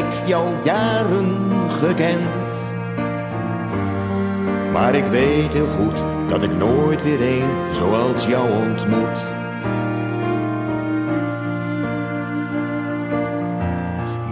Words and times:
ik 0.00 0.26
jou 0.26 0.56
jaren 0.62 1.36
gekend. 1.80 2.68
Maar 4.72 4.94
ik 4.94 5.04
weet 5.04 5.52
heel 5.52 5.66
goed 5.66 6.04
dat 6.28 6.42
ik 6.42 6.56
nooit 6.56 7.02
weer 7.02 7.20
een 7.20 7.74
zoals 7.74 8.26
jou 8.26 8.50
ontmoet. 8.50 9.18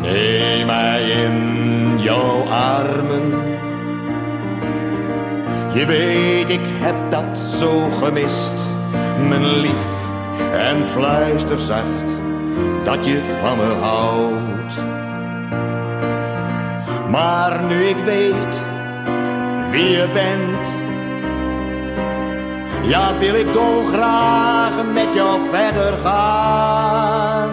Neem 0.00 0.66
mij 0.66 1.10
in 1.10 1.98
jouw 1.98 2.42
armen. 2.48 3.56
Je 5.72 5.86
weet, 5.86 6.50
ik 6.50 6.64
heb 6.64 6.96
dat 7.10 7.38
zo 7.38 7.90
gemist, 7.90 8.54
mijn 9.28 9.46
lief. 9.60 9.96
En 10.52 10.86
fluister 10.86 11.58
zacht 11.58 12.20
dat 12.84 13.06
je 13.06 13.36
van 13.40 13.56
me 13.56 13.74
houdt. 13.74 14.57
Maar 17.18 17.62
nu 17.64 17.84
ik 17.84 17.96
weet 17.96 18.62
wie 19.70 19.88
je 19.90 20.08
bent, 20.12 20.66
ja, 22.88 23.18
wil 23.18 23.34
ik 23.34 23.52
dolgraag 23.52 24.84
met 24.92 25.14
jou 25.14 25.40
verder 25.50 25.96
gaan. 25.98 27.50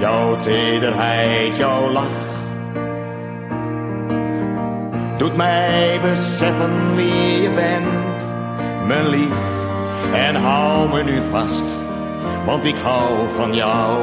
Jouw 0.00 0.40
tederheid, 0.40 1.56
jouw 1.56 1.90
lach 1.90 2.32
doet 5.16 5.36
mij 5.36 6.00
beseffen 6.02 6.96
wie 6.96 7.42
je 7.42 7.50
bent, 7.50 8.24
mijn 8.86 9.08
lief. 9.08 9.53
En 10.14 10.34
hou 10.34 10.88
me 10.88 11.02
nu 11.02 11.22
vast, 11.30 11.64
want 12.44 12.64
ik 12.64 12.76
hou 12.76 13.28
van 13.28 13.54
jou. 13.54 13.98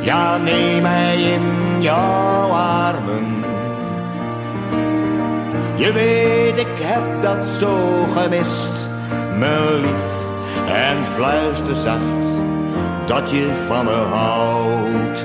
Ja, 0.00 0.36
neem 0.38 0.82
mij 0.82 1.22
in 1.22 1.42
jouw 1.82 2.50
armen. 2.50 3.44
Je 5.74 5.92
weet, 5.92 6.58
ik 6.58 6.78
heb 6.82 7.22
dat 7.22 7.48
zo 7.48 8.04
gemist, 8.16 8.88
mijn 9.38 9.80
lief. 9.80 10.12
En 10.68 11.04
fluister 11.04 11.74
zacht 11.74 12.26
dat 13.06 13.30
je 13.30 13.64
van 13.66 13.84
me 13.84 13.92
houdt. 13.92 15.24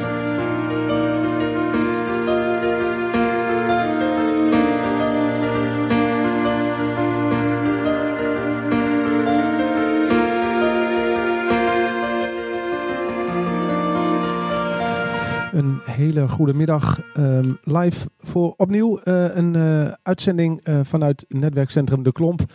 Hele 16.40 16.52
goede 16.52 16.58
middag. 16.58 17.00
ehm, 17.14 17.54
live 17.64 18.10
voor 18.18 18.54
opnieuw 18.58 19.00
eh, 19.00 19.36
een 19.36 19.56
eh, 19.56 19.94
uitzending 20.04 20.62
eh, 20.64 20.80
vanuit 20.84 21.26
netwerkcentrum 21.28 22.04
De 22.04 22.12
Klomp. 22.12 22.54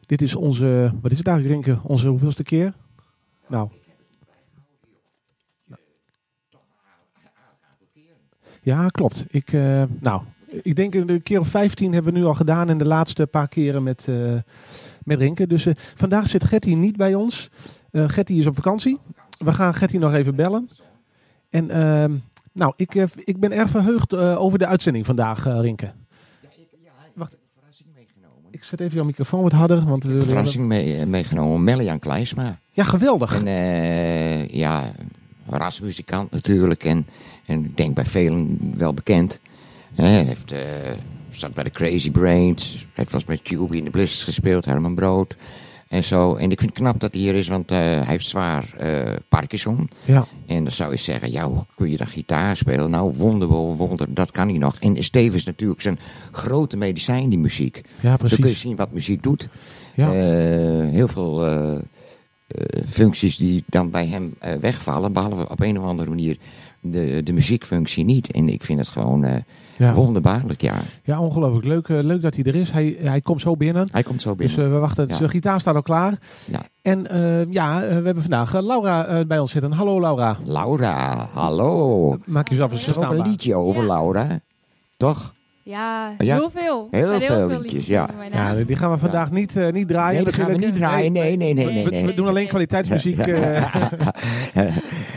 Dit 0.00 0.22
is 0.22 0.34
onze, 0.34 0.92
wat 1.00 1.12
is 1.12 1.18
het 1.18 1.26
eigenlijk 1.26 1.66
Rinke? 1.66 1.88
Onze 1.88 2.08
hoeveelste 2.08 2.42
keer? 2.42 2.72
Nou. 3.46 3.68
Ja, 8.62 8.88
klopt. 8.88 9.26
Ik, 9.28 9.52
nou, 10.00 10.22
ik 10.62 10.76
denk 10.76 10.94
een 10.94 11.22
keer 11.22 11.40
of 11.40 11.48
15 11.48 11.92
hebben 11.92 12.12
we 12.12 12.18
nu 12.18 12.24
al 12.24 12.34
gedaan 12.34 12.68
en 12.68 12.78
de 12.78 12.84
laatste 12.84 13.26
paar 13.26 13.48
keren 13.48 13.82
met, 13.82 14.06
met 15.04 15.18
Rinke. 15.18 15.46
Dus 15.46 15.66
vandaag 15.94 16.28
zit 16.28 16.44
Getty 16.44 16.74
niet 16.74 16.96
bij 16.96 17.14
ons. 17.14 17.50
Getty 17.92 18.32
is 18.32 18.46
op 18.46 18.54
vakantie. 18.54 18.98
We 19.38 19.52
gaan 19.52 19.74
Getty 19.74 19.96
nog 19.96 20.14
even 20.14 20.34
bellen. 20.34 20.68
En 21.50 21.70
ehm, 21.70 22.12
nou, 22.56 22.72
ik, 22.76 22.94
eh, 22.94 23.04
ik 23.24 23.40
ben 23.40 23.52
erg 23.52 23.70
verheugd 23.70 24.12
eh, 24.12 24.40
over 24.40 24.58
de 24.58 24.66
uitzending 24.66 25.06
vandaag, 25.06 25.46
eh, 25.46 25.60
Rinke. 25.60 25.92
Wacht. 27.14 27.36
Ik 28.50 28.64
zet 28.64 28.80
even 28.80 28.94
jouw 28.94 29.04
microfoon 29.04 29.42
wat 29.42 29.52
harder. 29.52 29.84
Want 29.84 30.04
we, 30.04 30.22
verrassing 30.22 30.66
mee, 30.66 31.06
meegenomen. 31.06 31.64
Melian 31.64 31.98
Kleisma. 31.98 32.58
Ja, 32.72 32.84
geweldig. 32.84 33.44
En 33.44 33.46
ja, 34.50 34.92
rasmuzikant 35.46 36.30
natuurlijk. 36.30 36.84
En, 36.84 37.06
en 37.46 37.64
ik 37.64 37.76
denk 37.76 37.94
bij 37.94 38.06
velen 38.06 38.58
wel 38.76 38.94
bekend. 38.94 39.40
Hij 39.96 40.24
heeft, 40.24 40.52
eh, 40.52 40.60
zat 41.30 41.54
bij 41.54 41.64
de 41.64 41.70
Crazy 41.70 42.10
Brains. 42.10 42.86
Heeft 42.92 43.12
wel 43.12 43.20
eens 43.20 43.28
met 43.28 43.44
Tubey 43.44 43.78
in 43.78 43.84
de 43.84 43.90
Blizzards 43.90 44.24
gespeeld. 44.24 44.64
Herman 44.64 44.94
Brood. 44.94 45.36
En 45.88 46.04
zo. 46.04 46.34
En 46.34 46.50
ik 46.50 46.60
vind 46.60 46.70
het 46.70 46.80
knap 46.80 47.00
dat 47.00 47.12
hij 47.12 47.22
hier 47.22 47.34
is, 47.34 47.48
want 47.48 47.70
eh, 47.70 47.78
hij 47.78 48.04
heeft 48.06 48.26
zwaar 48.26 48.74
eh, 48.78 49.12
Parkinson. 49.28 49.90
Ja. 50.04 50.26
En 50.46 50.64
dan 50.64 50.72
zou 50.72 50.90
je 50.90 50.96
zeggen, 50.98 51.32
ja, 51.32 51.48
hoe 51.48 51.64
kun 51.76 51.90
je 51.90 51.96
dan 51.96 52.06
gitaar 52.06 52.56
spelen? 52.56 52.90
Nou, 52.90 53.12
wonderwel, 53.16 53.76
wonder, 53.76 54.14
dat 54.14 54.30
kan 54.30 54.48
hij 54.48 54.58
nog. 54.58 54.76
En 54.80 54.96
is 54.96 55.10
tevens 55.10 55.44
natuurlijk 55.44 55.80
zijn 55.80 55.98
grote 56.32 56.76
medicijn, 56.76 57.28
die 57.28 57.38
muziek. 57.38 57.80
Ja, 58.00 58.10
Zo 58.10 58.16
kun 58.16 58.28
je 58.28 58.36
precies. 58.36 58.60
zien 58.60 58.76
wat 58.76 58.92
muziek 58.92 59.22
doet. 59.22 59.48
Ja. 59.94 60.12
Eh, 60.12 60.90
heel 60.90 61.08
veel 61.08 61.44
functies 62.88 63.36
die 63.36 63.64
dan 63.66 63.90
bij 63.90 64.06
hem 64.06 64.34
wegvallen, 64.60 65.12
behalve 65.12 65.48
op 65.48 65.60
een 65.60 65.78
of 65.78 65.84
andere 65.84 66.08
manier 66.08 66.38
de, 66.80 67.22
de 67.22 67.32
muziekfunctie 67.32 68.04
niet. 68.04 68.30
En 68.30 68.48
ik 68.48 68.64
vind 68.64 68.78
het 68.78 68.88
gewoon 68.88 69.44
Ja. 69.78 69.92
wonderbaarlijk, 69.92 70.60
ja. 70.60 70.74
ja, 71.04 71.20
ongelooflijk. 71.20 71.64
Leuk, 71.64 71.88
eh, 71.88 71.98
leuk 72.02 72.22
dat 72.22 72.34
hij 72.34 72.44
er 72.44 72.54
is. 72.54 72.70
Hij, 72.70 72.96
hij 73.00 73.20
komt 73.20 73.40
zo 73.40 73.56
binnen. 73.56 73.88
Hij 73.92 74.02
komt 74.02 74.22
zo 74.22 74.34
Dus 74.36 74.46
binnen. 74.54 74.66
eh, 74.66 74.74
we 74.74 74.80
wachten. 74.80 75.08
Ja. 75.08 75.14
Zijn 75.14 75.30
gitaar 75.30 75.60
staat 75.60 75.74
al 75.74 75.82
klaar. 75.82 76.14
Ja. 76.44 76.60
En 76.82 77.10
eh, 77.10 77.52
ja, 77.52 77.80
we 77.80 77.86
hebben 77.86 78.20
vandaag 78.20 78.52
Laura 78.60 79.24
bij 79.24 79.38
ons 79.38 79.50
zitten. 79.50 79.72
Hallo 79.72 80.00
Laura. 80.00 80.36
Laura, 80.44 81.28
hallo. 81.32 82.16
Maak 82.24 82.48
jezelf 82.48 82.70
eens 82.72 82.80
Is 82.80 82.86
er 82.86 82.92
ook 82.92 82.96
een 82.96 83.02
verstaanbaar. 83.02 83.32
liedje 83.32 83.54
over, 83.54 83.82
Ja. 83.82 83.88
Laura? 83.88 84.26
Toch? 84.96 85.34
Ja, 85.62 86.12
Ja, 86.18 86.34
heel 86.36 86.50
veel. 86.50 86.88
heel 86.90 87.20
veel 87.20 87.60
liedjes, 87.60 87.86
ja. 87.86 88.08
Ja, 88.32 88.54
die 88.54 88.76
gaan 88.76 88.90
we 88.90 88.98
vandaag 88.98 89.30
niet, 89.30 89.54
niet 89.72 89.88
draaien. 89.88 90.14
Nee, 90.14 90.24
dat 90.24 90.34
gaan 90.34 90.52
we 90.52 90.58
niet 90.58 90.74
draaien. 90.76 91.12
Nee, 91.12 91.36
nee, 91.36 91.54
nee, 91.54 91.64
nee. 91.64 91.84
We, 91.84 91.90
nee. 91.90 92.04
we 92.04 92.14
doen 92.14 92.26
alleen 92.28 92.48
kwaliteitsmuziek. 92.48 93.18
eh. 93.18 93.72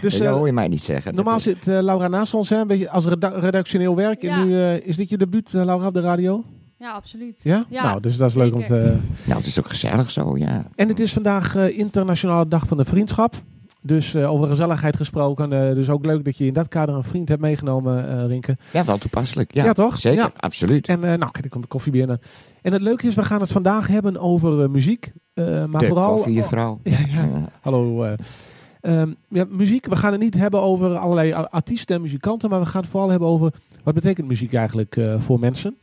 dus 0.02 0.18
dat 0.18 0.28
eh, 0.28 0.34
hoor 0.34 0.46
je 0.46 0.54
mij 0.54 0.68
niet 0.68 0.82
zeggen. 0.82 1.16
normaal 1.16 1.40
zit 1.40 1.68
eh, 1.68 1.80
Laura 1.82 2.08
naast 2.08 2.34
ons, 2.34 2.50
hè, 2.50 2.58
een 2.58 2.68
beetje 2.68 2.90
als 2.90 3.06
reda- 3.06 3.40
redactioneel 3.40 3.96
werk. 3.96 4.22
Ja. 4.22 4.40
En 4.42 4.48
nu 4.48 4.56
eh, 4.62 4.88
is 4.88 4.96
dit 4.96 5.10
je 5.10 5.18
debuut, 5.18 5.54
eh, 5.54 5.64
Laura, 5.64 5.88
op 5.88 5.94
de 5.94 6.00
radio? 6.00 6.44
Ja, 6.78 6.92
absoluut. 6.92 7.40
Ja? 7.44 7.64
Ja, 7.70 7.84
nou, 7.84 8.02
dus 8.02 8.18
dat 8.18 8.30
is 8.30 8.36
leuk 8.36 8.54
om 8.56 8.62
te... 8.62 8.98
Nou, 9.24 9.38
het 9.38 9.46
is 9.48 9.60
ook 9.60 9.68
gezellig 9.70 10.12
zo, 10.12 10.38
ja. 10.38 10.68
En 10.76 10.88
het 10.88 11.00
is 11.00 11.14
vandaag 11.14 11.56
eh, 11.56 11.78
Internationale 11.78 12.48
Dag 12.48 12.68
van 12.68 12.78
de 12.78 12.86
Vriendschap. 12.86 13.34
Dus 13.82 14.14
eh, 14.14 14.32
over 14.32 14.48
gezelligheid 14.48 14.96
gesproken. 14.96 15.54
eh, 15.54 15.76
dus 15.76 15.90
ook 15.90 16.06
leuk 16.06 16.26
dat 16.26 16.38
je 16.38 16.46
in 16.46 16.54
dat 16.54 16.68
kader 16.68 16.96
een 16.96 17.04
vriend 17.04 17.30
hebt 17.30 17.42
meegenomen, 17.42 18.10
eh, 18.20 18.26
Rinke. 18.28 18.58
Ja, 18.74 18.86
wel 18.86 18.98
toepasselijk. 18.98 19.54
Ja, 19.56 19.64
Ja, 19.64 19.74
toch? 19.74 20.00
Zeker, 20.00 20.20
Ja. 20.20 20.32
absoluut. 20.38 20.88
En 20.88 21.04
eh, 21.04 21.10
nou, 21.18 21.32
kijk, 21.32 21.44
er 21.44 21.50
komt 21.50 21.64
de 21.64 21.70
koffie 21.70 21.92
binnen. 21.92 22.22
En 22.62 22.74
het 22.74 22.82
leuke 22.82 23.08
is, 23.08 23.16
we 23.16 23.24
gaan 23.24 23.42
het 23.42 23.52
vandaag 23.52 23.88
hebben 23.88 24.18
over 24.18 24.64
eh, 24.64 24.70
muziek. 24.70 25.12
eh, 25.34 25.66
maar 25.66 25.82
de 25.82 25.88
vooral... 25.88 26.14
koffiejuffrouw. 26.16 26.80
Ja, 26.84 26.98
ja. 27.00 27.24
Ja. 27.24 27.50
Hallo. 27.62 28.16
Ehm, 28.82 29.14
ja, 29.28 29.46
muziek, 29.50 29.86
we 29.86 29.96
gaan 29.96 30.12
het 30.12 30.22
niet 30.22 30.36
hebben 30.36 30.62
over 30.62 30.98
allerlei 30.98 31.34
artiesten 31.34 31.96
en 31.96 32.02
muzikanten, 32.02 32.50
maar 32.50 32.60
we 32.60 32.66
gaan 32.66 32.82
het 32.82 32.90
vooral 32.90 33.10
hebben 33.10 33.28
over 33.28 33.54
wat 33.84 33.94
betekent 33.94 34.28
muziek 34.28 34.54
eigenlijk 34.54 34.98
eh, 34.98 35.20
voor 35.20 35.40
mensen. 35.40 35.76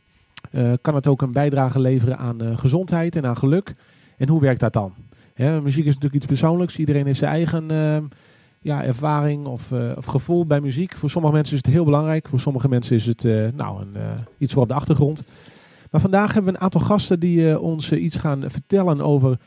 Eh, 0.51 0.71
kan 0.81 0.95
het 0.95 1.07
ook 1.07 1.21
een 1.21 1.31
bijdrage 1.31 1.79
leveren 1.79 2.17
aan 2.17 2.41
eh, 2.41 2.57
gezondheid 2.57 3.15
en 3.15 3.25
aan 3.25 3.37
geluk? 3.37 3.75
En 4.17 4.27
hoe 4.27 4.41
werkt 4.41 4.59
dat 4.59 4.73
dan? 4.73 4.93
Muziek 5.37 5.85
is 5.85 5.93
natuurlijk 5.93 6.15
iets 6.15 6.25
persoonlijks. 6.25 6.77
Iedereen 6.77 7.05
heeft 7.05 7.19
zijn 7.19 7.31
eigen 7.31 7.71
ehm, 7.71 8.03
ja, 8.61 8.83
ervaring 8.83 9.45
of, 9.45 9.71
of 9.97 10.05
gevoel 10.05 10.45
bij 10.45 10.61
muziek. 10.61 10.95
Voor 10.95 11.09
sommige 11.09 11.33
mensen 11.33 11.55
is 11.55 11.61
het 11.65 11.73
heel 11.73 11.85
belangrijk. 11.85 12.27
Voor 12.27 12.39
sommige 12.39 12.69
mensen 12.69 12.95
is 12.95 13.05
het 13.05 13.23
nou, 13.55 13.81
een, 13.81 13.95
iets 14.37 14.53
voor 14.53 14.61
op 14.61 14.67
de 14.67 14.73
achtergrond. 14.73 15.23
Maar 15.91 16.01
vandaag 16.01 16.33
hebben 16.33 16.51
we 16.51 16.57
een 16.57 16.63
aantal 16.63 16.81
gasten 16.81 17.19
die 17.19 17.59
ons 17.59 17.91
iets 17.91 18.15
gaan 18.15 18.43
vertellen 18.47 19.01
over 19.01 19.37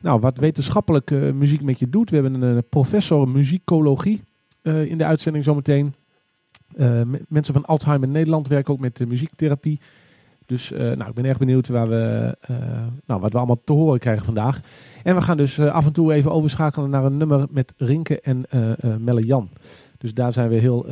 nou, 0.00 0.20
wat 0.20 0.38
wetenschappelijk 0.38 1.10
eh, 1.10 1.32
muziek 1.32 1.62
met 1.62 1.78
je 1.78 1.88
doet. 1.88 2.10
We 2.10 2.16
hebben 2.16 2.42
een 2.42 2.56
eh, 2.56 2.62
professor 2.68 3.28
muzikologie 3.28 4.22
eh, 4.62 4.84
in 4.84 4.98
de 4.98 5.04
uitzending 5.04 5.44
zometeen. 5.44 5.94
Me- 6.76 7.22
mensen 7.28 7.54
van 7.54 7.64
Alzheimer 7.64 8.08
Nederland 8.08 8.48
werken 8.48 8.72
ook 8.72 8.80
met 8.80 9.08
muziektherapie. 9.08 9.80
Dus 10.46 10.70
nou, 10.70 11.08
ik 11.08 11.14
ben 11.14 11.24
erg 11.24 11.38
benieuwd 11.38 11.68
waar 11.68 11.88
we, 11.88 12.36
nou, 13.06 13.20
wat 13.20 13.32
we 13.32 13.38
allemaal 13.38 13.60
te 13.64 13.72
horen 13.72 13.98
krijgen 13.98 14.24
vandaag. 14.24 14.60
En 15.02 15.14
we 15.14 15.22
gaan 15.22 15.36
dus 15.36 15.60
af 15.60 15.86
en 15.86 15.92
toe 15.92 16.12
even 16.12 16.32
overschakelen 16.32 16.90
naar 16.90 17.04
een 17.04 17.16
nummer 17.16 17.46
met 17.50 17.72
Rinke 17.76 18.20
en 18.20 18.44
Melle 18.98 19.22
Jan. 19.22 19.48
Dus 19.98 20.14
daar 20.14 20.32
zijn 20.32 20.48
we 20.48 20.54
heel, 20.54 20.86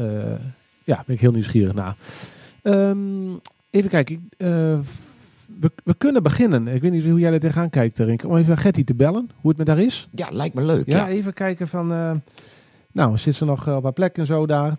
ja, 0.85 1.03
ben 1.07 1.15
ik 1.15 1.21
heel 1.21 1.33
nieuwsgierig 1.33 1.75
naar. 1.75 1.97
Ehm, 2.63 2.99
even 3.71 3.91
kijken. 3.91 4.29
Eh, 5.55 5.61
we, 5.61 5.71
we 5.85 5.95
kunnen 5.99 6.23
beginnen. 6.23 6.69
Ik 6.69 6.83
weet 6.83 6.93
niet 6.93 7.05
hoe 7.05 7.19
jij 7.19 7.33
er 7.33 7.41
tegenaan 7.41 7.71
kijkt, 7.71 7.99
Rinke. 7.99 8.29
Om 8.29 8.37
even 8.37 8.59
Getty 8.59 8.85
te 8.85 8.95
bellen, 8.95 9.31
hoe 9.41 9.49
het 9.51 9.59
met 9.59 9.69
haar 9.69 9.79
is. 9.79 10.09
Ja, 10.15 10.27
lijkt 10.31 10.55
me 10.55 10.65
leuk. 10.65 10.87
Ja, 10.87 10.97
Ja, 10.97 11.09
even 11.09 11.33
kijken 11.33 11.69
van... 11.69 11.93
eh, 11.93 12.11
Nou, 12.93 13.19
zit 13.19 13.35
ze 13.35 13.45
nog 13.45 13.67
eh, 13.69 13.77
op 13.77 13.83
haar 13.83 13.93
plek 13.93 14.17
en 14.19 14.27
zo 14.27 14.47
daar. 14.47 14.77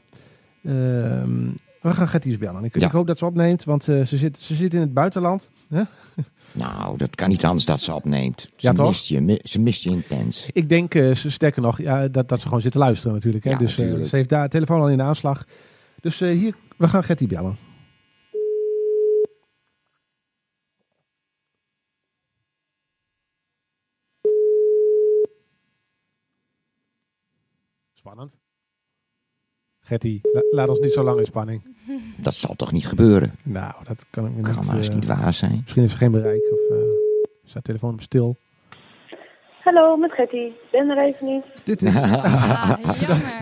Ehm, 0.64 1.48
we 1.82 1.94
gaan 1.94 2.08
Getty 2.08 2.28
eens 2.28 2.38
bellen. 2.38 2.64
Ik, 2.64 2.80
Ja. 2.80 2.86
ik 2.86 2.92
hoop 2.92 3.08
dat 3.08 3.18
ze 3.18 3.26
opneemt, 3.26 3.64
want 3.64 3.88
eh, 3.88 4.02
ze, 4.02 4.18
zit, 4.18 4.40
ze 4.40 4.56
zit 4.56 4.74
in 4.74 4.80
het 4.82 4.94
buitenland. 4.94 5.50
Nou, 6.52 6.98
dat 6.98 7.16
kan 7.16 7.30
niet 7.30 7.46
anders 7.46 7.66
dat 7.66 7.82
ze 7.82 7.94
opneemt. 7.94 8.42
Ze, 8.42 8.48
Ja, 8.68 8.74
toch? 8.74 8.88
mist, 8.88 9.08
je, 9.08 9.22
mi- 9.22 9.40
ze 9.44 9.60
mist 9.62 9.84
je 9.84 9.90
intens. 9.90 10.50
Ik 10.54 10.70
denk, 10.70 10.96
eh, 10.96 11.16
ze 11.16 11.32
sterker 11.32 11.62
nog, 11.62 11.78
ja, 11.82 12.08
dat, 12.08 12.30
dat 12.30 12.40
ze 12.40 12.46
gewoon 12.46 12.62
zit 12.62 12.72
te 12.72 12.78
luisteren 12.78 13.14
natuurlijk. 13.14 13.44
Hè? 13.44 13.50
Ja, 13.50 13.58
dus 13.58 13.72
eh, 13.72 13.78
natuurlijk. 13.80 14.10
ze 14.10 14.16
heeft 14.16 14.30
daar 14.30 14.50
telefoon 14.50 14.82
al 14.82 14.90
in 14.90 14.98
de 14.98 15.04
aanslag. 15.04 15.46
Dus 16.02 16.22
eh, 16.22 16.30
hier, 16.38 16.56
we 16.78 16.88
gaan 16.88 17.04
Getty 17.04 17.28
bellen. 17.28 17.56
Spannend. 28.16 28.38
Getty, 29.80 30.20
la- 30.24 30.42
laat 30.52 30.70
ons 30.70 30.80
niet 30.80 30.92
zo 30.92 31.04
lang 31.04 31.20
in 31.20 31.26
spanning. 31.26 31.62
Dat 32.22 32.36
zal 32.36 32.56
toch 32.56 32.72
niet 32.72 32.88
gebeuren? 32.88 33.36
Nou, 33.44 33.74
dat 33.84 34.06
kan 34.10 34.26
ik 34.26 34.32
me 34.36 34.42
Dat 34.42 34.46
niet... 34.48 34.56
kan 34.56 34.66
maar 34.66 34.78
eens 34.78 34.88
eh, 34.90 34.96
niet 34.96 35.06
waar 35.06 35.34
zijn. 35.34 35.60
Misschien 35.62 35.82
heeft 35.82 35.94
ze 35.94 36.00
geen 36.00 36.12
bereik 36.12 36.52
of 36.52 36.78
eh 36.78 36.84
staat 37.44 37.54
de 37.54 37.62
telefoon 37.62 37.94
op 37.94 38.02
stil. 38.02 38.36
Hallo, 39.66 39.98
met 39.98 40.12
Getty. 40.12 40.36
Ik 40.36 40.54
ben 40.72 40.90
er 40.90 41.06
even 41.06 41.26
niet. 41.28 41.44
Dit 41.64 41.82
is... 41.82 41.94
Ah. 42.00 42.72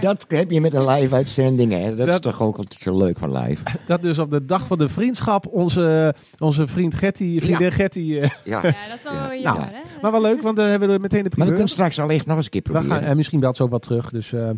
Dat 0.02 0.26
heb 0.28 0.52
je 0.52 0.62
met 0.62 0.74
een 0.74 0.86
live 0.90 1.16
uitzending, 1.16 1.72
hè? 1.72 1.96
Dat, 1.96 2.08
is 2.08 2.20
toch 2.20 2.42
ook 2.42 2.58
altijd 2.58 2.80
zo 2.82 2.98
leuk 2.98 3.18
van 3.18 3.38
live. 3.38 3.64
Dat 3.88 4.02
dus 4.02 4.20
op 4.20 4.30
de 4.32 4.46
dag 4.46 4.68
van 4.68 4.78
de 4.78 4.90
vriendschap 4.90 5.48
onze, 5.48 6.16
onze 6.40 6.68
vriend 6.68 6.96
Getty, 6.96 7.40
vriendin 7.40 7.72
Getty... 7.72 8.18
eh, 8.22 8.30
Ja. 8.44 8.60
Ja, 8.64 8.74
dat 8.90 8.96
is 8.96 9.04
wel 9.04 9.14
Ja. 9.14 9.34
jammer, 9.34 9.62
Nou, 9.62 9.74
hè? 9.74 9.80
maar 10.02 10.12
wel 10.12 10.22
leuk, 10.22 10.42
want 10.42 10.56
dan 10.56 10.66
hebben 10.68 10.90
we 10.90 11.00
meteen 11.00 11.10
de 11.10 11.14
Maar 11.24 11.24
we 11.24 11.30
primeur. 11.30 11.54
kunnen 11.54 11.70
straks 11.70 12.00
allicht 12.00 12.26
nog 12.26 12.36
eens 12.36 12.46
een 12.46 12.52
keer 12.52 12.62
We 12.64 12.70
proberen. 12.72 12.96
gaan, 12.98 13.06
en 13.06 13.16
misschien 13.18 13.40
belt 13.40 13.56
ze 13.56 13.64
ook 13.64 13.70
wat 13.72 13.82
terug. 13.82 14.10
Dus, 14.10 14.34
eh, 14.34 14.50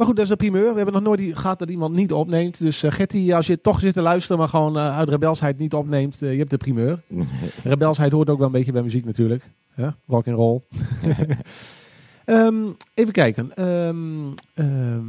maar 0.00 0.08
goed, 0.08 0.18
dat 0.18 0.24
is 0.24 0.36
de 0.36 0.44
primeur. 0.44 0.70
We 0.70 0.76
hebben 0.76 0.94
nog 0.94 1.02
nooit 1.02 1.18
die- 1.18 1.36
gehad 1.36 1.58
dat 1.58 1.70
iemand 1.70 1.94
niet 1.94 2.12
opneemt. 2.12 2.58
Dus 2.58 2.82
eh 2.82 2.90
Getty, 2.90 3.34
als 3.34 3.46
je 3.46 3.60
toch 3.60 3.80
zit 3.80 3.94
te 3.94 4.00
luisteren, 4.00 4.38
maar 4.38 4.48
gewoon 4.48 4.76
eh, 4.76 4.96
uit 4.96 5.08
rebelsheid 5.08 5.58
niet 5.58 5.74
opneemt, 5.74 6.22
eh, 6.22 6.32
je 6.32 6.38
hebt 6.38 6.50
de 6.50 6.56
primeur. 6.56 7.02
Rebelsheid 7.64 8.12
hoort 8.12 8.30
ook 8.30 8.38
wel 8.38 8.46
een 8.46 8.52
beetje 8.52 8.72
bij 8.72 8.82
muziek 8.82 9.04
natuurlijk. 9.04 9.50
Ja? 9.76 9.96
Rock 10.06 10.28
and 10.28 10.36
roll. 10.36 10.60
Ehm, 12.24 12.54
even 12.94 13.12
kijken. 13.12 13.56
Ehm, 13.56 14.32
ehm, 14.54 15.04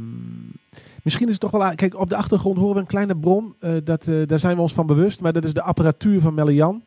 misschien 1.02 1.26
is 1.26 1.32
het 1.32 1.40
toch 1.40 1.50
wel... 1.50 1.74
Kijk, 1.74 1.98
op 1.98 2.08
de 2.08 2.16
achtergrond 2.16 2.56
horen 2.56 2.74
we 2.74 2.80
een 2.80 2.86
kleine 2.86 3.16
bron. 3.16 3.54
dat, 3.84 4.04
daar 4.26 4.38
zijn 4.38 4.56
we 4.56 4.62
ons 4.62 4.72
van 4.74 4.86
bewust. 4.86 5.20
Maar 5.20 5.32
dat 5.32 5.44
is 5.44 5.52
de 5.52 5.62
apparatuur 5.62 6.20
van 6.20 6.34
Melian. 6.34 6.82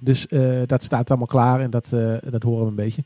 Dus 0.00 0.26
dat 0.66 0.82
staat 0.82 1.08
allemaal 1.08 1.26
klaar 1.26 1.60
en 1.60 1.70
dat, 1.70 1.88
dat 2.30 2.42
horen 2.42 2.62
we 2.62 2.68
een 2.68 2.74
beetje. 2.74 3.02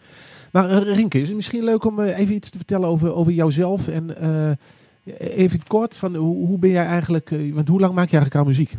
Maar 0.51 0.71
eh, 0.71 0.95
Rinke, 0.95 1.21
is 1.21 1.27
het 1.27 1.37
misschien 1.37 1.65
leuk 1.65 1.85
om 1.85 2.01
eh, 2.01 2.19
even 2.19 2.35
iets 2.35 2.51
te 2.51 2.57
vertellen 2.57 2.89
over, 2.89 3.15
over 3.15 3.33
jouzelf? 3.33 3.89
En 3.89 4.17
eh, 4.17 5.37
even 5.37 5.67
kort, 5.67 5.97
van 5.97 6.15
hoe, 6.15 6.47
hoe 6.47 6.59
ben 6.59 6.71
jij 6.71 6.85
eigenlijk... 6.85 7.31
want 7.53 7.69
hoe 7.69 7.81
lang 7.81 7.95
maak 7.95 8.11
je 8.11 8.17
eigenlijk 8.17 8.35
aan 8.35 8.47
muziek? 8.47 8.77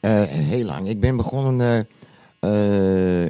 Heel 0.00 0.64
lang. 0.64 0.88
Ik 0.88 1.00
ben 1.00 1.16
begonnen 1.16 1.88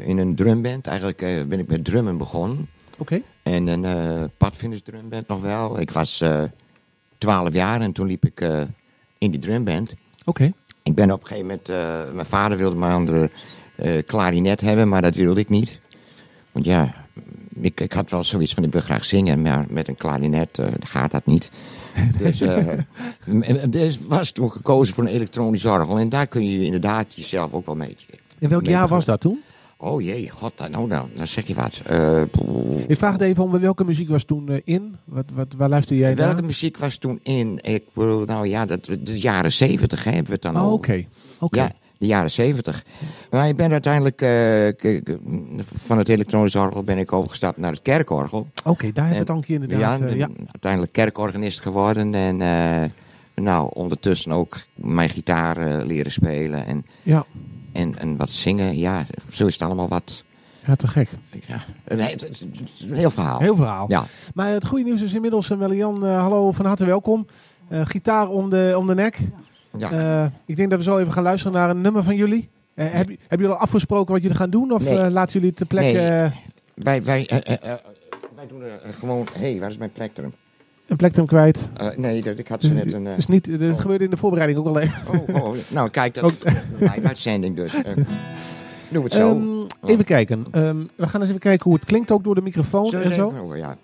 in 0.05 0.19
een 0.19 0.35
drumband. 0.35 0.87
Eigenlijk 0.87 1.19
ben 1.49 1.59
ik 1.59 1.69
met 1.69 1.85
drummen 1.85 2.19
begonnen. 2.19 2.69
Oké. 2.99 3.23
En 3.43 3.67
een 3.67 3.85
uh, 3.85 4.25
padvinders 4.37 4.83
drumband 4.83 5.29
nog 5.29 5.41
wel. 5.41 5.81
Ik 5.81 5.91
was 5.91 6.25
12 7.19 7.53
jaar 7.53 7.81
en 7.81 7.93
toen 7.93 8.07
liep 8.07 8.25
ik 8.25 8.41
in 9.19 9.31
die 9.31 9.41
drumband. 9.41 9.95
Oké. 10.25 10.53
Ik 10.83 10.95
ben 10.95 11.11
op 11.11 11.21
een 11.21 11.27
gegeven 11.27 11.47
moment... 11.47 12.15
mijn 12.15 12.27
vader 12.27 12.59
wilde 12.59 12.77
me 12.77 12.87
aan 12.87 13.05
de 13.05 13.31
klarinet 14.07 14.61
hebben, 14.61 14.89
maar 14.89 15.03
dat 15.03 15.15
wilde 15.15 15.41
ik 15.41 15.49
niet. 15.49 15.81
Want 16.53 16.65
ja, 16.65 16.95
ik, 17.61 17.81
ik 17.81 17.93
had 17.93 18.11
wel 18.11 18.25
zoiets 18.25 18.55
van 18.55 18.65
ik 18.65 18.73
wil 18.73 18.81
graag 18.81 19.05
zingen, 19.05 19.43
maar 19.43 19.67
met 19.69 19.89
een 19.89 19.97
klarinet 19.97 20.59
eh, 20.59 20.67
gaat 20.81 21.11
dat 21.11 21.27
niet. 21.27 21.51
Dus, 22.19 22.43
dus 23.71 23.99
was 24.09 24.33
toen 24.33 24.51
gekozen 24.51 24.95
voor 24.95 25.05
een 25.05 25.11
elektronisch 25.11 25.65
orgel. 25.65 25.99
En 25.99 26.09
daar 26.09 26.27
kun 26.27 26.51
je 26.51 26.65
inderdaad 26.65 27.15
jezelf 27.15 27.53
ook 27.53 27.67
wel 27.67 27.77
beetje... 27.77 28.07
In 28.39 28.49
welk 28.49 28.63
mee 28.63 28.71
jaar 28.71 28.89
was 28.89 29.05
dat 29.05 29.21
toen? 29.21 29.41
Oh 29.81 30.03
jee, 30.03 30.31
god, 30.31 30.53
nou 30.71 30.89
dan, 30.89 31.09
dan 31.15 31.27
zeg 31.27 31.47
je 31.47 31.55
wat. 31.55 31.83
Eh, 31.87 32.23
Ik 32.87 32.99
vraag 32.99 33.13
het 33.13 33.21
even 33.21 33.43
om, 33.43 33.61
welke 33.61 33.85
muziek 33.85 34.09
was 34.09 34.25
toen 34.25 34.61
in? 34.65 34.97
Wat, 35.05 35.25
wat, 35.35 35.47
waar 35.57 35.69
luister 35.69 35.97
jij 35.97 36.17
welke 36.17 36.35
naar? 36.35 36.45
muziek 36.45 36.77
was 36.77 36.97
toen 36.97 37.21
in? 37.23 37.59
Ik 37.63 37.85
bedoel, 37.93 38.25
nou 38.25 38.49
ja, 38.49 38.67
dat, 38.67 38.85
de 39.01 39.21
jaren 39.21 39.53
zeventig 39.53 40.05
hebben 40.05 40.25
we 40.25 40.33
het 40.33 40.43
dan 40.43 40.61
Oh, 40.61 40.73
oké. 40.73 41.05
Oké. 41.39 41.59
Ja, 41.59 41.73
de 41.99 42.07
jaren 42.07 42.31
zeventig. 42.31 42.85
Maar 43.31 43.49
ik 43.49 43.57
ben 43.57 43.73
uiteindelijk 43.73 44.17
k- 44.77 45.17
van 45.75 45.99
het 45.99 46.09
elektronisch 46.09 46.55
orgel 46.57 46.83
ben 46.83 46.99
ik 46.99 47.13
overgestapt 47.13 47.59
naar 47.59 47.73
het 47.73 47.83
kerkorgel. 47.83 48.47
Oké, 48.65 48.93
daar 48.93 49.15
het 49.15 49.31
al 49.31 49.37
een 49.37 49.43
keer 49.43 49.57
Ja, 49.59 49.63
inderdaad. 49.63 50.01
eh, 50.01 50.17
ja. 50.17 50.29
uiteindelijk 50.53 50.93
kerkorganist 50.93 51.61
geworden 51.61 52.15
en 52.15 52.41
eh, 52.41 52.89
nou, 53.35 53.71
ondertussen 53.75 54.33
ook 54.33 54.57
mijn 54.75 55.09
gitaar 55.09 55.85
leren 55.85 56.13
spelen 56.13 56.67
en, 56.67 56.87
Ja. 57.03 57.25
en, 57.73 57.99
en 57.99 58.17
wat 58.17 58.31
zingen. 58.31 58.79
Ja, 58.79 59.07
zo 59.31 59.47
is 59.47 59.53
het 59.53 59.63
allemaal 59.63 59.89
wat. 59.89 60.25
ja, 60.67 60.75
te 60.77 60.89
gek. 60.89 61.09
Ja, 61.47 61.65
een, 61.85 61.99
het, 62.01 62.11
het- 62.21 62.45
het 62.59 62.61
is 62.79 62.87
een 62.91 62.97
heel 62.97 63.11
verhaal. 63.11 63.39
Heel 63.39 63.57
verhaal. 63.57 63.85
Ja, 63.89 64.07
Maar 64.35 64.49
het 64.51 64.67
goede 64.67 64.85
nieuws 64.85 65.03
is 65.03 65.15
inmiddels, 65.15 65.51
uh, 65.51 65.59
Melian, 65.59 66.05
hallo, 66.07 66.53
van 66.53 66.67
harte 66.67 66.85
welkom. 66.85 67.27
Gitaar 67.71 68.29
om 68.29 68.51
de, 68.51 68.75
om 68.77 68.87
de 68.87 68.95
nek. 68.95 69.19
ja. 69.19 69.27
Eh, 69.81 70.25
ik 70.47 70.57
denk 70.57 70.71
dat 70.71 70.79
we 70.79 70.85
zo 70.85 70.99
even 70.99 71.13
gaan 71.13 71.23
luisteren 71.23 71.53
naar 71.57 71.71
een 71.71 71.81
nummer 71.81 72.03
van 72.03 72.17
jullie. 72.17 72.49
Eh, 72.75 72.85
heb, 72.85 73.07
hebben 73.07 73.17
jullie 73.29 73.47
al 73.55 73.57
afgesproken 73.57 74.13
wat 74.13 74.23
jullie 74.23 74.37
gaan 74.37 74.51
doen? 74.51 74.73
Of 74.73 74.83
Nee. 74.85 74.99
eh, 74.99 75.11
laten 75.11 75.33
jullie 75.33 75.49
het 75.49 75.57
ter 75.57 75.67
plekke 75.67 75.99
Nee. 75.99 76.07
eh, 76.25 76.31
wij, 76.75 77.03
wij, 77.03 77.27
eh, 77.27 77.39
eh, 77.55 77.73
eh, 77.73 77.79
wij 78.37 78.47
doen 78.47 78.63
eh, 78.63 78.69
gewoon... 78.99 79.27
Hé, 79.33 79.51
hey, 79.51 79.61
waar 79.61 79.71
is 79.71 79.77
mijn 79.79 79.93
plektrum? 79.93 80.33
een 80.87 80.97
plektrum 80.97 81.27
kwijt? 81.27 81.69
Eh, 81.77 81.87
nee, 81.97 82.23
dat, 82.23 82.39
ik 82.39 82.49
had 82.49 82.63
ze 82.63 82.73
net 82.75 82.93
een... 82.93 83.07
eh, 83.07 83.15
Dus 83.15 83.27
niet, 83.27 83.45
dit 83.45 83.73
oh. 83.75 83.81
gebeurde 83.81 84.05
in 84.05 84.11
de 84.11 84.17
voorbereiding 84.17 84.59
ook 84.61 84.67
al 84.67 84.79
even. 84.79 84.95
oh, 85.29 85.43
oh, 85.45 85.55
nou, 85.69 85.91
kijk, 85.91 86.15
dat 86.15 86.25
Ook- 86.25 86.33
is 86.45 86.53
live 86.79 87.07
uitzending 87.07 87.57
dus. 87.57 87.75
Eh, 87.75 87.95
we 88.89 89.01
het 89.03 89.13
zo. 89.13 89.31
Ehm, 89.31 89.91
even 89.91 90.05
kijken. 90.05 90.43
Ehm, 90.51 90.77
we 90.97 91.09
gaan 91.09 91.21
eens 91.21 91.29
even 91.31 91.41
kijken 91.43 91.65
hoe 91.65 91.75
het 91.75 91.85
klinkt 91.85 92.11
ook 92.11 92.25
door 92.25 92.35
de 92.35 92.41
microfoon 92.43 92.93
en 92.93 93.15
zo. 93.15 93.33
ja. 93.57 93.77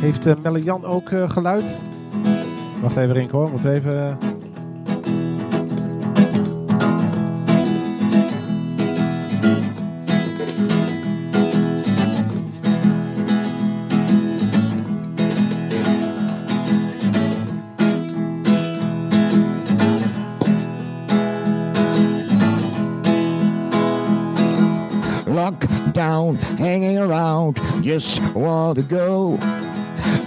Heeft 0.00 0.26
uh, 0.26 0.34
Melian 0.42 0.84
ook 0.84 1.10
eh, 1.10 1.30
geluid? 1.30 1.64
Wacht 2.82 2.96
even 2.96 3.12
Rink 3.12 3.30
hoor, 3.30 3.50
moet 3.50 3.64
even... 3.64 4.18
Locked 26.30 26.42
down, 26.42 26.58
hanging 26.58 26.98
around, 26.98 27.60
just 27.82 28.22
want 28.34 28.76
to 28.76 28.82
go 28.82 29.36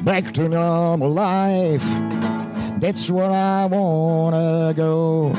back 0.03 0.33
to 0.33 0.49
normal 0.49 1.09
life. 1.09 1.83
That's 2.79 3.09
where 3.09 3.31
I 3.31 3.65
wanna 3.67 4.73
go. 4.75 5.31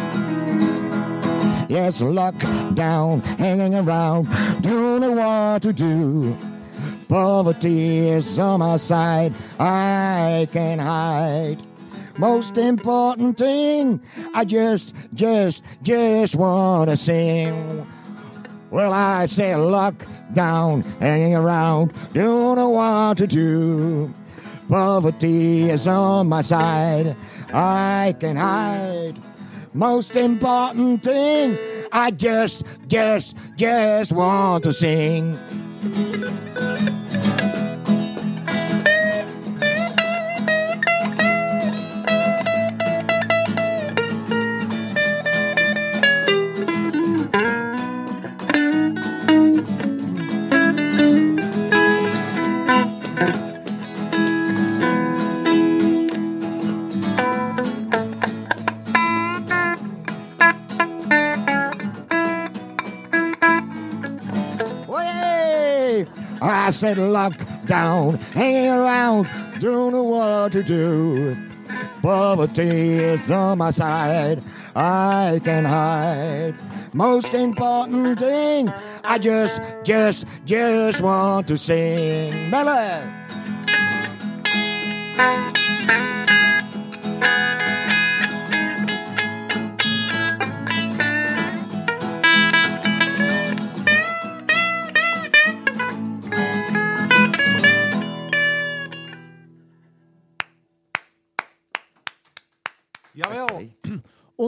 Yes, 1.69 2.01
locked 2.01 2.47
down, 2.75 3.21
hanging 3.39 3.75
around, 3.75 4.29
don't 4.63 5.03
know 5.03 5.13
what 5.13 5.63
to 5.63 5.73
do. 5.75 6.35
Poverty 7.09 8.09
is 8.09 8.39
on 8.39 8.61
my 8.61 8.79
side, 8.79 9.35
I 9.61 10.49
can't 10.51 10.81
hide. 10.81 11.59
Most 12.17 12.57
important 12.57 13.37
thing, 13.37 14.01
I 14.33 14.47
just, 14.47 14.95
just, 15.13 15.63
just 15.83 16.37
wanna 16.37 16.97
sing. 16.97 17.87
Well, 18.71 18.93
I 18.93 19.27
say 19.27 19.55
lock 19.57 20.07
down, 20.33 20.83
hanging 21.01 21.35
around, 21.35 21.93
don't 22.13 22.57
know 22.57 22.71
what 22.71 23.19
to 23.19 23.27
do. 23.27 24.13
Poverty 24.69 25.71
is 25.71 25.87
on 25.87 26.29
my 26.29 26.41
side, 26.41 27.17
I 27.53 28.15
can 28.19 28.37
hide. 28.37 29.15
Most 29.75 30.17
important 30.17 31.03
thing, 31.03 31.59
I 31.93 32.11
just, 32.11 32.65
just, 32.87 33.37
just 33.57 34.13
want 34.13 34.65
to 34.65 34.73
sing. 34.73 35.39
Said 66.75 66.99
lock 66.99 67.41
down, 67.67 68.17
hanging 68.35 68.71
around, 68.71 69.29
don't 69.61 69.93
know 69.93 70.03
what 70.03 70.53
to 70.53 70.63
do. 70.63 71.37
Poverty 72.03 72.95
is 72.95 73.31
on 73.31 73.59
my 73.59 73.71
side. 73.71 74.43
I 74.77 75.41
can 75.45 75.65
hide. 75.65 76.55
Most 76.93 77.33
important 77.33 78.19
thing, 78.19 78.73
I 79.03 79.19
just, 79.19 79.61
just, 79.85 80.27
just 80.45 81.01
want 81.01 81.49
to 81.49 81.57
sing. 81.57 82.51
Melon. 82.51 83.25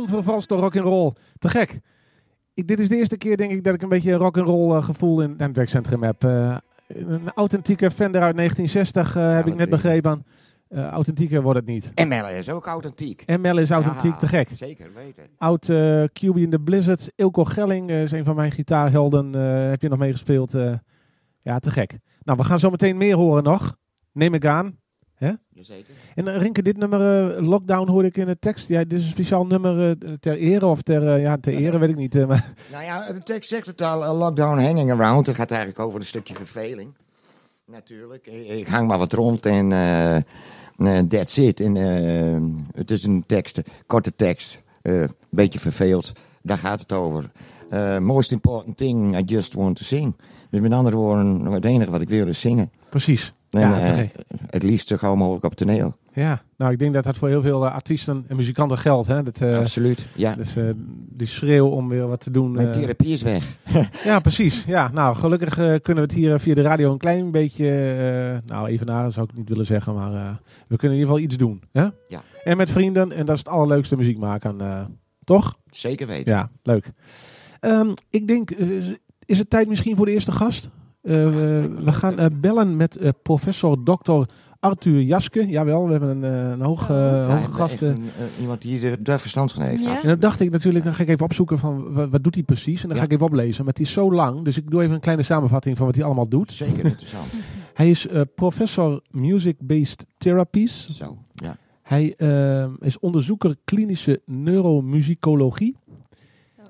Onvervalste 0.07 0.55
rock 0.55 0.77
and 0.77 0.85
roll. 0.85 1.13
Te 1.39 1.49
gek. 1.49 1.81
Ik, 2.55 2.69
dit 2.69 2.81
is 2.81 2.89
de 2.89 2.97
eerste 2.97 3.17
keer 3.17 3.37
denk 3.37 3.51
ik 3.51 3.65
dat 3.65 3.75
ik 3.75 3.83
een 3.83 3.89
beetje 3.89 4.13
rock 4.13 4.39
and 4.39 4.47
roll 4.47 4.77
eh, 4.77 4.83
gevoel 4.83 5.23
in 5.23 5.35
het 5.39 5.57
werkcentrum 5.57 6.03
heb. 6.03 6.25
Eh, 6.25 6.57
een 6.87 7.31
authentieke 7.35 7.91
Fender 7.91 8.23
uit 8.23 8.37
1960 8.37 9.17
eh, 9.17 9.35
heb 9.35 9.47
ik 9.47 9.55
net 9.55 9.71
begrepen. 9.71 10.27
Authentieker 10.71 11.43
wordt 11.43 11.59
het 11.59 11.69
niet. 11.69 11.91
En 11.95 12.09
Melle 12.09 12.37
is 12.37 12.51
ook 12.51 12.67
authentiek. 12.67 13.25
ML 13.27 13.59
is 13.59 13.71
authentiek, 13.71 14.13
Ja, 14.13 14.19
te 14.19 14.29
gek. 14.29 14.49
Zeker 14.53 14.91
weten. 14.95 15.25
Oud 15.39 15.69
eh 15.69 16.03
QB 16.03 16.37
in 16.37 16.51
the 16.51 16.59
Blizzards. 16.59 17.11
Ilko 17.15 17.45
Gelling 17.45 17.91
is 17.91 18.13
een 18.13 18.25
van 18.25 18.37
mijn 18.37 18.53
gitaarhelden. 18.53 19.33
Heb 19.71 19.83
je 19.83 19.89
nog 19.89 19.99
meegespeeld? 19.99 20.55
Ja, 21.43 21.59
te 21.59 21.71
gek. 21.71 21.99
Nou, 22.23 22.39
we 22.39 22.45
gaan 22.45 22.59
zo 22.59 22.71
meteen 22.71 22.97
meer 22.97 23.17
horen 23.17 23.43
nog. 23.43 23.77
Neem 24.13 24.35
ik 24.35 24.47
aan. 24.47 24.79
Jazeker. 25.19 25.95
En 26.15 26.27
uh, 26.27 26.37
Rinke, 26.37 26.63
dit 26.63 26.77
nummer 26.77 27.31
eh, 27.37 27.47
Lockdown 27.49 27.91
hoorde 27.91 28.09
ik 28.09 28.17
in 28.17 28.27
de 28.27 28.39
tekst. 28.39 28.69
Ja, 28.69 28.79
dit 28.85 28.99
is 28.99 29.05
een 29.05 29.11
speciaal 29.11 29.47
nummer 29.47 29.89
eh, 29.91 30.13
ter 30.21 30.37
ere 30.39 30.67
of 30.67 30.83
ter... 30.83 31.09
eh, 31.15 31.23
ja, 31.23 31.37
ter 31.41 31.55
ere 31.55 31.79
weet 31.79 31.89
ik 31.89 31.97
niet. 31.97 32.15
eh, 32.15 32.27
maar 32.27 32.53
Nou 32.73 32.85
ja, 32.85 33.13
de 33.13 33.23
tekst 33.23 33.49
zegt 33.51 33.67
het 33.67 33.83
al, 33.83 34.05
eh, 34.05 34.19
lockdown 34.19 34.59
hanging 34.63 34.91
around. 34.93 35.27
Het 35.27 35.35
gaat 35.37 35.51
eigenlijk 35.51 35.81
over 35.81 36.01
een 36.01 36.07
stukje 36.07 36.35
verveling. 36.35 36.95
Natuurlijk. 37.67 38.27
Ik, 38.27 38.67
hang 38.67 38.89
maar 38.89 38.99
wat 38.99 39.13
rond 39.13 39.47
en 39.47 39.73
eh, 39.73 40.17
eh, 40.17 40.23
that's 41.09 41.37
it. 41.37 41.61
En, 41.61 41.77
eh, 41.77 42.77
het 42.79 42.91
is 42.91 43.05
een 43.05 43.25
tekst, 43.27 43.61
korte 43.87 44.15
tekst. 44.17 44.63
Een 44.83 45.11
beetje 45.31 45.59
verveeld. 45.59 46.13
Daar 46.43 46.59
gaat 46.59 46.81
het 46.81 46.93
over. 46.93 47.31
Eh, 47.71 47.99
most 47.99 48.33
important 48.33 48.77
thing, 48.77 49.19
I 49.19 49.23
just 49.25 49.55
want 49.55 49.77
to 49.77 49.85
sing. 49.85 50.17
Dus 50.51 50.61
met 50.61 50.73
andere 50.73 50.97
woorden, 50.97 51.45
het 51.45 51.65
enige 51.65 51.91
wat 51.91 52.01
ik 52.01 52.09
wil 52.09 52.27
is 52.29 52.41
zingen. 52.41 52.71
precies. 52.91 53.35
En, 53.51 53.61
ja, 53.61 53.97
eh, 53.97 54.09
het 54.51 54.63
liefst 54.63 54.89
zo 54.89 54.97
gauw 54.97 55.15
mogelijk 55.15 55.45
op 55.45 55.55
toneel. 55.55 55.97
ja, 56.13 56.43
nou 56.57 56.73
ik 56.73 56.79
denk 56.79 56.95
dat 56.95 57.05
dat 57.05 57.17
voor 57.17 57.29
heel 57.29 57.43
veel 57.43 57.67
eh, 57.67 57.75
artiesten 57.75 58.25
en 58.29 58.37
muzikanten 58.37 58.79
geldt. 58.79 59.09
Hè? 59.09 59.23
Dat, 59.23 59.41
eh, 59.41 59.59
Absoluut. 59.59 60.07
Ja. 60.15 60.35
dus 60.35 60.57
die 61.09 61.27
schreeuw 61.27 61.67
om 61.67 61.89
weer 61.89 62.07
wat 62.09 62.21
te 62.21 62.31
doen. 62.31 62.53
Mijn 62.53 62.73
therapie 62.73 63.13
is 63.13 63.23
weg. 63.23 63.59
ja, 64.05 64.21
precies. 64.21 64.65
Ja, 64.65 64.91
nou 64.93 65.17
gelukkig 65.17 65.55
kunnen 65.55 65.95
we 65.95 66.01
het 66.01 66.13
hier 66.13 66.41
via 66.41 66.55
de 66.55 66.63
radio 66.63 66.93
een 66.93 66.99
klein 66.99 67.31
beetje... 67.31 68.43
nou, 68.47 68.69
even 68.69 68.87
naar 68.87 69.13
zou 69.13 69.27
ik 69.31 69.37
niet 69.37 69.49
willen 69.49 69.67
zeggen, 69.67 69.95
maar 69.95 70.41
we 70.69 70.77
kunnen 70.77 70.97
in 70.99 71.03
ieder 71.03 71.15
geval 71.15 71.19
iets 71.19 71.37
doen. 71.37 71.63
Hè? 71.73 71.89
Ja. 72.09 72.23
En 72.45 72.57
met 72.57 72.71
vrienden, 72.71 73.13
en 73.13 73.27
dat 73.27 73.35
is 73.35 73.43
het 73.45 73.53
allerleukste 73.53 73.97
muziek 73.97 74.19
maken. 74.19 74.57
toch? 75.25 75.59
Zeker 75.71 76.07
weten. 76.07 76.35
Ja, 76.35 76.51
leuk. 76.63 76.93
Ehm, 77.61 77.93
ik 78.11 78.27
denk, 78.27 78.51
is 79.25 79.39
het 79.39 79.51
tijd 79.51 79.69
misschien 79.69 79.97
voor 79.97 80.07
de 80.07 80.13
eerste 80.13 80.33
gast? 80.33 80.71
Eh, 81.07 81.13
we, 81.13 81.93
gaan 81.93 82.19
eh, 82.19 82.27
bellen 82.41 82.77
met 82.77 82.97
eh, 82.97 83.11
professor 83.23 83.83
Dr. 83.83 84.23
Arthur 84.61 85.01
Jaske. 85.01 85.49
Jawel, 85.49 85.85
we 85.85 85.91
hebben 85.91 86.23
een, 86.23 86.25
eh, 86.25 86.51
een 86.51 86.61
hoog, 86.61 86.87
hoge 86.87 87.53
gast. 87.53 87.81
een, 87.83 88.11
iemand 88.41 88.63
die 88.63 88.89
er 88.91 89.03
daar 89.03 89.21
verstand 89.21 89.53
van 89.53 89.63
heeft. 89.63 89.83
Ja. 89.83 90.01
En 90.03 90.09
dan 90.09 90.19
dacht 90.19 90.41
ik 90.41 90.51
natuurlijk, 90.51 90.85
dan 90.85 90.95
ga 90.95 91.03
ik 91.03 91.09
even 91.09 91.25
opzoeken 91.25 91.59
van 91.59 91.93
wat, 91.93 92.09
wat 92.11 92.25
doet 92.25 92.35
hij 92.35 92.45
precies. 92.45 92.83
En 92.83 92.89
dan 92.89 92.99
ga 92.99 93.05
ik 93.05 93.13
even 93.13 93.27
oplezen. 93.27 93.65
Maar 93.65 93.73
het 93.73 93.83
is 93.83 93.93
zo 93.93 94.13
lang, 94.13 94.45
dus 94.45 94.57
ik 94.57 94.71
doe 94.71 94.83
even 94.83 94.95
een 94.95 95.01
kleine 95.01 95.23
samenvatting 95.23 95.77
van 95.77 95.87
wat 95.87 95.95
hij 95.95 96.05
allemaal 96.05 96.29
doet. 96.29 96.53
Zeker 96.53 96.85
interessant. 96.85 97.27
Hij 97.75 97.91
is 97.91 98.07
eh, 98.07 98.21
professor 98.35 99.01
Music-Based 99.11 100.07
Therapies. 100.19 100.91
Zo, 100.91 101.19
ja. 101.35 101.57
Hij 101.83 102.15
is 102.81 102.99
onderzoeker 102.99 103.57
klinische 103.65 104.21
neuromusicologie. 104.25 105.77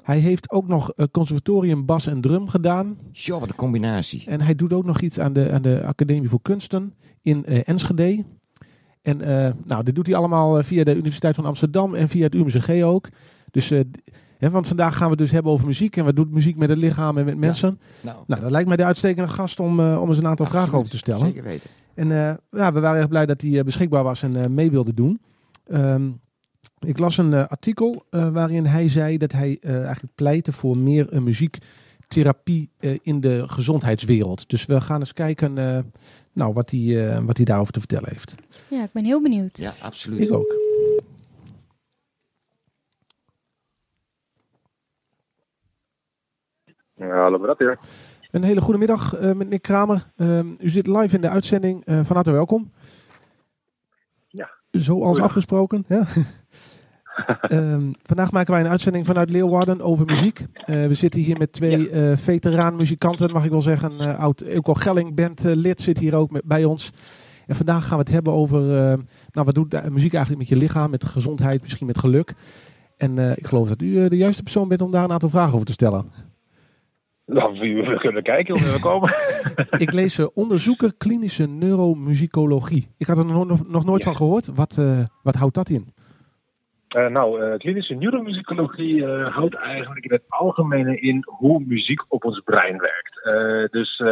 Hij 0.07 0.19
heeft 0.19 0.51
ook 0.51 0.69
nog 0.69 0.93
eh, 0.93 1.07
conservatorium 1.11 1.85
bas 1.87 2.07
en 2.07 2.21
drum 2.21 2.49
gedaan. 2.49 2.99
Zo, 3.13 3.41
wat 3.41 3.49
een 3.49 3.55
combinatie. 3.55 4.23
En 4.27 4.41
hij 4.41 4.55
doet 4.55 4.73
ook 4.73 4.85
nog 4.85 5.01
iets 5.01 5.19
aan 5.21 5.33
de, 5.33 5.51
aan 5.53 5.63
de 5.63 5.83
Academie 5.85 6.29
voor 6.29 6.43
Kunsten 6.43 6.95
in 7.23 7.45
eh, 7.47 7.61
Enschede. 7.65 8.25
En 9.03 9.21
eh, 9.21 9.53
nou, 9.65 9.83
dit 9.85 9.95
doet 9.95 10.07
hij 10.07 10.17
allemaal 10.17 10.63
via 10.63 10.85
de 10.85 10.95
Universiteit 10.97 11.35
van 11.35 11.45
Amsterdam 11.45 11.95
en 11.95 12.09
via 12.09 12.23
het 12.23 12.35
UMCG 12.35 12.83
ook. 12.83 13.09
Dus, 13.51 13.67
d- 13.69 14.13
hè, 14.39 14.51
want 14.51 14.69
vandaag 14.69 14.93
gaan 14.97 15.05
we 15.05 15.11
het 15.11 15.19
dus 15.19 15.31
hebben 15.31 15.53
over 15.53 15.67
muziek. 15.67 15.97
En 15.97 16.05
wat 16.05 16.17
doet 16.17 16.31
muziek 16.31 16.57
met 16.57 16.69
het 16.69 16.79
lichaam 16.79 17.19
en 17.19 17.25
met 17.25 17.37
mensen? 17.39 17.79
Nou, 18.01 18.17
Nou, 18.27 18.41
dat 18.41 18.51
lijkt 18.51 18.69
mij 18.69 18.77
de 18.77 18.85
uitstekende 18.85 19.29
gast 19.31 19.61
om, 19.61 19.81
om 19.81 20.09
eens 20.09 20.19
een 20.19 20.27
aantal 20.27 20.47
vragen 20.47 20.79
over 20.79 20.91
te 20.91 20.97
stellen. 20.99 21.27
Zeker 21.27 21.43
weten. 21.43 21.71
En 21.95 22.09
ja, 22.51 22.73
we 22.73 22.81
waren 22.81 22.99
erg 23.01 23.09
blij 23.09 23.27
dat 23.27 23.41
hij 23.41 23.65
beschikbaar 23.65 24.03
was 24.05 24.23
en 24.23 24.55
mee 24.55 24.71
wilde 24.71 24.95
doen. 24.95 25.21
Ehm, 25.67 26.03
ik 26.79 26.99
las 26.99 27.19
een 27.19 27.33
eh, 27.35 27.47
artikel 27.47 28.07
eh, 28.11 28.29
waarin 28.29 28.67
hij 28.67 28.89
zei 28.89 29.19
dat 29.19 29.33
hij 29.33 29.59
eh, 29.61 29.85
eigenlijk 29.85 30.15
pleitte 30.15 30.53
voor 30.53 30.79
meer 30.79 31.23
muziektherapie 31.23 32.71
eh, 32.79 32.99
in 33.03 33.21
de 33.21 33.45
gezondheidswereld. 33.49 34.49
Dus 34.49 34.67
we 34.67 34.81
gaan 34.81 35.01
eens 35.01 35.13
kijken 35.13 35.59
eh, 35.59 35.79
nou, 36.33 36.53
wat, 36.53 36.71
hij, 36.71 37.11
eh, 37.15 37.25
wat 37.25 37.37
hij 37.37 37.47
daarover 37.47 37.73
te 37.73 37.79
vertellen 37.79 38.09
heeft. 38.11 38.35
Ja, 38.71 38.83
ik 38.83 38.93
ben 38.93 39.05
heel 39.05 39.23
benieuwd. 39.23 39.59
Ja, 39.59 39.73
absoluut. 39.83 40.21
Ik 40.21 40.33
ook. 40.33 40.55
Ja, 46.95 47.23
hallo, 47.23 47.39
wat 47.39 47.59
hier? 47.59 47.79
Een 48.31 48.43
hele 48.43 48.61
goede 48.61 48.79
middag 48.79 49.15
eh, 49.15 49.33
met 49.33 49.49
Nick 49.49 49.63
Kramer. 49.63 50.07
Ehm, 50.17 50.47
u 50.59 50.69
zit 50.69 50.87
live 50.87 51.15
in 51.15 51.21
de 51.21 51.29
uitzending. 51.29 51.85
Eh, 51.85 52.05
van 52.05 52.17
harte 52.17 52.31
welkom. 52.31 52.73
Ja. 54.29 54.51
Zoals 54.71 55.21
afgesproken. 55.21 55.85
Ja. 55.89 56.07
Ehm, 57.41 57.91
vandaag 58.03 58.33
maken 58.33 58.53
wij 58.53 58.61
een 58.61 58.69
uitzending 58.71 59.07
vanuit 59.07 59.31
Leeuwarden 59.31 59.81
over 59.81 60.05
muziek. 60.07 60.39
Eh, 60.55 60.87
we 60.87 60.95
zitten 60.95 61.21
hier 61.21 61.39
met 61.39 61.53
twee 61.53 61.91
eh 61.91 62.17
veteraan 62.17 62.77
muzikanten, 62.77 63.33
mag 63.33 63.45
ik 63.45 63.51
wel 63.51 63.63
zeggen. 63.63 64.01
Eh, 64.01 64.19
oud 64.19 64.41
Ilko 64.41 64.75
Gelling 64.75 65.15
band 65.15 65.45
eh, 65.45 65.55
lid 65.55 65.81
zit 65.81 65.99
hier 65.99 66.15
ook 66.15 66.31
met, 66.31 66.45
bij 66.45 66.65
ons. 66.65 66.93
En 67.47 67.57
vandaag 67.57 67.83
gaan 67.87 67.99
we 67.99 68.05
het 68.05 68.13
hebben 68.13 68.33
over, 68.33 68.61
eh, 68.61 68.99
nou 69.33 69.47
wat 69.47 69.55
doet 69.55 69.91
muziek 69.91 70.15
eigenlijk 70.15 70.39
met 70.39 70.49
je 70.49 70.57
lichaam, 70.57 70.91
met 70.91 71.05
gezondheid, 71.05 71.63
misschien 71.63 71.87
met 71.87 71.99
geluk. 71.99 72.35
En 72.97 73.19
eh, 73.19 73.31
ik 73.37 73.47
geloof 73.47 73.69
dat 73.69 73.83
u 73.83 74.03
eh, 74.03 74.11
de 74.11 74.17
juiste 74.17 74.43
persoon 74.43 74.69
bent 74.69 74.83
om 74.83 74.91
daar 74.91 75.05
een 75.05 75.13
aantal 75.13 75.29
vragen 75.29 75.55
over 75.55 75.67
te 75.67 75.73
stellen. 75.73 76.11
Nou, 77.27 77.59
we, 77.59 77.97
kunnen 77.99 78.23
kijken 78.23 78.59
hoe 78.61 78.73
we 78.73 78.81
komen. 78.81 79.15
Ik 79.85 79.93
lees 79.93 80.19
eh, 80.19 80.27
onderzoeker 80.35 80.93
klinische 80.99 81.47
neuromusicologie. 81.47 82.89
Ik 82.97 83.07
had 83.07 83.19
er 83.19 83.25
nog, 83.27 83.85
nooit 83.85 84.03
Ja. 84.03 84.05
van 84.07 84.17
gehoord. 84.17 84.47
Wat, 84.55 84.79
eh, 84.79 84.99
wat 85.23 85.35
houdt 85.35 85.55
dat 85.55 85.69
in? 85.69 85.95
Eh, 86.89 87.07
nou, 87.07 87.43
eh, 87.43 87.59
klinische 87.59 87.95
neuromusicologie 87.95 89.07
eh, 89.07 89.35
houdt 89.35 89.55
eigenlijk 89.55 90.05
in 90.05 90.11
het 90.11 90.25
algemene 90.29 91.01
in 91.01 91.25
hoe 91.25 91.65
muziek 91.67 92.05
op 92.09 92.25
ons 92.25 92.41
brein 92.45 92.79
werkt. 92.79 93.15
Dus 93.73 94.03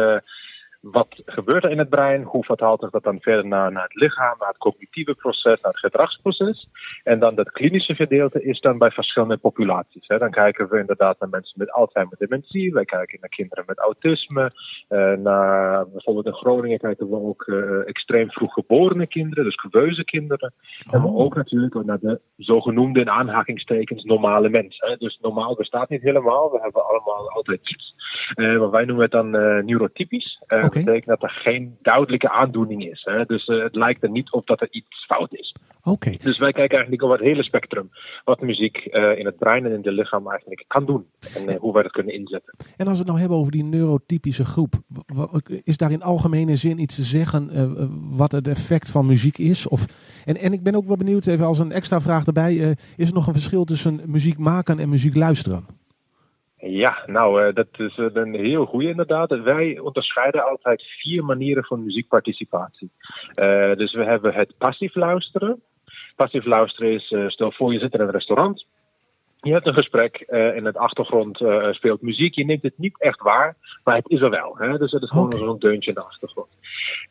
wat 0.91 1.21
gebeurt 1.25 1.63
er 1.63 1.71
in 1.71 1.77
het 1.77 1.89
brein? 1.89 2.23
Hoe 2.23 2.43
vertaalt 2.43 2.79
zich 2.79 2.89
dat 2.89 3.03
dan 3.03 3.19
verder 3.19 3.47
naar, 3.47 3.71
naar 3.71 3.83
het 3.83 3.95
lichaam, 3.95 4.35
naar 4.39 4.47
het 4.47 4.57
cognitieve 4.57 5.13
proces, 5.13 5.61
naar 5.61 5.71
het 5.71 5.79
gedragsproces? 5.79 6.67
En 7.03 7.19
dan 7.19 7.35
dat 7.35 7.51
klinische 7.51 7.95
gedeelte 7.95 8.43
is 8.43 8.59
dan 8.59 8.77
bij 8.77 8.91
verschillende 8.91 9.37
populaties. 9.37 10.07
Hè. 10.07 10.17
Dan 10.17 10.31
kijken 10.31 10.69
we 10.69 10.79
inderdaad 10.79 11.19
naar 11.19 11.29
mensen 11.29 11.59
met 11.59 11.71
Alzheimer 11.71 12.17
dementie. 12.17 12.73
Wij 12.73 12.85
kijken 12.85 13.17
naar 13.21 13.29
kinderen 13.29 13.63
met 13.67 13.79
autisme. 13.79 14.51
Eh, 14.87 15.13
naar, 15.13 15.87
bijvoorbeeld 15.89 16.25
in 16.25 16.33
Groningen 16.33 16.79
kijken 16.79 17.09
we 17.09 17.15
ook 17.15 17.43
eh, 17.43 17.87
extreem 17.87 18.31
vroeg 18.31 18.53
geborene 18.53 19.07
kinderen, 19.07 19.43
dus 19.43 19.59
geweuze 19.59 20.03
kinderen. 20.03 20.53
En 20.91 21.01
maar 21.01 21.09
Oh. 21.09 21.19
ook 21.19 21.35
natuurlijk 21.35 21.85
naar 21.85 21.99
de 21.99 22.21
zogenoemde 22.37 22.99
in 22.99 23.09
aanhakingstekens 23.09 24.03
normale 24.03 24.49
mensen. 24.49 24.89
Hè. 24.89 24.95
Dus 24.95 25.17
normaal 25.21 25.55
bestaat 25.55 25.89
niet 25.89 26.01
helemaal. 26.01 26.51
We 26.51 26.59
hebben 26.61 26.87
allemaal 26.87 27.29
altijd 27.29 27.59
iets. 27.69 27.93
Eh, 28.33 28.59
maar 28.59 28.69
wij 28.69 28.85
noemen 28.85 29.03
het 29.03 29.11
dan 29.11 29.29
neurotypisch. 29.65 30.43
Eh 30.47 30.63
Oké. 30.75 30.83
Dat 30.83 30.93
betekent 30.93 31.19
dat 31.19 31.29
er 31.29 31.37
geen 31.43 31.77
duidelijke 31.81 32.29
aandoening 32.29 32.85
is. 32.85 33.01
Hè. 33.03 33.25
Dus 33.25 33.45
eh, 33.45 33.63
het 33.63 33.75
lijkt 33.75 34.03
er 34.03 34.09
niet 34.09 34.31
op 34.31 34.47
dat 34.47 34.61
er 34.61 34.67
iets 34.71 35.05
fout 35.05 35.33
is. 35.33 35.55
Oké. 35.83 36.15
Dus 36.21 36.37
wij 36.37 36.51
kijken 36.51 36.75
eigenlijk 36.75 37.03
over 37.03 37.17
het 37.17 37.25
hele 37.25 37.43
spectrum. 37.43 37.89
Wat 38.23 38.41
muziek 38.41 38.77
eh, 38.77 39.17
in 39.17 39.25
het 39.25 39.37
brein 39.37 39.65
en 39.65 39.71
in 39.71 39.81
het 39.83 39.93
lichaam 39.93 40.29
eigenlijk 40.29 40.63
kan 40.67 40.85
doen. 40.85 41.05
En 41.35 41.47
eh, 41.47 41.59
hoe 41.59 41.73
wij 41.73 41.83
dat 41.83 41.91
kunnen 41.91 42.13
inzetten. 42.13 42.53
En 42.77 42.87
als 42.87 42.97
we 42.97 42.97
het 42.97 43.07
nou 43.07 43.19
hebben 43.19 43.37
over 43.37 43.51
die 43.51 43.63
neurotypische 43.63 44.45
groep. 44.45 44.73
Is 45.63 45.77
daar 45.77 45.91
in 45.91 46.01
algemene 46.01 46.55
zin 46.55 46.79
iets 46.79 46.95
te 46.95 47.03
zeggen 47.03 47.49
wat 48.17 48.31
het 48.31 48.47
effect 48.47 48.91
van 48.91 49.05
muziek 49.05 49.37
is? 49.37 49.67
Of, 49.67 49.85
en, 50.25 50.37
en 50.37 50.53
ik 50.53 50.63
ben 50.63 50.75
ook 50.75 50.85
wel 50.85 50.97
benieuwd, 50.97 51.27
even 51.27 51.45
als 51.45 51.59
een 51.59 51.71
extra 51.71 52.01
vraag 52.01 52.25
erbij. 52.25 52.75
is 52.97 53.07
er 53.07 53.13
nog 53.13 53.27
een 53.27 53.33
verschil 53.33 53.63
tussen 53.63 54.01
muziek 54.05 54.37
maken 54.37 54.79
en 54.79 54.89
muziek 54.89 55.15
luisteren? 55.15 55.65
Ja, 56.67 57.03
nou, 57.05 57.47
uh, 57.47 57.53
dat 57.53 57.67
is 57.77 57.97
een 57.97 58.35
heel 58.35 58.65
goede 58.65 58.87
inderdaad. 58.87 59.29
Wij 59.29 59.79
onderscheiden 59.79 60.45
altijd 60.45 60.83
vier 60.83 61.25
manieren 61.25 61.63
van 61.63 61.83
muziekparticipatie. 61.83 62.91
Uh, 63.35 63.75
dus 63.75 63.93
we 63.93 64.03
hebben 64.03 64.33
het 64.33 64.57
passief 64.57 64.95
luisteren. 64.95 65.61
Passief 66.15 66.45
luisteren 66.45 66.91
is, 66.91 67.13
stel 67.27 67.51
voor 67.51 67.73
je 67.73 67.79
zit 67.79 67.93
in 67.93 67.99
een 67.99 68.11
restaurant. 68.11 68.65
Je 69.45 69.53
hebt 69.53 69.67
een 69.67 69.73
gesprek, 69.73 70.25
uh, 70.29 70.55
in 70.55 70.65
het 70.65 70.77
achtergrond 70.77 71.41
uh, 71.41 71.71
speelt 71.71 72.01
muziek. 72.01 72.35
Je 72.35 72.45
neemt 72.45 72.63
het 72.63 72.77
niet 72.77 73.01
echt 73.01 73.21
waar, 73.21 73.55
maar 73.83 73.95
het 73.95 74.09
is 74.09 74.21
er 74.21 74.29
wel. 74.29 74.57
Hè? 74.57 74.77
Dus 74.77 74.91
het 74.91 75.01
is 75.01 75.09
gewoon 75.09 75.25
okay. 75.25 75.39
zo'n 75.39 75.59
deuntje 75.59 75.89
in 75.89 75.95
de 75.95 76.03
achtergrond. 76.03 76.47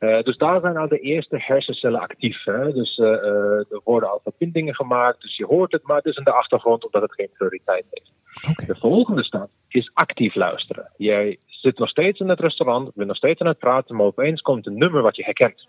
Uh, 0.01 0.23
dus 0.23 0.37
daar 0.37 0.61
zijn 0.61 0.77
al 0.77 0.89
de 0.89 0.99
eerste 0.99 1.37
hersencellen 1.39 2.01
actief. 2.01 2.45
Hè? 2.45 2.73
Dus 2.73 2.99
er 2.99 3.81
worden 3.85 4.11
al 4.11 4.21
verbindingen 4.23 4.75
gemaakt, 4.75 5.21
dus 5.21 5.37
je 5.37 5.47
hoort 5.47 5.73
het, 5.73 5.83
maar 5.83 5.97
het 5.97 6.07
is 6.07 6.17
in 6.17 6.25
de 6.25 6.33
achtergrond 6.33 6.85
omdat 6.85 7.03
het 7.03 7.15
geen 7.15 7.31
prioriteit 7.33 7.85
heeft. 7.91 8.13
Okay. 8.51 8.67
De 8.67 8.77
volgende 8.77 9.25
stap 9.25 9.49
is 9.69 9.91
actief 9.95 10.35
luisteren. 10.35 10.91
Jij 10.97 11.39
zit 11.47 11.79
nog 11.79 11.89
steeds 11.89 12.21
in 12.21 12.29
het 12.29 12.41
restaurant, 12.41 12.95
bent 12.95 13.09
nog 13.09 13.17
steeds 13.17 13.41
aan 13.41 13.47
het 13.47 13.59
praten, 13.59 13.97
maar 13.97 14.07
opeens 14.07 14.41
komt 14.41 14.67
een 14.67 14.79
nummer 14.79 15.03
wat 15.03 15.17
je 15.17 15.25
herkent. 15.25 15.69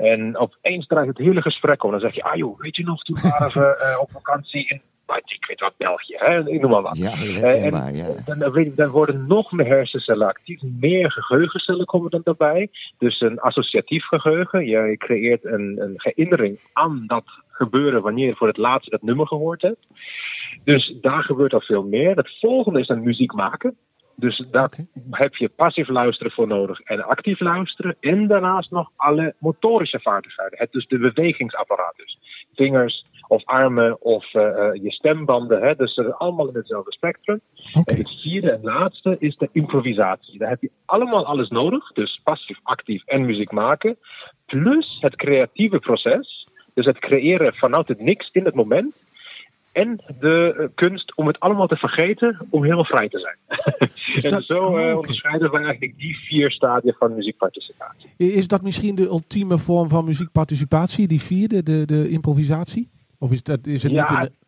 En 0.00 0.36
opeens 0.36 0.86
draait 0.86 1.08
het 1.08 1.18
hele 1.18 1.42
gesprek 1.42 1.84
om. 1.84 1.90
Dan 1.90 2.00
zeg 2.00 2.14
je, 2.14 2.22
ah 2.22 2.36
joh, 2.36 2.60
weet 2.60 2.76
je 2.76 2.84
nog, 2.84 3.02
toen 3.02 3.18
waren 3.22 3.52
we 3.52 3.96
op 4.02 4.10
vakantie 4.10 4.68
in 4.68 4.80
ik 5.18 5.44
weet 5.46 5.60
wat, 5.60 5.76
België, 5.76 6.14
hè? 6.16 6.48
ik 6.48 6.60
noem 6.60 6.70
maar 6.70 6.82
wat. 6.82 6.98
Ja, 6.98 7.10
herkenbaar, 7.10 7.94
ja. 7.94 8.06
Dan, 8.24 8.72
dan, 8.74 8.88
worden 8.88 9.26
nog 9.26 9.52
meer 9.52 9.66
hersencellen 9.66 10.26
actief, 10.26 10.62
meer 10.62 11.12
geheugencellen 11.12 11.86
komen 11.86 12.10
dan 12.10 12.20
daarbij. 12.24 12.68
Dus 12.98 13.20
een 13.20 13.40
associatief 13.40 14.04
geheugen. 14.04 14.66
Je 14.66 14.96
creëert 14.98 15.44
een, 15.44 15.76
een 15.80 15.94
herinnering 15.96 16.58
aan 16.72 17.04
dat 17.06 17.24
gebeuren 17.48 18.02
wanneer 18.02 18.26
je 18.26 18.34
voor 18.34 18.46
het 18.46 18.56
laatst 18.56 18.90
dat 18.90 19.02
nummer 19.02 19.26
gehoord 19.26 19.62
hebt. 19.62 19.86
Dus 20.64 20.94
daar 21.00 21.22
gebeurt 21.22 21.54
al 21.54 21.60
veel 21.60 21.82
meer. 21.82 22.16
Het 22.16 22.38
volgende 22.40 22.80
is 22.80 22.86
dan 22.86 23.02
muziek 23.02 23.32
maken. 23.32 23.76
Dus 24.20 24.46
daar 24.50 24.64
okay. 24.64 24.86
heb 25.10 25.34
je 25.34 25.48
passief 25.48 25.88
luisteren 25.88 26.32
voor 26.32 26.46
nodig 26.46 26.80
en 26.80 27.04
actief 27.04 27.40
luisteren. 27.40 27.96
En 28.00 28.26
daarnaast 28.26 28.70
nog 28.70 28.90
alle 28.96 29.34
motorische 29.38 30.00
vaardigheden. 30.00 30.58
Het 30.58 30.72
dus 30.72 30.86
de 30.86 30.98
bewegingsapparaat. 30.98 31.96
Dus 31.96 32.18
vingers 32.54 33.06
of 33.28 33.44
armen 33.44 34.02
of 34.02 34.34
uh, 34.34 34.42
je 34.72 34.90
stembanden. 34.90 35.62
Hè? 35.62 35.74
Dus 35.74 35.94
ze 35.94 36.02
zijn 36.02 36.14
allemaal 36.14 36.48
in 36.48 36.54
hetzelfde 36.54 36.92
spectrum. 36.92 37.40
Okay. 37.74 37.94
En 37.94 37.96
het 37.96 38.20
vierde 38.20 38.50
en 38.50 38.62
laatste 38.62 39.16
is 39.18 39.36
de 39.36 39.48
improvisatie. 39.52 40.38
Daar 40.38 40.48
heb 40.48 40.62
je 40.62 40.70
allemaal 40.84 41.26
alles 41.26 41.48
nodig. 41.48 41.92
Dus 41.92 42.20
passief, 42.24 42.58
actief 42.62 43.02
en 43.06 43.24
muziek 43.24 43.50
maken. 43.50 43.96
Plus 44.46 44.98
het 45.00 45.16
creatieve 45.16 45.78
proces. 45.78 46.48
Dus 46.74 46.86
het 46.86 46.98
creëren 46.98 47.54
vanuit 47.54 47.88
het 47.88 48.00
niks 48.00 48.30
in 48.32 48.44
het 48.44 48.54
moment 48.54 48.94
en 49.72 50.00
de 50.20 50.54
uh, 50.58 50.66
kunst 50.74 51.16
om 51.16 51.26
het 51.26 51.40
allemaal 51.40 51.66
te 51.66 51.76
vergeten 51.76 52.46
om 52.50 52.62
helemaal 52.62 52.84
vrij 52.84 53.08
te 53.08 53.18
zijn. 53.18 53.36
Dus 54.14 54.24
en 54.24 54.30
dat- 54.30 54.44
zo 54.44 54.78
uh, 54.78 54.86
oh, 54.86 54.96
onderscheiden 54.96 55.50
we 55.50 55.58
eigenlijk 55.58 55.98
die 55.98 56.16
vier 56.16 56.50
stadia 56.50 56.94
van 56.98 57.14
muziekparticipatie. 57.14 58.10
Is 58.16 58.48
dat 58.48 58.62
misschien 58.62 58.94
de 58.94 59.06
ultieme 59.06 59.58
vorm 59.58 59.88
van 59.88 60.04
muziekparticipatie, 60.04 61.08
die 61.08 61.20
vierde, 61.22 61.62
de, 61.62 61.86
de 61.86 62.08
improvisatie? 62.08 62.90
Of 63.18 63.32
is, 63.32 63.42
dat, 63.42 63.66
is 63.66 63.82
het 63.82 63.92
Ja, 63.92 64.10
niet 64.10 64.20
in 64.20 64.24
de... 64.24 64.39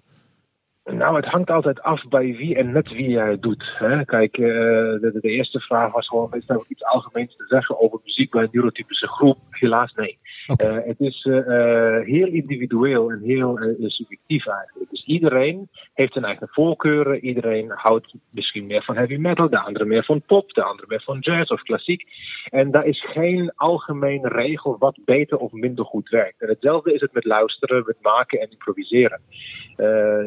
Nou, 0.85 1.17
het 1.17 1.25
hangt 1.25 1.51
altijd 1.51 1.83
af 1.83 2.09
bij 2.09 2.37
wie 2.37 2.57
en 2.57 2.73
met 2.73 2.89
wie 2.89 3.09
jij 3.09 3.31
het 3.31 3.43
doet. 3.43 3.65
Hè? 3.79 4.05
Kijk, 4.05 4.39
uh, 4.39 4.47
de, 4.47 5.19
de, 5.21 5.29
eerste 5.29 5.61
vraag 5.61 5.93
was 5.93 6.09
gewoon: 6.09 6.35
is 6.35 6.49
er 6.49 6.65
iets 6.69 6.85
algemeens 6.85 7.37
te 7.37 7.45
zeggen 7.49 7.81
over 7.81 8.01
muziek 8.05 8.31
bij 8.31 8.43
een 8.43 8.49
neurotypische 8.53 9.09
groep? 9.09 9.39
Helaas 9.51 9.93
nee. 9.95 10.19
Uh, 10.63 10.79
het 10.85 11.01
is 11.01 11.25
uh, 11.25 11.99
heel 12.01 12.27
individueel 12.27 13.11
en 13.11 13.21
heel 13.23 13.59
subjectief 13.81 14.47
eigenlijk. 14.47 14.91
Dus 14.91 15.05
iedereen 15.05 15.69
heeft 15.95 16.13
zijn 16.13 16.25
eigen 16.25 16.49
voorkeuren. 16.51 17.25
Iedereen 17.25 17.71
houdt 17.75 18.15
misschien 18.31 18.67
meer 18.67 18.83
van 18.83 18.97
heavy 18.97 19.17
metal, 19.17 19.51
de 19.51 19.59
andere 19.59 19.85
meer 19.85 20.05
van 20.05 20.23
pop, 20.27 20.53
de 20.53 20.63
andere 20.63 20.89
meer 20.89 21.03
van 21.03 21.19
jazz 21.19 21.51
of 21.51 21.63
klassiek. 21.63 22.05
En 22.45 22.71
daar 22.71 22.87
is 22.87 23.05
geen 23.13 23.53
algemene 23.55 24.29
regel 24.29 24.77
wat 24.79 24.99
beter 25.05 25.39
of 25.39 25.53
minder 25.53 25.85
goed 25.85 26.09
werkt. 26.09 26.41
En 26.41 26.49
hetzelfde 26.49 26.95
is 26.95 27.01
het 27.01 27.13
met 27.13 27.25
luisteren, 27.25 27.83
met 27.87 27.97
maken 28.01 28.41
en 28.41 28.51
improviseren. 28.51 29.21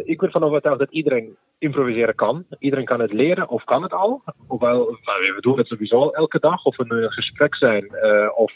Ik 0.04 0.20
ben 0.20 0.32
van 0.32 0.44
overtuigd 0.46 0.80
dat 0.80 0.92
iedereen 0.92 1.36
improviseren 1.58 2.16
kan. 2.16 2.46
Iedereen 2.60 2.86
kan 2.86 3.00
het 3.00 3.14
leren 3.14 3.50
of 3.50 3.64
kan 3.64 3.84
het 3.84 3.94
al. 3.94 4.22
Nou, 4.48 4.96
we 5.36 5.38
doen 5.40 5.58
het 5.58 5.68
sowieso 5.68 6.10
elke 6.10 6.40
dag. 6.40 6.64
Of 6.64 6.78
we 6.78 6.86
nu 6.88 6.98
in 6.98 7.04
een 7.04 7.12
gesprek 7.12 7.56
zijn 7.56 7.84
uh, 8.04 8.30
of 8.36 8.54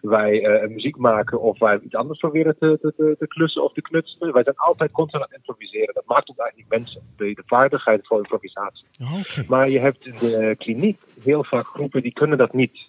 wij 0.00 0.62
uh, 0.62 0.68
muziek 0.68 0.96
maken 0.96 1.40
of 1.40 1.58
wij 1.58 1.78
iets 1.78 1.94
anders 1.94 2.18
proberen 2.18 2.58
te, 2.58 2.78
te, 2.80 3.16
te, 3.18 3.26
klussen 3.26 3.62
of 3.62 3.72
te 3.72 3.80
knutselen. 3.80 4.32
Wij 4.32 4.42
zijn 4.42 4.56
altijd 4.56 4.90
constant 4.90 5.22
aan 5.22 5.28
het 5.30 5.38
improviseren. 5.38 5.94
Dat 5.94 6.06
maakt 6.06 6.28
ons 6.28 6.38
eigenlijk 6.38 6.70
mensen. 6.70 7.02
De, 7.16 7.34
de 7.34 7.42
vaardigheid 7.46 8.06
voor 8.06 8.18
improvisatie. 8.18 8.86
Okay. 9.00 9.44
Maar 9.48 9.68
je 9.68 9.78
hebt 9.78 10.06
in 10.06 10.14
de 10.20 10.54
kliniek 10.58 10.98
heel 11.22 11.44
vaak 11.44 11.66
groepen 11.66 12.02
die 12.02 12.12
kunnen 12.12 12.38
dat 12.38 12.52
niet. 12.52 12.88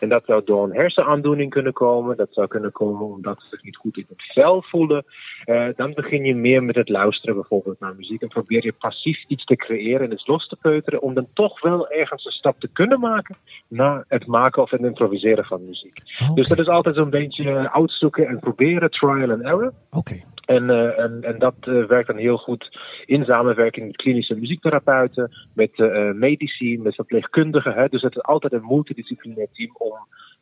En 0.00 0.08
dat 0.08 0.22
zou 0.26 0.44
door 0.44 0.64
een 0.64 0.74
hersenaandoening 0.74 1.50
kunnen 1.50 1.72
komen. 1.72 2.16
Dat 2.16 2.28
zou 2.30 2.46
kunnen 2.46 2.72
komen 2.72 3.06
omdat 3.06 3.40
ze 3.40 3.46
zich 3.50 3.62
niet 3.62 3.76
goed 3.76 3.96
in 3.96 4.06
het 4.08 4.22
vel 4.32 4.62
voelen. 4.62 5.04
Uh, 5.46 5.66
dan 5.76 5.94
begin 5.94 6.24
je 6.24 6.34
meer 6.34 6.62
met 6.62 6.74
het 6.74 6.88
luisteren 6.88 7.34
bijvoorbeeld 7.34 7.80
naar 7.80 7.94
muziek. 7.96 8.22
En 8.22 8.28
probeer 8.28 8.64
je 8.64 8.72
passief 8.72 9.24
iets 9.26 9.44
te 9.44 9.56
creëren 9.56 10.06
en 10.06 10.12
iets 10.12 10.26
los 10.26 10.48
te 10.48 10.56
peuteren. 10.56 11.02
Om 11.02 11.14
dan 11.14 11.26
toch 11.34 11.60
wel 11.60 11.88
ergens 11.88 12.24
een 12.24 12.32
stap 12.32 12.60
te 12.60 12.68
kunnen 12.72 13.00
maken 13.00 13.36
naar 13.68 14.04
het 14.08 14.26
maken 14.26 14.62
of 14.62 14.70
het 14.70 14.80
improviseren 14.80 15.44
van 15.44 15.64
muziek. 15.64 15.98
Okay. 16.22 16.34
Dus 16.34 16.48
dat 16.48 16.58
is 16.58 16.68
altijd 16.68 16.94
zo'n 16.94 17.10
beetje 17.10 17.72
uitzoeken 17.72 18.26
en 18.26 18.38
proberen, 18.38 18.90
trial 18.90 19.30
and 19.30 19.42
error. 19.42 19.72
Oké. 19.90 19.98
Okay. 19.98 20.24
En, 20.56 20.68
uh, 20.68 20.98
en, 20.98 21.22
en, 21.22 21.38
dat 21.38 21.54
uh, 21.64 21.84
werkt 21.84 22.06
dan 22.06 22.16
heel 22.16 22.36
goed 22.36 22.78
in 23.06 23.24
samenwerking 23.24 23.86
met 23.86 23.96
klinische 23.96 24.34
muziektherapeuten, 24.34 25.30
met 25.52 25.78
uh, 25.78 26.12
medici, 26.12 26.78
met 26.78 26.94
verpleegkundigen. 26.94 27.72
Hè. 27.72 27.88
Dus 27.88 28.02
het 28.02 28.16
is 28.16 28.22
altijd 28.22 28.52
een 28.52 28.66
multidisciplinair 28.68 29.48
team 29.52 29.70
om 29.80 29.92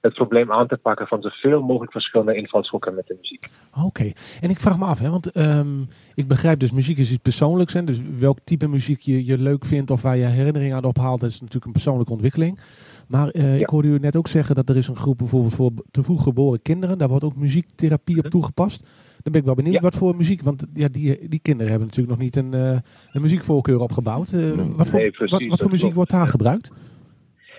het 0.01 0.14
probleem 0.14 0.53
aan 0.53 0.66
te 0.66 0.77
pakken 0.77 1.07
van 1.07 1.22
zoveel 1.22 1.62
mogelijk 1.62 1.92
verschillende 1.92 2.37
invalshoeken 2.37 2.94
met 2.94 3.07
de 3.07 3.16
muziek. 3.20 3.48
Oké, 3.77 3.87
okay. 3.87 4.14
en 4.40 4.51
ik 4.51 4.61
vraag 4.61 4.79
me 4.79 4.85
af, 4.85 4.98
hè, 4.98 5.11
want 5.11 5.37
um, 5.37 5.88
ik 6.14 6.29
begrijp 6.29 6.59
dus 6.59 6.70
muziek 6.70 6.98
is 6.98 7.11
iets 7.11 7.22
persoonlijks. 7.22 7.72
Hè, 7.72 7.85
dus 7.85 8.01
welk 8.18 8.38
type 8.44 8.68
muziek 8.68 9.01
je, 9.01 9.24
je 9.24 9.38
leuk 9.38 9.64
vindt 9.64 9.90
of 9.90 10.03
waar 10.03 10.16
je 10.16 10.24
herinneringen 10.24 10.77
aan 10.77 10.85
ophaalt, 10.85 11.20
dat 11.20 11.31
is 11.31 11.40
natuurlijk 11.40 11.66
een 11.66 11.72
persoonlijke 11.72 12.12
ontwikkeling. 12.12 12.61
Maar 13.09 13.35
uh, 13.35 13.55
ja. 13.55 13.61
ik 13.61 13.68
hoorde 13.68 13.88
u 13.88 13.98
net 13.98 14.16
ook 14.16 14.29
zeggen 14.29 14.55
dat 14.55 14.68
er 14.68 14.77
is 14.77 14.88
een 14.88 14.96
groep 14.96 15.18
bijvoorbeeld 15.18 15.55
voor 15.55 15.70
te 15.90 16.03
vroeg 16.03 16.22
geboren 16.22 16.62
kinderen. 16.62 16.98
Daar 16.98 17.09
wordt 17.09 17.24
ook 17.24 17.37
muziektherapie 17.37 18.18
op 18.18 18.31
toegepast. 18.31 18.87
Dan 19.22 19.33
ben 19.33 19.40
ik 19.40 19.46
wel 19.46 19.55
benieuwd 19.55 19.74
ja. 19.74 19.81
wat 19.81 19.94
voor 19.94 20.16
muziek, 20.16 20.42
want 20.42 20.66
ja, 20.74 20.88
die, 20.88 21.29
die 21.29 21.40
kinderen 21.42 21.70
hebben 21.70 21.88
natuurlijk 21.88 22.18
nog 22.18 22.24
niet 22.24 22.37
een, 22.37 22.55
uh, 22.55 22.79
een 23.12 23.22
muziekvoorkeur 23.22 23.81
opgebouwd. 23.81 24.33
Uh, 24.33 24.40
nee, 24.40 24.72
wat, 24.77 24.88
voor, 24.88 24.98
nee, 24.98 25.11
precies, 25.11 25.31
wat, 25.31 25.46
wat 25.46 25.61
voor 25.61 25.70
muziek 25.70 25.81
klopt. 25.81 25.94
wordt 25.94 26.11
daar 26.11 26.29
gebruikt? 26.29 26.70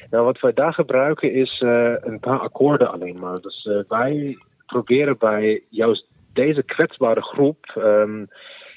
Nou, 0.09 0.25
wat 0.25 0.39
wij 0.39 0.53
daar 0.53 0.73
gebruiken 0.73 1.33
is 1.33 1.61
uh, 1.61 1.93
een 1.99 2.19
paar 2.19 2.39
akkoorden 2.39 2.91
alleen 2.91 3.19
maar. 3.19 3.39
Dus 3.39 3.65
uh, 3.65 3.79
wij 3.87 4.37
proberen 4.65 5.17
bij 5.17 5.63
juist 5.69 6.07
deze 6.33 6.63
kwetsbare 6.63 7.21
groep 7.21 7.73
um, 7.77 8.27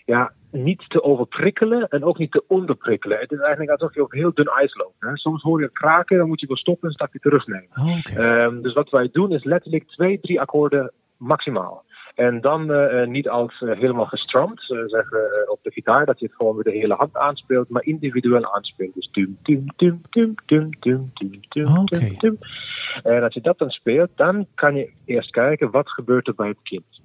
ja, 0.05 0.33
niet 0.51 0.85
te 0.88 1.03
overprikkelen 1.03 1.88
en 1.88 2.05
ook 2.05 2.18
niet 2.18 2.33
te 2.33 2.45
onderprikkelen. 2.49 3.18
Het 3.18 3.33
is 3.33 3.38
eigenlijk 3.38 3.71
alsof 3.71 3.95
je 3.95 4.03
op 4.03 4.12
heel 4.12 4.35
dun 4.35 4.47
ijs 4.47 4.75
loopt. 4.75 4.95
Hè? 4.99 5.16
Soms 5.16 5.42
hoor 5.42 5.59
je 5.59 5.64
het 5.64 5.75
kraken, 5.75 6.18
dan 6.18 6.29
moet 6.29 6.40
je 6.40 6.47
wel 6.47 6.57
stoppen 6.57 6.83
en 6.83 6.88
een 6.88 6.95
stapje 6.95 7.18
terugnemen. 7.18 7.68
Oh, 7.79 7.99
okay. 7.99 8.45
um, 8.45 8.62
dus 8.62 8.73
wat 8.73 8.90
wij 8.90 9.09
doen 9.12 9.33
is 9.33 9.45
letterlijk 9.45 9.88
twee, 9.88 10.21
drie 10.21 10.40
akkoorden 10.40 10.92
maximaal. 11.16 11.85
En 12.14 12.40
dan 12.40 12.70
uh, 12.70 13.07
niet 13.07 13.29
als 13.29 13.61
uh, 13.61 13.79
helemaal 13.79 14.07
gestrumd, 14.07 14.61
uh, 14.68 14.83
zeggen 14.87 15.20
op 15.51 15.59
de 15.62 15.70
gitaar, 15.70 16.07
dat 16.07 16.18
je 16.18 16.27
het 16.27 16.35
gewoon 16.35 16.55
weer 16.55 16.72
de 16.72 16.79
hele 16.79 16.94
hand 16.94 17.16
aanspeelt, 17.16 17.68
maar 17.68 17.85
individueel 17.85 18.55
aanspeelt. 18.55 18.94
Dus 18.94 19.11
tum, 19.12 19.38
tum, 19.42 19.66
tum, 19.77 20.01
tum, 20.11 20.35
tum, 20.46 20.70
tum, 20.81 21.11
tum, 21.14 21.40
tum, 21.48 21.79
okay. 21.79 22.14
tum. 22.16 22.38
En 23.03 23.22
als 23.22 23.35
je 23.35 23.40
dat 23.40 23.59
dan 23.59 23.70
speelt, 23.70 24.11
dan 24.14 24.46
kan 24.55 24.75
je 24.75 24.90
eerst 25.05 25.31
kijken 25.31 25.70
wat 25.70 25.90
gebeurt 25.90 26.27
er 26.29 26.35
bij 26.35 26.48
het 26.48 26.62
kind. 26.62 27.01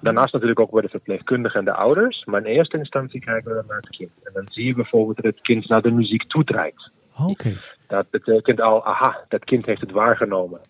Daarnaast 0.00 0.32
natuurlijk 0.32 0.60
ook 0.60 0.70
bij 0.70 0.82
de 0.82 0.88
verpleegkundigen 0.88 1.58
en 1.58 1.64
de 1.64 1.72
ouders, 1.72 2.24
maar 2.24 2.40
in 2.40 2.46
eerste 2.46 2.78
instantie 2.78 3.20
kijken 3.20 3.50
we 3.50 3.56
dan 3.56 3.66
naar 3.66 3.76
het 3.76 3.96
kind. 3.96 4.10
En 4.22 4.32
dan 4.32 4.44
zie 4.46 4.64
je 4.64 4.74
bijvoorbeeld 4.74 5.16
dat 5.16 5.24
het 5.24 5.40
kind 5.40 5.68
naar 5.68 5.82
de 5.82 5.90
muziek 5.90 6.24
toedraait. 6.24 6.90
Okay. 7.26 7.56
Dat 7.88 8.10
betekent 8.10 8.60
al, 8.60 8.84
aha, 8.84 9.24
dat 9.28 9.44
kind 9.44 9.66
heeft 9.66 9.80
het 9.80 9.90
waargenomen. 9.90 10.60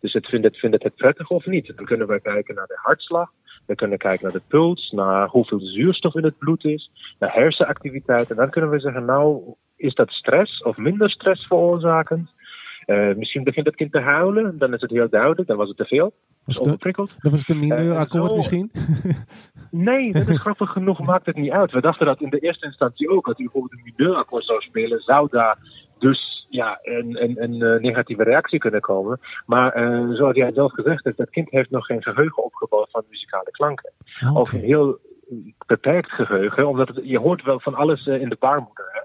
Dus 0.00 0.12
het 0.12 0.26
vindt, 0.26 0.46
het, 0.46 0.56
vindt 0.56 0.74
het 0.74 0.84
het 0.84 0.94
prettig 0.94 1.30
of 1.30 1.46
niet? 1.46 1.72
Dan 1.76 1.84
kunnen 1.84 2.06
we 2.06 2.20
kijken 2.20 2.54
naar 2.54 2.66
de 2.66 2.78
hartslag. 2.82 3.30
We 3.66 3.74
kunnen 3.74 3.98
kijken 3.98 4.22
naar 4.22 4.32
de 4.32 4.48
puls, 4.48 4.90
naar 4.90 5.28
hoeveel 5.28 5.60
zuurstof 5.60 6.14
in 6.14 6.24
het 6.24 6.38
bloed 6.38 6.64
is, 6.64 6.90
naar 7.18 7.32
hersenactiviteit. 7.32 8.30
En 8.30 8.36
dan 8.36 8.50
kunnen 8.50 8.70
we 8.70 8.80
zeggen, 8.80 9.04
nou, 9.04 9.54
is 9.76 9.94
dat 9.94 10.10
stress 10.10 10.62
of 10.62 10.76
minder 10.76 11.10
stress 11.10 11.46
veroorzakend? 11.46 12.30
Uh, 12.86 13.14
misschien 13.14 13.44
begint 13.44 13.66
het 13.66 13.74
kind 13.74 13.92
te 13.92 14.00
huilen, 14.00 14.58
dan 14.58 14.74
is 14.74 14.80
het 14.80 14.90
heel 14.90 15.08
duidelijk, 15.08 15.48
dan 15.48 15.56
was 15.56 15.68
het 15.68 15.76
te 15.76 15.84
veel. 15.84 16.12
Dus 16.46 16.60
overprikkeld. 16.60 17.14
Dan 17.18 17.30
was 17.30 17.40
het 17.40 17.48
een 17.48 17.58
mineurakkoord 17.58 18.30
uh, 18.30 18.36
misschien? 18.36 18.70
nee, 19.70 20.12
dat 20.12 20.28
is 20.28 20.38
grappig 20.38 20.70
genoeg, 20.70 21.00
maakt 21.00 21.26
het 21.26 21.36
niet 21.36 21.50
uit. 21.50 21.72
We 21.72 21.80
dachten 21.80 22.06
dat 22.06 22.20
in 22.20 22.30
de 22.30 22.38
eerste 22.38 22.66
instantie 22.66 23.08
ook. 23.10 23.26
Als 23.26 23.38
u 23.38 23.42
bijvoorbeeld 23.42 23.72
een 23.72 23.92
mineurakkoord 23.96 24.44
zou 24.44 24.60
spelen, 24.60 25.00
zou 25.00 25.28
daar 25.30 25.58
dus 25.98 26.37
ja, 26.48 26.78
een, 26.82 27.22
een, 27.22 27.42
een 27.42 27.54
uh, 27.54 27.80
negatieve 27.80 28.22
reactie 28.22 28.58
kunnen 28.58 28.80
komen. 28.80 29.18
Maar 29.46 29.82
uh, 29.82 30.16
zoals 30.16 30.36
jij 30.36 30.52
zelf 30.52 30.72
gezegd 30.72 31.04
hebt, 31.04 31.16
dat 31.16 31.30
kind 31.30 31.50
heeft 31.50 31.70
nog 31.70 31.86
geen 31.86 32.02
geheugen 32.02 32.44
opgebouwd 32.44 32.90
van 32.90 33.04
muzikale 33.08 33.50
klanken. 33.50 33.92
Okay. 34.20 34.34
Of 34.34 34.52
een 34.52 34.60
heel 34.60 34.98
beperkt 35.66 36.10
geheugen, 36.10 36.68
omdat 36.68 36.88
het, 36.88 37.00
je 37.02 37.18
hoort 37.18 37.42
wel 37.42 37.60
van 37.60 37.74
alles 37.74 38.06
uh, 38.06 38.20
in 38.20 38.28
de 38.28 38.36
baarmoeder. 38.38 38.88
Hè? 38.92 39.00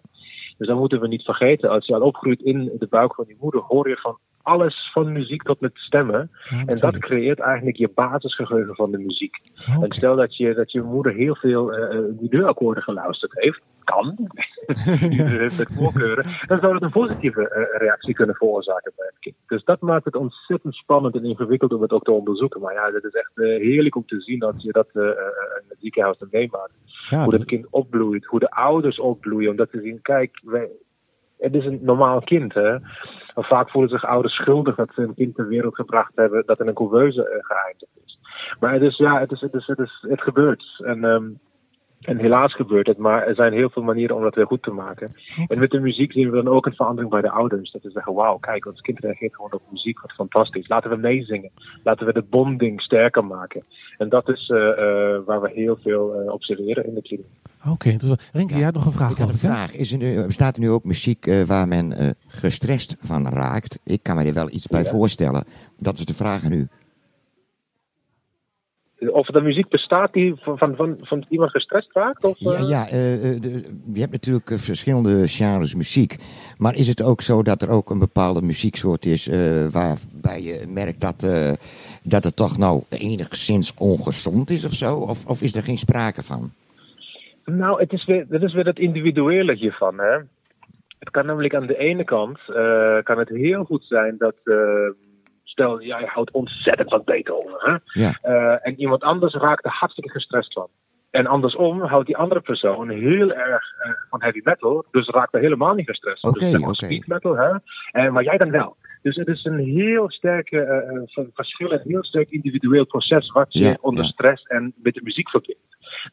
Dus 0.57 0.67
dat 0.67 0.77
moeten 0.77 0.99
we 0.99 1.07
niet 1.07 1.23
vergeten. 1.23 1.69
Als 1.69 1.85
je 1.85 1.93
al 1.95 2.01
opgroeit 2.01 2.41
in 2.41 2.71
de 2.79 2.87
buik 2.89 3.15
van 3.15 3.25
je 3.27 3.37
moeder, 3.39 3.61
hoor 3.61 3.89
je 3.89 3.97
van 3.97 4.17
alles 4.43 4.89
van 4.93 5.11
muziek 5.11 5.43
tot 5.43 5.59
met 5.59 5.71
stemmen. 5.73 6.31
Ja, 6.49 6.63
En 6.65 6.75
dat 6.77 6.97
creëert 6.97 7.39
eigenlijk 7.39 7.77
je 7.77 7.89
basisgeheugen 7.95 8.75
van 8.75 8.91
de 8.91 8.97
muziek. 8.97 9.35
En 9.81 9.91
stel 9.91 10.15
dat 10.15 10.37
je, 10.37 10.53
dat 10.53 10.71
je 10.71 10.81
moeder 10.81 11.13
heel 11.13 11.35
veel 11.35 11.69
milieuakkoorden 12.21 12.83
geluisterd 12.83 13.31
heeft, 13.33 13.61
kan, 13.83 14.15
heeft 14.75 15.57
met 15.57 15.73
voorkeuren, 15.73 16.25
dan 16.47 16.59
zou 16.59 16.73
dat 16.73 16.81
een 16.81 16.89
positieve 16.91 17.49
eh, 17.49 17.79
reactie 17.79 18.13
kunnen 18.13 18.35
veroorzaken 18.35 18.91
bij 18.95 19.05
het 19.05 19.19
kind. 19.19 19.35
Dus 19.47 19.63
dat 19.63 19.81
maakt 19.81 20.05
het 20.05 20.15
ontzettend 20.15 20.75
spannend 20.75 21.15
en 21.15 21.25
ingewikkeld 21.25 21.73
om 21.73 21.81
het 21.81 21.91
ook 21.91 22.03
te 22.03 22.11
onderzoeken. 22.11 22.61
Maar 22.61 22.73
ja, 22.73 22.91
het 22.93 23.03
is 23.03 23.13
echt 23.13 23.31
heerlijk 23.35 23.95
om 23.95 24.05
te 24.05 24.21
zien 24.21 24.41
als 24.43 24.55
je 24.63 24.71
dat 24.71 24.87
in 24.93 25.01
het 25.69 25.77
ziekenhuis 25.79 26.17
meemaakt. 26.31 26.73
Ja, 27.09 27.21
hoe 27.21 27.31
dat- 27.31 27.39
het 27.39 27.49
kind 27.49 27.67
opbloeit, 27.69 28.25
hoe 28.25 28.39
de 28.39 28.51
ouders 28.51 28.99
opbloeien, 28.99 29.49
om 29.49 29.55
dat 29.55 29.71
te 29.71 29.81
zien, 29.81 30.01
kijk, 30.01 30.39
wij, 30.43 30.69
het 31.43 31.55
is 31.55 31.65
een 31.65 31.79
normaal 31.81 32.19
kind, 32.19 32.53
hè. 32.53 32.71
En 33.35 33.43
vaak 33.43 33.69
voelen 33.69 33.91
zich 33.91 34.05
ouders 34.05 34.33
schuldig 34.33 34.75
dat 34.75 34.91
ze 34.95 35.01
een 35.01 35.13
kind 35.13 35.35
ter 35.35 35.47
wereld 35.47 35.75
gebracht 35.75 36.11
hebben 36.15 36.43
dat 36.45 36.59
in 36.59 36.67
een 36.67 36.73
couveuse 36.73 37.29
eh, 37.29 37.37
geëindigd 37.41 37.91
is. 38.05 38.19
Maar 38.59 38.73
het 38.73 38.81
is, 38.81 38.97
ja, 38.97 39.19
het, 39.19 39.31
is, 39.31 39.41
het, 39.41 39.53
is, 39.53 39.67
het, 39.67 39.79
is, 39.79 40.05
het 40.09 40.21
gebeurt. 40.21 40.63
En, 40.85 41.03
ehm, 41.03 41.29
en 42.01 42.17
helaas 42.17 42.55
gebeurt 42.55 42.87
het, 42.87 42.97
maar 42.97 43.27
er 43.27 43.35
zijn 43.35 43.53
heel 43.53 43.69
veel 43.69 43.83
manieren 43.83 44.15
om 44.15 44.21
dat 44.21 44.35
weer 44.35 44.45
goed 44.45 44.63
te 44.63 44.71
maken. 44.71 45.13
En 45.47 45.59
met 45.59 45.71
de 45.71 45.79
muziek 45.79 46.11
zien 46.11 46.29
we 46.29 46.35
dan 46.35 46.53
ook 46.53 46.65
een 46.65 46.75
verandering 46.75 47.11
bij 47.11 47.21
de 47.21 47.29
ouders. 47.29 47.71
Dat 47.71 47.81
ze 47.81 47.89
zeggen, 47.89 48.13
wauw, 48.13 48.37
kijk, 48.37 48.65
ons 48.65 48.81
kind 48.81 48.99
reageert 48.99 49.35
gewoon 49.35 49.53
op 49.53 49.61
muziek, 49.69 50.01
wat 50.01 50.11
fantastisch. 50.11 50.67
Laten 50.67 50.89
we 50.89 50.95
meezingen. 50.95 51.51
Laten 51.83 52.05
we 52.05 52.13
de 52.13 52.25
bonding 52.29 52.81
sterker 52.81 53.25
maken. 53.25 53.63
En 53.97 54.09
dat 54.09 54.29
is 54.29 54.49
eh, 54.49 54.69
eh, 54.69 55.21
waar 55.25 55.41
we 55.41 55.51
heel 55.53 55.77
veel 55.77 56.07
observeren 56.27 56.85
in 56.85 56.93
de 56.93 57.01
kliniek. 57.01 57.25
Oké, 57.67 57.89
interessant. 57.89 58.29
Renke, 58.33 58.53
jij 58.55 58.63
had 58.63 58.73
nog 58.73 58.85
een 58.85 58.91
vraag. 58.91 59.11
Ik 59.11 59.17
had 59.17 59.29
een 59.29 59.37
vraag. 59.37 59.73
Is 59.75 59.91
er 59.91 59.97
nu, 59.97 60.25
bestaat 60.25 60.55
er 60.55 60.61
nu 60.61 60.69
ook 60.69 60.83
muziek 60.83 61.27
eh, 61.27 61.41
waar 61.41 61.67
men 61.67 61.93
eh, 61.93 62.09
gestrest 62.27 62.95
van 62.99 63.27
raakt? 63.27 63.79
Ik 63.83 64.03
kan 64.03 64.15
me 64.15 64.23
er 64.23 64.33
wel 64.33 64.49
iets 64.51 64.67
bij 64.67 64.83
Ja. 64.83 64.89
voorstellen. 64.89 65.43
Dat 65.77 65.97
is 65.97 66.05
de 66.05 66.13
vraag 66.13 66.43
aan 66.43 66.51
u. 66.51 66.67
Of 69.11 69.35
er 69.35 69.43
muziek 69.43 69.69
bestaat 69.69 70.13
die 70.13 70.33
van, 70.35 70.57
van, 70.57 70.75
van, 70.75 70.97
van 71.01 71.25
iemand 71.29 71.51
gestrest 71.51 71.89
raakt? 71.93 72.23
Of, 72.23 72.39
Ja, 72.39 72.53
eh? 72.53 72.69
ja 72.69 72.87
eh, 72.89 73.13
eh, 73.31 73.41
de- 73.41 73.63
je 73.93 73.99
hebt 73.99 74.11
natuurlijk 74.11 74.49
eh, 74.51 74.57
verschillende 74.57 75.27
genres 75.27 75.75
muziek. 75.75 76.17
Maar 76.57 76.75
is 76.75 76.87
het 76.87 77.01
ook 77.01 77.21
zo 77.21 77.43
dat 77.43 77.61
er 77.61 77.69
ook 77.69 77.89
een 77.89 77.99
bepaalde 77.99 78.41
muzieksoort 78.41 79.05
is 79.05 79.27
eh, 79.27 79.67
waarbij 79.71 80.41
je 80.41 80.65
merkt 80.69 81.01
dat, 81.01 81.23
eh, 81.23 81.51
dat 82.03 82.23
het 82.23 82.35
toch 82.35 82.57
nou 82.57 82.83
enigszins 82.89 83.73
ongezond 83.77 84.49
is 84.49 84.65
of 84.65 84.73
zo? 84.73 84.95
Of, 84.95 85.25
of 85.25 85.41
is 85.41 85.55
er 85.55 85.63
geen 85.63 85.77
sprake 85.77 86.23
van? 86.23 86.51
Nou, 87.45 87.79
het 87.79 87.91
is 87.93 88.05
weer, 88.05 88.25
dat 88.27 88.41
is 88.41 88.53
weer 88.53 88.65
het 88.65 88.79
individuele 88.79 89.53
hiervan. 89.53 89.99
Hè? 89.99 90.17
Het 90.99 91.09
kan 91.11 91.25
namelijk 91.25 91.55
aan 91.55 91.67
de 91.67 91.77
ene 91.77 92.03
kant 92.03 92.39
eh, 92.47 92.97
kan 93.03 93.17
het 93.17 93.29
heel 93.29 93.63
goed 93.63 93.83
zijn 93.83 94.15
dat. 94.17 94.35
eh, 94.43 94.89
stel, 95.43 95.81
jij 95.81 96.05
houdt 96.05 96.31
ontzettend 96.31 96.89
van 96.89 97.01
Beethoven. 97.05 97.55
Hè? 97.57 98.01
Ja. 98.01 98.17
Eh, 98.21 98.67
en 98.67 98.79
iemand 98.79 99.03
anders 99.03 99.33
raakt 99.33 99.65
er 99.65 99.71
hartstikke 99.71 100.09
gestrest 100.09 100.53
van. 100.53 100.67
En 101.11 101.27
andersom 101.27 101.81
houdt 101.81 102.05
die 102.05 102.17
andere 102.17 102.41
persoon 102.41 102.89
heel 102.89 103.31
erg 103.31 103.63
van 104.09 104.21
heavy 104.21 104.41
metal, 104.43 104.85
dus 104.91 105.07
raakt 105.07 105.33
er 105.33 105.39
helemaal 105.39 105.73
niet 105.73 105.85
gestrest 105.85 106.19
van. 106.19 106.29
Oké, 106.29 106.39
dus 106.39 106.49
zeg 106.49 106.59
maar 106.59 106.69
oké. 106.69 106.85
speed 106.85 107.07
metal, 107.07 107.35
hè? 107.35 108.11
Maar 108.11 108.23
jij 108.23 108.37
dan 108.37 108.51
wel. 108.51 108.75
Dus 109.03 109.15
het 109.15 109.27
is 109.27 109.43
een 109.45 109.57
heel 109.59 110.11
sterke 110.11 110.59
eh, 110.59 110.95
eh, 110.95 111.01
v- 111.05 111.33
verschil, 111.35 111.71
een 111.71 111.79
heel 111.83 112.03
sterk 112.03 112.29
individueel 112.31 112.85
proces 112.85 113.31
wat 113.31 113.53
je 113.53 113.59
Ja, 113.59 113.77
onder 113.81 114.03
ja. 114.03 114.09
stress 114.09 114.43
en 114.43 114.73
met 114.75 114.93
de 114.93 115.01
muziek 115.03 115.29
verbindt. 115.29 115.61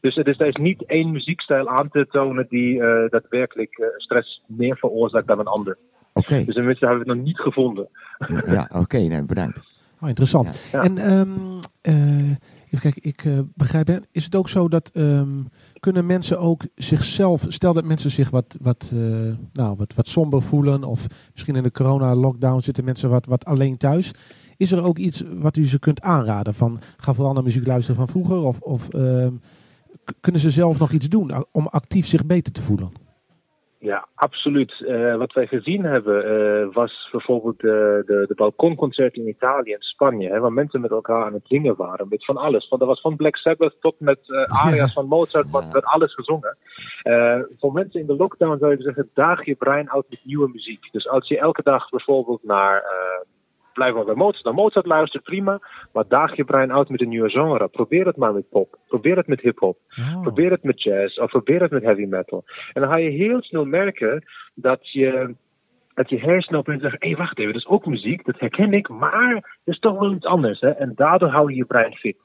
Dus 0.01 0.15
het 0.15 0.27
is, 0.27 0.39
er 0.39 0.47
is 0.47 0.55
niet 0.55 0.85
één 0.85 1.11
muziekstijl 1.11 1.69
aan 1.69 1.89
te 1.89 2.07
tonen 2.11 2.45
die 2.49 2.81
eh, 2.83 3.09
daadwerkelijk 3.09 3.77
eh, 3.77 3.87
stress 3.97 4.41
meer 4.47 4.77
veroorzaakt 4.77 5.27
dan 5.27 5.39
een 5.39 5.45
ander. 5.45 5.77
Oké, 6.13 6.43
Dus 6.45 6.55
tenminste 6.55 6.85
hebben 6.85 7.03
we 7.05 7.09
het 7.09 7.17
nog 7.17 7.27
niet 7.27 7.39
gevonden. 7.39 7.87
ja, 8.45 8.69
oké, 8.75 8.97
nee, 8.97 9.23
bedankt. 9.25 9.61
Oh, 10.01 10.09
interessant. 10.09 10.69
Ja. 10.71 10.81
En 10.81 10.97
ehm, 10.97 11.29
eh, 11.81 12.31
even 12.71 12.91
kijken, 12.91 13.09
ik 13.09 13.25
eh, 13.25 13.39
begrijp, 13.55 14.05
is 14.11 14.23
het 14.23 14.35
ook 14.35 14.49
zo 14.49 14.67
dat 14.67 14.89
ehm, 14.93 15.43
kunnen 15.79 16.05
mensen 16.05 16.39
ook 16.39 16.63
zichzelf, 16.75 17.45
stel 17.47 17.73
dat 17.73 17.83
mensen 17.83 18.11
zich 18.11 18.29
wat, 18.29 18.57
wat, 18.61 18.91
eh, 18.93 18.99
nou, 19.53 19.75
wat, 19.77 19.93
wat 19.93 20.07
somber 20.07 20.41
voelen, 20.41 20.83
of 20.83 21.07
misschien 21.31 21.55
in 21.55 21.63
de 21.63 21.71
corona-lockdown 21.71 22.59
zitten 22.59 22.83
mensen 22.83 23.09
wat, 23.09 23.25
wat 23.25 23.45
alleen 23.45 23.77
thuis. 23.77 24.11
Is 24.57 24.71
er 24.71 24.83
ook 24.83 24.97
iets 24.97 25.23
wat 25.33 25.57
u 25.57 25.67
ze 25.67 25.79
kunt 25.79 26.01
aanraden? 26.01 26.53
Van, 26.53 26.79
ga 26.97 27.13
vooral 27.13 27.33
naar 27.33 27.43
muziek 27.43 27.67
luisteren 27.67 27.95
van 27.95 28.07
vroeger, 28.07 28.37
of, 28.37 28.59
of 28.59 28.89
ehm, 28.89 29.33
kunnen 30.21 30.41
ze 30.41 30.49
zelf 30.49 30.79
nog 30.79 30.91
iets 30.91 31.09
doen 31.09 31.45
om 31.51 31.67
actief 31.67 32.07
zich 32.07 32.25
beter 32.25 32.53
te 32.53 32.61
voelen? 32.61 33.00
Ja, 33.81 34.07
absoluut. 34.15 34.85
Eh, 34.85 35.15
wat 35.15 35.33
wij 35.33 35.47
gezien 35.47 35.83
hebben 35.83 36.25
eh, 36.25 36.73
was 36.73 37.09
bijvoorbeeld 37.11 37.59
de, 37.59 38.03
de, 38.05 38.25
de 38.27 38.35
balkonconcerten 38.35 39.21
in 39.21 39.27
Italië 39.27 39.73
en 39.73 39.81
Spanje, 39.81 40.29
hè, 40.29 40.39
waar 40.39 40.53
mensen 40.53 40.81
met 40.81 40.91
elkaar 40.91 41.25
aan 41.25 41.33
het 41.33 41.47
zingen 41.47 41.75
waren. 41.75 42.07
Met 42.09 42.25
van 42.25 42.37
alles. 42.37 42.67
Van, 42.67 42.79
dat 42.79 42.87
was 42.87 43.01
van 43.01 43.15
Black 43.15 43.35
Sabbath 43.35 43.75
tot 43.79 43.99
met 43.99 44.19
eh, 44.25 44.65
aria's 44.65 44.93
van 44.93 45.07
Mozart, 45.07 45.49
wat 45.49 45.71
werd 45.71 45.85
alles 45.85 46.13
gezongen. 46.13 46.57
Voor 47.59 47.73
mensen 47.73 47.99
in 47.99 48.05
de 48.05 48.15
lockdown 48.15 48.57
zou 48.59 48.71
je 48.71 48.81
zeggen, 48.81 49.09
daag 49.13 49.45
je 49.45 49.55
brein 49.55 49.91
uit 49.91 50.05
met 50.09 50.21
nieuwe 50.25 50.49
muziek. 50.53 50.91
Dus 50.91 51.07
als 51.07 51.27
je 51.27 51.39
elke 51.39 51.63
dag 51.63 51.89
bijvoorbeeld 51.89 52.43
naar, 52.43 52.83
blijf 53.73 53.93
maar 53.93 54.05
bij 54.05 54.15
Mozart, 54.15 54.43
naar 54.43 54.53
Mozart 54.53 54.85
luistert, 54.85 55.23
prima. 55.23 55.59
Maar 55.93 56.03
daag 56.07 56.35
je 56.35 56.43
brein 56.43 56.73
uit 56.73 56.89
met 56.89 57.01
een 57.01 57.09
nieuwe 57.09 57.29
genre. 57.29 57.67
Probeer 57.67 58.05
het 58.05 58.17
maar 58.17 58.33
met 58.33 58.49
pop. 58.49 58.77
Probeer 58.87 59.17
het 59.17 59.27
met 59.27 59.41
hip-hop. 59.41 59.77
Oh. 59.97 60.21
Probeer 60.21 60.51
het 60.51 60.63
met 60.63 60.81
jazz 60.81 61.17
of 61.17 61.29
probeer 61.29 61.61
het 61.61 61.71
met 61.71 61.83
heavy 61.83 62.05
metal. 62.05 62.43
En 62.73 62.81
dan 62.81 62.91
ga 62.91 62.97
je 62.97 63.09
heel 63.09 63.41
snel 63.41 63.65
merken 63.65 64.23
dat 64.53 64.91
je, 64.91 65.35
dat 65.93 66.09
je 66.09 66.19
hersenen 66.19 66.59
opeens 66.59 66.81
zeggen: 66.81 66.99
hé, 66.99 67.07
hey, 67.07 67.17
wacht 67.17 67.39
even, 67.39 67.53
dat 67.53 67.61
is 67.61 67.67
ook 67.67 67.85
muziek, 67.85 68.25
dat 68.25 68.39
herken 68.39 68.73
ik, 68.73 68.89
maar 68.89 69.33
dat 69.33 69.73
is 69.73 69.79
toch 69.79 69.99
wel 69.99 70.13
iets 70.13 70.25
anders. 70.25 70.59
Hè? 70.59 70.69
En 70.69 70.91
daardoor 70.95 71.29
hou 71.29 71.49
je 71.49 71.55
je 71.55 71.65
brein 71.65 71.95
fit. 71.95 72.17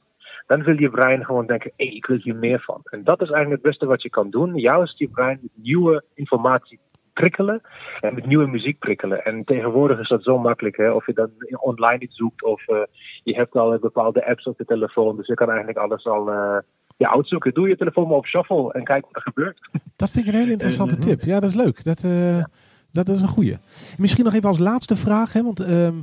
Dan 0.46 0.62
wil 0.62 0.80
je 0.80 0.90
brein 0.90 1.24
gewoon 1.24 1.46
denken: 1.46 1.72
hé, 1.76 1.86
hey, 1.86 1.94
ik 1.94 2.06
wil 2.06 2.18
hier 2.22 2.36
meer 2.36 2.60
van. 2.60 2.80
En 2.84 3.04
dat 3.04 3.20
is 3.20 3.30
eigenlijk 3.30 3.62
het 3.62 3.70
beste 3.70 3.86
wat 3.86 4.02
je 4.02 4.10
kan 4.10 4.30
doen: 4.30 4.54
juist 4.54 4.98
je 4.98 5.08
brein 5.08 5.38
met 5.42 5.50
nieuwe 5.54 6.04
informatie 6.14 6.78
prikkelen 7.20 7.60
en 8.00 8.14
met 8.14 8.26
nieuwe 8.26 8.46
muziek 8.46 8.78
prikkelen. 8.78 9.24
En 9.24 9.44
tegenwoordig 9.44 9.98
is 10.00 10.08
dat 10.08 10.22
zo 10.22 10.38
makkelijk, 10.38 10.76
hè? 10.76 10.90
of 10.90 11.06
je 11.06 11.12
dan 11.12 11.30
online 11.60 12.02
iets 12.02 12.16
zoekt 12.16 12.42
of 12.42 12.68
eh, 12.68 12.76
je 13.24 13.34
hebt 13.34 13.54
al 13.56 13.78
bepaalde 13.78 14.26
apps 14.26 14.44
op 14.44 14.58
je 14.58 14.64
telefoon, 14.64 15.16
dus 15.16 15.26
je 15.26 15.34
kan 15.34 15.48
eigenlijk 15.48 15.78
alles 15.78 16.04
al 16.04 16.30
eh, 16.32 16.58
ja, 16.96 17.10
uitzoeken. 17.10 17.54
Doe 17.54 17.68
je 17.68 17.76
telefoon 17.76 18.08
maar 18.08 18.16
op 18.16 18.26
shuffle 18.26 18.72
en 18.72 18.84
kijk 18.84 19.04
wat 19.04 19.16
er 19.16 19.22
gebeurt. 19.22 19.58
Dat 19.96 20.10
vind 20.10 20.26
ik 20.26 20.32
een 20.32 20.38
hele 20.38 20.52
interessante 20.52 20.98
tip. 20.98 21.20
Ja, 21.20 21.40
dat 21.40 21.50
is 21.50 21.56
leuk. 21.56 21.84
Dat, 21.84 22.04
eh, 22.04 22.44
dat 22.92 23.08
is 23.08 23.20
een 23.20 23.28
goeie. 23.28 23.56
Misschien 23.98 24.24
nog 24.24 24.34
even 24.34 24.48
als 24.48 24.58
laatste 24.58 24.96
vraag, 24.96 25.32
hè, 25.32 25.42
want 25.42 25.60
ehm, 25.60 25.94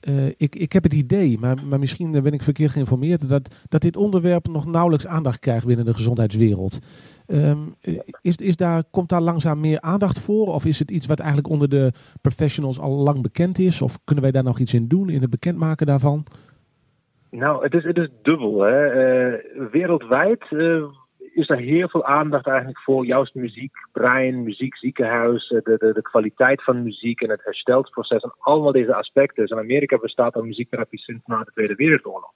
eh, 0.00 0.26
ik, 0.26 0.54
ik 0.54 0.72
heb 0.72 0.82
het 0.82 0.92
idee, 0.92 1.38
maar, 1.38 1.56
maar 1.68 1.78
misschien 1.78 2.10
ben 2.10 2.32
ik 2.32 2.42
verkeerd 2.42 2.70
geïnformeerd, 2.70 3.28
dat, 3.28 3.54
dat 3.68 3.80
dit 3.80 3.96
onderwerp 3.96 4.48
nog 4.48 4.66
nauwelijks 4.66 5.06
aandacht 5.06 5.38
krijgt 5.38 5.66
binnen 5.66 5.84
de 5.84 5.94
gezondheidswereld. 5.94 6.78
Ehm, 7.26 7.58
eh, 7.80 7.98
is, 8.22 8.36
is 8.36 8.56
daar, 8.56 8.82
komt 8.90 9.08
daar 9.08 9.20
langzaam 9.20 9.60
meer 9.60 9.80
aandacht 9.80 10.20
voor? 10.20 10.46
Of 10.46 10.64
is 10.64 10.78
het 10.78 10.90
iets 10.90 11.06
wat 11.06 11.18
eigenlijk 11.18 11.48
onder 11.48 11.68
de 11.68 11.92
professionals 12.20 12.80
al 12.80 12.92
lang 12.92 13.22
bekend 13.22 13.58
is? 13.58 13.82
Of 13.82 13.98
kunnen 14.04 14.24
wij 14.24 14.32
daar 14.32 14.44
nog 14.44 14.58
iets 14.58 14.74
in 14.74 14.88
doen 14.88 15.08
in 15.08 15.20
het 15.20 15.30
bekendmaken 15.30 15.86
daarvan? 15.86 16.24
Nou, 17.30 17.62
het 17.62 17.74
is, 17.74 17.84
het 17.84 17.96
is 17.96 18.08
dubbel. 18.22 18.60
Hè. 18.60 18.86
Eh, 18.86 19.40
wereldwijd 19.70 20.44
is 21.36 21.48
er 21.48 21.58
heel 21.58 21.88
veel 21.88 22.04
aandacht 22.04 22.46
eigenlijk 22.46 22.80
voor 22.80 23.06
juist 23.06 23.34
muziek, 23.34 23.72
brein, 23.92 24.42
muziek, 24.42 24.76
ziekenhuis, 24.76 25.48
de, 25.48 25.60
de, 25.62 25.92
de 25.92 26.02
kwaliteit 26.02 26.62
van 26.64 26.82
muziek 26.82 27.20
en 27.20 27.30
het 27.30 27.44
herstelsproces 27.44 28.22
en 28.22 28.34
allemaal 28.38 28.72
deze 28.72 28.94
aspecten. 28.94 29.42
Dus 29.42 29.50
in 29.50 29.58
Amerika 29.58 29.98
bestaat 29.98 30.34
al 30.34 30.42
muziektherapie 30.42 30.98
sinds 30.98 31.26
na 31.26 31.44
de 31.44 31.50
Tweede 31.50 31.74
Wereldoorlog. 31.74 32.32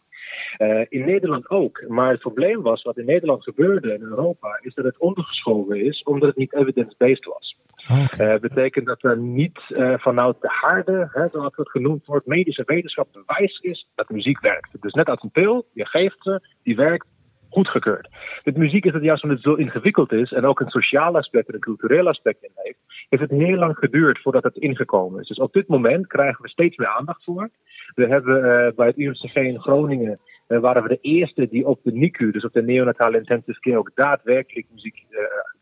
Eh, 0.56 0.80
in 0.88 1.04
Nederland 1.04 1.50
ook. 1.50 1.84
Maar 1.88 2.10
het 2.10 2.20
probleem 2.20 2.62
was, 2.62 2.82
wat 2.82 2.98
in 2.98 3.04
Nederland 3.04 3.42
gebeurde 3.42 3.94
in 3.94 4.02
Europa, 4.02 4.58
is 4.62 4.74
dat 4.74 4.84
het 4.84 4.98
ondergeschoven 4.98 5.84
is 5.84 6.02
omdat 6.02 6.28
het 6.28 6.36
niet 6.36 6.54
evidence-based 6.54 7.24
was. 7.24 7.58
Oké. 8.04 8.24
Eh 8.24 8.40
betekent 8.40 8.86
dat 8.86 9.04
er 9.04 9.18
niet 9.18 9.60
eh, 9.68 9.94
vanuit 9.98 10.36
de 10.40 10.48
harde, 10.48 11.08
hè, 11.12 11.28
zoals 11.28 11.56
het 11.56 11.70
genoemd 11.70 12.06
wordt, 12.06 12.26
medische 12.26 12.62
wetenschap 12.66 13.08
bewijs 13.12 13.58
is 13.58 13.86
dat 13.94 14.08
muziek 14.10 14.40
werkt. 14.40 14.76
Dus 14.80 14.92
net 14.92 15.08
als 15.08 15.22
een 15.22 15.30
pil, 15.30 15.66
je 15.72 15.86
geeft 15.86 16.16
ze, 16.20 16.40
die 16.62 16.76
werkt, 16.76 17.06
goedgekeurd. 17.50 18.08
Met 18.44 18.56
muziek 18.56 18.84
is 18.84 18.92
het 18.92 19.02
juist 19.02 19.22
omdat 19.22 19.38
het 19.38 19.46
zo 19.46 19.54
ingewikkeld 19.54 20.12
is 20.12 20.32
en 20.32 20.44
ook 20.44 20.60
een 20.60 20.70
sociaal 20.70 21.16
aspect 21.16 21.48
en 21.48 21.54
een 21.54 21.60
cultureel 21.60 22.08
aspect 22.08 22.42
in 22.42 22.50
heeft, 22.54 22.78
heeft 23.08 23.22
het 23.22 23.30
heel 23.30 23.56
lang 23.56 23.76
geduurd 23.78 24.20
voordat 24.20 24.42
het 24.42 24.56
ingekomen 24.56 25.20
is. 25.20 25.28
Dus 25.28 25.38
op 25.38 25.52
dit 25.52 25.68
moment 25.68 26.06
krijgen 26.06 26.42
we 26.42 26.48
steeds 26.48 26.76
meer 26.76 26.88
aandacht 26.88 27.24
voor. 27.24 27.50
We 27.94 28.06
hebben 28.06 28.36
eh, 28.36 28.72
bij 28.74 28.86
het 28.86 28.98
UMCG 28.98 29.34
in 29.34 29.60
Groningen 29.60 30.18
eh, 30.46 30.58
waren 30.58 30.82
we 30.82 30.88
de 30.88 30.98
eerste 31.00 31.48
die 31.48 31.66
op 31.66 31.80
de 31.82 31.92
NICU, 31.92 32.30
dus 32.30 32.44
op 32.44 32.52
de 32.52 32.62
neonatale 32.62 33.16
intensive 33.16 33.60
care, 33.60 33.78
ook 33.78 33.90
daadwerkelijk 33.94 34.66
muziek 34.72 35.04
eh, 35.10 35.20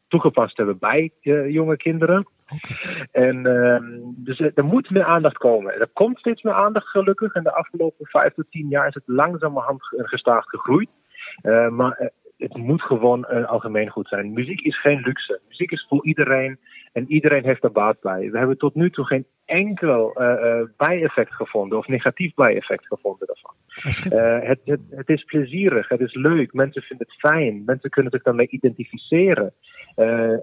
toegepast 0.09 0.57
hebben 0.57 0.79
bij 0.79 1.13
jonge 1.49 1.77
kinderen. 1.77 2.27
En 3.13 3.47
ehm, 3.47 3.85
dus 4.03 4.41
er, 4.41 4.65
moet 4.65 4.91
meer 4.91 5.05
aandacht 5.05 5.39
komen. 5.39 5.81
Er 5.81 5.91
komt 5.93 6.19
steeds 6.19 6.43
meer 6.43 6.55
aandacht 6.55 6.87
gelukkig. 6.87 7.35
In 7.35 7.43
de 7.43 7.55
afgelopen 7.55 8.07
vijf 8.07 8.35
tot 8.35 8.51
tien 8.51 8.69
jaar 8.69 8.89
is 8.89 8.95
het 8.95 9.03
langzamerhand 9.07 9.85
ge- 9.85 10.09
gestaag 10.09 10.45
gegroeid. 10.45 10.89
Eh, 11.43 11.69
maar 11.69 11.93
eh, 11.93 12.09
het 12.39 12.57
moet 12.57 12.83
gewoon 12.83 13.25
eh, 13.25 13.45
algemeen 13.45 13.89
goed 13.89 14.09
zijn. 14.09 14.33
Muziek 14.33 14.61
is 14.61 14.81
geen 14.81 15.01
luxe. 15.01 15.41
Muziek 15.49 15.71
is 15.71 15.87
voor 15.89 16.07
iedereen. 16.07 16.59
En 16.93 17.13
iedereen 17.13 17.45
heeft 17.45 17.65
er 17.65 17.73
baat 17.73 18.01
bij. 18.01 18.31
We 18.31 18.39
hebben 18.39 18.59
tot 18.59 18.75
nu 18.75 18.91
toe 18.91 19.05
geen 19.05 19.27
enkel 19.45 20.15
eh, 20.15 20.63
bijeffect 20.77 21.35
gevonden 21.35 21.79
of 21.79 21.87
negatief 21.87 22.35
bijeffect 22.35 22.87
gevonden 22.87 23.27
daarvan. 23.27 23.55
Ah, 23.69 24.49
het, 24.49 24.61
het, 24.65 24.81
het 24.91 25.09
is 25.09 25.25
plezierig, 25.25 25.89
het 25.89 26.01
is 26.01 26.15
leuk, 26.15 26.53
mensen 26.53 26.83
vinden 26.83 27.07
het 27.07 27.19
fijn, 27.19 27.63
mensen 27.67 27.91
kunnen 27.91 28.13
zich 28.13 28.23
daarmee 28.23 28.49
identificeren. 28.49 29.53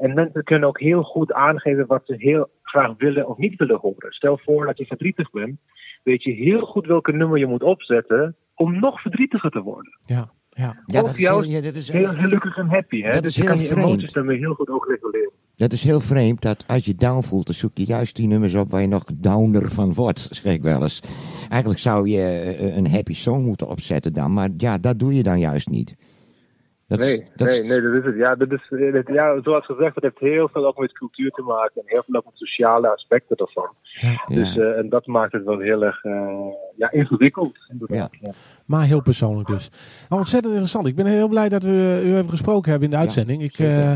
En 0.02 0.14
mensen 0.14 0.44
kunnen 0.44 0.68
ook 0.68 0.80
heel 0.80 1.04
goed 1.04 1.34
aangeven 1.34 1.88
wat 1.88 2.06
ze 2.06 2.16
heel 2.18 2.50
graag 2.62 2.94
willen 2.98 3.28
of 3.28 3.38
niet 3.38 3.56
willen 3.56 3.80
horen. 3.80 4.12
Stel 4.12 4.38
voor 4.38 4.66
dat 4.66 4.78
je 4.78 4.86
verdrietig 4.86 5.32
bent, 5.32 5.60
weet 6.04 6.24
je 6.24 6.32
heel 6.32 6.66
goed 6.66 6.86
welke 6.86 7.12
nummer 7.12 7.38
je 7.38 7.46
moet 7.46 7.64
opzetten 7.64 8.36
om 8.56 8.80
nog 8.80 9.02
verdrietiger 9.02 9.50
te 9.50 9.62
worden. 9.62 10.00
ja, 10.06 10.32
ja. 10.56 10.84
Ja, 10.86 11.02
dat 11.02 11.10
is, 11.10 11.18
juist 11.18 11.50
ja, 11.50 11.62
dat 11.62 11.76
is 11.76 11.92
Heel 11.92 12.14
gelukkig 12.14 12.58
en 12.58 12.68
happy, 12.68 13.02
hè? 13.02 13.12
Dat 13.12 13.24
dus 13.24 13.38
is 13.38 13.44
je 13.44 13.50
kan 13.50 13.58
heel 13.58 13.68
je 13.68 13.74
vreemd. 13.74 13.88
emoties 13.88 14.14
daarmee 14.14 14.38
heel 14.38 14.54
goed 14.54 14.70
ook 14.70 14.88
reguleren. 14.88 15.32
Dat 15.56 15.72
is 15.72 15.84
heel 15.84 16.00
vreemd 16.00 16.42
dat 16.42 16.64
als 16.68 16.86
je 16.86 16.96
down 16.96 17.22
voelt, 17.22 17.46
dan 17.46 17.56
zoek 17.56 17.72
je 17.74 17.86
juist 17.86 18.16
die 18.16 18.28
nummers 18.28 18.54
op 18.54 18.72
waar 18.72 18.82
je 18.82 18.88
nog 18.88 19.04
downer 19.16 19.72
van 19.72 19.94
wordt, 19.94 20.28
zeg 20.32 20.54
ik 20.54 20.62
wel 20.62 20.82
eens. 20.82 21.02
Eigenlijk 21.50 21.82
zou 21.82 22.10
je 22.10 22.22
eh, 22.22 22.76
een 22.76 22.92
happy 22.92 23.14
song 23.14 23.44
moeten 23.44 23.68
opzetten 23.68 24.14
dan, 24.14 24.34
maar 24.34 24.50
ja, 24.58 24.78
dat 24.78 25.00
doe 25.00 25.14
je 25.14 25.24
dan 25.24 25.40
juist 25.40 25.70
niet. 25.70 25.96
Dat 26.88 27.02
is- 27.02 27.06
nee, 27.18 27.28
dat 27.36 27.48
is- 27.48 27.60
nee, 27.62 27.70
nee, 27.70 27.82
dat 27.82 27.94
is 27.94 28.06
het. 28.06 28.16
Ja, 28.16 28.36
dat 28.36 28.52
is, 28.52 28.68
eh, 28.70 28.94
dat- 28.94 29.08
ja, 29.08 29.42
zoals 29.44 29.66
gezegd, 29.66 29.96
het 29.96 30.04
heeft 30.04 30.20
heel 30.20 30.50
veel 30.50 30.66
ook 30.66 30.78
met 30.78 30.92
cultuur 30.92 31.30
te 31.32 31.42
maken 31.42 31.82
en 31.82 31.84
heel 31.86 32.04
veel 32.06 32.16
ook 32.16 32.26
met 32.26 32.34
sociale 32.38 32.94
aspecten 32.94 33.38
daarvan. 33.38 33.70
ja. 33.84 34.22
Dus, 34.28 34.58
eh, 34.58 34.78
en 34.78 34.90
dat 34.90 35.06
maakt 35.06 35.32
het 35.32 35.44
wel 35.44 35.60
heel 35.60 35.84
erg 35.84 36.04
eh, 36.04 36.28
ja, 36.78 36.92
ingewikkeld. 36.92 37.58
Ja. 37.88 38.10
Maar 38.66 38.86
heel 38.86 39.02
persoonlijk 39.02 39.48
dus. 39.48 39.70
Nou, 40.10 40.22
ontzettend 40.22 40.52
interessant. 40.54 40.88
Ik 40.88 40.96
ben 40.96 41.06
heel 41.06 41.28
blij 41.30 41.50
dat 41.50 41.64
we 41.64 42.02
u 42.06 42.12
hebben 42.14 42.30
gesproken 42.32 42.70
hebben 42.72 42.90
in 42.90 42.90
de 42.90 43.00
Ja, 43.00 43.02
uitzending. 43.02 43.42
ik, 43.44 43.60
eh, 43.60 43.92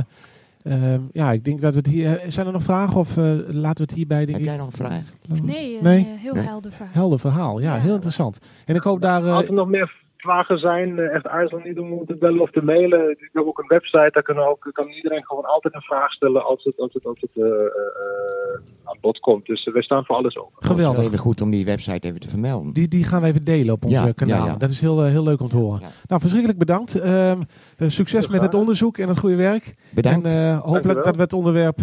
ehm, 0.63 1.01
ja, 1.11 1.31
ik 1.31 1.45
denk 1.45 1.61
dat 1.61 1.71
we 1.71 1.77
het 1.77 1.87
hier... 1.87 2.21
Zijn 2.27 2.45
er 2.45 2.51
nog 2.53 2.63
vragen 2.63 2.99
of 2.99 3.15
laten 3.47 3.61
we 3.61 3.81
het 3.81 3.91
hierbij... 3.93 4.17
Denk 4.25 4.29
Heb 4.29 4.39
ik, 4.39 4.45
jij 4.45 4.57
nog 4.57 4.65
een 4.65 4.71
vraag? 4.71 5.01
Nee, 5.43 5.77
een 5.77 5.83
Nee? 5.83 6.05
heel 6.19 6.33
Nee. 6.33 6.43
helder 6.43 6.71
verhaal. 6.71 6.93
Helder 6.93 7.19
verhaal. 7.19 7.59
Ja, 7.59 7.75
Ja. 7.75 7.81
heel 7.81 7.93
interessant. 7.93 8.39
En 8.65 8.75
ik 8.75 8.83
hoop 8.83 9.01
daar... 9.01 9.25
eh, 9.25 9.35
Als 9.35 9.45
er 9.47 9.53
nog 9.53 9.67
meer 9.67 9.95
vragen 10.21 10.57
zijn, 10.57 10.99
eh, 10.99 11.15
echt 11.15 11.27
aarzel 11.27 11.61
niet 11.63 11.79
om 11.79 12.05
te 12.05 12.15
bellen 12.15 12.41
of 12.41 12.51
te 12.51 12.61
mailen. 12.63 13.09
Ik 13.09 13.29
heb 13.33 13.45
ook 13.45 13.59
een 13.59 13.67
website, 13.67 14.09
daar 14.11 14.23
kan, 14.23 14.37
ook, 14.37 14.69
kan 14.71 14.87
iedereen 14.87 15.25
gewoon 15.25 15.45
altijd 15.45 15.73
een 15.73 15.81
vraag 15.81 16.11
stellen 16.11 16.45
als 16.45 16.63
het, 16.63 16.79
als 16.79 16.93
het, 16.93 17.05
als 17.05 17.21
het 17.21 17.29
eh, 17.33 17.45
eh, 17.45 18.61
aan 18.83 18.97
bod 19.01 19.19
komt. 19.19 19.45
Dus 19.45 19.69
wij 19.73 19.81
staan 19.81 20.05
voor 20.05 20.15
alles 20.15 20.37
open. 20.37 20.53
Het 20.55 20.63
is 20.63 20.69
geweldig. 20.69 21.03
even 21.03 21.17
goed 21.17 21.41
om 21.41 21.49
die 21.49 21.65
website 21.65 22.07
even 22.07 22.19
te 22.19 22.27
vermelden. 22.29 22.73
Die, 22.73 22.87
die 22.87 23.03
gaan 23.03 23.21
we 23.21 23.27
even 23.27 23.41
delen 23.45 23.73
op 23.73 23.85
onze 23.85 23.95
Ja, 24.05 24.11
kanaal. 24.11 24.45
ja, 24.45 24.51
ja. 24.51 24.57
Dat 24.57 24.69
is 24.69 24.81
heel, 24.81 25.03
heel 25.03 25.23
leuk 25.23 25.39
om 25.41 25.49
te 25.49 25.57
horen. 25.57 25.79
Ja. 25.81 25.87
Nou, 26.07 26.21
verschrikkelijk 26.21 26.59
bedankt. 26.59 26.99
Ehm, 26.99 27.41
eh, 27.77 27.87
succes 27.87 28.27
met 28.27 28.41
het 28.41 28.53
onderzoek 28.53 28.97
en 28.97 29.07
het 29.07 29.19
goede 29.19 29.35
werk. 29.35 29.75
Bedankt. 29.93 30.25
En 30.25 30.31
eh, 30.31 30.59
hopelijk 30.59 30.71
Dankjewel. 30.83 31.03
dat 31.03 31.15
we 31.15 31.21
het 31.21 31.33
onderwerp 31.33 31.79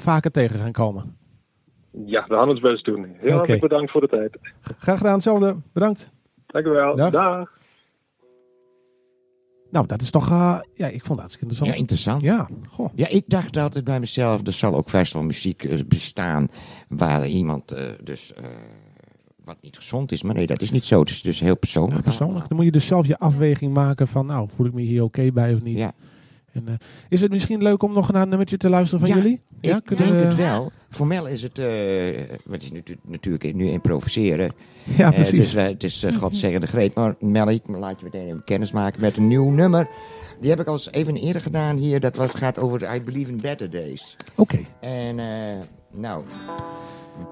vaker 0.00 0.30
tegen 0.30 0.58
gaan 0.58 0.72
komen. 0.72 1.16
Ja, 2.06 2.24
we 2.28 2.34
gaan 2.34 2.48
ons 2.48 2.60
best 2.60 2.84
doen. 2.84 3.06
Heel 3.18 3.32
hartelijk 3.32 3.60
bedankt 3.60 3.90
voor 3.90 4.00
de 4.00 4.08
tijd. 4.08 4.38
Graag 4.78 4.96
gedaan, 4.96 5.12
hetzelfde. 5.12 5.56
Bedankt. 5.72 6.10
Dank 6.46 6.66
u 6.66 6.70
wel. 6.70 6.96
Dag. 6.96 7.10
Dag. 7.10 7.57
Nou, 9.70 9.86
dat 9.86 10.02
is 10.02 10.10
toch... 10.10 10.30
eh, 10.30 10.58
ja, 10.74 10.86
ik 10.86 11.04
vond 11.04 11.20
het 11.20 11.30
hartstikke 11.38 11.64
Ja, 11.64 11.74
interessant. 11.74 12.22
interessant. 12.22 12.22
Ja, 12.22 12.48
goh. 12.68 12.88
Ja, 12.94 13.08
ik 13.08 13.24
dacht 13.26 13.56
altijd 13.56 13.84
bij 13.84 14.00
mezelf, 14.00 14.46
er 14.46 14.52
zal 14.52 14.74
ook 14.74 14.88
vast 14.90 15.12
wel 15.12 15.22
muziek 15.22 15.64
eh, 15.64 15.78
bestaan 15.86 16.48
waar 16.88 17.26
iemand 17.26 17.72
eh, 17.72 17.84
dus 18.04 18.32
wat 19.44 19.56
niet 19.62 19.76
gezond 19.76 20.12
is. 20.12 20.22
Maar 20.22 20.34
nee, 20.34 20.46
dat 20.46 20.62
is 20.62 20.70
niet 20.70 20.84
zo. 20.84 21.00
Het 21.00 21.10
is 21.10 21.22
dus 21.22 21.40
heel 21.40 21.56
persoonlijk. 21.56 22.02
Persoonlijk. 22.02 22.48
Dan 22.48 22.56
moet 22.56 22.66
je 22.66 22.72
dus 22.72 22.86
zelf 22.86 23.06
je 23.06 23.18
afweging 23.18 23.74
maken 23.74 24.08
van... 24.08 24.26
Nou, 24.26 24.48
voel 24.54 24.66
ik 24.66 24.72
me 24.72 24.82
hier 24.82 25.02
oké 25.02 25.32
bij 25.32 25.54
of 25.54 25.62
niet? 25.62 25.78
Ja, 25.78 25.92
En, 26.66 26.68
eh, 26.68 26.74
is 27.08 27.20
het 27.20 27.30
misschien 27.30 27.62
leuk 27.62 27.82
om 27.82 27.92
nog 27.92 28.12
naar 28.12 28.22
een 28.22 28.28
nummertje 28.28 28.56
te 28.56 28.68
luisteren 28.68 29.00
van 29.00 29.08
Ja, 29.08 29.14
jullie? 29.22 29.40
ik 29.60 29.80
kunnen 29.84 30.06
denk 30.06 30.18
we- 30.20 30.26
het 30.26 30.36
wel. 30.36 30.70
Formeel 30.90 31.26
is 31.26 31.42
het, 31.42 31.58
eh, 31.58 31.66
het 32.50 32.62
is 32.62 32.72
natu- 32.72 32.96
natuurlijk 33.06 33.54
nu 33.54 33.64
improviseren. 33.68 34.50
Ja, 34.84 34.94
Eh, 34.96 35.04
het 35.04 35.14
precies. 35.14 35.38
is, 35.38 35.54
eh, 35.54 35.64
het 35.64 35.82
is 35.82 36.04
eh, 36.04 36.16
godzegende 36.16 36.66
greep. 36.66 36.94
Maar 36.94 37.14
Mel, 37.20 37.50
ik 37.50 37.62
laat 37.66 37.98
je 37.98 38.04
meteen 38.04 38.26
even 38.26 38.44
kennis 38.44 38.72
maken 38.72 39.00
met 39.00 39.16
een 39.16 39.26
nieuw 39.28 39.50
nummer. 39.50 39.88
Die 40.40 40.50
heb 40.50 40.60
ik 40.60 40.66
al 40.66 40.72
eens 40.72 40.92
even 40.92 41.16
eerder 41.16 41.42
gedaan 41.42 41.76
hier. 41.76 42.00
Dat 42.00 42.16
was, 42.16 42.30
gaat 42.30 42.58
over 42.58 42.94
I 42.94 43.02
Believe 43.02 43.30
in 43.30 43.40
Better 43.40 43.70
Days. 43.70 44.16
Oké. 44.34 44.58
En 44.80 45.18
eh, 45.18 45.26
nou, 45.92 46.22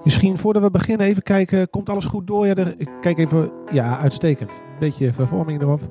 Misschien 0.03 0.37
voordat 0.37 0.61
we 0.63 0.71
beginnen 0.71 1.07
even 1.07 1.23
kijken, 1.23 1.69
komt 1.69 1.89
alles 1.89 2.05
goed 2.05 2.27
door? 2.27 2.47
Ja, 2.47 2.55
er, 2.55 2.75
ik 2.77 2.89
kijk 3.01 3.17
even, 3.17 3.51
ja, 3.71 3.97
uitstekend. 3.99 4.61
Beetje 4.79 5.13
vervorming 5.13 5.61
erop. 5.61 5.81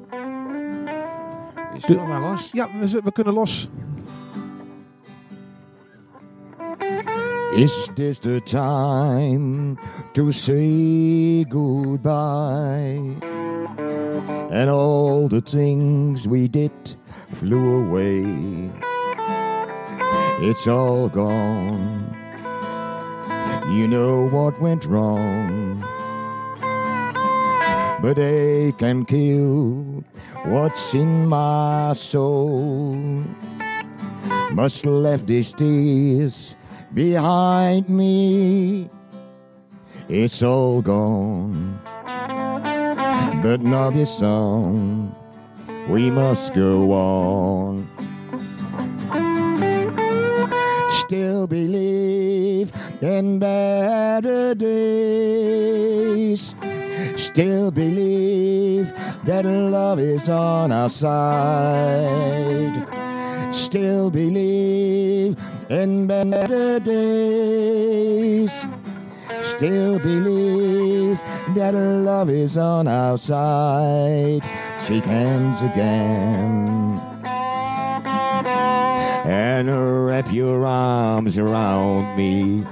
Zullen 1.78 2.02
we 2.02 2.08
maar 2.08 2.20
los? 2.20 2.50
Ja, 2.52 2.68
we, 2.80 2.88
z- 2.88 3.00
we 3.04 3.12
kunnen 3.12 3.34
los. 3.34 3.68
Is 7.54 7.88
this 7.94 8.18
the 8.18 8.40
time 8.40 9.78
to 10.12 10.30
say 10.32 11.44
goodbye? 11.48 13.00
And 14.50 14.70
all 14.70 15.28
the 15.28 15.40
things 15.40 16.26
we 16.28 16.48
did 16.48 16.70
flew 17.32 17.86
away. 17.86 18.70
It's 20.40 20.66
all 20.66 21.08
gone. 21.08 22.14
You 23.70 23.88
know 23.88 24.28
what 24.28 24.60
went 24.60 24.84
wrong. 24.84 25.82
But 28.02 28.16
they 28.16 28.72
can 28.76 29.04
kill 29.06 30.04
what's 30.46 30.94
in 30.94 31.26
my 31.26 31.92
soul. 31.94 32.94
Must 34.52 34.86
left 34.86 35.26
these 35.26 35.52
tears 35.52 36.54
behind 36.94 37.88
me. 37.88 38.88
It's 40.08 40.42
all 40.42 40.82
gone. 40.82 41.80
But 43.42 43.60
not 43.62 43.94
this 43.94 44.18
song. 44.18 45.14
We 45.88 46.10
must 46.10 46.54
go 46.54 46.92
on. 46.92 47.88
Still 50.88 51.46
believe 51.46 52.72
in 53.00 53.38
better 53.38 54.54
days. 54.54 56.54
Still 57.16 57.70
believe 57.70 58.92
that 59.26 59.44
love 59.44 59.98
is 59.98 60.28
on 60.28 60.70
our 60.70 60.88
side. 60.88 62.86
Still 63.52 64.10
believe 64.10 65.36
in 65.68 66.06
better 66.06 66.78
days. 66.78 68.52
Still 69.42 69.98
believe 69.98 71.18
that 71.56 71.74
love 71.74 72.30
is 72.30 72.56
on 72.56 72.86
our 72.86 73.18
side. 73.18 74.42
Shake 74.86 75.04
hands 75.04 75.60
again. 75.60 77.00
And 79.26 80.06
wrap 80.06 80.32
your 80.32 80.64
arms 80.64 81.36
around 81.36 82.16
me. 82.16 82.64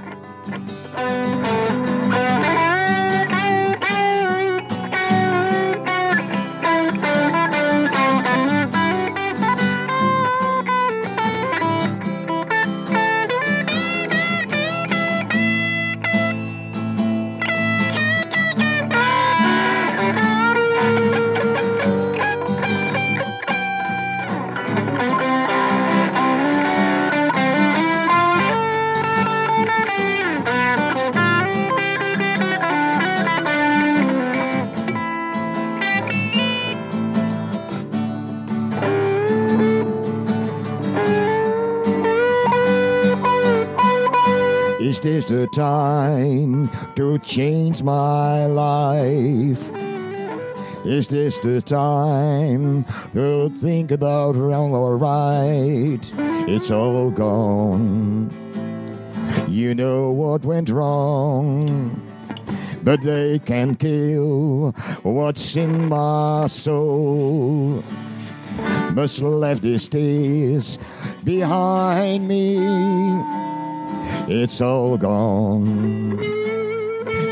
Time 45.55 46.69
to 46.95 47.17
change 47.19 47.81
my 47.81 48.45
life? 48.45 49.71
Is 50.83 51.07
this 51.07 51.39
the 51.39 51.61
time 51.61 52.83
to 53.13 53.47
think 53.49 53.91
about 53.91 54.35
wrong 54.35 54.73
or 54.73 54.97
right? 54.97 56.01
It's 56.45 56.71
all 56.71 57.09
gone. 57.09 58.29
You 59.47 59.73
know 59.73 60.11
what 60.11 60.43
went 60.43 60.67
wrong. 60.67 62.01
But 62.83 63.01
they 63.01 63.39
can 63.39 63.75
kill 63.75 64.71
what's 65.03 65.55
in 65.55 65.87
my 65.87 66.47
soul. 66.47 67.81
Must 68.91 69.21
left 69.21 69.61
these 69.61 69.87
tears 69.87 70.77
behind 71.23 72.27
me. 72.27 73.44
It's 74.27 74.61
all 74.61 74.97
gone. 74.97 76.17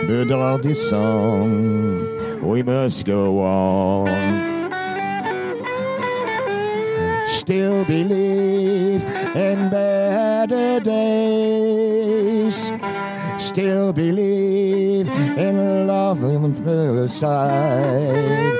But 0.08 0.32
of 0.32 0.64
this 0.64 0.90
song, 0.90 2.42
we 2.42 2.62
must 2.62 3.06
go 3.06 3.40
on. 3.40 4.44
Still 7.26 7.84
believe 7.86 9.04
in 9.36 9.70
better 9.70 10.80
days. 10.80 12.72
Still 13.38 13.92
believe 13.92 15.10
in 15.38 15.88
love 15.88 16.24
on 16.24 16.64
the 16.64 17.08
side. 17.08 18.58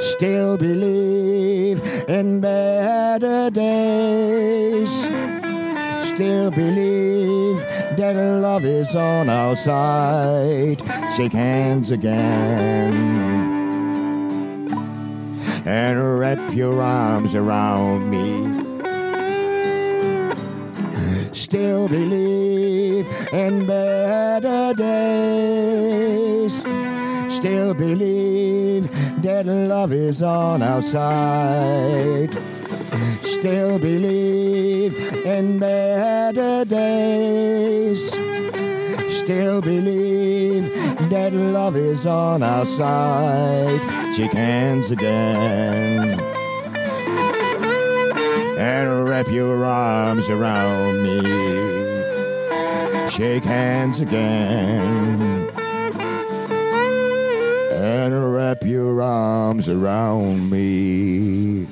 Still 0.00 0.56
believe 0.56 1.82
in 2.08 2.40
better 2.40 3.50
days. 3.50 5.29
Still 6.10 6.50
believe 6.50 7.58
that 7.96 8.16
love 8.16 8.64
is 8.64 8.94
on 8.96 9.28
our 9.28 9.54
side. 9.54 10.82
Shake 11.16 11.32
hands 11.32 11.92
again 11.92 12.92
and 15.64 16.18
wrap 16.18 16.52
your 16.52 16.82
arms 16.82 17.36
around 17.36 18.10
me. 18.10 18.50
Still 21.32 21.86
believe 21.88 23.06
in 23.32 23.66
better 23.66 24.74
days. 24.74 26.54
Still 27.32 27.72
believe 27.72 28.90
that 29.22 29.46
love 29.46 29.92
is 29.92 30.22
on 30.22 30.60
our 30.60 30.82
side. 30.82 32.36
Still 33.22 33.78
believe 33.78 34.98
in 35.24 35.58
better 35.58 36.64
days. 36.64 38.10
Still 39.08 39.60
believe 39.60 40.72
that 41.10 41.32
love 41.32 41.76
is 41.76 42.06
on 42.06 42.42
our 42.42 42.66
side. 42.66 43.80
Shake 44.14 44.32
hands 44.32 44.90
again 44.90 46.20
and 48.58 49.08
wrap 49.08 49.28
your 49.28 49.64
arms 49.64 50.28
around 50.28 51.02
me. 51.02 51.20
Shake 53.08 53.44
hands 53.44 54.00
again 54.00 55.50
and 57.72 58.34
wrap 58.34 58.64
your 58.64 59.00
arms 59.00 59.68
around 59.68 60.50
me. 60.50 61.66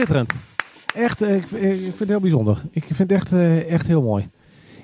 Schitterend. 0.00 0.32
Echt, 0.94 1.22
eh, 1.22 1.36
ik, 1.36 1.42
ik 1.42 1.80
vind 1.80 1.98
het 1.98 2.08
heel 2.08 2.20
bijzonder. 2.20 2.62
Ik 2.70 2.84
vind 2.84 2.98
het 2.98 3.12
echt, 3.12 3.32
eh, 3.32 3.70
echt 3.70 3.86
heel 3.86 4.02
mooi. 4.02 4.28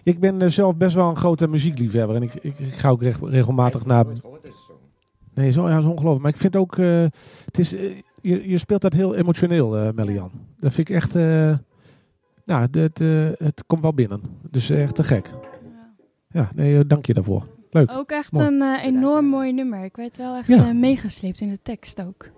Ik 0.02 0.20
ben 0.20 0.42
eh, 0.42 0.48
zelf 0.48 0.76
best 0.76 0.94
wel 0.94 1.08
een 1.08 1.16
grote 1.16 1.48
muziekliefhebber. 1.48 2.16
En 2.16 2.22
ik, 2.22 2.34
ik, 2.34 2.58
ik 2.58 2.72
ga 2.74 2.88
ook 2.88 3.02
reg- 3.02 3.20
regelmatig 3.22 3.84
naar... 3.86 4.04
Nee, 5.34 5.50
zo, 5.50 5.68
ja, 5.68 5.80
zo 5.80 5.88
ongelooflijk. 5.88 6.22
Maar 6.22 6.32
ik 6.32 6.40
vind 6.40 6.56
ook... 6.56 6.78
eh, 6.78 7.04
het 7.44 7.58
is, 7.58 7.74
eh, 7.74 7.90
je, 8.20 8.48
je 8.50 8.58
speelt 8.58 8.80
dat 8.80 8.92
heel 8.92 9.14
emotioneel, 9.14 9.76
eh 9.76 9.88
Melian. 9.94 10.30
Dat 10.60 10.72
vind 10.72 10.88
ik 10.88 10.94
echt... 10.96 11.14
eh, 11.14 11.54
nou, 12.44 12.68
het, 12.70 13.00
eh, 13.00 13.08
het 13.46 13.64
komt 13.66 13.82
wel 13.82 13.94
binnen. 13.94 14.20
Dus 14.50 14.70
echt 14.70 14.94
te 14.94 15.04
gek. 15.04 15.30
Ja, 16.30 16.50
nee, 16.54 16.78
eh, 16.78 16.84
dank 16.86 17.06
je 17.06 17.14
daarvoor. 17.14 17.46
Leuk. 17.70 17.90
Ook 17.90 18.10
echt 18.10 18.32
Mooi. 18.32 18.46
een 18.46 18.62
eh, 18.62 18.84
enorm 18.84 19.26
mooi 19.26 19.52
nummer. 19.52 19.84
Ik 19.84 19.96
werd 19.96 20.16
wel 20.16 20.36
echt 20.36 20.46
Ja. 20.48 20.66
eh, 20.68 20.74
meegesleept 20.74 21.40
in 21.40 21.48
de 21.50 21.62
tekst 21.62 22.02
ook. 22.06 22.30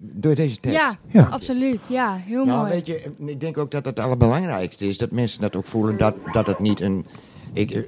Door 0.00 0.34
deze 0.34 0.60
tekst. 0.60 0.78
Ja, 0.78 0.98
Ja. 1.08 1.22
absoluut. 1.30 1.80
Ja, 1.88 2.14
heel 2.24 2.44
Nou, 2.44 2.58
mooi. 2.58 2.70
weet 2.72 2.86
je, 2.86 3.10
ik 3.26 3.40
denk 3.40 3.58
ook 3.58 3.70
dat 3.70 3.84
het 3.84 3.98
allerbelangrijkste 4.00 4.86
is 4.88 4.98
dat 4.98 5.10
mensen 5.10 5.40
dat 5.40 5.56
ook 5.56 5.64
voelen 5.64 5.96
dat, 5.96 6.16
dat 6.32 6.46
het 6.46 6.58
niet 6.58 6.80
een. 6.80 7.06
Ik, 7.52 7.86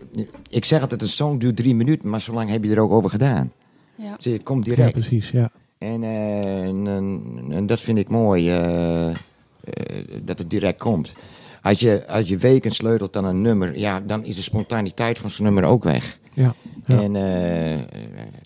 ik 0.50 0.64
zeg 0.64 0.80
altijd, 0.80 1.02
een 1.02 1.08
song 1.08 1.38
duurt 1.38 1.56
drie 1.56 1.74
minuten, 1.74 2.08
maar 2.08 2.20
zo 2.20 2.32
lang 2.32 2.50
heb 2.50 2.64
je 2.64 2.70
er 2.74 2.80
ook 2.80 2.92
over 2.92 3.10
gedaan. 3.10 3.52
Ja. 3.94 4.14
Zie 4.18 4.30
je, 4.30 4.36
Het 4.36 4.46
komt 4.46 4.66
Ja, 4.66 4.74
direct. 4.74 4.92
precies. 4.92 5.30
Ja. 5.30 5.50
en, 5.78 6.02
eh, 6.02 6.64
en, 6.66 6.86
en- 6.86 7.44
en 7.50 7.66
dat 7.66 7.80
vind 7.80 7.98
ik 7.98 8.08
mooi, 8.08 8.48
eh, 8.50 9.08
eh, 9.08 9.14
dat 10.22 10.38
het 10.38 10.50
direct 10.50 10.78
komt. 10.78 11.14
Als 11.62 11.80
je, 11.80 12.04
als 12.08 12.28
je 12.28 12.36
weken 12.36 12.70
sleutelt 12.70 13.16
aan 13.16 13.24
een 13.24 13.40
nummer, 13.42 13.78
ja, 13.78 14.00
dan 14.00 14.24
is 14.24 14.36
de 14.36 14.42
spontaniteit 14.42 15.18
van 15.18 15.30
zo'n 15.30 15.44
nummer 15.44 15.64
ook 15.64 15.84
weg. 15.84 16.18
Ja. 16.34 16.54
Ja. 16.86 17.02
En, 17.02 17.16
eh, 17.16 17.78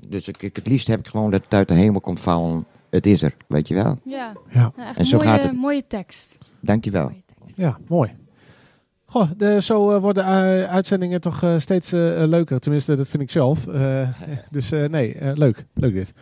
dus 0.09 0.29
ik, 0.29 0.43
ik, 0.43 0.57
het 0.57 0.67
liefst 0.67 0.87
heb 0.87 0.99
ik 0.99 1.07
gewoon 1.07 1.31
dat 1.31 1.45
het 1.45 1.55
uit 1.55 1.69
de 1.69 1.75
hemel 1.75 2.01
komt 2.01 2.21
vallen. 2.21 2.65
Het 2.93 3.07
is 3.07 3.23
er, 3.23 3.37
weet 3.49 3.69
je 3.69 3.75
wel. 3.75 3.99
Ja, 4.05 4.33
Ja. 4.51 4.73
nou, 4.77 4.89
echt 4.89 4.97
En 4.99 5.07
zo 5.07 5.17
mooie, 5.17 5.29
gaat 5.29 5.43
het. 5.43 5.53
mooie 5.53 5.87
tekst. 5.87 6.39
Dankjewel. 6.61 7.09
Mooie 7.09 7.23
tekst. 7.39 7.57
Ja, 7.57 7.79
mooi. 7.89 8.11
Goh, 9.07 9.31
de, 9.37 9.61
zo 9.63 9.91
eh, 9.91 10.01
worden 10.01 10.25
eh, 10.25 10.71
uitzendingen 10.71 11.21
toch 11.21 11.43
eh, 11.43 11.59
steeds 11.59 11.91
leuker. 11.91 12.61
Tenminste, 12.61 12.95
dat 12.97 13.09
vind 13.09 13.23
ik 13.23 13.31
zelf. 13.31 13.67
Eh, 13.67 14.09
dus 14.51 14.71
eh, 14.73 14.89
nee, 14.89 15.17
leuk. 15.35 15.67
Leuk 15.75 15.93
dit. 15.95 16.13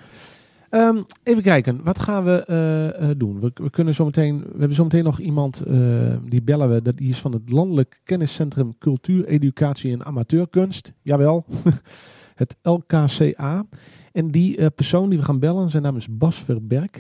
Ehm, 0.71 1.03
even 1.23 1.43
kijken, 1.43 1.83
wat 1.85 1.99
gaan 1.99 2.25
we 2.25 2.45
eh, 2.45 3.11
eh, 3.11 3.17
doen? 3.19 3.41
We, 3.41 3.51
we, 3.55 3.71
kunnen 3.71 3.95
zo 3.95 4.05
meteen, 4.05 4.39
we 4.41 4.59
hebben 4.59 4.75
zometeen 4.75 5.05
nog 5.05 5.19
iemand, 5.19 5.61
eh, 5.61 6.17
die 6.25 6.43
bellen 6.43 6.71
we. 6.75 6.83
Dat, 6.83 6.97
die 6.97 7.11
is 7.11 7.19
van 7.19 7.33
het 7.33 7.51
Landelijk 7.51 8.01
Kenniscentrum 8.05 8.79
Cultuur, 8.79 9.27
Educatie 9.27 9.93
en 9.93 10.05
Amateurkunst. 10.05 10.93
Jawel, 11.03 11.45
het 12.35 12.57
LKCA. 12.63 13.65
En 14.13 14.31
die 14.31 14.57
eh, 14.57 14.67
persoon 14.75 15.09
die 15.09 15.19
we 15.19 15.25
gaan 15.25 15.39
bellen, 15.39 15.71
zijn 15.71 15.83
naam 15.83 15.97
is 15.97 16.07
Bas 16.11 16.37
Verberg. 16.37 16.91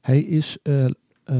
Hij 0.00 0.20
is 0.20 0.56
eh, 0.62 0.84
eh, 0.84 0.90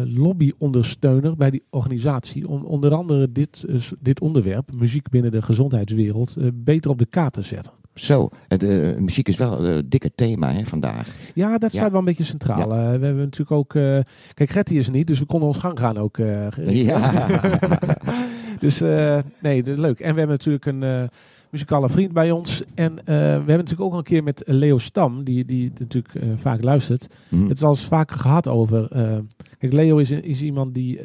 lobbyondersteuner 0.05 1.37
bij 1.37 1.51
die 1.51 1.63
organisatie. 1.71 2.49
Om 2.49 2.65
onder 2.65 2.95
andere 2.95 3.33
dit, 3.33 3.65
dit 4.01 4.21
onderwerp, 4.21 4.71
muziek 4.77 5.09
binnen 5.09 5.31
de 5.31 5.43
gezondheidswereld, 5.43 6.37
beter 6.55 6.91
op 6.91 6.99
de 6.99 7.07
kaart 7.07 7.33
te 7.33 7.43
zetten. 7.43 7.73
Zo, 7.95 8.29
eh, 8.49 8.97
muziek 8.99 9.29
is 9.29 9.37
wel 9.37 9.65
een 9.67 9.89
dikke 9.89 10.11
thema 10.15 10.53
hè, 10.53 10.65
vandaag. 10.65 11.17
Ja, 11.35 11.59
dat 11.59 11.73
Ja. 11.73 11.79
staat 11.79 11.91
wel 11.91 11.99
een 11.99 12.05
beetje 12.07 12.25
centraal. 12.25 12.69
We 12.69 12.75
hebben 12.75 13.17
natuurlijk 13.17 13.51
ook. 13.51 13.75
eh, 13.75 13.99
kijk, 14.35 14.51
Retty 14.51 14.75
is 14.75 14.87
er 14.87 14.93
niet, 14.93 15.07
dus 15.07 15.19
we 15.19 15.25
konden 15.27 15.49
ons 15.49 15.59
gang 15.59 15.79
gaan 15.79 15.99
ook. 15.99 16.19
eh, 16.19 16.49
Ja. 16.85 17.29
Dus 18.59 18.81
eh, 18.81 19.19
nee, 19.43 19.63
dat 19.63 19.75
is 19.75 19.81
leuk. 19.81 20.01
En 20.01 20.13
we 20.13 20.19
hebben 20.19 20.37
natuurlijk 20.37 20.67
een 20.67 21.09
muzikale 21.55 21.89
vriend 21.89 22.13
bij 22.13 22.31
ons. 22.31 22.63
En 22.75 22.99
eh, 22.99 23.05
we 23.07 23.13
hebben 23.23 23.47
natuurlijk 23.57 23.81
ook 23.81 23.93
al 23.93 23.99
een 23.99 24.05
keer 24.05 24.23
met 24.23 24.43
Leo 24.47 24.79
Stam, 24.79 25.25
die, 25.25 25.45
die 25.45 25.73
natuurlijk 25.79 26.15
eh, 26.15 26.29
vaak 26.37 26.63
luistert. 26.63 27.17
Hm. 27.29 27.43
Het 27.49 27.57
is 27.57 27.63
al 27.63 27.71
eens 27.71 27.85
vaker 27.85 28.17
gehad 28.19 28.49
over. 28.49 28.91
eh, 28.93 29.19
kijk, 29.59 29.73
Leo 29.73 29.97
is, 29.99 30.11
is 30.11 30.43
iemand 30.43 30.75
die 30.75 31.01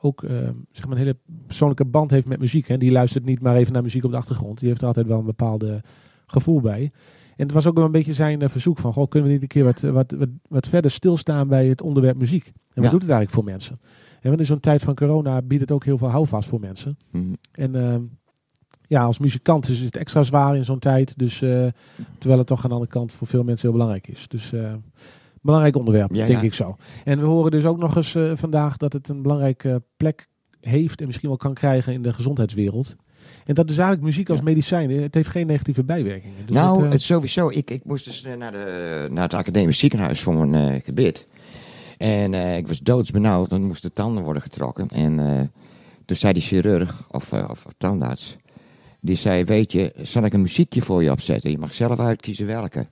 ook 0.00 0.24
zeg 0.72 0.84
maar 0.86 0.92
een 0.92 1.02
hele 1.02 1.16
persoonlijke 1.46 1.84
band 1.84 2.10
heeft 2.10 2.26
met 2.26 2.38
muziek. 2.38 2.68
Hè. 2.68 2.78
Die 2.78 2.90
luistert 2.92 3.24
niet 3.24 3.40
maar 3.40 3.56
even 3.56 3.72
naar 3.72 3.82
muziek 3.82 4.04
op 4.04 4.10
de 4.10 4.16
achtergrond. 4.16 4.58
Die 4.58 4.68
heeft 4.68 4.80
er 4.80 4.86
altijd 4.86 5.06
wel 5.06 5.18
een 5.18 5.24
bepaalde 5.24 5.82
gevoel 6.26 6.60
bij. 6.60 6.90
En 7.36 7.46
het 7.46 7.52
was 7.52 7.66
ook 7.66 7.76
wel 7.76 7.84
een 7.84 7.92
beetje 7.92 8.14
zijn 8.14 8.50
verzoek 8.50 8.78
van, 8.78 8.92
goh, 8.92 9.08
kunnen 9.08 9.28
we 9.28 9.34
niet 9.34 9.42
een 9.42 9.48
keer 9.48 9.64
wat, 9.64 9.80
wat, 9.80 10.10
wat, 10.18 10.28
wat 10.48 10.68
verder 10.68 10.90
stilstaan 10.90 11.48
bij 11.48 11.66
het 11.66 11.82
onderwerp 11.82 12.16
muziek? 12.16 12.44
En 12.46 12.52
wat 12.74 12.84
Ja. 12.84 12.90
doet 12.90 13.02
het 13.02 13.10
eigenlijk 13.10 13.30
voor 13.30 13.44
mensen? 13.44 13.80
En 14.20 14.36
in 14.38 14.44
zo'n 14.44 14.60
tijd 14.60 14.82
van 14.82 14.94
corona 14.94 15.42
biedt 15.42 15.60
het 15.60 15.70
ook 15.72 15.84
heel 15.84 15.98
veel 15.98 16.08
houvast 16.08 16.48
voor 16.48 16.60
mensen. 16.60 16.96
Hm. 17.10 17.18
En 17.52 17.74
ehm, 17.74 18.02
ja, 18.90 19.02
als 19.02 19.18
muzikant 19.18 19.68
is 19.68 19.80
het 19.80 19.96
extra 19.96 20.22
zwaar 20.22 20.56
in 20.56 20.64
zo'n 20.64 20.78
tijd. 20.78 21.18
Dus, 21.18 21.42
eh, 21.42 21.66
terwijl 22.18 22.38
het 22.38 22.46
toch 22.46 22.62
aan 22.62 22.68
de 22.68 22.74
andere 22.74 22.92
kant 22.92 23.12
voor 23.12 23.26
veel 23.26 23.42
mensen 23.44 23.68
heel 23.68 23.78
belangrijk 23.78 24.08
is. 24.08 24.28
Dus 24.28 24.52
eh, 24.52 24.72
belangrijk 25.40 25.76
onderwerp, 25.76 26.14
Ja, 26.14 26.26
denk 26.26 26.40
ja. 26.40 26.46
ik 26.46 26.54
zo. 26.54 26.76
En 27.04 27.20
we 27.20 27.26
horen 27.26 27.50
dus 27.50 27.64
ook 27.64 27.78
nog 27.78 27.96
eens 27.96 28.14
eh, 28.14 28.32
vandaag 28.34 28.76
dat 28.76 28.92
het 28.92 29.08
een 29.08 29.22
belangrijke 29.22 29.82
plek 29.96 30.28
heeft 30.60 31.00
en 31.00 31.06
misschien 31.06 31.28
wel 31.28 31.38
kan 31.38 31.54
krijgen 31.54 31.92
in 31.92 32.02
de 32.02 32.12
gezondheidswereld. 32.12 32.96
En 33.44 33.54
dat 33.54 33.70
is 33.70 33.76
eigenlijk 33.76 34.06
muziek 34.06 34.28
als 34.28 34.38
Ja. 34.38 34.44
medicijn. 34.44 34.90
Het 34.90 35.14
heeft 35.14 35.28
geen 35.28 35.46
negatieve 35.46 35.84
bijwerkingen. 35.84 36.36
Dus 36.46 36.56
nou, 36.56 36.82
dat, 36.82 36.92
het 36.92 37.02
sowieso. 37.02 37.48
Ik, 37.48 37.70
ik 37.70 37.84
moest 37.84 38.04
dus 38.04 38.24
naar, 38.38 38.52
de, 38.52 39.08
naar 39.10 39.22
het 39.22 39.34
academisch 39.34 39.78
ziekenhuis 39.78 40.20
voor 40.20 40.46
mijn 40.46 40.74
eh, 40.74 40.84
gebit. 40.84 41.28
En 41.98 42.34
ik 42.34 42.68
was 42.68 42.80
doodsbenauwd. 42.80 43.50
Dan 43.50 43.62
moesten 43.62 43.92
tanden 43.92 44.24
worden 44.24 44.42
getrokken. 44.42 44.88
En 44.88 45.14
toen 46.06 46.16
zei 46.16 46.32
die 46.32 46.42
chirurg, 46.42 47.06
of, 47.10 47.32
of, 47.32 47.66
of 47.66 47.72
tandarts... 47.76 48.36
Die 49.00 49.16
zei, 49.16 49.44
weet 49.44 49.72
je, 49.72 49.92
zal 50.02 50.22
ik 50.24 50.32
een 50.32 50.40
muziekje 50.42 50.82
voor 50.82 51.02
je 51.02 51.10
opzetten? 51.10 51.50
Je 51.50 51.58
mag 51.58 51.74
zelf 51.74 51.98
uitkiezen 51.98 52.46
welke. 52.46 52.86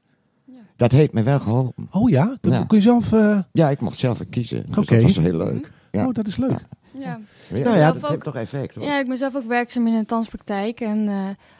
Ja. 0.44 0.52
Dat 0.76 0.92
heeft 0.92 1.12
me 1.12 1.22
wel 1.22 1.38
geholpen. 1.38 1.88
oh 1.90 2.10
ja, 2.10 2.36
dat 2.40 2.52
Ja. 2.52 2.64
kun 2.64 2.76
je 2.76 2.82
zelf... 2.82 3.12
eh, 3.12 3.38
Ja, 3.52 3.70
ik 3.70 3.80
mocht 3.80 3.96
zelf 3.98 4.20
kiezen. 4.30 4.64
Dus 4.68 4.76
Oké. 4.78 4.94
dat 4.94 5.02
was 5.02 5.16
heel 5.18 5.36
leuk. 5.36 5.70
Ja. 5.92 6.06
Oh, 6.06 6.14
dat 6.14 6.26
is 6.26 6.36
leuk. 6.36 6.50
Ja. 6.50 6.58
Ja. 6.92 7.20
Ja, 7.58 7.64
Nou 7.64 7.76
ja, 7.76 7.92
dat 7.92 8.08
heeft 8.08 8.22
toch 8.22 8.36
effect, 8.36 8.74
hoor. 8.74 8.84
ja, 8.84 8.98
ik 9.00 9.08
ben 9.08 9.16
zelf 9.16 9.36
ook 9.36 9.44
werkzaam 9.46 9.86
in 9.86 9.94
een 9.94 10.04
danspraktijk. 10.06 10.80
En 10.80 11.08
eh, 11.08 11.14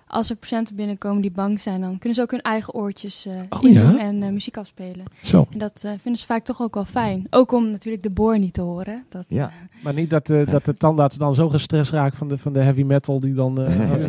als 0.09 0.31
er 0.31 0.37
patiënten 0.37 0.75
binnenkomen 0.75 1.21
die 1.23 1.31
bang 1.31 1.61
zijn, 1.61 1.81
dan 1.81 1.99
kunnen 1.99 2.15
ze 2.15 2.23
ook 2.23 2.31
hun 2.31 2.41
eigen 2.43 2.75
oortjes 2.75 3.27
eh 3.27 3.33
Oh, 3.49 3.63
in 3.63 3.73
ja? 3.73 3.99
en 3.99 4.23
eh, 4.23 4.29
muziek 4.31 4.57
afspelen. 4.57 5.05
Zo. 5.23 5.47
En 5.53 5.59
dat 5.59 5.83
eh, 5.85 5.91
vinden 6.03 6.21
ze 6.21 6.27
vaak 6.27 6.45
toch 6.45 6.61
ook 6.63 6.75
wel 6.75 6.85
fijn. 6.85 7.27
Ook 7.31 7.53
om 7.53 7.71
natuurlijk 7.71 8.03
de 8.03 8.11
boor 8.11 8.39
niet 8.39 8.53
te 8.53 8.61
horen. 8.61 9.05
Dat, 9.09 9.25
Ja. 9.29 9.51
Maar 9.83 9.95
niet 9.95 10.11
dat, 10.11 10.31
eh, 10.31 10.47
dat 10.51 10.65
de 10.65 10.77
tandarts 10.77 11.17
dan 11.17 11.35
zo 11.35 11.49
gestrest 11.49 11.91
raakt 11.91 12.17
van 12.17 12.29
de, 12.29 12.39
van 12.39 12.53
de 12.53 12.59
heavy 12.61 12.83
metal 12.83 13.21
die 13.21 13.33
dan... 13.35 13.63
eh, 13.65 14.09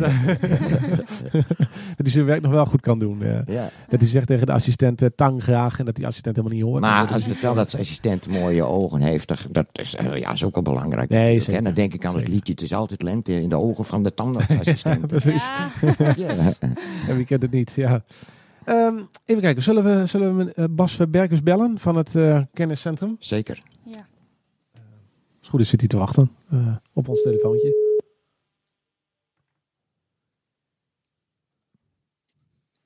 dat 1.30 1.96
hij 1.96 2.10
zijn 2.10 2.24
werk 2.24 2.42
nog 2.42 2.52
wel 2.52 2.66
goed 2.66 2.80
kan 2.80 2.98
doen. 2.98 3.18
ja. 3.46 3.70
Dat 3.88 4.00
hij 4.00 4.08
zegt 4.08 4.26
tegen 4.26 4.46
de 4.46 4.52
assistent 4.52 5.02
tang 5.16 5.42
graag 5.42 5.78
en 5.78 5.84
dat 5.84 5.94
die 5.96 6.06
assistent 6.06 6.36
helemaal 6.36 6.56
niet 6.58 6.66
hoort. 6.66 6.80
Maar 6.80 7.06
als 7.06 7.16
is- 7.16 7.22
je 7.24 7.30
vertelt 7.32 7.56
dat 7.56 7.70
zijn 7.70 7.82
assistent 7.82 8.28
mooie 8.28 8.64
ogen 8.64 9.00
heeft, 9.00 9.28
dat- 9.52 9.66
is, 9.72 9.96
eh, 9.96 10.16
ja, 10.16 10.32
is 10.32 10.44
ook 10.44 10.54
wel 10.54 10.62
belangrijk. 10.62 11.08
Nee, 11.08 11.42
hè. 11.42 11.62
Dan 11.62 11.74
denk 11.74 11.94
ik 11.94 12.04
aan 12.06 12.16
het 12.16 12.28
liedje, 12.28 12.52
het 12.52 12.62
is 12.62 12.72
altijd 12.74 13.02
lente 13.02 13.42
in 13.42 13.48
de 13.48 13.56
ogen 13.56 13.84
van 13.84 14.02
de 14.02 14.14
tandartsassistent. 14.14 15.06
Precies. 15.06 15.48
Ja. 15.80 15.89
ja. 16.16 16.52
En 17.08 17.16
wie 17.16 17.24
kent 17.24 17.42
het 17.42 17.50
niet, 17.50 17.72
ja. 17.72 18.04
Ehm, 18.64 19.02
even 19.24 19.42
kijken, 19.42 19.62
zullen 19.62 19.84
we, 19.84 20.06
zullen 20.06 20.36
we 20.36 20.52
eh, 20.54 20.64
Bas 20.70 20.94
Verberkers 20.94 21.42
bellen 21.42 21.78
van 21.78 21.96
het 21.96 22.14
eh, 22.14 22.42
kenniscentrum? 22.52 23.16
Zeker. 23.18 23.62
Ja. 23.84 24.06
Als 24.72 25.38
het 25.40 25.48
goed 25.48 25.60
is 25.60 25.68
zit 25.68 25.80
hij 25.80 25.88
te 25.88 25.96
wachten 25.96 26.30
eh, 26.50 26.76
op 26.92 27.08
ons 27.08 27.22
telefoontje. 27.22 27.88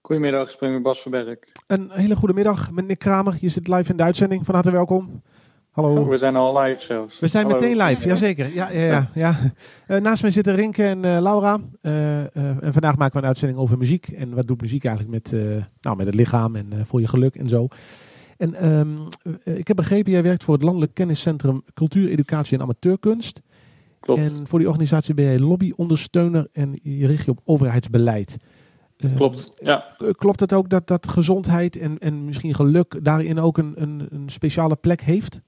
Goedemiddag, 0.01 0.51
spreek 0.51 0.73
met 0.73 0.83
Bas 0.83 1.01
Verberg. 1.01 1.39
Een 1.67 1.91
hele 1.91 2.17
goede 2.17 2.35
middag 2.35 2.71
met 2.71 2.87
Nick 2.87 2.99
Kramer. 2.99 3.37
Je 3.41 3.49
zit 3.49 3.69
live 3.69 3.91
in 3.91 3.97
de 3.97 4.03
uitzending. 4.03 4.45
Van 4.45 4.55
harte 4.55 4.71
welkom. 4.71 5.23
Hallo. 5.75 6.01
Oh, 6.01 6.09
we 6.09 6.19
zijn 6.19 6.37
al 6.37 6.59
live 6.59 6.83
zelfs. 6.83 7.21
We 7.21 7.29
zijn 7.29 7.45
Hallo. 7.47 7.61
meteen 7.61 7.77
live, 7.77 8.09
jazeker. 8.09 8.55
Ja, 8.55 8.71
ja, 8.71 8.83
ja, 8.85 9.09
ja. 9.15 9.37
Eh, 9.87 10.01
naast 10.01 10.23
mij 10.23 10.31
zitten 10.31 10.55
Rinke 10.55 10.85
en 10.85 11.05
eh, 11.05 11.21
Laura. 11.21 11.61
Eh, 11.81 12.37
en 12.37 12.73
vandaag 12.73 12.97
maken 12.97 13.13
we 13.15 13.19
een 13.19 13.27
uitzending 13.29 13.59
over 13.61 13.79
muziek. 13.79 14.09
En 14.09 14.35
wat 14.35 14.47
doet 14.47 14.61
muziek 14.61 14.85
eigenlijk 14.85 15.15
met, 15.15 15.41
nou, 15.81 15.97
met 15.97 16.07
het 16.07 16.15
lichaam 16.15 16.57
en 16.57 16.87
voor 16.87 17.01
je 17.01 17.09
geluk 17.09 17.35
en 17.35 17.49
zo. 17.49 17.69
En 18.37 18.55
ehm, 18.55 18.89
eh, 19.45 19.57
ik 19.57 19.69
heb 19.69 19.77
begrepen, 19.77 20.13
jij 20.13 20.23
werkt 20.23 20.45
voor 20.45 20.55
het 20.55 20.63
Landelijk 20.63 20.95
Kenniscentrum 20.95 21.63
Cultuur, 21.75 22.09
Educatie 22.09 22.57
en 22.57 22.63
Amateurkunst. 22.63 23.43
Klopt, 24.01 24.21
En 24.21 24.47
voor 24.47 24.59
die 24.59 24.69
organisatie 24.69 25.15
ben 25.15 25.25
jij 25.25 25.39
lobbyondersteuner 25.39 26.49
en 26.53 26.79
je 26.83 27.07
richt 27.07 27.25
je 27.25 27.31
op 27.31 27.41
overheidsbeleid. 27.45 28.37
Klopt. 29.17 29.53
Ja, 29.63 29.97
Klopt 30.13 30.41
het 30.41 30.53
ook 30.53 30.69
dat, 30.69 30.87
dat 30.87 31.09
gezondheid 31.09 31.77
en, 31.77 31.99
en 31.99 32.25
misschien 32.25 32.55
geluk 32.55 33.05
daarin 33.05 33.41
ook 33.41 33.59
een, 33.59 33.73
een, 33.77 34.07
een 34.11 34.29
speciale 34.29 34.77
plek 34.77 35.01
heeft? 35.01 35.41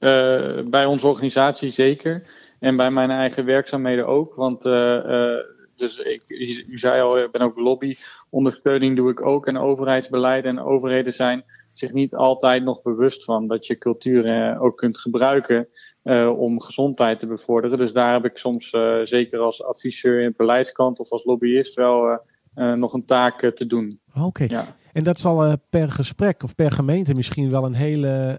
Eh, 0.00 0.60
bij 0.64 0.84
onze 0.84 1.06
organisatie 1.06 1.70
zeker. 1.70 2.22
En 2.58 2.76
bij 2.76 2.90
mijn 2.90 3.10
eigen 3.10 3.44
werkzaamheden 3.44 4.06
ook. 4.06 4.34
Want 4.34 4.64
eh, 4.64 4.96
eh, 4.96 5.44
dus 5.76 5.98
ik, 5.98 6.22
u 6.68 6.78
zei 6.78 7.02
al, 7.02 7.18
ik 7.18 7.30
ben 7.30 7.40
ook 7.40 7.58
lobbyondersteuning 7.58 8.96
doe 8.96 9.10
ik 9.10 9.26
ook. 9.26 9.46
En 9.46 9.58
overheidsbeleid 9.58 10.44
en 10.44 10.60
overheden 10.60 11.12
zijn 11.12 11.44
zich 11.72 11.92
niet 11.92 12.14
altijd 12.14 12.62
nog 12.62 12.82
bewust 12.82 13.24
van 13.24 13.46
dat 13.46 13.66
je 13.66 13.78
cultuur 13.78 14.56
ook 14.60 14.76
kunt 14.76 14.98
gebruiken 14.98 15.68
eh, 16.02 16.38
om 16.38 16.60
gezondheid 16.60 17.20
te 17.20 17.26
bevorderen. 17.26 17.78
Dus 17.78 17.92
daar 17.92 18.12
heb 18.12 18.24
ik 18.24 18.36
soms 18.36 18.70
eh, 18.70 18.94
zeker 19.04 19.38
als 19.38 19.64
adviseur 19.64 20.18
in 20.18 20.26
het 20.26 20.36
beleidskant 20.36 20.98
of 20.98 21.10
als 21.10 21.24
lobbyist 21.24 21.74
wel 21.74 22.28
nog 22.54 22.92
een 22.92 23.04
taak 23.04 23.52
te 23.54 23.66
doen. 23.66 24.00
Oké. 24.14 24.44
Ja. 24.48 24.76
En 24.92 25.04
dat 25.04 25.18
zal 25.18 25.56
per 25.70 25.90
gesprek 25.90 26.42
of 26.42 26.54
per 26.54 26.72
gemeente 26.72 27.14
misschien 27.14 27.50
wel 27.50 27.64
een 27.64 27.74
hele. 27.74 28.38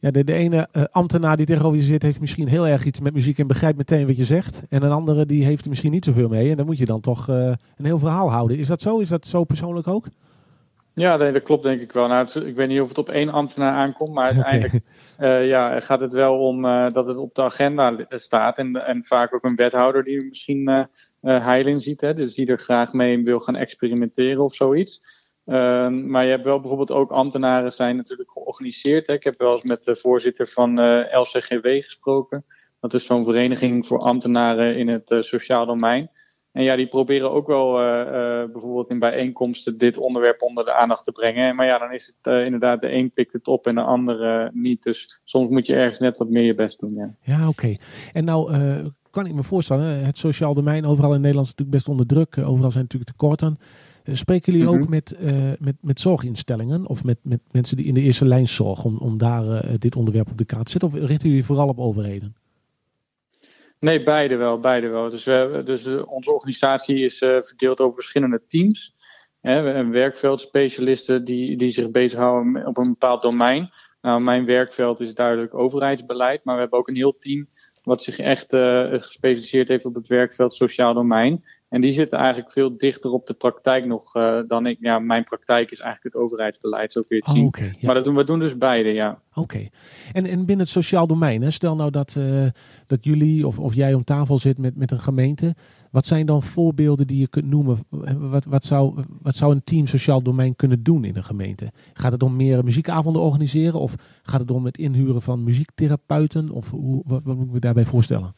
Ja, 0.00 0.10
de, 0.10 0.24
de 0.24 0.32
ene 0.32 0.68
eh, 0.72 0.82
ambtenaar 0.90 1.36
die 1.36 1.46
tegenover 1.46 1.78
je 1.78 1.84
zit, 1.84 2.02
heeft 2.02 2.20
misschien 2.20 2.48
heel 2.48 2.66
erg 2.66 2.84
iets 2.84 3.00
met 3.00 3.14
muziek 3.14 3.38
en 3.38 3.46
begrijpt 3.46 3.78
meteen 3.78 4.06
wat 4.06 4.16
je 4.16 4.24
zegt. 4.24 4.62
En 4.68 4.82
een 4.82 4.90
andere 4.90 5.26
die 5.26 5.44
heeft 5.44 5.62
er 5.62 5.68
misschien 5.68 5.90
niet 5.90 6.04
zoveel 6.04 6.28
mee. 6.28 6.50
En 6.50 6.56
dan 6.56 6.66
moet 6.66 6.78
je 6.78 6.86
dan 6.86 7.00
toch 7.00 7.28
eh, 7.28 7.36
een 7.76 7.84
heel 7.84 7.98
verhaal 7.98 8.30
houden. 8.30 8.58
Is 8.58 8.66
dat 8.66 8.80
zo? 8.80 8.98
Is 8.98 9.08
dat 9.08 9.26
zo 9.26 9.44
persoonlijk 9.44 9.88
ook? 9.88 10.06
Ja, 10.94 11.16
nee, 11.16 11.32
dat 11.32 11.42
klopt 11.42 11.62
denk 11.62 11.80
ik 11.80 11.92
wel. 11.92 12.08
Nou, 12.08 12.24
het- 12.26 12.44
ik 12.46 12.54
weet 12.54 12.68
niet 12.68 12.80
of 12.80 12.88
het 12.88 12.98
op 12.98 13.08
één 13.08 13.28
ambtenaar 13.28 13.72
aankomt, 13.74 14.12
maar 14.14 14.26
uiteindelijk 14.34 14.84
eh, 15.16 15.46
ja, 15.48 15.80
gaat 15.80 16.00
het 16.00 16.12
wel 16.12 16.38
om 16.38 16.62
dat 16.92 17.06
het 17.06 17.16
op 17.16 17.34
de 17.34 17.42
agenda 17.42 17.96
staat. 18.08 18.58
En, 18.58 18.86
en 18.86 19.04
vaak 19.04 19.34
ook 19.34 19.44
een 19.44 19.56
wethouder 19.56 20.04
die 20.04 20.24
misschien 20.28 20.86
heil 21.20 21.66
in 21.66 21.80
ziet. 21.80 22.00
Hè, 22.00 22.14
dus 22.14 22.34
die 22.34 22.46
er 22.46 22.58
graag 22.58 22.92
mee 22.92 23.24
wil 23.24 23.38
gaan 23.40 23.56
experimenteren 23.56 24.44
of 24.44 24.54
zoiets. 24.54 25.18
Ehm, 25.50 26.10
maar 26.10 26.24
je 26.24 26.30
hebt 26.30 26.44
wel 26.44 26.60
bijvoorbeeld 26.60 26.90
ook 26.90 27.10
ambtenaren 27.10 27.72
zijn 27.72 27.96
natuurlijk 27.96 28.32
georganiseerd. 28.32 29.06
Hè. 29.06 29.12
Ik 29.12 29.24
heb 29.24 29.38
wel 29.38 29.52
eens 29.52 29.62
met 29.62 29.84
de 29.84 29.96
voorzitter 29.96 30.48
van 30.48 30.80
eh, 30.80 31.20
LCGW 31.20 31.66
gesproken. 31.66 32.44
Dat 32.80 32.94
is 32.94 33.04
zo'n 33.04 33.24
vereniging 33.24 33.86
voor 33.86 33.98
ambtenaren 33.98 34.76
in 34.76 34.88
het 34.88 35.10
eh, 35.10 35.20
sociaal 35.20 35.66
domein. 35.66 36.10
En 36.52 36.62
ja, 36.62 36.76
die 36.76 36.88
proberen 36.88 37.30
ook 37.30 37.46
wel 37.46 37.80
eh, 37.80 38.52
bijvoorbeeld 38.52 38.90
in 38.90 38.98
bijeenkomsten 38.98 39.78
dit 39.78 39.96
onderwerp 39.96 40.42
onder 40.42 40.64
de 40.64 40.74
aandacht 40.74 41.04
te 41.04 41.12
brengen. 41.12 41.56
Maar 41.56 41.66
ja, 41.66 41.78
dan 41.78 41.92
is 41.92 42.14
het 42.16 42.44
inderdaad 42.44 42.80
de 42.80 42.92
een 42.92 43.12
pikt 43.12 43.32
het 43.32 43.48
op 43.48 43.66
en 43.66 43.74
de 43.74 43.82
ander 43.82 44.22
eh, 44.22 44.48
niet. 44.52 44.82
Dus 44.82 45.20
soms 45.24 45.50
moet 45.50 45.66
je 45.66 45.74
ergens 45.74 45.98
net 45.98 46.18
wat 46.18 46.30
meer 46.30 46.42
je 46.42 46.54
best 46.54 46.78
doen. 46.78 46.94
Ja. 46.94 47.14
Ja, 47.20 47.48
oké. 47.48 47.76
En 48.12 48.24
nou 48.24 48.52
kan 49.10 49.26
ik 49.26 49.34
me 49.34 49.42
voorstellen, 49.42 50.04
het 50.04 50.18
sociaal 50.18 50.54
domein 50.54 50.86
overal 50.86 51.14
in 51.14 51.20
Nederland 51.20 51.46
is 51.46 51.52
natuurlijk 51.52 51.76
best 51.76 51.88
onder 51.88 52.06
druk. 52.06 52.38
Overal 52.38 52.70
zijn 52.70 52.82
natuurlijk 52.84 53.10
tekorten. 53.10 53.58
Eh, 54.04 54.14
spreken 54.14 54.52
jullie 54.52 54.68
Mhm. 54.68 54.80
ook 54.82 54.88
met, 54.88 55.12
eh, 55.12 55.52
met, 55.58 55.76
met 55.80 56.00
zorginstellingen 56.00 56.86
of 56.86 57.04
met, 57.04 57.18
met 57.22 57.40
mensen 57.50 57.76
die 57.76 57.86
in 57.86 57.94
de 57.94 58.00
eerste 58.00 58.24
lijn 58.24 58.48
zorgen 58.48 58.84
om, 58.84 58.96
om 58.96 59.18
daar 59.18 59.46
eh, 59.50 59.74
dit 59.78 59.96
onderwerp 59.96 60.30
op 60.30 60.38
de 60.38 60.44
kaart 60.44 60.64
te 60.64 60.70
zetten? 60.70 60.88
Of 60.88 61.08
richten 61.08 61.28
jullie 61.28 61.44
vooral 61.44 61.68
op 61.68 61.78
overheden? 61.78 62.34
Nee, 63.78 64.02
beide 64.02 64.36
wel, 64.36 64.60
beide 64.60 64.88
wel. 64.88 65.10
Dus, 65.10 65.24
we, 65.24 65.62
dus 65.64 65.86
onze 66.04 66.32
organisatie 66.32 67.04
is 67.04 67.18
verdeeld 67.18 67.80
over 67.80 67.94
verschillende 67.94 68.42
teams. 68.48 68.94
Hè, 69.40 69.62
we 69.62 69.68
hebben 69.68 69.92
werkveldspecialisten 69.92 71.24
die, 71.24 71.56
die 71.56 71.70
zich 71.70 71.90
bezighouden 71.90 72.66
op 72.66 72.76
een 72.76 72.88
bepaald 72.88 73.22
domein. 73.22 73.70
Nou, 74.00 74.20
mijn 74.20 74.44
werkveld 74.44 75.00
is 75.00 75.14
duidelijk 75.14 75.54
overheidsbeleid, 75.54 76.44
maar 76.44 76.54
we 76.54 76.60
hebben 76.60 76.78
ook 76.78 76.88
een 76.88 76.96
heel 76.96 77.16
team 77.18 77.48
wat 77.90 78.02
zich 78.02 78.18
echt 78.18 78.52
eh, 78.52 78.84
gespecialiseerd 78.90 79.68
heeft 79.68 79.84
op 79.84 79.94
het 79.94 80.06
werkveld 80.06 80.54
sociaal 80.54 80.94
domein. 80.94 81.44
En 81.68 81.80
die 81.80 81.92
zitten 81.92 82.18
eigenlijk 82.18 82.52
veel 82.52 82.76
dichter 82.76 83.10
op 83.10 83.26
de 83.26 83.34
praktijk 83.34 83.86
nog 83.86 84.14
eh, 84.14 84.38
dan 84.48 84.66
ik. 84.66 84.76
Ja, 84.80 84.98
mijn 84.98 85.24
praktijk 85.24 85.70
is 85.70 85.80
eigenlijk 85.80 86.14
het 86.14 86.22
overheidsbeleid, 86.24 86.92
zo 86.92 87.02
kun 87.02 87.16
je 87.16 87.22
het 87.26 87.36
Oh, 87.36 87.62
zien. 87.62 87.76
ja. 87.78 87.86
Maar 87.86 87.94
dat 87.94 88.04
doen, 88.04 88.16
we 88.16 88.24
doen 88.24 88.38
dus 88.38 88.58
beide, 88.58 88.88
ja. 88.92 89.20
Oké. 89.34 89.68
En, 90.12 90.26
en 90.26 90.36
binnen 90.38 90.58
het 90.58 90.68
sociaal 90.68 91.06
domein, 91.06 91.42
hè, 91.42 91.50
stel 91.50 91.76
nou 91.76 91.90
dat, 91.90 92.14
eh, 92.16 92.46
dat 92.86 93.04
jullie 93.04 93.46
of, 93.46 93.58
of 93.58 93.74
jij 93.74 93.94
om 93.94 94.04
tafel 94.04 94.38
zit 94.38 94.58
met, 94.58 94.76
met 94.76 94.90
een 94.90 95.00
gemeente. 95.00 95.54
Wat 95.90 96.06
zijn 96.06 96.26
dan 96.26 96.42
voorbeelden 96.42 97.06
die 97.06 97.18
je 97.18 97.28
kunt 97.28 97.46
noemen? 97.46 97.78
Wat, 98.30 98.44
wat, 98.44 98.64
zou, 98.64 99.04
wat 99.22 99.34
zou 99.34 99.52
een 99.52 99.64
team 99.64 99.86
sociaal 99.86 100.22
domein 100.22 100.56
kunnen 100.56 100.82
doen 100.82 101.04
in 101.04 101.16
een 101.16 101.24
gemeente? 101.24 101.70
Gaat 101.92 102.12
het 102.12 102.22
om 102.22 102.36
meer 102.36 102.64
muziekavonden 102.64 103.22
organiseren? 103.22 103.80
Of 103.80 103.94
gaat 104.22 104.40
het 104.40 104.50
om 104.50 104.64
het 104.64 104.78
inhuren 104.78 105.22
van 105.22 105.44
muziektherapeuten? 105.44 106.50
Of 106.50 106.70
hoe, 106.70 107.02
wat, 107.06 107.20
wat 107.24 107.36
moet 107.36 107.46
ik 107.46 107.52
me 107.52 107.58
daarbij 107.58 107.84
voorstellen? 107.84 108.34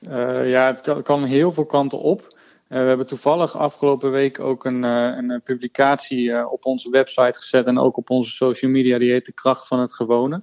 Eh, 0.00 0.50
ja, 0.50 0.66
het 0.66 1.02
kan, 1.02 1.24
heel 1.24 1.52
veel 1.52 1.66
kanten 1.66 1.98
op. 1.98 2.20
Eh, 2.68 2.80
we 2.80 2.86
hebben 2.86 3.06
toevallig 3.06 3.56
afgelopen 3.56 4.10
week 4.10 4.40
ook 4.40 4.64
een, 4.64 4.84
eh, 4.84 5.16
een 5.16 5.40
publicatie 5.44 6.50
op 6.50 6.64
onze 6.64 6.90
website 6.90 7.38
gezet 7.38 7.66
en 7.66 7.78
ook 7.78 7.96
op 7.96 8.10
onze 8.10 8.30
social 8.30 8.70
media. 8.70 8.98
Die 8.98 9.10
heet 9.10 9.26
De 9.26 9.32
Kracht 9.32 9.66
van 9.66 9.78
het 9.78 9.92
Gewone. 9.92 10.42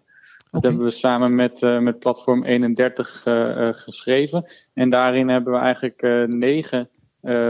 Dat 0.62 0.72
hebben 0.72 0.90
we 0.90 0.94
samen 0.94 1.36
met, 1.36 1.64
eh, 1.64 1.80
met 1.80 2.00
Platform 2.00 2.44
31 2.44 3.22
eh, 3.26 3.68
eh, 3.68 3.74
geschreven. 3.74 4.46
En 4.74 4.90
daarin 4.90 5.30
hebben 5.30 5.54
we 5.54 5.60
eigenlijk 5.60 6.28
negen 6.28 6.90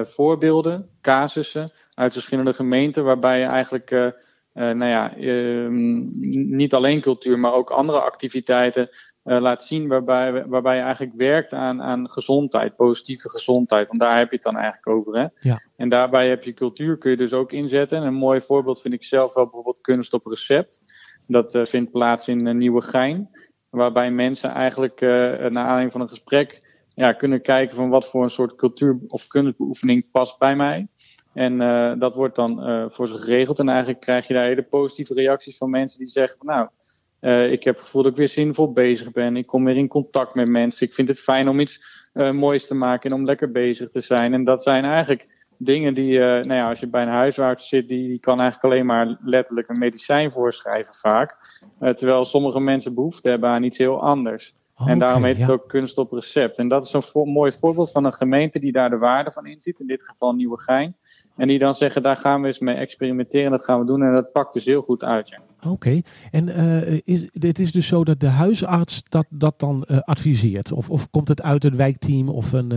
voorbeelden, 0.04 0.90
casussen 1.02 1.72
uit 1.94 2.14
verschillende 2.14 2.54
gemeenten, 2.54 3.04
waarbij 3.04 3.40
je 3.40 3.46
eigenlijk 3.46 3.90
nou 4.54 4.86
ja, 4.86 5.16
ehm, 5.16 5.94
niet 6.56 6.74
alleen 6.74 7.02
cultuur, 7.02 7.40
maar 7.40 7.54
ook 7.54 7.70
andere 7.70 8.00
activiteiten 8.00 8.90
laat 9.24 9.64
zien 9.64 9.88
waarbij, 9.88 10.46
waarbij 10.46 10.76
je 10.76 10.82
eigenlijk 10.82 11.16
werkt 11.16 11.54
aan, 11.54 11.82
aan 11.82 12.10
gezondheid, 12.10 12.76
positieve 12.76 13.30
gezondheid. 13.30 13.88
Want 13.88 14.00
daar 14.00 14.18
heb 14.18 14.30
je 14.30 14.36
het 14.36 14.44
dan 14.44 14.58
eigenlijk 14.58 14.88
over. 14.88 15.20
Hè? 15.20 15.26
Ja. 15.50 15.62
En 15.76 15.90
daarbij 15.90 16.30
heb 16.30 16.44
je 16.44 16.54
cultuur, 16.54 16.98
kun 16.98 17.12
je 17.12 17.18
dus 17.18 17.34
ook 17.34 17.52
inzetten. 17.52 17.98
En 17.98 18.04
een 18.04 18.14
mooi 18.14 18.42
voorbeeld 18.42 18.82
vind 18.82 18.94
ik 18.94 19.04
zelf 19.04 19.34
wel 19.34 19.44
bijvoorbeeld 19.44 19.82
kunst 19.82 20.14
op 20.14 20.26
recept. 20.26 20.82
Dat 21.28 21.56
eh, 21.56 21.66
vindt 21.66 21.92
plaats 21.92 22.28
in 22.28 22.48
uh, 22.48 22.54
Nieuwegein. 22.54 23.30
Waarbij 23.70 24.12
mensen 24.12 24.50
eigenlijk 24.50 25.02
uh, 25.02 25.10
naar 25.10 25.58
aanleiding 25.58 25.92
van 25.92 26.02
een 26.02 26.10
gesprek 26.10 26.66
ja, 26.96 27.12
kunnen 27.12 27.42
kijken 27.42 27.76
van 27.76 27.90
wat 27.90 28.10
voor 28.10 28.24
een 28.24 28.30
soort 28.30 28.56
cultuur 28.56 29.00
of 29.08 29.28
kunstbeoefening 29.28 30.12
past 30.12 30.38
bij 30.38 30.56
mij. 30.56 30.88
En 31.34 31.62
uh, 31.62 31.94
dat 32.00 32.16
wordt 32.16 32.36
dan 32.36 32.62
voor 32.92 33.08
ze 33.08 33.18
geregeld. 33.18 33.60
En 33.60 33.70
eigenlijk 33.70 34.00
krijg 34.00 34.28
je 34.28 34.34
daar 34.34 34.46
hele 34.46 34.64
positieve 34.64 35.14
reacties 35.14 35.58
van 35.58 35.70
mensen 35.70 36.00
die 36.00 36.08
zeggen: 36.08 36.38
Nou, 36.40 36.70
ik 37.52 37.64
heb 37.64 37.76
het 37.76 37.84
gevoel 37.84 38.04
dat 38.04 38.12
ik 38.12 38.18
weer 38.18 38.30
zinvol 38.30 38.72
bezig 38.72 39.12
ben. 39.12 39.38
Ik 39.38 39.48
kom 39.48 39.66
weer 39.66 39.78
in 39.78 39.88
contact 39.88 40.36
met 40.36 40.48
mensen. 40.48 40.88
Ik 40.88 40.94
vind 40.94 41.08
het 41.08 41.20
fijn 41.20 41.50
om 41.50 41.60
iets 41.60 41.84
moois 42.32 42.68
te 42.68 42.74
maken 42.74 43.12
en 43.12 43.16
om 43.16 43.26
lekker 43.26 43.52
bezig 43.52 43.90
te 43.90 44.02
zijn. 44.02 44.34
En 44.34 44.44
dat 44.44 44.64
zijn 44.64 44.84
eigenlijk 44.84 45.37
dingen 45.58 45.94
die, 45.94 46.12
uh, 46.12 46.20
nou 46.20 46.54
ja, 46.54 46.70
als 46.70 46.80
je 46.80 46.88
bij 46.88 47.02
een 47.02 47.08
huisarts 47.08 47.68
zit, 47.68 47.88
die, 47.88 48.08
die 48.08 48.20
kan 48.20 48.40
eigenlijk 48.40 48.74
alleen 48.74 48.86
maar 48.86 49.18
letterlijk 49.22 49.70
een 49.70 49.80
medicijn 49.80 50.32
voorschrijven 50.32 50.94
vaak. 50.94 51.38
Uh, 51.82 51.90
terwijl 51.90 52.26
sommige 52.26 52.60
mensen 52.60 52.94
behoefte 52.94 53.30
hebben 53.30 53.50
aan 53.50 53.64
iets 53.64 53.78
heel 53.78 54.02
anders. 54.02 54.54
en 54.86 55.00
daarom 55.00 55.22
Oké, 55.24 55.32
heet 55.32 55.42
het 55.42 55.52
ook 55.52 55.68
kunst 55.68 55.98
op 55.98 56.12
recept. 56.12 56.58
En 56.58 56.68
dat 56.68 56.86
is 56.86 56.94
een 56.94 57.02
vo- 57.02 57.26
mooi 57.26 57.52
voorbeeld 57.52 57.92
van 57.92 58.06
een 58.06 58.14
gemeente 58.14 58.60
die 58.60 58.72
daar 58.72 58.90
de 58.90 58.98
waarde 58.98 59.32
van 59.32 59.46
inziet. 59.46 59.80
In 59.80 59.88
dit 59.88 60.04
geval 60.04 60.34
Nieuwegein. 60.34 60.96
En 61.36 61.48
die 61.48 61.60
dan 61.60 61.76
zeggen, 61.76 62.04
daar 62.04 62.18
gaan 62.18 62.42
we 62.42 62.48
eens 62.48 62.60
mee 62.60 62.76
experimenteren. 62.76 63.52
Dat 63.52 63.64
gaan 63.64 63.80
we 63.80 63.86
doen. 63.86 64.04
En 64.04 64.14
dat 64.14 64.32
pakt 64.32 64.54
dus 64.54 64.66
heel 64.66 64.82
goed 64.82 65.04
uit. 65.04 65.30
Ja. 65.30 65.70
Oké, 65.70 66.02
en 66.32 66.50
eh, 66.50 67.00
is, 67.06 67.30
het 67.40 67.60
is 67.60 67.72
dus 67.72 67.88
zo 67.88 68.04
dat 68.04 68.20
de 68.20 68.28
huisarts 68.28 69.04
dat, 69.10 69.26
dat 69.30 69.60
dan 69.60 69.84
eh, 69.84 70.00
adviseert? 70.00 70.72
Of, 70.72 70.90
of 70.90 71.10
komt 71.10 71.28
het 71.28 71.42
uit 71.42 71.64
het 71.64 71.76
wijkteam 71.76 72.30
of 72.30 72.54
een... 72.54 72.72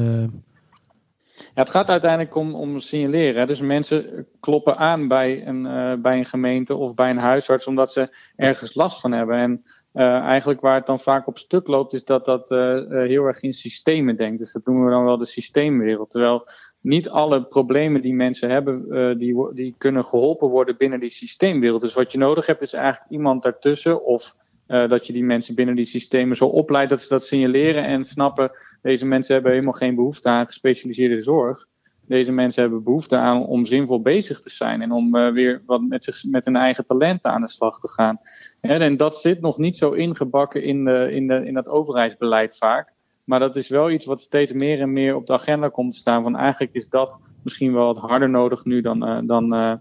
het 1.54 1.70
gaat 1.70 1.88
uiteindelijk 1.88 2.34
om, 2.34 2.78
signaleren. 2.78 3.46
Dus 3.46 3.60
mensen 3.60 4.26
kloppen 4.40 4.76
aan 4.76 5.08
bij 5.08 5.46
een, 5.46 5.66
eh, 5.66 5.94
bij 5.94 6.18
een 6.18 6.26
gemeente 6.26 6.74
of 6.74 6.94
bij 6.94 7.10
een 7.10 7.18
huisarts 7.18 7.66
omdat 7.66 7.92
ze 7.92 8.14
ergens 8.36 8.74
last 8.74 9.00
van 9.00 9.12
hebben. 9.12 9.36
En 9.36 9.64
eh, 9.92 10.18
eigenlijk 10.20 10.60
waar 10.60 10.74
het 10.74 10.86
dan 10.86 11.00
vaak 11.00 11.26
op 11.26 11.38
stuk 11.38 11.66
loopt, 11.66 11.92
is 11.92 12.04
dat 12.04 12.24
dat 12.24 12.50
eh, 12.50 12.58
heel 12.88 13.24
erg 13.24 13.40
in 13.40 13.52
systemen 13.52 14.16
denkt. 14.16 14.38
Dus 14.38 14.52
dat 14.52 14.66
noemen 14.66 14.84
we 14.84 14.90
dan 14.90 15.04
wel 15.04 15.18
de 15.18 15.26
systeemwereld. 15.26 16.10
Terwijl 16.10 16.48
niet 16.80 17.08
alle 17.08 17.44
problemen 17.44 18.02
die 18.02 18.14
mensen 18.14 18.50
hebben, 18.50 19.18
die, 19.18 19.54
die 19.54 19.74
kunnen 19.78 20.04
geholpen 20.04 20.48
worden 20.48 20.76
binnen 20.76 21.00
die 21.00 21.10
systeemwereld. 21.10 21.80
Dus 21.80 21.94
wat 21.94 22.12
je 22.12 22.18
nodig 22.18 22.46
hebt, 22.46 22.62
is 22.62 22.72
eigenlijk 22.72 23.10
iemand 23.10 23.42
daartussen 23.42 24.04
of 24.04 24.34
eh, 24.70 24.88
dat 24.88 25.06
je 25.06 25.12
die 25.12 25.24
mensen 25.24 25.54
binnen 25.54 25.74
die 25.74 25.86
systemen 25.86 26.36
zo 26.36 26.44
opleidt 26.44 26.90
dat 26.90 27.00
ze 27.00 27.08
dat 27.08 27.26
signaleren 27.26 27.84
en 27.84 28.04
snappen, 28.04 28.50
deze 28.82 29.06
mensen 29.06 29.34
hebben 29.34 29.52
helemaal 29.52 29.72
geen 29.72 29.94
behoefte 29.94 30.28
aan 30.28 30.46
gespecialiseerde 30.46 31.22
zorg. 31.22 31.66
Deze 32.06 32.32
mensen 32.32 32.62
hebben 32.62 32.82
behoefte 32.82 33.16
aan 33.16 33.46
om 33.46 33.66
zinvol 33.66 34.02
bezig 34.02 34.40
te 34.40 34.50
zijn 34.50 34.82
en 34.82 34.92
om 34.92 35.16
eh, 35.16 35.32
weer 35.32 35.62
wat 35.66 35.80
met, 35.80 36.04
zich, 36.04 36.24
met 36.24 36.44
hun 36.44 36.56
eigen 36.56 36.86
talenten 36.86 37.30
aan 37.30 37.40
de 37.40 37.48
slag 37.48 37.80
te 37.80 37.88
gaan. 37.88 38.18
En 38.60 38.96
dat 38.96 39.16
zit 39.16 39.40
nog 39.40 39.58
niet 39.58 39.76
zo 39.76 39.90
ingebakken 39.90 40.62
in, 40.62 40.84
de, 40.84 41.08
in, 41.12 41.26
de, 41.26 41.46
in 41.46 41.54
dat 41.54 41.68
overheidsbeleid 41.68 42.56
vaak. 42.56 42.92
Maar 43.24 43.38
dat 43.38 43.56
is 43.56 43.68
wel 43.68 43.90
iets 43.90 44.04
wat 44.04 44.20
steeds 44.20 44.52
meer 44.52 44.80
en 44.80 44.92
meer 44.92 45.16
op 45.16 45.26
de 45.26 45.32
agenda 45.32 45.68
komt 45.68 45.92
te 45.92 45.98
staan. 45.98 46.22
Van 46.22 46.36
eigenlijk 46.36 46.72
is 46.72 46.88
dat 46.88 47.18
misschien 47.42 47.72
wel 47.72 47.86
wat 47.86 47.98
harder 48.10 48.30
nodig 48.30 48.64
nu 48.64 48.80
dan, 48.80 49.06
eh, 49.06 49.18
dan, 49.22 49.78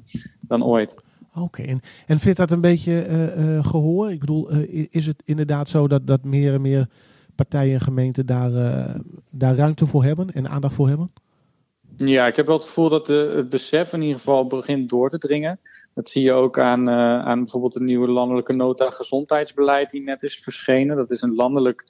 dan 0.47 0.63
ooit. 0.63 1.07
Oké, 1.35 1.61
en, 1.61 1.81
en 2.07 2.19
vindt 2.19 2.37
dat 2.37 2.51
een 2.51 2.61
beetje 2.61 3.01
eh, 3.01 3.65
gehoor? 3.65 4.11
Ik 4.11 4.19
bedoel, 4.19 4.49
eh, 4.49 4.87
is 4.89 5.05
het 5.05 5.21
inderdaad 5.25 5.69
zo 5.69 5.87
dat, 5.87 6.07
dat 6.07 6.23
meer 6.23 6.53
en 6.53 6.61
meer 6.61 6.87
partijen 7.35 7.73
en 7.73 7.81
gemeenten 7.81 8.25
daar, 8.25 8.51
daar 9.29 9.55
ruimte 9.55 9.85
voor 9.85 10.03
hebben 10.03 10.27
en 10.27 10.49
aandacht 10.49 10.73
voor 10.73 10.87
hebben? 10.87 11.11
Ja, 11.95 12.27
ik 12.27 12.35
heb 12.35 12.45
wel 12.45 12.57
het 12.57 12.65
gevoel 12.65 12.89
dat 12.89 13.05
de, 13.05 13.33
het 13.35 13.49
besef 13.49 13.93
in 13.93 14.01
ieder 14.01 14.17
geval 14.17 14.47
begint 14.47 14.89
door 14.89 15.09
te 15.09 15.17
dringen. 15.17 15.59
Dat 15.93 16.09
zie 16.09 16.23
je 16.23 16.31
ook 16.31 16.59
aan, 16.59 16.89
aan 16.89 17.39
bijvoorbeeld 17.39 17.73
de 17.73 17.81
nieuwe 17.81 18.07
landelijke 18.07 18.53
nota 18.53 18.89
gezondheidsbeleid 18.89 19.89
die 19.89 20.01
net 20.01 20.23
is 20.23 20.35
verschenen. 20.35 20.95
Dat 20.95 21.11
is 21.11 21.21
een 21.21 21.35
landelijk 21.35 21.83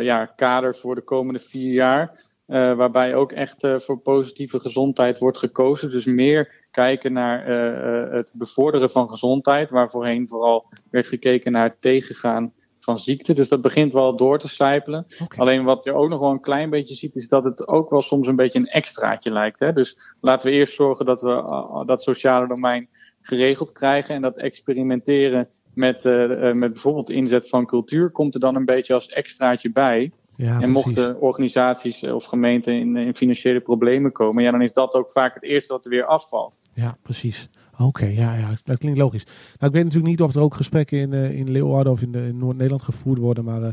ja, 0.00 0.26
kader 0.26 0.76
voor 0.76 0.94
de 0.94 1.00
komende 1.00 1.40
vier 1.40 1.72
jaar. 1.72 2.20
waarbij 2.46 3.14
ook 3.14 3.32
echt 3.32 3.66
voor 3.76 3.98
positieve 3.98 4.60
gezondheid 4.60 5.18
wordt 5.18 5.38
gekozen. 5.38 5.90
Dus 5.90 6.04
meer 6.04 6.65
kijken 6.76 7.12
naar 7.12 7.46
eh, 7.46 8.02
eh, 8.02 8.12
het 8.12 8.30
bevorderen 8.34 8.90
van 8.90 9.08
gezondheid. 9.08 9.70
Waar 9.70 9.90
voorheen 9.90 10.28
vooral 10.28 10.66
werd 10.90 11.06
gekeken 11.06 11.52
naar 11.52 11.64
het 11.64 11.80
tegengaan 11.80 12.52
van 12.80 12.98
ziekte. 12.98 13.32
Dus 13.32 13.48
dat 13.48 13.60
begint 13.60 13.92
wel 13.92 14.16
door 14.16 14.38
te 14.38 14.48
sijpelen. 14.48 15.06
Alleen 15.36 15.64
wat 15.64 15.84
je 15.84 15.92
ook 15.92 16.08
nog 16.08 16.20
wel 16.20 16.30
een 16.30 16.40
klein 16.40 16.70
beetje 16.70 16.94
ziet, 16.94 17.16
is 17.16 17.28
dat 17.28 17.44
het 17.44 17.68
ook 17.68 17.90
wel 17.90 18.02
soms 18.02 18.26
een 18.26 18.36
beetje 18.36 18.58
een 18.58 18.66
extraatje 18.66 19.30
lijkt. 19.30 19.60
Hè? 19.60 19.72
Dus 19.72 20.14
laten 20.20 20.48
we 20.48 20.54
eerst 20.54 20.74
zorgen 20.74 21.06
dat 21.06 21.20
we 21.20 21.28
uh, 21.28 21.84
dat 21.86 22.02
sociale 22.02 22.48
domein 22.48 22.88
geregeld 23.22 23.72
krijgen. 23.72 24.14
En 24.14 24.22
dat 24.22 24.36
experimenteren 24.36 25.48
met, 25.74 26.04
uh, 26.04 26.52
met 26.52 26.72
bijvoorbeeld 26.72 27.10
inzet 27.10 27.48
van 27.48 27.66
cultuur 27.66 28.10
komt 28.10 28.34
er 28.34 28.40
dan 28.40 28.56
een 28.56 28.64
beetje 28.64 28.94
als 28.94 29.08
extraatje 29.08 29.72
bij. 29.72 30.12
Ja, 30.36 30.60
en 30.60 30.70
mochten 30.70 31.20
organisaties 31.20 32.02
of 32.02 32.24
gemeenten 32.24 32.74
in, 32.74 32.96
in, 32.96 33.14
financiële 33.14 33.60
problemen 33.60 34.12
komen, 34.12 34.42
ja, 34.42 34.50
dan 34.50 34.62
is 34.62 34.72
dat 34.72 34.94
ook 34.94 35.10
vaak 35.10 35.34
het 35.34 35.42
eerste 35.42 35.72
wat 35.72 35.84
er 35.84 35.90
weer 35.90 36.04
afvalt. 36.04 36.60
Ja, 36.72 36.96
precies. 37.02 37.48
Oké, 37.78 38.06
ja, 38.06 38.34
ja, 38.34 38.56
dat 38.64 38.78
klinkt 38.78 38.98
logisch. 38.98 39.24
Nou, 39.24 39.34
ik 39.58 39.72
weet 39.72 39.84
natuurlijk 39.84 40.10
niet 40.10 40.22
of 40.22 40.34
er 40.34 40.40
ook 40.40 40.54
gesprekken 40.54 40.98
in, 40.98 41.12
uh, 41.12 41.30
in 41.30 41.50
Leeuwarden 41.50 41.92
of 41.92 42.02
in, 42.02 42.12
de, 42.12 42.26
in 42.26 42.38
Noord-Nederland 42.38 42.82
gevoerd 42.82 43.18
worden, 43.18 43.44
maar 43.44 43.62
uh, 43.62 43.68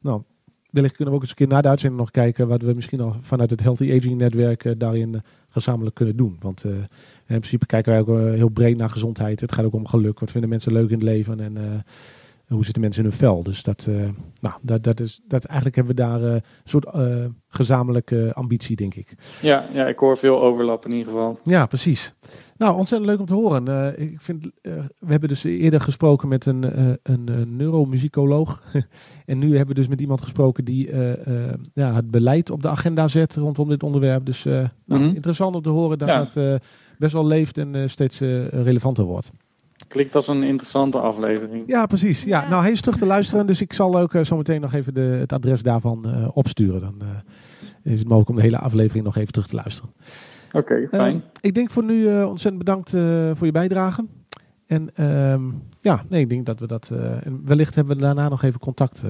nou, 0.00 0.22
wellicht 0.70 0.96
kunnen 0.96 1.14
we 1.14 1.20
ook 1.20 1.26
eens 1.26 1.30
een 1.30 1.46
keer 1.46 1.54
na 1.56 1.60
de 1.60 1.68
uitzending 1.68 2.00
nog 2.00 2.10
kijken 2.10 2.48
wat 2.48 2.62
we 2.62 2.72
misschien 2.74 3.00
al 3.00 3.16
vanuit 3.20 3.50
het 3.50 3.62
Healthy 3.62 3.96
Aging 3.96 4.16
netwerk 4.16 4.74
daarin 4.80 5.22
gezamenlijk 5.48 5.94
kunnen 5.94 6.16
doen. 6.16 6.36
Want 6.40 6.64
in 6.64 6.86
principe 7.26 7.66
kijken 7.66 7.92
wij 7.92 8.00
ook 8.00 8.34
heel 8.34 8.48
breed 8.48 8.76
naar 8.76 8.90
gezondheid. 8.90 9.40
Het 9.40 9.52
gaat 9.52 9.64
ook 9.64 9.74
om 9.74 9.86
geluk. 9.86 10.20
Wat 10.20 10.30
vinden 10.30 10.50
mensen 10.50 10.72
leuk 10.72 10.90
in 10.90 10.94
het 10.94 11.02
leven 11.02 11.40
en 11.40 11.84
hoe 12.48 12.64
zitten 12.64 12.82
mensen 12.82 13.04
in 13.04 13.08
hun 13.08 13.18
vel. 13.18 13.42
Dus 13.42 13.62
dat, 13.62 13.86
uh, 13.88 14.08
nou, 14.40 14.54
dat, 14.62 14.84
dat 14.84 15.00
is, 15.00 15.20
dat 15.26 15.44
eigenlijk 15.44 15.76
hebben 15.76 15.96
we 15.96 16.02
daar 16.02 16.20
uh, 16.20 16.32
een 16.32 16.42
soort 16.64 16.86
uh, 16.94 17.24
gezamenlijke 17.48 18.30
ambitie, 18.34 18.76
denk 18.76 18.94
ik. 18.94 19.14
Ja, 19.40 19.64
ja, 19.72 19.86
ik 19.86 19.98
hoor 19.98 20.16
veel 20.16 20.42
overlap 20.42 20.84
in 20.84 20.90
ieder 20.90 21.06
geval. 21.06 21.38
Ja, 21.42 21.66
precies. 21.66 22.14
Nou, 22.56 22.76
ontzettend 22.76 23.10
leuk 23.10 23.20
om 23.20 23.26
te 23.26 23.34
horen. 23.34 24.00
Ik 24.00 24.20
vind, 24.20 24.50
we 24.62 25.06
hebben 25.06 25.28
dus 25.28 25.44
eerder 25.44 25.80
gesproken 25.80 26.28
met 26.28 26.46
een, 26.46 26.62
een, 27.02 27.28
een 27.28 27.56
neuromusicoloog. 27.56 28.62
en 29.26 29.38
nu 29.38 29.48
hebben 29.48 29.74
we 29.74 29.80
dus 29.80 29.88
met 29.88 30.00
iemand 30.00 30.20
gesproken 30.20 30.64
die 30.64 30.90
ja, 31.72 31.94
het 31.94 32.10
beleid 32.10 32.50
op 32.50 32.62
de 32.62 32.68
agenda 32.68 33.08
zet 33.08 33.36
rondom 33.36 33.68
dit 33.68 33.82
onderwerp. 33.82 34.26
Dus 34.26 34.44
nou, 34.44 34.68
mm 34.84 34.96
-hmm. 34.96 35.14
interessant 35.14 35.54
om 35.54 35.62
te 35.62 35.68
horen 35.68 35.98
dat 35.98 36.08
ja. 36.08 36.24
dat 36.24 36.60
best 36.98 37.12
wel 37.12 37.26
leeft 37.26 37.58
en 37.58 37.90
steeds 37.90 38.18
relevanter 38.50 39.04
wordt. 39.04 39.30
Klinkt 39.88 40.14
als 40.14 40.28
een 40.28 40.42
interessante 40.42 40.98
aflevering. 40.98 41.62
Ja, 41.66 41.86
precies. 41.86 42.24
Ja, 42.24 42.42
ja. 42.42 42.48
Nou, 42.48 42.62
hij 42.62 42.72
is 42.72 42.80
terug 42.80 42.98
te 42.98 43.06
luisteren. 43.06 43.46
Dus 43.46 43.60
ik 43.60 43.72
zal 43.72 43.98
ook 43.98 44.14
uh, 44.14 44.24
zometeen 44.24 44.60
nog 44.60 44.72
even 44.72 44.94
de, 44.94 45.00
het 45.00 45.32
adres 45.32 45.62
daarvan 45.62 46.04
uh, 46.06 46.28
opsturen. 46.34 46.80
Dan 46.80 46.94
uh, 47.02 47.92
is 47.92 47.98
het 47.98 48.08
mogelijk 48.08 48.28
om 48.28 48.36
de 48.36 48.42
hele 48.42 48.58
aflevering 48.58 49.04
nog 49.04 49.16
even 49.16 49.32
terug 49.32 49.48
te 49.48 49.54
luisteren. 49.54 49.90
Oké, 50.52 50.58
okay, 50.58 50.88
fijn. 50.88 51.22
ik 51.40 51.54
denk 51.54 51.70
voor 51.70 51.84
nu 51.84 52.22
ontzettend 52.22 52.58
bedankt 52.58 52.90
voor 53.34 53.46
je 53.46 53.52
bijdrage. 53.52 54.04
En 54.66 55.04
um, 55.04 55.62
ja, 55.80 56.04
nee, 56.08 56.20
ik 56.20 56.28
denk 56.28 56.46
dat 56.46 56.60
we 56.60 56.66
dat. 56.66 56.90
en 57.22 57.42
wellicht 57.44 57.74
hebben 57.74 57.96
we 57.96 58.02
daarna 58.02 58.28
nog 58.28 58.42
even 58.42 58.60
contact 58.60 59.02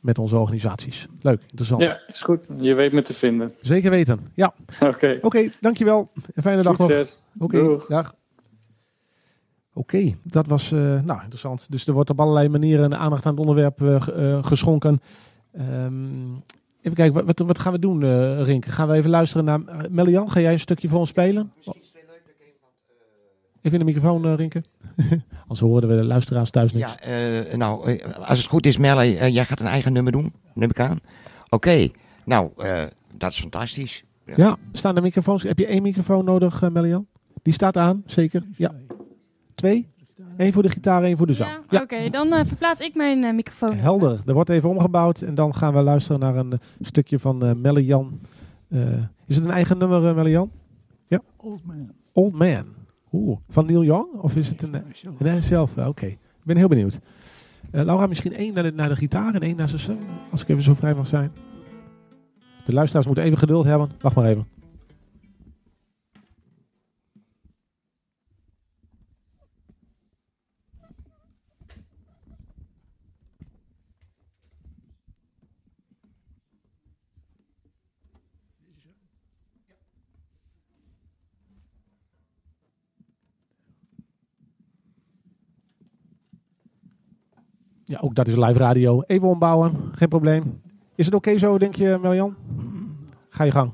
met 0.00 0.18
onze 0.18 0.36
organisaties. 0.36 1.06
Leuk, 1.20 1.40
interessant. 1.42 1.82
Ja, 1.82 2.00
is 2.06 2.20
goed. 2.20 2.48
Je 2.56 2.74
weet 2.74 2.92
me 2.92 3.02
te 3.02 3.14
vinden. 3.14 3.52
Zeker 3.60 3.90
weten. 3.90 4.20
Ja. 4.34 4.54
Oké. 4.80 4.94
Okay. 4.94 5.14
Oké, 5.14 5.26
okay, 5.26 5.52
dankjewel. 5.60 6.10
Een 6.34 6.42
fijne 6.42 6.62
dag 6.62 6.78
nog. 6.78 6.90
Succes. 6.90 7.22
Oké, 7.38 7.58
okay, 7.58 7.86
dag. 7.88 8.14
Oké, 9.72 9.96
okay, 9.96 10.16
dat 10.22 10.46
was 10.46 10.72
uh, 10.72 10.80
nou, 11.02 11.20
interessant. 11.20 11.66
Dus 11.70 11.86
er 11.86 11.92
wordt 11.92 12.10
op 12.10 12.20
allerlei 12.20 12.48
manieren 12.48 12.98
aandacht 12.98 13.26
aan 13.26 13.30
het 13.30 13.40
onderwerp 13.40 13.82
uh, 13.82 14.06
uh, 14.16 14.44
geschonken. 14.44 15.00
Um, 15.58 16.42
even 16.80 16.96
kijken, 16.96 17.26
wat, 17.26 17.38
wat, 17.38 17.58
gaan 17.58 17.72
we 17.72 17.78
doen, 17.78 18.02
uh, 18.02 18.42
Rink? 18.42 18.66
Gaan 18.66 18.88
we 18.88 18.94
even 18.94 19.10
luisteren 19.10 19.44
naar 19.44 19.60
Melian? 19.90 20.30
Ga 20.30 20.40
jij 20.40 20.52
een 20.52 20.60
stukje 20.60 20.88
voor 20.88 20.98
ons 20.98 21.08
spelen? 21.08 21.52
Even 23.62 23.78
in 23.78 23.86
de 23.86 23.92
microfoon, 23.92 24.26
uh, 24.26 24.34
Rinke. 24.34 24.62
Anders 25.42 25.60
horen 25.60 25.88
we 25.88 25.96
de 25.96 26.04
luisteraars 26.04 26.50
thuis 26.50 26.72
niet. 26.72 26.82
Ja, 26.82 26.96
uh, 27.08 27.54
nou, 27.54 28.00
als 28.24 28.38
het 28.38 28.46
goed 28.46 28.66
is, 28.66 28.76
Melle, 28.76 29.12
uh, 29.12 29.28
jij 29.28 29.44
gaat 29.44 29.60
een 29.60 29.66
eigen 29.66 29.92
nummer 29.92 30.12
doen, 30.12 30.32
neem 30.54 30.70
ik 30.70 30.80
aan. 30.80 31.00
Oké, 31.44 31.54
okay. 31.54 31.92
nou, 32.24 32.50
uh, 32.58 32.82
dat 33.16 33.30
is 33.30 33.40
fantastisch. 33.40 34.04
Ja. 34.24 34.34
ja, 34.36 34.56
staan 34.72 34.94
de 34.94 35.00
microfoons. 35.00 35.42
Heb 35.42 35.58
je 35.58 35.66
één 35.66 35.82
microfoon 35.82 36.24
nodig, 36.24 36.62
uh, 36.62 36.70
Melian? 36.70 37.06
Die 37.42 37.52
staat 37.52 37.76
aan, 37.76 38.02
zeker? 38.06 38.42
Ja. 38.56 38.72
Twee? 39.60 39.88
Eén 40.36 40.52
voor 40.52 40.62
de 40.62 40.68
gitaar, 40.68 41.02
één 41.02 41.16
voor 41.16 41.26
de 41.26 41.32
zang. 41.32 41.50
Ja, 41.50 41.60
ja. 41.68 41.82
oké. 41.82 41.94
Okay, 41.94 42.10
dan 42.10 42.32
uh, 42.32 42.40
verplaats 42.44 42.80
ik 42.80 42.94
mijn 42.94 43.22
uh, 43.22 43.34
microfoon. 43.34 43.74
Helder. 43.76 44.20
Er 44.26 44.34
wordt 44.34 44.50
even 44.50 44.68
omgebouwd 44.68 45.20
en 45.20 45.34
dan 45.34 45.54
gaan 45.54 45.74
we 45.74 45.80
luisteren 45.80 46.20
naar 46.20 46.36
een 46.36 46.52
uh, 46.52 46.58
stukje 46.80 47.18
van 47.18 47.44
uh, 47.44 47.52
Melle-Jan. 47.52 48.20
is 49.26 49.36
het 49.36 49.44
een 49.44 49.50
eigen 49.50 49.78
nummer, 49.78 50.08
uh, 50.08 50.14
Melle-Jan? 50.14 50.50
Ja. 51.06 51.20
Old 51.36 51.64
Man. 51.64 51.90
Old 52.12 52.32
Man. 52.32 52.64
Oeh. 53.12 53.38
Van 53.48 53.66
Neil 53.66 53.84
Young? 53.84 54.06
Of 54.12 54.36
is 54.36 54.48
het 54.48 54.62
een... 54.62 54.82
Nee, 55.18 55.40
zelf. 55.40 55.70
Oké. 55.70 55.88
Okay. 55.88 56.10
Ik 56.10 56.44
ben 56.44 56.56
heel 56.56 56.68
benieuwd. 56.68 56.98
Laura, 57.70 58.06
misschien 58.06 58.32
één 58.32 58.54
naar 58.54 58.62
de, 58.62 58.72
naar 58.72 58.88
de 58.88 58.96
gitaar 58.96 59.34
en 59.34 59.40
één 59.40 59.56
naar 59.56 59.68
zijn 59.68 59.80
zang. 59.80 59.98
Als 60.30 60.42
ik 60.42 60.48
even 60.48 60.62
zo 60.62 60.74
vrij 60.74 60.94
mag 60.94 61.06
zijn. 61.06 61.32
De 62.64 62.72
luisteraars 62.72 63.06
moeten 63.06 63.24
even 63.24 63.38
geduld 63.38 63.64
hebben. 63.64 63.90
Wacht 64.00 64.16
maar 64.16 64.24
even. 64.24 64.46
ja, 87.90 87.98
ook 88.00 88.14
dat 88.14 88.28
is 88.28 88.36
live 88.36 88.58
radio. 88.58 89.02
Even 89.06 89.28
ombouwen, 89.28 89.72
geen 89.92 90.08
probleem. 90.08 90.60
Is 90.94 91.06
het 91.06 91.14
oké 91.14 91.38
zo, 91.38 91.58
denk 91.58 91.74
je, 91.74 91.98
Marjan? 92.02 92.34
Ga 93.28 93.44
je 93.44 93.50
gang. 93.50 93.72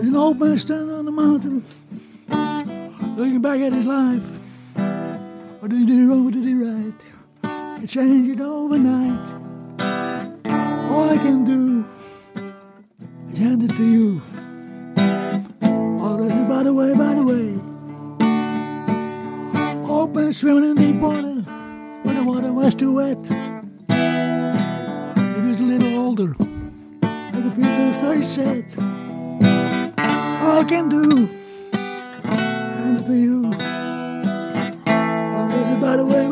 You 0.00 0.10
know, 0.10 0.38
man 0.38 0.58
standing 0.58 0.98
on 0.98 1.04
the 1.04 1.10
mountain, 1.10 1.64
looking 3.16 3.40
back 3.40 3.60
at 3.60 3.72
his 3.72 3.84
life. 3.84 4.26
What 5.58 5.70
did 5.70 5.78
he 5.78 5.86
do 5.86 6.06
wrong? 6.08 6.24
What 6.24 6.32
did 6.32 6.44
he 6.44 6.54
right? 6.54 7.07
He 7.80 7.86
changed 7.86 8.30
it 8.30 8.40
overnight. 8.40 9.28
All 10.90 11.08
I 11.10 11.16
can 11.16 11.44
do 11.44 11.84
is 13.32 13.38
hand 13.38 13.62
it 13.62 13.70
to 13.76 13.84
you. 13.84 14.22
Oh, 15.62 16.46
by 16.48 16.64
the 16.64 16.72
way, 16.72 16.92
by 16.94 17.14
the 17.14 17.22
way, 17.22 17.58
Open 19.88 20.32
swimming 20.32 20.70
in 20.70 20.76
deep 20.76 21.00
water 21.00 21.40
when 22.02 22.14
the 22.16 22.22
water 22.24 22.52
was 22.52 22.74
too 22.74 22.94
wet. 22.94 23.16
He 25.36 25.40
was 25.48 25.60
a 25.60 25.62
little 25.62 25.98
older, 25.98 26.34
and 26.40 27.44
the 27.44 27.50
future 27.54 27.86
was 27.88 27.96
very 27.98 28.22
sad. 28.22 28.64
All 30.42 30.58
I 30.58 30.64
can 30.64 30.88
do, 30.88 31.26
hand 31.74 32.98
it 32.98 33.06
to 33.06 33.14
you. 33.14 33.50
By 34.84 35.80
by 35.80 35.96
the 35.96 36.04
way. 36.04 36.27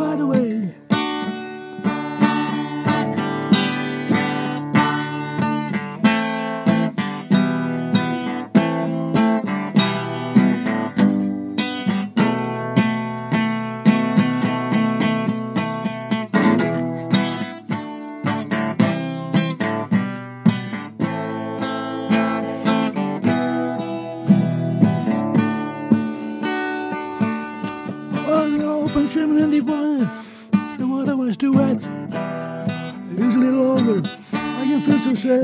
All 35.29 35.35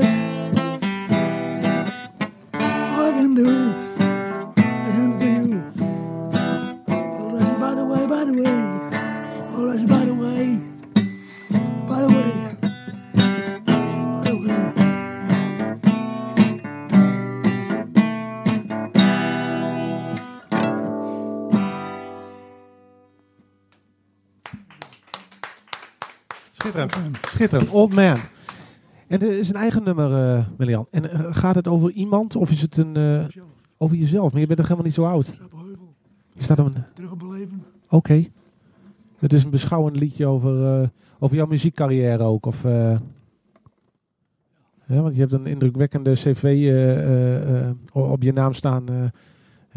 I 2.54 3.10
can 3.18 3.34
do 3.34 3.42
it 3.42 3.74
to 5.18 5.26
you. 5.26 5.58
Oh, 6.88 7.36
that's 7.36 7.58
by 7.58 7.74
the 7.74 7.84
way, 7.84 8.06
by 8.06 8.24
the 8.24 8.32
way. 8.32 8.52
Oh, 9.56 9.66
that's 9.72 9.84
by 9.90 10.04
the 10.04 10.14
way. 10.14 10.60
By 11.88 11.98
the 12.00 12.08
way. 12.14 12.30
By 13.66 14.24
the 14.24 14.34
way. 14.36 14.60
Schitterend. 26.60 27.14
Schitterend. 27.34 27.72
Old 27.74 27.94
Man. 27.94 28.20
En 29.12 29.22
er 29.22 29.38
is 29.38 29.48
een 29.48 29.54
eigen 29.54 29.82
nummer, 29.82 30.36
eh 30.36 30.44
Milian. 30.56 30.86
En 30.90 31.10
eh, 31.10 31.26
gaat 31.30 31.54
het 31.54 31.68
over 31.68 31.90
iemand 31.90 32.36
of 32.36 32.50
is 32.50 32.60
het 32.60 32.76
een... 32.76 32.96
eh, 32.96 33.24
over 33.76 33.96
jezelf? 33.96 34.32
Maar 34.32 34.40
je 34.40 34.46
bent 34.46 34.58
nog 34.58 34.68
helemaal 34.68 34.86
niet 34.86 34.96
zo 34.96 35.04
oud. 35.04 35.34
Je 36.32 36.42
staat 36.42 36.58
op 36.58 36.66
een... 36.66 36.84
Terug 36.94 37.10
op 37.10 37.22
leven. 37.22 37.62
Oké. 37.88 38.24
Het 39.18 39.32
is 39.32 39.44
een 39.44 39.50
beschouwend 39.50 39.96
liedje 39.96 40.26
over, 40.26 40.90
over 41.18 41.36
jouw 41.36 41.46
muziekcarrière 41.46 42.22
ook. 42.22 42.46
Of, 42.46 42.62
ja, 42.62 43.00
want 44.86 45.14
je 45.14 45.20
hebt 45.20 45.32
een 45.32 45.46
indrukwekkende 45.46 46.12
cv 46.12 46.44
op 47.92 48.22
je 48.22 48.32
naam 48.32 48.52
staan. 48.52 48.84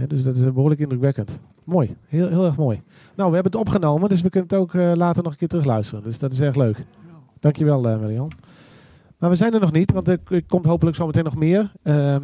dus 0.08 0.24
dat 0.24 0.36
is 0.36 0.54
behoorlijk 0.54 0.82
indrukwekkend. 0.82 1.40
Mooi. 1.64 1.96
Heel, 2.08 2.28
heel 2.28 2.46
erg 2.46 2.58
mooi. 2.58 2.82
Nou, 3.16 3.30
we 3.30 3.36
hebben 3.36 3.52
het 3.52 3.62
opgenomen, 3.62 4.10
dus 4.10 4.22
we 4.22 4.30
kunnen 4.30 4.50
het 4.50 4.60
ook 4.60 4.74
later 4.74 5.24
nog 5.24 5.32
een 5.32 5.38
keer 5.38 5.48
terugluisteren. 5.48 6.04
Dus 6.04 6.20
dat 6.20 6.32
is 6.32 6.40
erg 6.40 6.56
leuk. 6.56 6.86
Dankjewel, 7.40 7.90
uh, 7.90 8.00
Marian. 8.00 8.32
Maar 9.26 9.34
we 9.34 9.40
zijn 9.40 9.54
er 9.54 9.60
nog 9.60 9.72
niet, 9.72 9.92
want 9.92 10.08
er 10.08 10.44
komt 10.48 10.66
hopelijk 10.66 10.96
zometeen 10.96 11.24
nog 11.24 11.36
meer. 11.36 11.72
Ehm, 11.84 12.24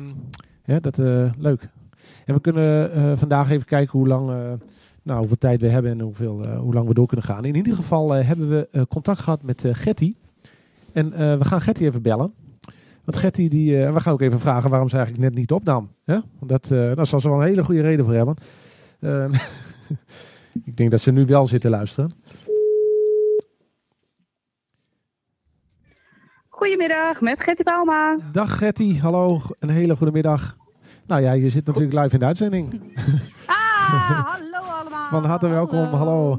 ja, 0.66 0.80
dat, 0.80 1.00
eh, 1.00 1.30
leuk. 1.38 1.70
En 2.26 2.34
we 2.34 2.42
kunnen 2.42 2.94
eh, 2.94 3.12
vandaag 3.16 3.50
even 3.50 3.66
kijken 3.66 4.00
hoe 4.00 4.08
lang, 4.08 4.30
eh, 4.30 4.36
nou, 5.04 5.20
hoeveel 5.20 5.38
tijd 5.38 5.62
we 5.62 5.68
hebben 5.68 5.92
en 5.92 6.00
hoeveel, 6.00 6.46
hoe 6.46 6.74
lang 6.74 6.88
we 6.88 6.94
door 6.94 7.08
kunnen 7.08 7.26
gaan. 7.26 7.46
In 7.46 7.56
ieder 7.56 7.76
geval 7.76 8.12
hebben 8.12 8.50
we 8.50 8.86
contact 8.90 9.20
gehad 9.20 9.44
met 9.44 9.66
Getty. 9.72 10.16
En 10.94 11.10
we 11.40 11.46
gaan 11.46 11.62
Getty 11.62 11.84
even 11.84 12.02
bellen. 12.02 12.34
Want 13.04 13.18
Getty, 13.18 13.50
die, 13.50 13.78
we 13.78 14.00
gaan 14.00 14.14
ook 14.14 14.22
even 14.22 14.40
vragen 14.40 14.70
waarom 14.70 14.90
ze 14.90 14.96
eigenlijk 14.98 15.26
net 15.26 15.36
niet 15.36 15.52
opnam. 15.52 15.90
Hè? 16.06 16.20
Want 16.40 16.52
dat, 16.52 16.68
daar 16.68 17.06
zal 17.06 17.22
ze 17.22 17.30
wel 17.30 17.42
een 17.42 17.48
hele 17.48 17.64
goede 17.64 17.82
reden 17.82 18.06
voor 18.06 18.14
hebben. 18.14 18.36
Ehm, 19.00 19.34
ik 20.70 20.78
denk 20.78 20.92
dat 20.92 21.02
ze 21.02 21.12
nu 21.12 21.26
wel 21.26 21.48
zitten 21.48 21.70
luisteren. 21.70 22.12
Goedemiddag, 26.62 27.22
met 27.22 27.42
Getty 27.42 27.64
Bauma. 27.64 28.18
Dag 28.32 28.58
Getty, 28.58 29.00
hallo, 29.00 29.42
een 29.60 29.70
hele 29.70 29.96
goede 29.96 30.12
middag. 30.12 30.58
Nou 31.08 31.22
ja, 31.22 31.32
je 31.32 31.50
zit 31.50 31.66
natuurlijk 31.66 31.94
live 31.94 32.14
in 32.14 32.20
de 32.20 32.26
uitzending. 32.26 32.82
Ah, 33.46 34.28
hallo 34.34 34.58
allemaal. 34.80 35.10
Van 35.10 35.26
harte 35.26 35.48
welkom, 35.48 35.86
hallo. 35.86 36.38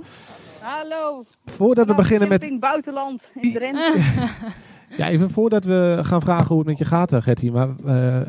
Hallo. 0.61 1.25
Voordat 1.45 1.87
we 1.87 1.95
beginnen 1.95 2.29
met... 2.29 2.43
In 2.43 2.59
buitenland, 2.59 3.31
in 3.35 3.53
Drenthe. 3.53 4.01
Ja, 4.97 5.09
even 5.09 5.31
voordat 5.31 5.65
we 5.65 5.99
gaan 6.03 6.21
vragen 6.21 6.47
hoe 6.47 6.59
het 6.59 6.67
met 6.67 6.79
je 6.79 6.85
gaat, 6.85 7.13
eh, 7.13 7.23
Getty. 7.23 7.51
Maar 7.51 7.69
eh, 7.87 8.21
eh, 8.21 8.25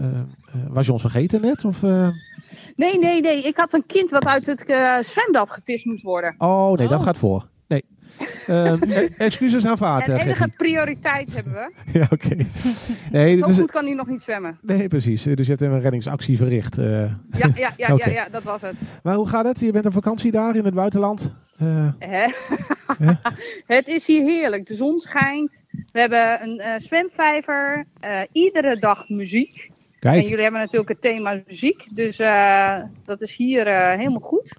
was 0.69 0.85
je 0.85 0.91
ons 0.91 1.01
vergeten 1.01 1.41
net? 1.41 1.65
Of, 1.65 1.83
eh? 1.83 2.07
Nee, 2.75 2.99
nee, 2.99 3.21
nee. 3.21 3.41
Ik 3.41 3.57
had 3.57 3.73
een 3.73 3.85
kind 3.85 4.11
wat 4.11 4.25
uit 4.25 4.45
het 4.45 4.59
zwembad 5.05 5.51
gevist 5.51 5.85
moest 5.85 6.03
worden. 6.03 6.35
Oh 6.37 6.77
nee, 6.77 6.87
dat 6.87 7.01
gaat 7.01 7.17
voor. 7.17 7.51
Eh, 8.47 8.73
excuses 9.17 9.65
aanvaard, 9.65 10.09
En 10.09 10.17
enige 10.17 10.47
prioriteit 10.57 11.33
hebben 11.33 11.53
we. 11.53 11.71
Ja, 11.99 12.07
oké. 12.09 12.35
Nee, 13.11 13.37
Zo 13.37 13.45
dus, 13.45 13.57
goed 13.59 13.71
kan 13.71 13.85
hij 13.85 13.93
nog 13.93 14.07
niet 14.07 14.21
zwemmen. 14.21 14.57
nee, 14.61 14.87
precies. 14.87 15.23
Dus 15.23 15.45
je 15.45 15.51
hebt 15.51 15.61
een 15.61 15.81
reddingsactie 15.81 16.37
verricht. 16.37 16.77
eh. 16.77 16.99
Ja, 17.01 17.11
ja, 17.55 17.71
ja, 17.77 17.93
ja, 17.95 18.09
ja, 18.19 18.27
dat 18.31 18.43
was 18.43 18.61
het. 18.61 18.75
Maar 19.03 19.15
hoe 19.15 19.27
gaat 19.27 19.45
het? 19.45 19.59
Je 19.59 19.71
bent 19.71 19.85
op 19.85 19.93
vakantie 19.93 20.31
daar 20.31 20.55
in 20.55 20.65
het 20.65 20.73
buitenland? 20.73 21.33
Eh, 21.57 21.87
Hè? 21.99 22.25
het 23.65 23.87
is 23.87 24.05
hier 24.05 24.23
heerlijk. 24.23 24.65
De 24.67 24.75
zon 24.75 24.99
schijnt. 24.99 25.63
We 25.91 25.99
hebben 25.99 26.41
een 26.43 26.81
zwemvijver. 26.81 27.85
iedere 28.31 28.77
dag 28.79 29.09
muziek. 29.09 29.69
Kijk. 29.99 30.15
En 30.23 30.29
jullie 30.29 30.43
hebben 30.43 30.61
natuurlijk 30.61 30.89
het 30.89 31.01
thema 31.01 31.41
muziek. 31.47 31.87
Dus 31.95 32.17
dat 33.05 33.21
is 33.21 33.35
hier 33.35 33.67
helemaal 33.97 34.19
goed. 34.19 34.53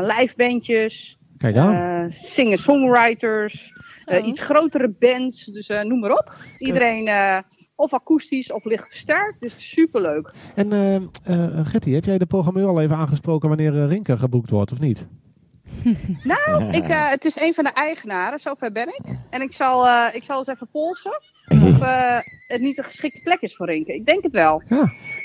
Live 0.00 0.32
bandjes. 0.36 1.18
Kijk 1.42 1.56
aan. 1.56 1.74
eh, 1.74 2.12
singer-songwriters. 2.22 3.72
eh, 4.04 4.26
iets 4.26 4.40
grotere 4.40 4.94
bands. 4.98 5.44
Dus 5.44 5.68
eh, 5.68 5.82
noem 5.82 6.00
maar 6.00 6.10
op. 6.10 6.34
Iedereen 6.58 7.06
eh, 7.08 7.38
of 7.74 7.92
akoestisch 7.92 8.52
of 8.52 8.64
licht 8.64 8.86
versterkt. 8.86 9.40
Dus 9.40 9.54
superleuk. 9.70 10.32
En 10.54 10.72
eh, 11.24 11.66
Getty, 11.66 11.90
heb 11.90 12.04
jij 12.04 12.18
de 12.18 12.26
programmeur 12.26 12.66
al 12.66 12.80
even 12.80 12.96
aangesproken 12.96 13.48
wanneer 13.48 13.82
eh, 13.82 13.88
Rinke 13.88 14.18
geboekt 14.18 14.50
wordt 14.50 14.72
of 14.72 14.80
niet? 14.80 15.06
Nou, 16.32 16.64
ik, 16.72 16.88
eh, 16.88 17.08
het 17.08 17.24
is 17.24 17.40
een 17.40 17.54
van 17.54 17.64
de 17.64 17.72
eigenaren, 17.72 18.40
zover 18.40 18.72
ben 18.72 18.88
ik. 18.88 19.16
En 19.30 19.42
ik 19.42 19.52
zal, 19.52 19.86
eh, 19.86 20.14
ik 20.14 20.24
zal 20.24 20.38
eens 20.38 20.46
even 20.48 20.68
polsen 20.72 21.20
of 21.48 21.80
eh, 21.92 22.18
het 22.46 22.60
niet 22.60 22.78
een 22.78 22.84
geschikte 22.84 23.20
plek 23.22 23.40
is 23.40 23.56
voor 23.56 23.66
Rinken. 23.66 23.94
Ik 23.94 24.06
denk 24.06 24.22
het 24.22 24.32
wel. 24.32 24.62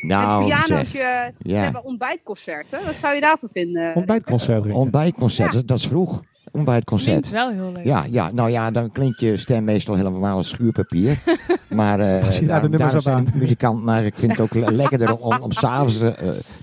Nou, 0.02 0.48
Met 0.48 0.58
zeg. 0.58 0.68
pianootje, 0.68 1.34
we 1.38 1.50
Ja. 1.50 1.62
hebben 1.62 1.84
ontbijtconcerten. 1.84 2.86
Wat 2.86 2.96
zou 3.00 3.16
je 3.16 3.22
daarvan 3.22 3.50
vinden? 3.54 3.96
Ontbijtconcert. 3.96 4.64
Rinke. 4.64 4.78
Ontbijtconcert, 4.80 5.52
dat- 5.52 5.68
dat 5.68 5.78
is 5.78 5.88
vroeg. 5.88 6.22
Ontbijtconcert. 6.52 7.28
Klinkt 7.30 7.30
wel 7.32 7.50
heel 7.50 7.72
leuk. 7.72 7.86
Ja, 7.86 8.06
ja, 8.10 8.32
nou 8.32 8.50
ja, 8.50 8.72
dan 8.72 8.92
klinkt 8.92 9.20
je 9.20 9.38
stem 9.38 9.64
meestal 9.64 9.96
helemaal 9.96 10.36
als 10.38 10.50
schuurpapier. 10.50 11.18
Maar 11.70 12.00
eh 12.00 12.40
je 12.40 12.46
daar 12.46 12.70
de 12.70 12.78
daarom- 12.78 13.02
zijn 13.02 13.16
aan. 13.16 13.28
muzikanten, 13.34 13.84
maar 13.86 14.04
ik 14.04 14.18
vind 14.18 14.32
het 14.32 14.42
ook 14.42 14.54
le- 14.54 14.72
lekkerder 14.72 15.18
om, 15.18 15.34
om, 15.34 15.42
om 15.42 15.52
s'avonds 15.52 15.98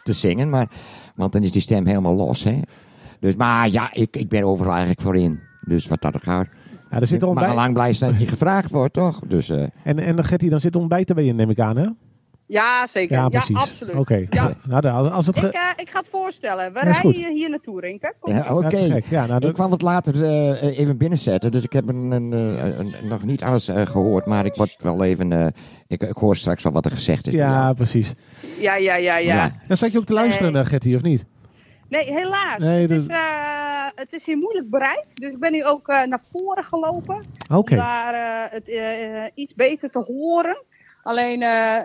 te 0.02 0.12
zingen. 0.12 0.50
Maar, 0.50 0.66
want 1.14 1.32
dan 1.32 1.42
is 1.42 1.52
die 1.52 1.60
stem 1.62 1.86
helemaal 1.86 2.14
los. 2.14 2.44
Hè? 2.44 2.60
Dus, 3.24 3.36
maar 3.36 3.68
ja, 3.68 3.88
ik, 3.92 4.16
ik 4.16 4.28
ben 4.28 4.42
overal 4.44 4.70
eigenlijk 4.72 5.00
voor 5.00 5.16
in. 5.16 5.40
Dus 5.60 5.86
wat 5.86 6.02
dat 6.02 6.14
er 6.14 6.20
gaat. 6.20 6.46
Ja, 6.90 7.00
er 7.00 7.06
zit 7.06 7.20
mag 7.20 7.48
al 7.48 7.54
lang 7.54 7.72
blij 7.74 7.92
zijn 7.92 8.10
dat 8.10 8.20
je 8.20 8.26
gevraagd 8.26 8.70
wordt, 8.70 8.92
toch? 8.92 9.20
Dus, 9.26 9.48
eh, 9.48 9.62
En, 9.82 9.98
en 9.98 10.24
Getty, 10.24 10.48
dan 10.48 10.60
zit 10.60 10.76
ontbijten 10.76 11.14
bij 11.14 11.24
je, 11.24 11.32
neem 11.32 11.50
ik 11.50 11.60
aan, 11.60 11.76
hè? 11.76 11.86
Ja, 12.46 12.86
zeker. 12.86 13.16
Ja, 13.16 13.42
absoluut. 13.52 13.94
Oké. 13.94 14.26
Ja. 14.30 14.54
Nou, 14.66 14.80
dan- 14.80 15.12
als 15.12 15.26
het 15.26 15.36
Ik, 15.36 15.42
eh, 15.42 15.60
ik 15.76 15.88
ga 15.90 15.98
het 15.98 16.08
voorstellen. 16.10 16.72
We 16.72 16.78
rijden 16.80 17.00
goed. 17.00 17.16
hier 17.16 17.50
naartoe, 17.50 17.80
Rinken. 17.80 18.14
Kom. 18.20 18.32
ja, 18.32 18.54
oké. 18.56 19.00
Ja, 19.10 19.26
nou, 19.26 19.40
dat- 19.40 19.48
Ik 19.48 19.54
kwam 19.54 19.70
het 19.70 19.82
later 19.82 20.22
eh, 20.24 20.78
even 20.78 20.96
binnenzetten, 20.96 21.50
dus 21.52 21.62
ik 21.64 21.72
heb 21.72 21.88
een, 21.88 22.10
een, 22.10 22.32
eh, 22.32 22.78
een- 22.78 22.94
nog 23.08 23.24
niet 23.24 23.42
alles 23.42 23.68
eh, 23.68 23.86
gehoord. 23.86 24.26
Maar 24.26 24.44
ik 24.46 24.54
word 24.54 24.74
wel 24.78 25.04
even. 25.04 25.32
eh, 25.32 25.46
ik, 25.86 26.02
ik 26.02 26.16
hoor 26.16 26.36
straks 26.36 26.62
wel 26.62 26.72
wat 26.72 26.84
er 26.84 26.90
gezegd 26.90 27.26
is. 27.26 27.34
ja, 27.34 27.72
precies. 27.72 28.14
Ja, 28.60 28.76
ja, 28.76 28.94
ja, 28.96 29.16
ja. 29.16 29.34
Ja. 29.34 29.52
Dan 29.68 29.76
zat 29.76 29.92
je 29.92 29.98
ook 29.98 30.06
te 30.06 30.12
luisteren, 30.12 30.66
Getty, 30.66 30.94
of 30.94 31.02
niet? 31.02 31.24
Nee, 31.94 32.12
helaas. 32.12 32.58
Nee, 32.58 32.82
het, 32.82 32.90
is, 32.90 33.06
eh, 33.06 33.86
het 33.94 34.12
is 34.12 34.24
hier 34.24 34.36
moeilijk 34.36 34.70
bereikt. 34.70 35.08
Dus 35.14 35.32
ik 35.32 35.38
ben 35.38 35.52
nu 35.52 35.64
ook 35.64 35.88
eh, 35.88 36.02
naar 36.02 36.22
voren 36.32 36.64
gelopen. 36.64 37.24
Oké. 37.52 37.72
Om 37.72 37.78
daar 37.78 38.14
eh, 38.14 38.52
het 38.52 39.32
iets 39.34 39.54
beter 39.54 39.90
te 39.90 39.98
horen. 39.98 40.62
Alleen, 41.02 41.40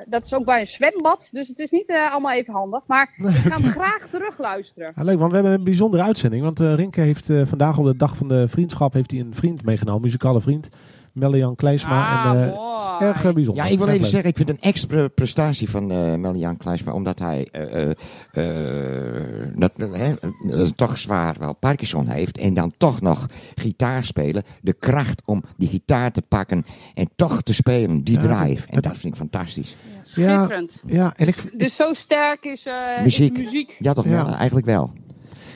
dat 0.07 0.25
is 0.25 0.33
ook 0.33 0.45
bij 0.45 0.59
een 0.59 0.67
zwembad. 0.67 1.29
Dus 1.31 1.47
het 1.47 1.59
is 1.59 1.71
niet 1.71 1.91
allemaal 2.11 2.31
even 2.31 2.53
handig. 2.53 2.83
Maar 2.85 3.13
ik 3.17 3.51
ga 3.51 3.61
hem 3.61 3.71
graag 3.71 4.07
terugluisteren. 4.09 4.91
Ja, 4.95 5.03
leuk, 5.03 5.17
want 5.17 5.29
we 5.29 5.35
hebben 5.37 5.53
een 5.53 5.63
bijzondere 5.63 6.03
uitzending. 6.03 6.43
Want 6.43 6.59
Rinke 6.59 7.01
heeft 7.01 7.31
vandaag 7.43 7.77
op 7.77 7.85
de 7.85 7.97
dag 7.97 8.17
van 8.17 8.27
de 8.27 8.47
vriendschap 8.47 8.93
heeft 8.93 9.11
hij 9.11 9.19
een 9.19 9.35
vriend 9.35 9.63
meegenomen, 9.63 9.99
een 9.99 10.05
muzikale 10.05 10.41
vriend. 10.41 10.69
Melian 11.13 11.55
Kleisma. 11.55 12.23
Ah, 12.23 12.31
en, 12.31 12.49
eh, 12.51 12.55
mooi. 12.55 12.67
erg 12.99 13.23
eh, 13.25 13.33
bijzonder. 13.33 13.63
Ja, 13.65 13.69
ik 13.71 13.77
wil 13.77 13.87
even 13.87 14.01
leuk. 14.01 14.09
zeggen, 14.09 14.29
ik 14.29 14.37
vind 14.37 14.49
een 14.49 14.59
extra 14.61 15.07
prestatie 15.07 15.69
van 15.69 15.91
eh 15.91 16.15
Melian 16.15 16.57
Kleisma, 16.57 16.91
omdat 16.93 17.19
hij 17.19 17.47
eh, 17.51 17.91
eh, 18.33 19.39
eh, 19.39 19.47
dat, 19.55 20.77
toch 20.77 20.97
zwaar 20.97 21.35
wel 21.39 21.55
Parkinson 21.55 22.07
heeft 22.07 22.37
en 22.37 22.53
dan 22.53 22.73
toch 22.77 23.01
nog 23.01 23.25
gitaar 23.55 24.03
spelen. 24.03 24.43
De 24.61 24.73
kracht 24.73 25.21
om 25.25 25.43
die 25.57 25.69
gitaar 25.69 26.11
te 26.11 26.21
pakken 26.21 26.65
en 26.93 27.09
toch 27.15 27.41
te 27.41 27.53
spelen, 27.53 28.03
die 28.03 28.21
Ja, 28.21 28.27
drive. 28.43 28.67
En 28.67 28.75
het- 28.75 28.83
dat 28.83 28.97
vind 28.97 29.13
ik 29.13 29.19
fantastisch. 29.19 29.75
Ja, 29.93 29.99
Schitterend. 30.03 30.81
ja, 30.85 31.13
en 31.15 31.27
ik, 31.27 31.59
Dus 31.59 31.75
zo 31.75 31.93
sterk 31.93 32.43
is, 32.43 32.65
eh, 32.65 33.03
Muziek. 33.03 33.37
is 33.37 33.43
muziek. 33.43 33.75
Ja, 33.79 33.93
toch 33.93 34.05
Ja. 34.05 34.11
wel, 34.25 34.33
eigenlijk 34.35 34.65
wel. 34.65 34.93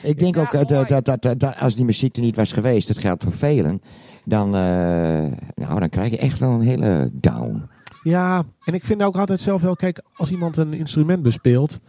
Ik 0.02 0.18
denk 0.18 0.34
Ja, 0.34 0.40
ook 0.40 0.50
dat, 0.68 0.88
dat, 0.88 1.22
dat, 1.22 1.40
dat 1.40 1.54
als 1.60 1.74
die 1.76 1.84
muziek 1.84 2.16
er 2.16 2.22
niet 2.22 2.36
was 2.36 2.52
geweest, 2.52 2.88
dat 2.88 2.98
geldt 2.98 3.22
voor 3.22 3.32
velen, 3.32 3.82
dan, 4.24 4.54
eh, 4.56 5.24
nou, 5.54 5.80
dan 5.80 5.88
krijg 5.88 6.10
je 6.10 6.18
echt 6.18 6.38
wel 6.38 6.50
een 6.50 6.60
hele 6.60 7.10
down. 7.12 7.68
Ja, 8.02 8.42
en 8.64 8.74
ik 8.74 8.84
vind 8.84 9.02
ook 9.02 9.16
altijd 9.16 9.40
zelf 9.40 9.62
wel, 9.62 9.76
kijk, 9.76 10.02
als 10.14 10.30
iemand 10.30 10.56
een 10.56 10.72
instrument 10.72 11.22
bespeelt. 11.22 11.80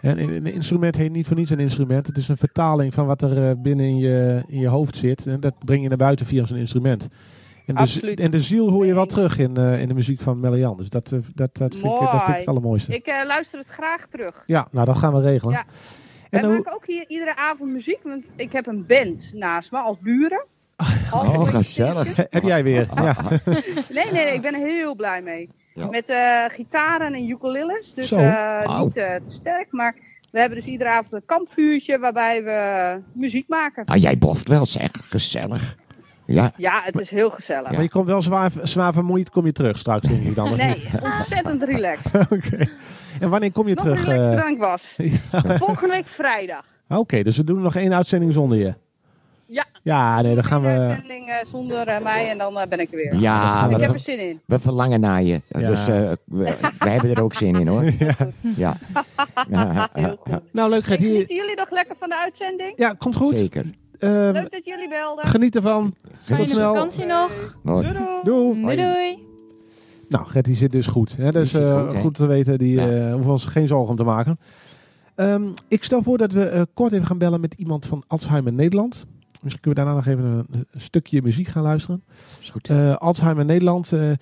En 0.00 0.18
een 0.18 0.46
instrument 0.46 0.96
heet 0.96 1.12
niet 1.12 1.26
voor 1.26 1.36
niets 1.36 1.50
een 1.50 1.58
instrument. 1.58 2.06
Het 2.06 2.16
is 2.16 2.28
een 2.28 2.36
vertaling 2.36 2.94
van 2.94 3.06
wat 3.06 3.22
er 3.22 3.48
eh, 3.48 3.54
binnen 3.56 3.86
in 3.86 3.96
je, 3.98 4.42
in 4.46 4.58
je 4.60 4.66
hoofd 4.68 4.96
zit. 4.96 5.26
En 5.26 5.40
dat 5.40 5.54
breng 5.64 5.82
je 5.82 5.88
naar 5.88 5.96
buiten 5.96 6.26
via 6.26 6.46
zo'n 6.46 6.56
instrument. 6.58 7.08
En 7.66 7.74
de, 7.74 7.80
Absoluut. 7.80 8.20
en 8.20 8.30
de 8.30 8.40
ziel 8.40 8.70
hoor 8.70 8.86
je 8.86 8.94
wel 8.94 9.06
terug 9.06 9.38
in, 9.38 9.56
eh, 9.56 9.80
in 9.80 9.88
de 9.88 9.94
muziek 9.94 10.20
van 10.20 10.40
Melian. 10.40 10.76
Dus 10.76 10.88
dat, 10.88 11.08
dat, 11.08 11.56
dat, 11.56 11.74
vind 11.74 11.92
ik, 11.92 11.98
dat 12.00 12.10
vind 12.10 12.12
ik 12.20 12.26
het 12.26 12.34
Mooi. 12.36 12.44
allermooiste. 12.46 12.94
Ik 12.94 13.06
eh, 13.06 13.26
luister 13.26 13.58
het 13.58 13.68
graag 13.68 14.06
terug. 14.06 14.42
Ja, 14.46 14.68
nou 14.70 14.86
dat 14.86 14.98
gaan 14.98 15.12
we 15.14 15.20
regelen. 15.20 15.54
Ja. 15.54 15.64
En 16.30 16.40
Wij 16.40 16.48
hoe- 16.48 16.52
maken 16.58 16.74
ook 16.74 16.86
hier 16.86 17.04
iedere 17.08 17.36
avond 17.36 17.72
muziek, 17.72 17.98
want 18.02 18.24
ik 18.36 18.52
heb 18.52 18.66
een 18.66 18.86
band 18.86 19.30
naast 19.34 19.72
me 19.72 19.78
als 19.78 19.98
buren. 19.98 20.44
Oh, 21.12 21.38
beetje 21.38 21.56
gezellig. 21.56 22.16
Heb 22.16 22.42
jij 22.42 22.62
weer? 22.64 22.88
Ja. 23.02 23.16
Nee, 23.44 23.62
nee, 23.90 24.12
nee, 24.12 24.34
ik 24.34 24.40
ben 24.40 24.54
er 24.54 24.66
heel 24.66 24.94
blij 24.94 25.22
mee. 25.22 25.48
Ja. 25.74 25.86
Met 25.86 26.06
eh, 26.06 26.44
gitaren 26.48 27.14
en 27.14 27.30
ukuleles, 27.30 27.94
dus 27.94 28.10
eh, 28.12 28.80
niet 28.82 28.96
eh, 28.96 29.14
te 29.14 29.20
sterk. 29.28 29.66
Maar 29.70 29.94
we 30.30 30.38
hebben 30.38 30.58
dus 30.58 30.66
iedere 30.66 30.90
avond 30.90 31.12
een 31.12 31.22
kampvuurtje 31.26 31.98
waarbij 31.98 32.44
we 32.44 33.00
muziek 33.12 33.48
maken. 33.48 33.84
Nou, 33.86 33.98
jij 34.00 34.18
boft 34.18 34.48
wel, 34.48 34.66
zeg. 34.66 34.90
Gezellig. 34.92 35.76
Ja, 36.26 36.52
Ja, 36.56 36.80
het 36.84 37.00
is 37.00 37.10
heel 37.10 37.30
gezellig. 37.30 37.70
Maar 37.70 37.82
je 37.82 37.88
komt 37.88 38.06
wel 38.06 38.22
zwaar, 38.22 38.50
zwaar 38.62 38.92
vermoeid, 38.92 39.30
kom 39.30 39.46
je 39.46 39.52
terug 39.52 39.78
straks 39.78 40.08
denk 40.08 40.22
ik 40.24 40.34
dan. 40.34 40.56
Nee, 40.56 40.84
ontzettend 41.02 41.62
relaxed. 41.62 42.14
Oké. 42.36 42.68
En 43.20 43.30
wanneer 43.30 43.52
kom 43.52 43.68
je 43.68 43.74
Nog 43.74 43.84
terug? 43.84 44.04
relaxter 44.04 44.32
eh? 44.36 44.42
dan 44.42 44.52
ik 44.52 44.58
was. 44.58 44.96
Volgende 45.66 45.94
week 45.94 46.06
vrijdag. 46.06 46.64
Oké, 46.88 47.22
dus 47.22 47.36
we 47.36 47.44
doen 47.44 47.60
nog 47.62 47.74
één 47.76 47.94
uitzending 47.94 48.32
zonder 48.32 48.58
je. 48.58 48.74
Ja. 49.52 49.66
Ja, 49.82 50.20
nee, 50.22 50.34
dan 50.34 50.44
gaan 50.44 50.64
Een 50.64 50.72
we... 50.78 50.88
uitzending 50.88 51.28
eh, 51.28 51.44
zonder 51.46 51.86
eh, 51.86 52.02
mij 52.02 52.30
en 52.30 52.38
dan 52.38 52.58
eh, 52.58 52.66
ben 52.68 52.78
ik 52.80 52.92
er 52.92 52.96
weer. 52.98 53.14
ja 53.20 53.64
ik 53.64 53.76
we, 53.76 53.82
heb 53.82 53.84
ver- 53.84 53.94
er 53.94 54.00
zin 54.00 54.28
in. 54.28 54.40
we 54.46 54.58
verlangen 54.58 55.00
naar 55.00 55.22
je. 55.22 55.40
Ja. 55.48 55.66
Dus 55.66 55.88
eh, 55.88 56.10
we, 56.24 56.56
wij 56.78 56.92
hebben 56.92 57.10
er 57.10 57.22
ook 57.22 57.34
zin 57.34 57.56
in, 57.56 57.66
hoor. 57.66 57.84
Ja. 58.56 58.76
Heel 59.92 60.16
goed. 60.20 60.40
Nou, 60.52 60.70
leuk 60.70 60.84
Gert. 60.84 61.00
Hier... 61.00 61.10
Genieten 61.10 61.36
jullie 61.36 61.56
nog 61.56 61.70
lekker 61.70 61.96
van 61.98 62.08
de 62.08 62.16
uitzending? 62.18 62.72
Ja, 62.76 62.92
komt 62.92 63.16
goed. 63.16 63.38
Zeker. 63.38 63.64
Ehm, 63.98 64.32
Leuk 64.32 64.50
dat 64.50 64.64
jullie 64.64 64.88
belden. 64.88 65.26
geniet 65.26 65.56
ervan. 65.56 65.94
Fijne 66.22 66.42
Tot 66.44 66.52
snel. 66.52 66.74
vakantie 66.74 67.04
nog. 67.06 67.56
Doei 67.62 67.82
doei. 67.82 67.94
Doei. 68.24 68.60
Doei 68.62 68.76
doei. 68.76 69.18
Nou, 70.08 70.26
Gert 70.26 70.44
die 70.44 70.56
zit 70.56 70.70
dus 70.72 70.86
goed. 70.86 71.16
Hè? 71.16 71.30
Eh, 71.32 71.86
goed, 71.88 71.96
goed 71.96 72.14
te 72.14 72.26
weten. 72.26 72.58
Die 72.58 72.74
Ja. 72.80 72.88
eh, 72.88 73.12
hoeven 73.12 73.30
ons 73.30 73.44
geen 73.44 73.66
zorgen 73.66 73.88
om 73.90 73.96
te 73.96 74.04
maken. 74.04 74.38
Ehm, 75.14 75.42
ik 75.68 75.84
stel 75.84 76.02
voor 76.02 76.18
dat 76.18 76.32
we 76.32 76.44
eh, 76.44 76.62
kort 76.74 76.92
even 76.92 77.06
gaan 77.06 77.18
bellen 77.18 77.40
met 77.40 77.54
iemand 77.54 77.86
van 77.86 78.02
Alzheimer 78.06 78.52
Nederland. 78.52 79.06
Misschien 79.40 79.62
kunnen 79.62 79.84
we 79.84 79.90
daarna 79.90 79.94
nog 79.94 80.06
even 80.06 80.24
een, 80.24 80.66
een 80.70 80.80
stukje 80.80 81.22
muziek 81.22 81.46
gaan 81.46 81.62
luisteren. 81.62 82.02
Is 82.40 82.50
goed. 82.50 82.68
Eh, 82.68 82.96
Alzheimer 82.96 83.44
Nederland. 83.44 83.92
eh, 83.92 84.12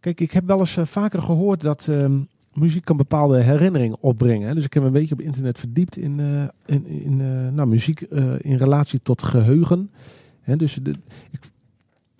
kijk, 0.00 0.20
ik 0.20 0.30
heb 0.30 0.46
wel 0.46 0.58
eens 0.58 0.76
eh, 0.76 0.84
vaker 0.84 1.22
gehoord 1.22 1.60
dat 1.60 1.86
ehm, 1.88 2.18
muziek 2.52 2.84
kan 2.84 2.96
bepaalde 2.96 3.42
herinneringen 3.42 3.98
opbrengen. 4.00 4.48
Hè. 4.48 4.54
Dus 4.54 4.64
ik 4.64 4.72
heb 4.72 4.82
me 4.82 4.88
een 4.88 4.94
beetje 4.94 5.14
op 5.14 5.20
internet 5.20 5.58
verdiept 5.58 5.96
in, 5.96 6.20
in, 6.66 6.86
in 6.86 7.16
nou, 7.54 7.68
muziek 7.68 8.00
in 8.40 8.56
relatie 8.56 9.00
tot 9.02 9.22
geheugen. 9.22 9.90
Hè, 10.40 10.56
dus 10.56 10.74
de, 10.74 10.94
ik, 11.30 11.40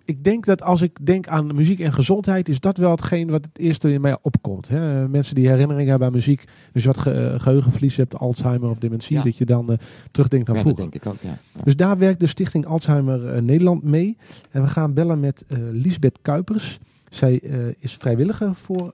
ik 0.05 0.23
denk 0.23 0.45
dat 0.45 0.61
als 0.61 0.81
ik 0.81 1.05
denk 1.05 1.27
aan 1.27 1.55
muziek 1.55 1.79
en 1.79 1.93
gezondheid, 1.93 2.49
is 2.49 2.59
dat 2.59 2.77
wel 2.77 2.91
hetgeen 2.91 3.29
wat 3.29 3.45
het 3.45 3.57
eerste 3.59 3.93
in 3.93 4.01
mij 4.01 4.17
opkomt. 4.21 4.67
Hè. 4.67 5.07
Mensen 5.09 5.35
die 5.35 5.47
herinneringen 5.47 5.89
hebben 5.89 6.07
aan 6.07 6.13
muziek, 6.13 6.43
dus 6.73 6.85
wat 6.85 6.97
ge- 6.97 7.11
eh, 7.11 7.39
geheugenverlies 7.39 7.95
hebt, 7.95 8.17
Alzheimer 8.17 8.69
of 8.69 8.77
dementie, 8.79 9.15
Ja. 9.17 9.23
dat 9.23 9.37
je 9.37 9.45
dan 9.45 9.71
eh, 9.71 9.77
terugdenkt 10.11 10.49
aan 10.49 10.55
Ja, 10.55 10.63
dat 10.63 10.73
vroeger. 10.73 10.91
denk 10.91 11.05
ik 11.05 11.11
ook, 11.13 11.21
ja. 11.21 11.37
Ja. 11.55 11.63
Dus 11.63 11.75
daar 11.75 11.97
werkt 11.97 12.19
de 12.19 12.27
Stichting 12.27 12.65
Alzheimer 12.65 13.27
eh, 13.33 13.41
Nederland 13.41 13.83
mee. 13.83 14.17
En 14.51 14.61
we 14.61 14.67
gaan 14.67 14.93
bellen 14.93 15.19
met 15.19 15.43
eh 15.47 15.57
Lisbeth 15.71 16.19
Kuipers. 16.21 16.79
Zij 17.09 17.35
is 17.79 17.93
vrijwilliger 17.93 18.55
voor 18.55 18.93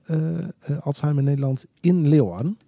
Alzheimer 0.80 1.22
Nederland 1.22 1.64
in 1.80 2.08
Leeuwarden. 2.08 2.58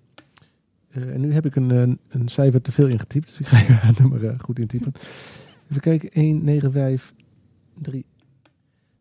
En 0.90 1.20
nu 1.20 1.32
heb 1.32 1.46
ik 1.46 1.56
een, 1.56 1.70
een, 1.70 1.98
een 2.08 2.28
cijfer 2.28 2.60
te 2.62 2.72
veel 2.72 2.86
ingetypt, 2.86 3.28
dus 3.28 3.38
ik 3.38 3.46
ga 3.46 3.56
het 3.86 3.98
nummer 3.98 4.36
goed 4.40 4.58
intypen. 4.58 4.92
Even 5.70 5.80
kijken, 5.82 6.10
1953. 6.12 8.02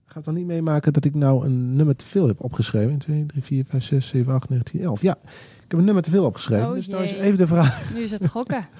Ik 0.09 0.15
ga 0.15 0.21
het 0.21 0.33
dan 0.33 0.37
niet 0.37 0.53
meemaken 0.53 0.93
dat 0.93 1.05
ik 1.05 1.15
nou 1.15 1.45
een 1.45 1.75
nummer 1.75 1.95
te 1.95 2.05
veel 2.05 2.27
heb 2.27 2.43
opgeschreven. 2.43 2.89
1, 2.89 2.99
2, 2.99 3.25
3, 3.25 3.43
4, 3.43 3.65
5, 3.65 3.83
6, 3.83 4.07
7, 4.07 4.33
8, 4.33 4.49
9, 4.49 4.65
10, 4.65 4.81
11. 4.81 5.01
Ja, 5.01 5.17
ik 5.23 5.65
heb 5.67 5.79
een 5.79 5.85
nummer 5.85 6.03
te 6.03 6.09
veel 6.09 6.25
opgeschreven. 6.25 6.67
Oh 6.67 6.73
dus 6.73 6.87
nou 6.87 7.03
is 7.03 7.11
even 7.11 7.37
de 7.37 7.47
vraag. 7.47 7.93
Nu 7.93 7.99
is 7.99 8.11
het 8.11 8.27
gokken. 8.27 8.67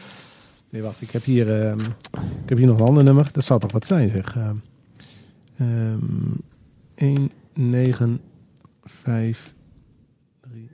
Nee, 0.69 0.81
wacht. 0.81 1.01
Ik 1.01 1.11
heb 1.11 1.23
hier, 1.23 1.61
ehm, 1.61 1.79
ik 2.43 2.49
heb 2.49 2.57
hier 2.57 2.67
nog 2.67 2.79
een 2.79 2.85
ander 2.85 3.03
nummer. 3.03 3.29
Dat 3.31 3.43
zou 3.43 3.59
toch 3.59 3.71
wat 3.71 3.85
zijn, 3.85 4.09
zeg. 4.09 4.35
Ehm 4.35 4.55
ehm 5.57 6.35
1, 6.95 7.31
9, 7.53 8.21
5, 8.83 9.55
3. 10.41 10.69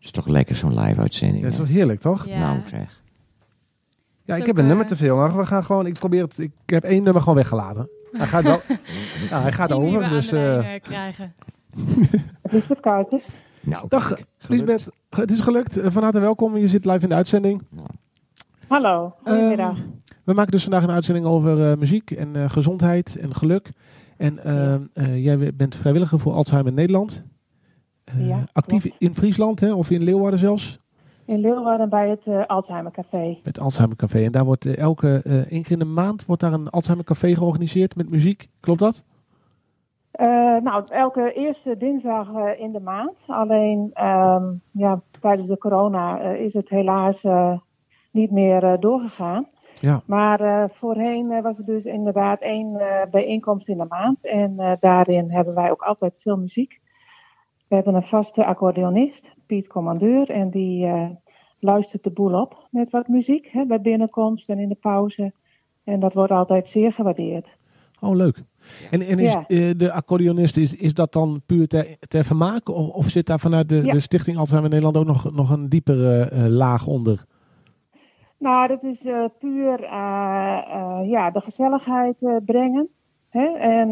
is 0.00 0.10
toch 0.10 0.26
lekker 0.26 0.56
zo'n 0.56 0.80
live 0.80 1.00
uitzending. 1.00 1.44
Ja, 1.44 1.50
dat 1.50 1.68
is 1.68 1.74
heerlijk, 1.74 2.00
toch? 2.00 2.26
Ja. 2.26 2.38
Nou 2.38 2.60
zeg. 2.68 3.02
Ja, 4.24 4.36
ik 4.36 4.46
heb 4.46 4.58
een 4.58 4.66
nummer 4.66 4.86
te 4.86 4.96
veel. 4.96 5.16
Maar 5.16 5.36
we 5.36 5.46
gaan 5.46 5.64
gewoon, 5.64 5.86
ik 5.86 5.94
probeer 5.98 6.22
het, 6.22 6.38
ik 6.38 6.52
heb 6.66 6.84
één 6.84 7.02
nummer 7.02 7.22
gewoon 7.22 7.36
weggelaten. 7.36 7.88
Hij 8.12 8.26
gaat 8.26 8.42
wel, 8.42 8.60
ja, 9.30 9.42
hij 9.42 9.52
gaat 9.52 9.72
over. 9.72 10.08
Dus, 10.08 10.32
eh 10.32 10.74
eh, 10.74 10.82
krijgen. 10.82 11.34
Lisbeth 12.50 12.80
Kuipers. 12.80 13.24
Nou, 13.60 13.88
dag. 13.88 14.16
Lisbeth. 14.48 14.86
Het 15.10 15.30
is 15.30 15.40
gelukt. 15.40 15.76
Eh, 15.78 15.90
Van 15.90 16.02
harte 16.02 16.18
welkom. 16.20 16.56
Je 16.56 16.68
zit 16.68 16.84
live 16.84 17.02
in 17.02 17.08
de 17.08 17.14
uitzending. 17.14 17.62
Hallo, 18.68 19.14
goedemiddag. 19.24 19.76
Ehm, 19.76 19.86
we 20.24 20.32
maken 20.32 20.50
dus 20.52 20.62
vandaag 20.62 20.82
een 20.82 20.90
uitzending 20.90 21.26
over 21.26 21.70
eh, 21.70 21.76
muziek 21.78 22.10
en 22.10 22.36
eh, 22.36 22.50
gezondheid 22.50 23.16
en 23.16 23.34
geluk. 23.34 23.70
En 24.16 24.44
ehm, 24.44 24.80
eh, 24.92 25.24
jij 25.24 25.54
bent 25.54 25.76
vrijwilliger 25.76 26.18
voor 26.18 26.32
Alzheimer 26.32 26.72
Nederland. 26.72 27.24
Eh, 28.04 28.28
Ja, 28.28 28.44
actief 28.52 28.82
klopt. 28.82 28.96
in 28.98 29.14
Friesland 29.14 29.60
hè, 29.60 29.72
of 29.72 29.90
in 29.90 30.02
Leeuwarden 30.04 30.38
zelfs. 30.38 30.78
In 31.26 31.40
Leeuwarden 31.40 31.88
bij 31.88 32.08
het 32.08 32.22
eh, 32.24 32.46
Alzheimer 32.46 32.92
Café. 32.92 33.38
Met 33.44 33.60
Alzheimer 33.60 33.96
Café. 33.96 34.24
En 34.24 34.32
daar 34.32 34.44
wordt 34.44 34.66
eh, 34.66 34.78
elke 34.78 35.20
eh, 35.24 35.52
één 35.52 35.62
keer 35.62 35.72
in 35.72 35.78
de 35.78 35.84
maand 35.84 36.26
wordt 36.26 36.42
daar 36.42 36.52
een 36.52 36.70
Alzheimer 36.70 37.06
Café 37.06 37.34
georganiseerd 37.34 37.96
met 37.96 38.10
muziek. 38.10 38.48
Klopt 38.60 38.80
dat? 38.80 39.04
Nou, 40.62 40.84
elke 40.86 41.32
eerste 41.32 41.76
dinsdag 41.76 42.28
in 42.58 42.72
de 42.72 42.80
maand. 42.80 43.14
Alleen 43.26 43.90
ehm, 43.92 44.44
ja, 44.70 45.00
tijdens 45.20 45.48
de 45.48 45.58
corona 45.58 46.20
is 46.20 46.52
het 46.52 46.68
helaas 46.68 47.22
niet 48.10 48.30
meer 48.30 48.76
doorgegaan. 48.80 49.46
Ja. 49.80 50.00
Maar 50.06 50.70
voorheen 50.72 51.42
was 51.42 51.56
het 51.56 51.66
dus 51.66 51.84
inderdaad 51.84 52.40
één 52.40 52.80
bijeenkomst 53.10 53.68
in 53.68 53.78
de 53.78 53.86
maand. 53.88 54.18
En 54.26 54.78
daarin 54.80 55.30
hebben 55.30 55.54
wij 55.54 55.70
ook 55.70 55.82
altijd 55.82 56.12
veel 56.18 56.36
muziek. 56.36 56.80
We 57.68 57.74
hebben 57.74 57.94
een 57.94 58.02
vaste 58.02 58.44
accordeonist, 58.44 59.24
Piet 59.46 59.66
Commandeur. 59.66 60.30
En 60.30 60.50
die 60.50 60.86
eh, 60.86 61.08
luistert 61.60 62.02
de 62.04 62.10
boel 62.10 62.40
op 62.40 62.66
met 62.70 62.90
wat 62.90 63.08
muziek 63.08 63.48
hè, 63.52 63.64
bij 63.66 63.80
binnenkomst 63.80 64.48
en 64.48 64.58
in 64.58 64.68
de 64.68 64.74
pauze. 64.80 65.32
En 65.84 66.00
dat 66.00 66.12
wordt 66.12 66.32
altijd 66.32 66.68
zeer 66.68 66.92
gewaardeerd. 66.92 67.46
Oh, 68.00 68.14
leuk. 68.16 68.42
En, 68.90 69.00
en 69.02 69.18
is 69.18 69.32
Ja. 69.32 69.44
eh, 69.46 69.70
de 69.76 69.92
accordeonist, 69.92 70.56
is, 70.56 70.74
is 70.74 70.94
dat 70.94 71.12
dan 71.12 71.42
puur 71.46 71.68
ter, 71.68 71.96
ter 72.08 72.24
vermaak? 72.24 72.68
Of, 72.68 72.88
of 72.88 73.08
zit 73.08 73.26
daar 73.26 73.38
vanuit 73.40 73.68
de, 73.68 73.82
Ja. 73.84 73.92
de 73.92 74.00
Stichting 74.00 74.36
Alzheimer 74.38 74.70
Nederland 74.70 74.96
ook 74.96 75.06
nog, 75.06 75.34
nog 75.34 75.50
een 75.50 75.68
diepere 75.68 76.18
eh, 76.30 76.46
laag 76.46 76.86
onder? 76.86 77.24
Nou, 78.38 78.68
dat 78.68 78.82
is 78.82 78.98
puur 79.38 79.80
ja, 81.06 81.30
de 81.30 81.40
gezelligheid 81.40 82.16
brengen. 82.44 82.88
Hè? 83.28 83.46
En 83.58 83.88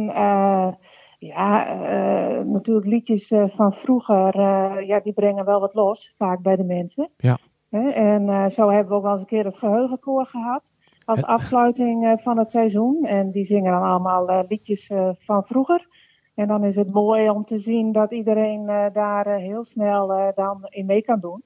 ja, 1.25 1.67
eh, 1.67 2.45
natuurlijk 2.45 2.87
liedjes 2.87 3.31
eh, 3.31 3.45
van 3.49 3.73
vroeger, 3.73 4.35
eh, 4.35 4.87
ja, 4.87 5.01
die 5.01 5.13
brengen 5.13 5.45
wel 5.45 5.61
wat 5.61 5.75
los, 5.75 6.15
vaak 6.19 6.43
bij 6.43 6.57
de 6.57 6.65
mensen. 6.65 7.11
Ja. 7.17 7.39
En 7.71 8.51
zo 8.53 8.71
hebben 8.71 8.89
we 8.89 8.95
ook 8.95 9.03
wel 9.03 9.13
eens 9.13 9.21
een 9.21 9.27
keer 9.27 9.45
het 9.45 9.57
geheugenkoor 9.57 10.27
gehad. 10.27 10.63
Als 11.05 11.23
afsluiting 11.23 12.21
van 12.23 12.39
het 12.39 12.51
seizoen. 12.51 13.05
En 13.05 13.31
die 13.31 13.47
zingen 13.47 13.73
dan 13.73 13.83
allemaal 13.83 14.45
liedjes 14.49 14.91
van 15.19 15.45
vroeger. 15.45 15.87
En 16.35 16.47
dan 16.47 16.65
is 16.65 16.75
het 16.75 16.93
mooi 16.93 17.31
om 17.31 17.45
te 17.45 17.59
zien 17.59 17.93
dat 17.93 18.13
iedereen 18.13 18.67
daar 18.93 19.35
heel 19.37 19.65
snel 19.65 20.33
dan 20.35 20.59
in 20.69 20.87
mee 20.87 21.03
kan 21.03 21.21
doen. 21.21 21.43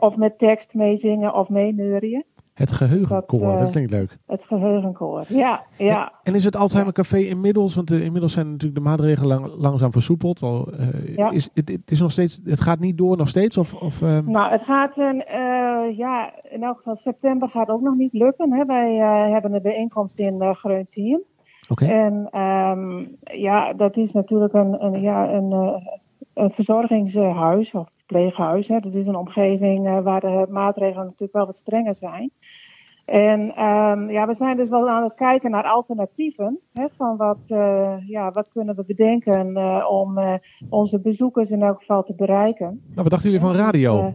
Of 0.00 0.16
met 0.16 0.38
tekst 0.38 0.74
meezingen 0.74 1.34
of 1.34 1.48
meeneurien. 1.48 2.24
Het 2.54 2.72
geheugenkoor, 2.72 3.40
Dat, 3.40 3.52
dat, 3.58 3.66
eh, 3.66 3.70
klinkt 3.72 3.90
leuk. 3.90 4.18
Het 4.26 4.42
geheugenkoor. 4.44 5.24
Ja, 5.28 5.62
ja. 5.78 6.12
En 6.22 6.34
is 6.34 6.44
het 6.44 6.56
Alzheimer 6.56 6.92
Café 6.94 7.18
inmiddels, 7.18 7.74
want 7.74 7.90
eh, 7.90 8.04
inmiddels 8.04 8.32
zijn 8.32 8.46
natuurlijk 8.50 8.74
de 8.74 8.80
maatregelen 8.88 9.28
lang- 9.40 9.54
langzaam 9.56 9.92
versoepeld. 9.92 10.42
Al, 10.42 10.72
eh, 10.72 11.14
Ja. 11.16 11.30
is, 11.30 11.50
het, 11.54 11.68
het, 11.68 11.90
is 11.90 12.00
nog 12.00 12.10
steeds, 12.10 12.40
het 12.44 12.60
gaat 12.60 12.78
niet 12.78 12.98
door 12.98 13.16
nog 13.16 13.28
steeds? 13.28 13.58
Of, 13.58 13.74
of, 13.74 14.00
Nou, 14.00 14.50
het 14.50 14.62
gaat, 14.62 14.96
een, 14.98 15.24
ja, 15.96 16.32
in 16.50 16.62
elk 16.62 16.76
geval 16.76 16.96
september 16.96 17.48
gaat 17.48 17.68
ook 17.68 17.80
nog 17.80 17.94
niet 17.96 18.12
lukken. 18.12 18.52
Hè. 18.52 18.64
Wij 18.64 18.94
hebben 19.32 19.54
een 19.54 19.62
bijeenkomst 19.62 20.18
in 20.18 20.34
uh, 20.34 20.54
Greuntien. 20.54 21.22
Oké. 21.68 21.84
En 21.84 22.28
ehm, 22.30 23.04
ja, 23.22 23.72
dat 23.72 23.96
is 23.96 24.12
natuurlijk 24.12 24.52
een, 24.52 24.84
een, 24.84 25.00
ja, 25.00 25.28
een, 25.32 25.50
een 26.34 26.50
verzorgingshuis 26.50 27.72
of 27.72 27.88
pleeghuis. 28.06 28.68
Hè. 28.68 28.80
Dat 28.80 28.94
is 28.94 29.06
een 29.06 29.16
omgeving 29.16 29.86
eh, 29.86 30.00
waar 30.00 30.20
de 30.20 30.46
maatregelen 30.50 31.04
natuurlijk 31.04 31.32
wel 31.32 31.46
wat 31.46 31.56
strenger 31.56 31.94
zijn. 31.94 32.30
En 33.04 33.54
ehm, 33.56 34.10
ja, 34.10 34.26
we 34.26 34.34
zijn 34.34 34.56
dus 34.56 34.68
wel 34.68 34.88
aan 34.88 35.02
het 35.02 35.14
kijken 35.14 35.50
naar 35.50 35.64
alternatieven. 35.64 36.58
Hè, 36.72 36.86
van 36.96 37.16
wat, 37.16 37.38
eh, 37.46 37.96
ja, 38.06 38.30
wat 38.30 38.48
kunnen 38.48 38.76
we 38.76 38.84
bedenken 38.84 39.56
eh, 39.56 39.86
om 39.90 40.40
onze 40.68 41.00
bezoekers 41.00 41.50
in 41.50 41.62
elk 41.62 41.78
geval 41.78 42.02
te 42.02 42.14
bereiken. 42.14 42.66
nou, 42.66 43.02
wat 43.02 43.10
dachten 43.10 43.30
jullie 43.30 43.46
van 43.46 43.56
radio? 43.56 44.14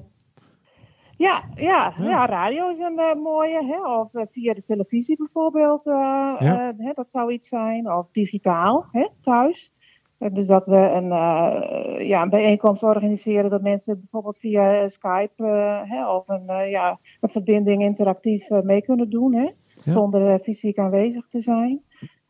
Ja, 1.18 1.44
ja, 1.56 1.94
ja. 1.98 2.26
radio 2.26 2.70
is 2.70 2.80
een 2.80 3.22
mooie. 3.22 3.66
Hè? 3.66 3.96
Of 4.00 4.10
via 4.32 4.54
de 4.54 4.64
televisie 4.68 5.18
bijvoorbeeld. 5.18 5.84
Ja. 5.84 6.74
hè, 6.78 6.92
dat 6.94 7.10
zou 7.10 7.32
iets 7.32 7.48
zijn. 7.48 7.92
Of 7.92 8.12
digitaal, 8.12 8.86
hè, 8.92 9.08
thuis. 9.22 9.72
Dus 10.20 10.48
dat 10.48 10.66
we 10.66 10.76
een, 10.76 11.12
eh, 11.12 12.08
ja, 12.08 12.22
een 12.22 12.30
bijeenkomst 12.30 12.84
organiseren. 12.84 13.50
Dat 13.50 13.62
mensen 13.62 14.00
bijvoorbeeld 14.00 14.38
via 14.40 14.90
Skype 14.90 15.44
eh, 15.44 15.82
hè, 15.84 16.10
of 16.10 16.28
een, 16.28 16.48
eh, 16.48 16.70
ja, 16.70 17.00
een 17.22 17.30
verbinding 17.30 17.82
interactief 17.82 18.50
mee 18.50 18.82
kunnen 18.82 19.10
doen. 19.10 19.34
Hè? 19.34 19.50
Ja. 19.84 19.94
Zonder 19.94 20.40
fysiek 20.40 20.78
aanwezig 20.78 21.28
te 21.32 21.42
zijn. 21.42 21.82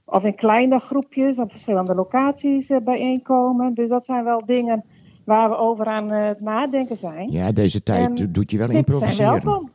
Of 0.06 0.24
in 0.24 0.36
kleine 0.36 0.80
groepjes 0.80 1.38
op 1.38 1.52
verschillende 1.52 1.96
locaties 1.96 2.68
bijeenkomen. 2.84 3.74
Dus 3.74 3.90
dat 3.90 4.06
zijn 4.06 4.24
wel 4.24 4.46
dingen 4.46 4.84
waar 5.26 5.50
we 5.50 5.58
over 5.58 5.86
aan 5.86 6.10
het 6.10 6.42
nadenken 6.42 6.98
zijn. 6.98 7.32
Ja, 7.32 7.52
deze 7.52 7.84
tijd 7.84 8.20
En 8.20 8.32
doet 8.32 8.52
je 8.52 8.58
wel 8.58 8.70
improviseren. 8.70 9.32
welkom. 9.32 9.70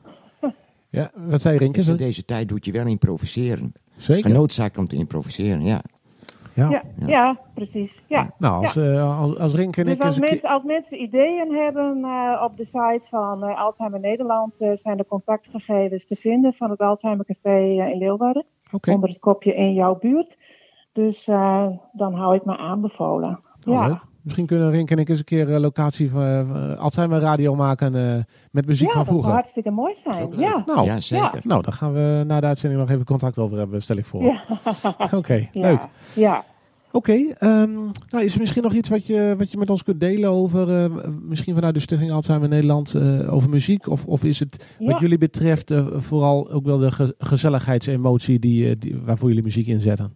Ja, 0.91 1.11
wat 1.15 1.41
zei 1.41 1.59
Rinke? 1.59 1.79
Dus 1.79 1.89
in 1.89 1.97
deze 1.97 2.25
tijd 2.25 2.49
doet 2.49 2.65
je 2.65 2.73
wel 2.73 2.87
improviseren. 2.87 3.73
Zeker. 3.97 4.31
Genoodzaakt 4.31 4.79
om 4.79 4.87
te 4.87 4.97
improviseren, 4.97 5.65
ja. 5.65 5.83
Ja. 6.55 6.68
Ja, 6.70 6.82
ja. 7.07 7.38
precies. 7.55 8.02
Ja. 8.07 8.30
Nou, 8.38 8.64
als, 8.64 8.74
Ja. 8.74 8.82
eh, 8.82 9.20
als, 9.20 9.38
als 9.38 9.55
Rinke 9.55 9.80
en 9.80 9.86
Dus 9.86 9.94
ik 9.94 10.02
als 10.02 10.07
eens 10.07 10.16
een 10.16 10.22
keer... 10.22 10.30
mensen, 10.32 10.48
als 10.48 10.62
mensen 10.62 11.02
ideeën 11.02 11.55
hebben 11.55 12.05
eh, 12.05 12.42
op 12.44 12.57
de 12.57 12.64
site 12.64 13.02
van 13.11 13.44
eh, 13.44 13.61
Alzheimer 13.61 14.00
Nederland, 14.00 14.52
zijn 14.82 14.96
de 14.96 15.07
contactgegevens 15.07 16.07
te 16.07 16.16
vinden 16.16 16.52
van 16.52 16.70
het 16.70 16.80
Alzheimer 16.80 17.24
Café 17.24 17.59
in 17.90 17.98
Leeuwarden. 17.98 18.44
Oké. 18.72 18.92
Onder 18.92 19.09
het 19.09 19.18
kopje 19.18 19.55
in 19.55 19.72
jouw 19.74 19.98
buurt. 19.98 20.36
Dus 20.92 21.26
eh, 21.26 21.66
dan 21.92 22.14
hou 22.14 22.34
ik 22.34 22.44
me 22.44 22.57
aanbevolen. 22.57 23.40
Oh, 23.66 23.74
ja. 23.74 23.86
leuk. 23.86 23.98
Misschien 24.25 24.47
kunnen 24.47 24.70
Rinke 24.70 24.93
en 24.95 24.99
ik 24.99 25.09
eens 25.09 25.18
een 25.18 25.25
keer 25.25 25.51
een 25.51 25.61
locatie 25.61 26.11
van 26.11 26.22
uh, 26.22 26.79
Alzheimer 26.79 27.20
radio 27.20 27.55
maken 27.55 27.95
eh, 27.95 28.22
met 28.51 28.66
muziek 28.66 28.87
ja, 28.87 28.93
van 28.93 28.99
dat 29.03 29.07
zou 29.07 29.18
vroeger. 29.18 29.33
hartstikke 29.33 29.70
mooi 29.70 29.95
zijn. 30.05 30.31
Ja. 30.39 30.62
Nou, 30.66 30.85
Ja, 30.87 31.01
zeker. 31.01 31.41
nou, 31.43 31.62
daar 31.62 31.72
gaan 31.72 31.93
we 31.93 32.22
na 32.27 32.41
de 32.41 32.47
uitzending 32.47 32.81
nog 32.83 32.91
even 32.91 33.05
contact 33.05 33.39
over 33.39 33.59
hebben, 33.59 33.83
stel 33.83 33.97
ik 33.97 34.05
voor. 34.05 34.22
Ja. 34.25 34.43
Oké, 35.18 35.35
Ja. 35.53 35.68
leuk. 35.70 35.81
Ja. 36.14 36.45
Oké, 36.93 37.12
ehm, 37.39 37.72
nou, 38.09 38.25
is 38.25 38.35
er 38.35 38.41
misschien 38.41 38.62
nog 38.62 38.72
iets 38.72 38.89
wat 38.89 39.07
je, 39.07 39.35
wat 39.39 39.51
je 39.51 39.59
met 39.59 39.70
ons 39.70 39.83
kunt 39.83 40.01
delen 40.01 40.31
over, 40.31 40.85
eh, 40.85 40.91
misschien 41.22 41.55
vanuit 41.55 41.75
de 41.75 41.81
Stichting 41.81 42.11
Alzheimer 42.12 42.49
Nederland, 42.49 42.95
eh, 42.95 43.33
over 43.35 43.49
muziek? 43.49 43.89
Of, 43.89 44.07
of 44.07 44.25
is 44.25 44.39
het 44.39 44.66
Ja. 44.79 44.91
wat 44.91 45.01
jullie 45.01 45.18
betreft 45.18 45.70
eh, 45.70 45.87
vooral 45.97 46.51
ook 46.51 46.64
wel 46.64 46.79
de 46.79 46.91
ge 46.91 47.14
gezelligheidsemotie 47.18 48.39
die, 48.39 48.68
eh, 48.68 48.75
die, 48.79 48.97
waarvoor 49.05 49.29
jullie 49.29 49.43
muziek 49.45 49.66
inzetten? 49.66 50.12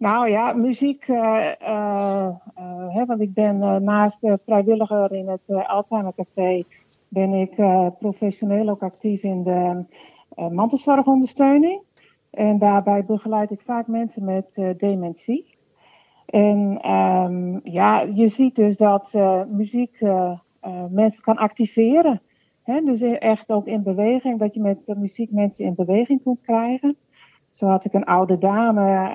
Nou 0.00 0.28
ja, 0.28 0.52
muziek, 0.52 1.04
eh, 1.08 1.52
eh, 1.60 2.26
eh, 2.54 3.06
want 3.06 3.20
ik 3.20 3.34
ben 3.34 3.84
naast 3.84 4.18
vrijwilliger 4.44 5.12
in 5.12 5.28
het 5.28 5.66
Alzheimer 5.66 6.12
Café, 6.16 6.62
ben 7.08 7.32
ik 7.32 7.54
professioneel 7.98 8.68
ook 8.68 8.82
actief 8.82 9.22
in 9.22 9.42
de 9.42 9.84
mantelzorgondersteuning. 10.50 11.82
En 12.30 12.58
daarbij 12.58 13.04
begeleid 13.04 13.50
ik 13.50 13.60
vaak 13.60 13.86
mensen 13.86 14.24
met 14.24 14.46
dementie. 14.76 15.56
En 16.26 16.78
ehm, 16.82 17.58
ja, 17.62 18.00
je 18.00 18.28
ziet 18.28 18.54
dus 18.54 18.76
dat 18.76 19.12
muziek 19.48 20.00
mensen 20.90 21.22
kan 21.22 21.36
activeren. 21.36 22.20
Hè? 22.62 22.80
Dus 22.80 23.00
echt 23.00 23.50
ook 23.50 23.66
in 23.66 23.82
beweging, 23.82 24.38
dat 24.38 24.54
je 24.54 24.60
met 24.60 24.78
muziek 24.86 25.30
mensen 25.32 25.64
in 25.64 25.74
beweging 25.74 26.22
kunt 26.22 26.40
krijgen. 26.40 26.96
Zo 27.52 27.66
had 27.66 27.84
ik 27.84 27.94
een 27.94 28.04
oude 28.04 28.38
dame, 28.38 29.08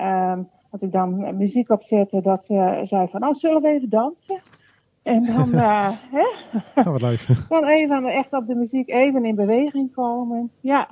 als 0.76 0.84
ik 0.84 0.92
dan 0.92 1.24
eh, 1.24 1.34
muziek 1.34 1.70
opzette, 1.70 2.22
dat 2.22 2.46
ze 2.46 2.82
zei 2.86 3.08
van, 3.08 3.28
oh, 3.28 3.36
zullen 3.36 3.62
we 3.62 3.68
even 3.68 3.90
dansen? 3.90 4.40
En 5.04 5.26
dan, 5.26 5.54
eh, 5.70 5.90
hè? 6.12 6.84
Wat 6.84 7.02
leuk. 7.02 7.28
dan 7.50 7.66
even 7.66 8.06
echt 8.06 8.34
op 8.34 8.48
de 8.48 8.56
muziek 8.56 8.90
even 8.90 9.26
in 9.26 9.36
beweging 9.36 9.94
komen. 9.94 10.52
Ja, 10.60 10.88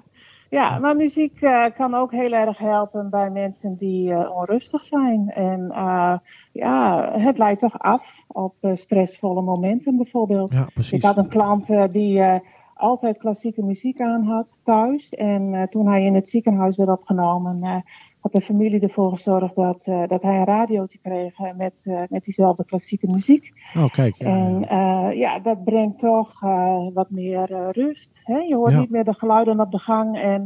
ja 0.50 0.80
maar 0.80 0.96
muziek 0.96 1.42
eh, 1.42 1.66
kan 1.76 1.94
ook 1.94 2.12
heel 2.12 2.32
erg 2.32 2.58
helpen 2.58 3.10
bij 3.10 3.30
mensen 3.30 3.76
die 3.78 4.14
eh, 4.14 4.36
onrustig 4.36 4.86
zijn. 4.86 5.30
En 5.30 5.72
eh, 5.72 6.18
ja, 6.52 7.10
het 7.20 7.38
leidt 7.38 7.62
toch 7.62 7.80
af 7.80 8.04
op 8.28 8.56
eh, 8.60 8.72
stressvolle 8.76 9.42
momenten 9.42 9.98
bijvoorbeeld. 9.98 10.54
Ja, 10.54 10.68
precies. 10.74 10.92
Ik 10.92 11.04
had 11.04 11.18
een 11.18 11.28
klant 11.28 11.70
eh, 11.70 11.84
die 11.92 12.20
eh, 12.20 12.40
altijd 12.74 13.18
klassieke 13.18 13.64
muziek 13.64 14.02
aan 14.02 14.24
had 14.24 14.48
thuis. 14.64 15.10
En 15.10 15.54
eh, 15.54 15.68
toen 15.68 15.88
hij 15.88 16.04
in 16.04 16.16
het 16.16 16.30
ziekenhuis 16.30 16.76
werd 16.76 16.90
opgenomen, 16.90 17.64
eh, 17.64 17.76
had 18.24 18.32
de 18.32 18.42
familie 18.42 18.80
ervoor 18.80 19.12
gezorgd 19.12 19.56
dat, 19.56 19.82
eh, 19.84 20.04
dat 20.08 20.22
hij 20.22 20.36
een 20.40 20.46
radiootje 20.46 21.00
kreeg 21.02 21.34
met, 21.58 21.80
eh, 21.84 22.02
met 22.10 22.24
diezelfde 22.24 22.66
klassieke 22.66 23.08
muziek. 23.08 23.50
Oh, 23.78 23.90
kijk. 23.92 24.16
Ja, 24.16 24.26
En 24.28 24.68
eh, 24.70 25.18
ja, 25.18 25.40
dat 25.40 25.64
brengt 25.64 26.00
toch 26.00 26.40
wat 26.94 27.10
meer 27.10 27.70
rust. 27.72 28.10
Hè? 28.14 28.38
Je 28.38 28.56
hoort 28.56 28.72
Ja. 28.72 28.80
niet 28.80 28.90
meer 28.90 29.04
de 29.04 29.14
geluiden 29.14 29.60
op 29.60 29.72
de 29.72 29.78
gang 29.80 30.18
en 30.18 30.46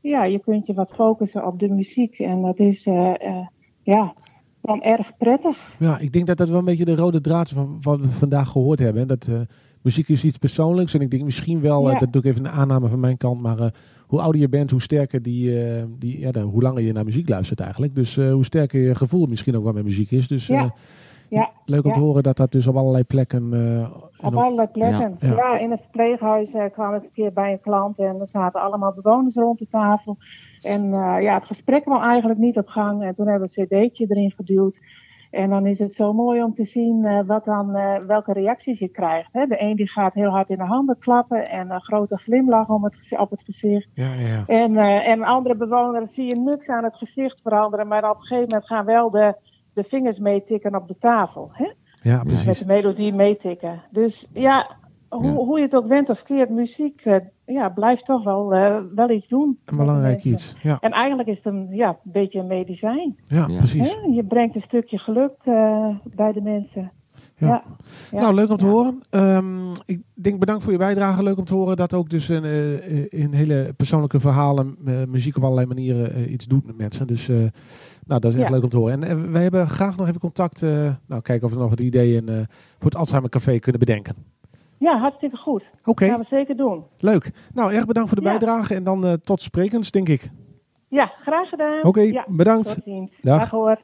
ja, 0.00 0.24
je 0.24 0.38
kunt 0.38 0.66
je 0.66 0.74
wat 0.74 0.92
focussen 0.94 1.46
op 1.46 1.58
de 1.58 1.68
muziek. 1.68 2.18
En 2.18 2.42
dat 2.42 2.58
is 2.58 2.84
ja, 3.82 4.14
dan 4.62 4.82
erg 4.82 5.16
prettig. 5.16 5.74
Ja, 5.78 5.98
ik 5.98 6.12
denk 6.12 6.26
dat 6.26 6.36
dat 6.36 6.48
wel 6.48 6.58
een 6.58 6.64
beetje 6.64 6.84
de 6.84 6.94
rode 6.94 7.20
draad 7.20 7.48
van 7.48 7.78
wat 7.80 8.00
we 8.00 8.08
vandaag 8.08 8.48
gehoord 8.48 8.78
hebben. 8.78 9.00
hè. 9.00 9.06
Dat 9.06 9.28
muziek 9.82 10.08
is 10.08 10.24
iets 10.24 10.38
persoonlijks. 10.38 10.94
En 10.94 11.00
ik 11.00 11.10
denk 11.10 11.22
misschien 11.22 11.60
wel, 11.60 11.90
Ja. 11.90 11.98
dat 11.98 12.12
doe 12.12 12.22
ik 12.22 12.28
even 12.28 12.44
een 12.44 12.52
aanname 12.52 12.88
van 12.88 13.00
mijn 13.00 13.16
kant, 13.16 13.40
maar 13.40 13.72
hoe 14.06 14.20
ouder 14.20 14.40
je 14.40 14.48
bent, 14.48 14.70
hoe 14.70 14.82
sterker 14.82 15.22
die, 15.22 15.64
eh, 15.64 15.82
die 15.98 16.18
ja, 16.18 16.40
hoe 16.40 16.62
langer 16.62 16.82
je 16.82 16.92
naar 16.92 17.04
muziek 17.04 17.28
luistert 17.28 17.60
eigenlijk. 17.60 17.94
Dus 17.94 18.16
eh, 18.16 18.32
hoe 18.32 18.44
sterker 18.44 18.80
je 18.80 18.94
gevoel 18.94 19.26
misschien 19.26 19.56
ook 19.56 19.64
wel 19.64 19.72
met 19.72 19.84
muziek 19.84 20.10
is. 20.10 20.28
Dus 20.28 20.46
Ja. 20.46 20.62
eh, 20.62 20.70
Ja, 21.28 21.50
leuk 21.64 21.84
om 21.84 21.92
te 21.92 21.98
horen 22.00 22.22
dat 22.22 22.36
dat 22.36 22.52
dus 22.52 22.66
op 22.66 22.76
allerlei 22.76 23.04
plekken... 23.04 23.52
en 23.52 23.90
Op 24.26 24.34
allerlei 24.34 24.68
plekken. 24.68 25.16
Ja. 25.20 25.58
In 25.58 25.70
het 25.70 25.80
verpleeghuis 25.80 26.48
kwam 26.72 26.94
ik 26.94 27.02
een 27.02 27.12
keer 27.12 27.32
bij 27.32 27.52
een 27.52 27.60
klant 27.60 27.98
en 27.98 28.20
er 28.20 28.28
zaten 28.28 28.60
allemaal 28.60 28.92
bewoners 28.94 29.34
rond 29.34 29.58
de 29.58 29.66
tafel. 29.70 30.16
En 30.62 30.88
ja, 31.20 31.34
het 31.34 31.44
gesprek 31.44 31.82
kwam 31.82 32.02
eigenlijk 32.02 32.38
niet 32.40 32.56
op 32.56 32.66
gang. 32.66 33.02
En 33.02 33.14
toen 33.14 33.26
hebben 33.26 33.50
we 33.54 33.60
een 33.60 33.66
cd'tje 33.66 34.06
erin 34.08 34.32
geduwd. 34.36 34.78
En 35.34 35.50
dan 35.50 35.66
is 35.66 35.78
het 35.78 35.94
zo 35.94 36.12
mooi 36.12 36.42
om 36.42 36.54
te 36.54 36.64
zien 36.64 37.04
eh, 37.04 37.20
wat 37.26 37.44
dan, 37.44 37.74
eh, 37.74 37.96
welke 38.06 38.32
reacties 38.32 38.78
je 38.78 38.88
krijgt. 38.88 39.32
Hè. 39.32 39.46
De 39.46 39.60
een 39.60 39.76
die 39.76 39.90
gaat 39.90 40.14
heel 40.14 40.30
hard 40.30 40.48
in 40.48 40.56
de 40.56 40.64
handen 40.64 40.98
klappen 40.98 41.48
en 41.48 41.70
een 41.70 41.82
grote 41.82 42.16
glimlach 42.16 42.68
om 42.68 42.84
het, 42.84 42.94
op 43.18 43.30
het 43.30 43.42
gezicht. 43.44 43.88
ja, 43.94 44.12
ja. 44.14 44.44
En, 44.46 44.76
eh, 44.76 45.08
en 45.08 45.22
andere 45.22 45.56
bewoners 45.56 46.14
zie 46.14 46.24
je 46.24 46.36
niks 46.36 46.68
aan 46.68 46.84
het 46.84 46.96
gezicht 46.96 47.40
veranderen, 47.42 47.88
maar 47.88 48.10
op 48.10 48.16
een 48.16 48.22
gegeven 48.22 48.48
moment 48.48 48.66
gaan 48.66 48.84
wel 48.84 49.10
de, 49.10 49.34
de 49.74 49.84
vingers 49.84 50.18
meetikken 50.18 50.74
op 50.74 50.88
de 50.88 50.96
tafel. 50.98 51.50
Hè? 51.52 51.70
ja, 52.02 52.16
Met 52.16 52.26
precies. 52.26 52.58
de 52.58 52.66
melodie 52.66 53.12
meetikken. 53.12 53.82
Dus 53.90 54.26
ja, 54.32 54.76
hoe, 55.16 55.24
Ja. 55.24 55.32
hoe 55.34 55.58
je 55.58 55.64
het 55.64 55.74
ook 55.74 55.86
went 55.86 56.08
of 56.10 56.22
keert, 56.22 56.50
muziek 56.50 57.00
eh, 57.04 57.16
ja, 57.46 57.68
blijft 57.68 58.04
toch 58.04 58.24
wel, 58.24 58.54
eh, 58.54 58.76
wel 58.94 59.10
iets 59.10 59.28
doen. 59.28 59.58
Een 59.64 59.76
belangrijk 59.76 60.24
iets. 60.24 60.54
Ja, 60.62 60.76
En 60.80 60.90
eigenlijk 60.90 61.28
is 61.28 61.36
het 61.36 61.46
een, 61.46 61.68
ja, 61.70 61.88
een 61.88 61.96
beetje 62.12 62.38
een 62.38 62.46
medicijn. 62.46 63.16
ja, 63.26 63.46
Ja. 63.48 63.56
precies. 63.58 63.94
Hè? 63.94 64.08
Je 64.12 64.24
brengt 64.24 64.54
een 64.54 64.62
stukje 64.62 64.98
geluk 64.98 65.32
eh, 65.44 65.88
bij 66.14 66.32
de 66.32 66.40
mensen. 66.40 66.92
Ja. 67.36 67.62
Ja. 68.10 68.20
Nou, 68.20 68.34
leuk 68.34 68.50
om 68.50 68.56
te 68.56 68.64
Ja. 68.64 68.70
horen. 68.70 69.00
Ehm, 69.10 69.70
ik 69.86 70.02
denk 70.14 70.38
bedankt 70.38 70.62
voor 70.62 70.72
je 70.72 70.78
bijdrage. 70.78 71.22
Leuk 71.22 71.38
om 71.38 71.44
te 71.44 71.54
horen 71.54 71.76
dat 71.76 71.94
ook 71.94 72.10
dus 72.10 72.30
in, 72.30 72.44
eh, 72.44 73.04
in 73.12 73.32
hele 73.32 73.72
persoonlijke 73.76 74.20
verhalen 74.20 74.76
eh, 74.84 74.94
muziek 75.08 75.36
op 75.36 75.42
allerlei 75.42 75.66
manieren 75.66 76.32
iets 76.32 76.46
doet 76.46 76.66
met 76.66 76.76
mensen. 76.76 77.06
Dus 77.06 77.28
eh, 77.28 77.36
nou, 78.06 78.20
dat 78.20 78.24
is 78.24 78.34
echt 78.34 78.48
Ja. 78.48 78.54
leuk 78.54 78.62
om 78.62 78.68
te 78.68 78.76
horen. 78.76 79.02
En 79.02 79.32
wij 79.32 79.42
hebben 79.42 79.68
graag 79.68 79.96
nog 79.96 80.08
even 80.08 80.20
contact. 80.20 80.62
eh, 80.62 80.70
nou, 81.06 81.22
kijken 81.22 81.46
of 81.46 81.52
we 81.52 81.58
nog 81.58 81.68
wat 81.70 81.80
ideeën 81.80 82.28
eh, 82.28 82.34
voor 82.78 82.90
het 82.90 82.96
Alzheimer 82.96 83.30
Café 83.30 83.58
kunnen 83.58 83.80
bedenken. 83.80 84.14
Ja, 84.84 84.98
hartstikke 84.98 85.36
goed. 85.36 85.62
Oké, 85.84 86.06
Gaan 86.06 86.20
we 86.20 86.26
zeker 86.30 86.56
doen. 86.56 86.84
leuk. 86.98 87.30
Nou, 87.54 87.72
erg 87.74 87.86
bedankt 87.86 88.08
voor 88.08 88.18
de 88.18 88.24
bijdrage 88.24 88.74
en 88.74 88.84
dan 88.84 89.04
eh, 89.06 89.12
tot 89.12 89.42
sprekens, 89.42 89.90
denk 89.90 90.08
ik. 90.08 90.30
Ja, 90.88 91.06
graag 91.22 91.48
gedaan. 91.48 91.84
Oké, 91.84 92.00
Ja, 92.00 92.24
bedankt. 92.28 92.74
Tot 92.74 92.84
ziens. 92.84 93.10
Dag. 93.20 93.38
Dag 93.38 93.50
hoor. 93.50 93.78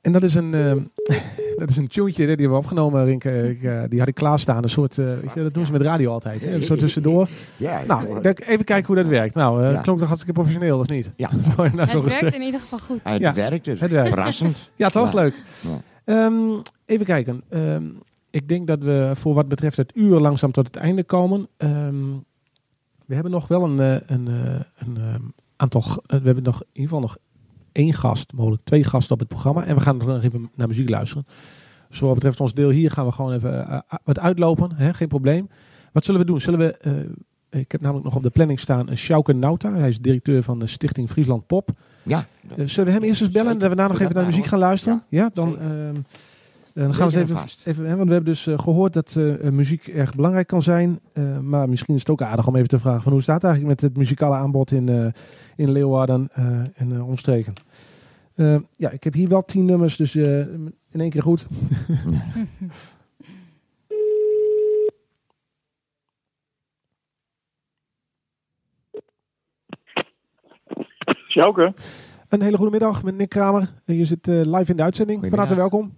En 0.00 0.12
dat 0.12 0.22
is 0.22 0.34
een, 0.34 0.54
ehm, 0.54 0.80
dat 1.58 1.70
is 1.70 1.76
een 1.76 1.88
tuentje 1.88 2.16
die 2.20 2.26
hebben 2.28 2.50
we 2.50 2.56
opgenomen, 2.56 3.04
Rinke. 3.04 3.48
Ik, 3.50 3.62
eh, 3.62 3.82
die 3.88 3.98
had 3.98 4.08
ik 4.08 4.14
klaarstaan. 4.14 4.62
Een 4.62 4.68
soort, 4.68 4.98
eh, 4.98 5.04
weet 5.06 5.32
je, 5.34 5.42
dat 5.42 5.54
doen 5.54 5.66
ze 5.66 5.72
met 5.72 5.80
radio 5.82 6.12
altijd. 6.12 6.40
Hè? 6.44 6.52
Een 6.54 6.62
soort 6.62 6.78
tussendoor. 6.80 7.28
Ja, 7.56 7.80
Nou, 7.86 8.20
ik- 8.28 8.46
even 8.48 8.64
kijken 8.64 8.86
hoe 8.86 8.96
dat 8.96 9.06
werkt. 9.06 9.34
Nou, 9.34 9.64
eh 9.64 9.72
Ja. 9.72 9.80
klonk 9.80 9.98
toch 9.98 10.06
hartstikke 10.08 10.40
professioneel, 10.40 10.78
of 10.78 10.88
niet? 10.88 11.12
Ja. 11.16 11.30
Zo, 11.56 11.62
nou, 11.62 11.70
zo 11.72 11.80
Het 11.80 11.90
gesprek. 11.90 12.20
werkt 12.20 12.34
in 12.36 12.42
ieder 12.42 12.60
geval 12.60 12.78
goed. 12.78 13.00
het 13.02 13.20
Ja. 13.20 13.34
werkt 13.34 13.64
dus. 13.64 13.80
Het 13.80 13.90
werkt. 13.90 14.08
Verrassend. 14.08 14.70
Ja, 14.76 14.88
toch? 14.88 15.12
Ja. 15.12 15.20
Leuk. 15.20 15.34
Ja. 15.60 15.80
Ehm, 16.04 16.34
even 16.84 17.06
kijken. 17.06 17.42
Ehm, 17.48 17.84
ik 18.30 18.48
denk 18.48 18.66
dat 18.66 18.82
we 18.82 19.10
voor 19.14 19.34
wat 19.34 19.48
betreft 19.48 19.76
het 19.76 19.90
uur 19.94 20.18
langzaam 20.20 20.52
tot 20.52 20.66
het 20.66 20.76
einde 20.76 21.04
komen. 21.04 21.48
Ehm, 21.56 21.94
we 23.06 23.14
hebben 23.14 23.32
nog 23.32 23.48
wel 23.48 23.64
een, 23.64 23.80
eh, 23.80 23.92
een, 24.16 24.28
eh, 24.28 24.60
een 24.86 24.96
ehm, 24.96 25.22
aantal... 25.56 25.82
eh, 25.82 26.18
we 26.18 26.24
hebben 26.26 26.42
nog 26.42 26.60
in 26.60 26.66
ieder 26.72 26.82
geval 26.82 27.00
nog 27.00 27.16
één 27.72 27.92
gast, 27.92 28.32
mogelijk 28.32 28.62
twee 28.64 28.84
gasten 28.84 29.12
op 29.12 29.18
het 29.18 29.28
programma. 29.28 29.64
En 29.64 29.74
we 29.74 29.80
gaan 29.80 29.96
nog 29.96 30.22
even 30.22 30.50
naar 30.54 30.68
muziek 30.68 30.88
luisteren. 30.88 31.26
Zo 31.90 32.06
wat 32.06 32.14
betreft 32.14 32.40
ons 32.40 32.54
deel 32.54 32.70
hier 32.70 32.90
gaan 32.90 33.06
we 33.06 33.12
gewoon 33.12 33.32
even 33.32 33.66
eh, 33.66 33.72
eh, 33.72 33.80
wat 34.04 34.18
uitlopen. 34.18 34.70
Hè? 34.74 34.94
Geen 34.94 35.08
probleem. 35.08 35.48
Wat 35.92 36.04
zullen 36.04 36.20
we 36.20 36.26
doen? 36.26 36.40
Zullen 36.40 36.58
we... 36.58 36.76
eh, 36.78 36.92
ik 37.60 37.72
heb 37.72 37.80
namelijk 37.80 38.04
nog 38.04 38.16
op 38.16 38.22
de 38.22 38.30
planning 38.30 38.60
staan 38.60 38.88
een 38.88 38.96
Sjouke 38.96 39.32
Nauta. 39.32 39.72
Hij 39.74 39.88
is 39.88 40.00
directeur 40.00 40.42
van 40.42 40.58
de 40.58 40.66
Stichting 40.66 41.08
Friesland 41.08 41.46
Pop. 41.46 41.70
Ja, 42.02 42.26
zullen 42.56 42.84
we 42.84 42.90
hem 42.90 43.02
eerst 43.02 43.20
eens 43.20 43.30
bellen 43.30 43.52
en 43.52 43.58
daarna 43.58 43.86
nog 43.86 44.00
even 44.00 44.14
naar 44.14 44.26
muziek 44.26 44.44
gaan 44.44 44.58
luisteren? 44.58 45.02
Ja, 45.08 45.30
dan, 45.34 45.58
dan 46.84 46.94
gaan 46.94 47.08
we 47.08 47.14
eens 47.14 47.22
even, 47.30 47.36
vast. 47.36 47.66
even 47.66 47.84
hè, 47.86 47.96
want 47.96 48.06
we 48.08 48.14
hebben 48.14 48.32
dus 48.32 48.46
eh, 48.46 48.58
gehoord 48.58 48.92
dat 48.92 49.14
eh, 49.16 49.46
eh, 49.46 49.52
muziek 49.52 49.86
erg 49.86 50.14
belangrijk 50.14 50.46
kan 50.46 50.62
zijn. 50.62 51.00
Eh, 51.12 51.38
maar 51.38 51.68
misschien 51.68 51.94
is 51.94 52.00
het 52.00 52.10
ook 52.10 52.22
aardig 52.22 52.46
om 52.46 52.56
even 52.56 52.68
te 52.68 52.78
vragen 52.78 53.00
van 53.02 53.12
hoe 53.12 53.22
staat 53.22 53.42
het 53.42 53.44
eigenlijk 53.50 53.80
met 53.80 53.90
het 53.90 53.98
muzikale 53.98 54.34
aanbod 54.34 54.70
in, 54.72 54.88
eh, 54.88 55.06
in 55.56 55.70
Leeuwarden 55.72 56.28
eh, 56.32 56.44
en 56.74 56.92
eh, 56.92 57.08
omstreken. 57.08 57.52
Eh, 58.34 58.56
ja, 58.76 58.90
ik 58.90 59.04
heb 59.04 59.12
hier 59.14 59.28
wel 59.28 59.44
tien 59.44 59.64
nummers, 59.64 59.96
dus 59.96 60.14
eh, 60.14 60.38
in 60.90 61.00
één 61.00 61.10
keer 61.10 61.22
goed. 61.22 61.46
Sjouke, 71.28 71.74
Een 72.28 72.42
hele 72.42 72.56
goede 72.56 72.70
middag 72.70 73.02
met 73.02 73.16
Nick 73.16 73.28
Kramer. 73.28 73.72
Eh, 73.84 73.98
Je 73.98 74.04
zit 74.04 74.28
eh, 74.28 74.34
live 74.44 74.70
in 74.70 74.76
de 74.76 74.82
uitzending. 74.82 75.26
Van 75.28 75.38
harte 75.38 75.54
welkom. 75.54 75.92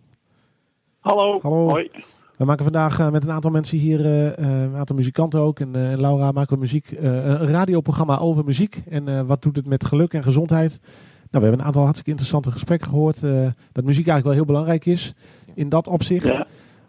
Hallo. 1.03 1.39
Hallo. 1.43 1.69
Hoi. 1.69 1.91
We 2.37 2.45
maken 2.45 2.65
vandaag 2.65 2.99
eh, 2.99 3.11
met 3.11 3.23
een 3.25 3.31
aantal 3.31 3.51
mensen 3.51 3.79
hier, 3.79 4.01
eh, 4.05 4.27
eh, 4.39 4.63
een 4.63 4.77
aantal 4.77 4.97
muzikanten 4.97 5.41
ook. 5.41 5.61
En 5.61 5.91
eh, 5.93 5.99
Laura 5.99 6.33
maken 6.33 6.55
we 6.55 6.61
muziek, 6.61 6.91
eh, 6.93 7.05
een 7.15 7.47
radioprogramma 7.47 8.19
over 8.19 8.45
muziek. 8.45 8.83
En 8.89 9.09
eh, 9.09 9.21
wat 9.21 9.43
doet 9.43 9.57
het 9.57 9.67
met 9.67 9.85
geluk 9.85 10.13
en 10.15 10.23
gezondheid? 10.23 10.71
Nou, 10.81 10.89
we 11.31 11.41
hebben 11.41 11.59
een 11.59 11.65
aantal 11.65 11.83
hartstikke 11.83 12.11
interessante 12.11 12.51
gesprekken 12.51 12.89
gehoord. 12.89 13.23
eh, 13.23 13.31
dat 13.73 13.85
muziek 13.85 14.07
eigenlijk 14.07 14.25
wel 14.25 14.33
heel 14.33 14.45
belangrijk 14.45 14.87
is 14.87 15.15
in 15.55 15.69
dat 15.69 15.87
opzicht. 15.89 16.27
Ja. 16.27 16.47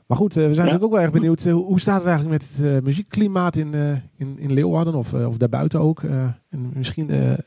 Maar 0.07 0.17
goed, 0.17 0.33
we 0.33 0.39
zijn 0.41 0.51
Ja. 0.53 0.57
natuurlijk 0.57 0.83
ook 0.83 0.91
wel 0.91 1.01
erg 1.01 1.11
benieuwd. 1.11 1.43
hoe- 1.43 1.65
hoe 1.65 1.79
staat 1.79 1.97
het 2.03 2.07
eigenlijk 2.07 2.41
met 2.41 2.49
het 2.57 2.65
eh, 2.65 2.81
muziekklimaat 2.83 3.55
in, 3.55 3.73
eh, 3.73 3.91
in, 4.17 4.39
in 4.39 4.53
Leeuwarden 4.53 4.95
of, 4.95 5.13
of 5.13 5.37
daarbuiten 5.37 5.79
ook? 5.79 6.03
Eh, 6.03 6.23
en 6.49 6.71
misschien 6.73 7.09
eh, 7.09 7.31
eh, 7.31 7.37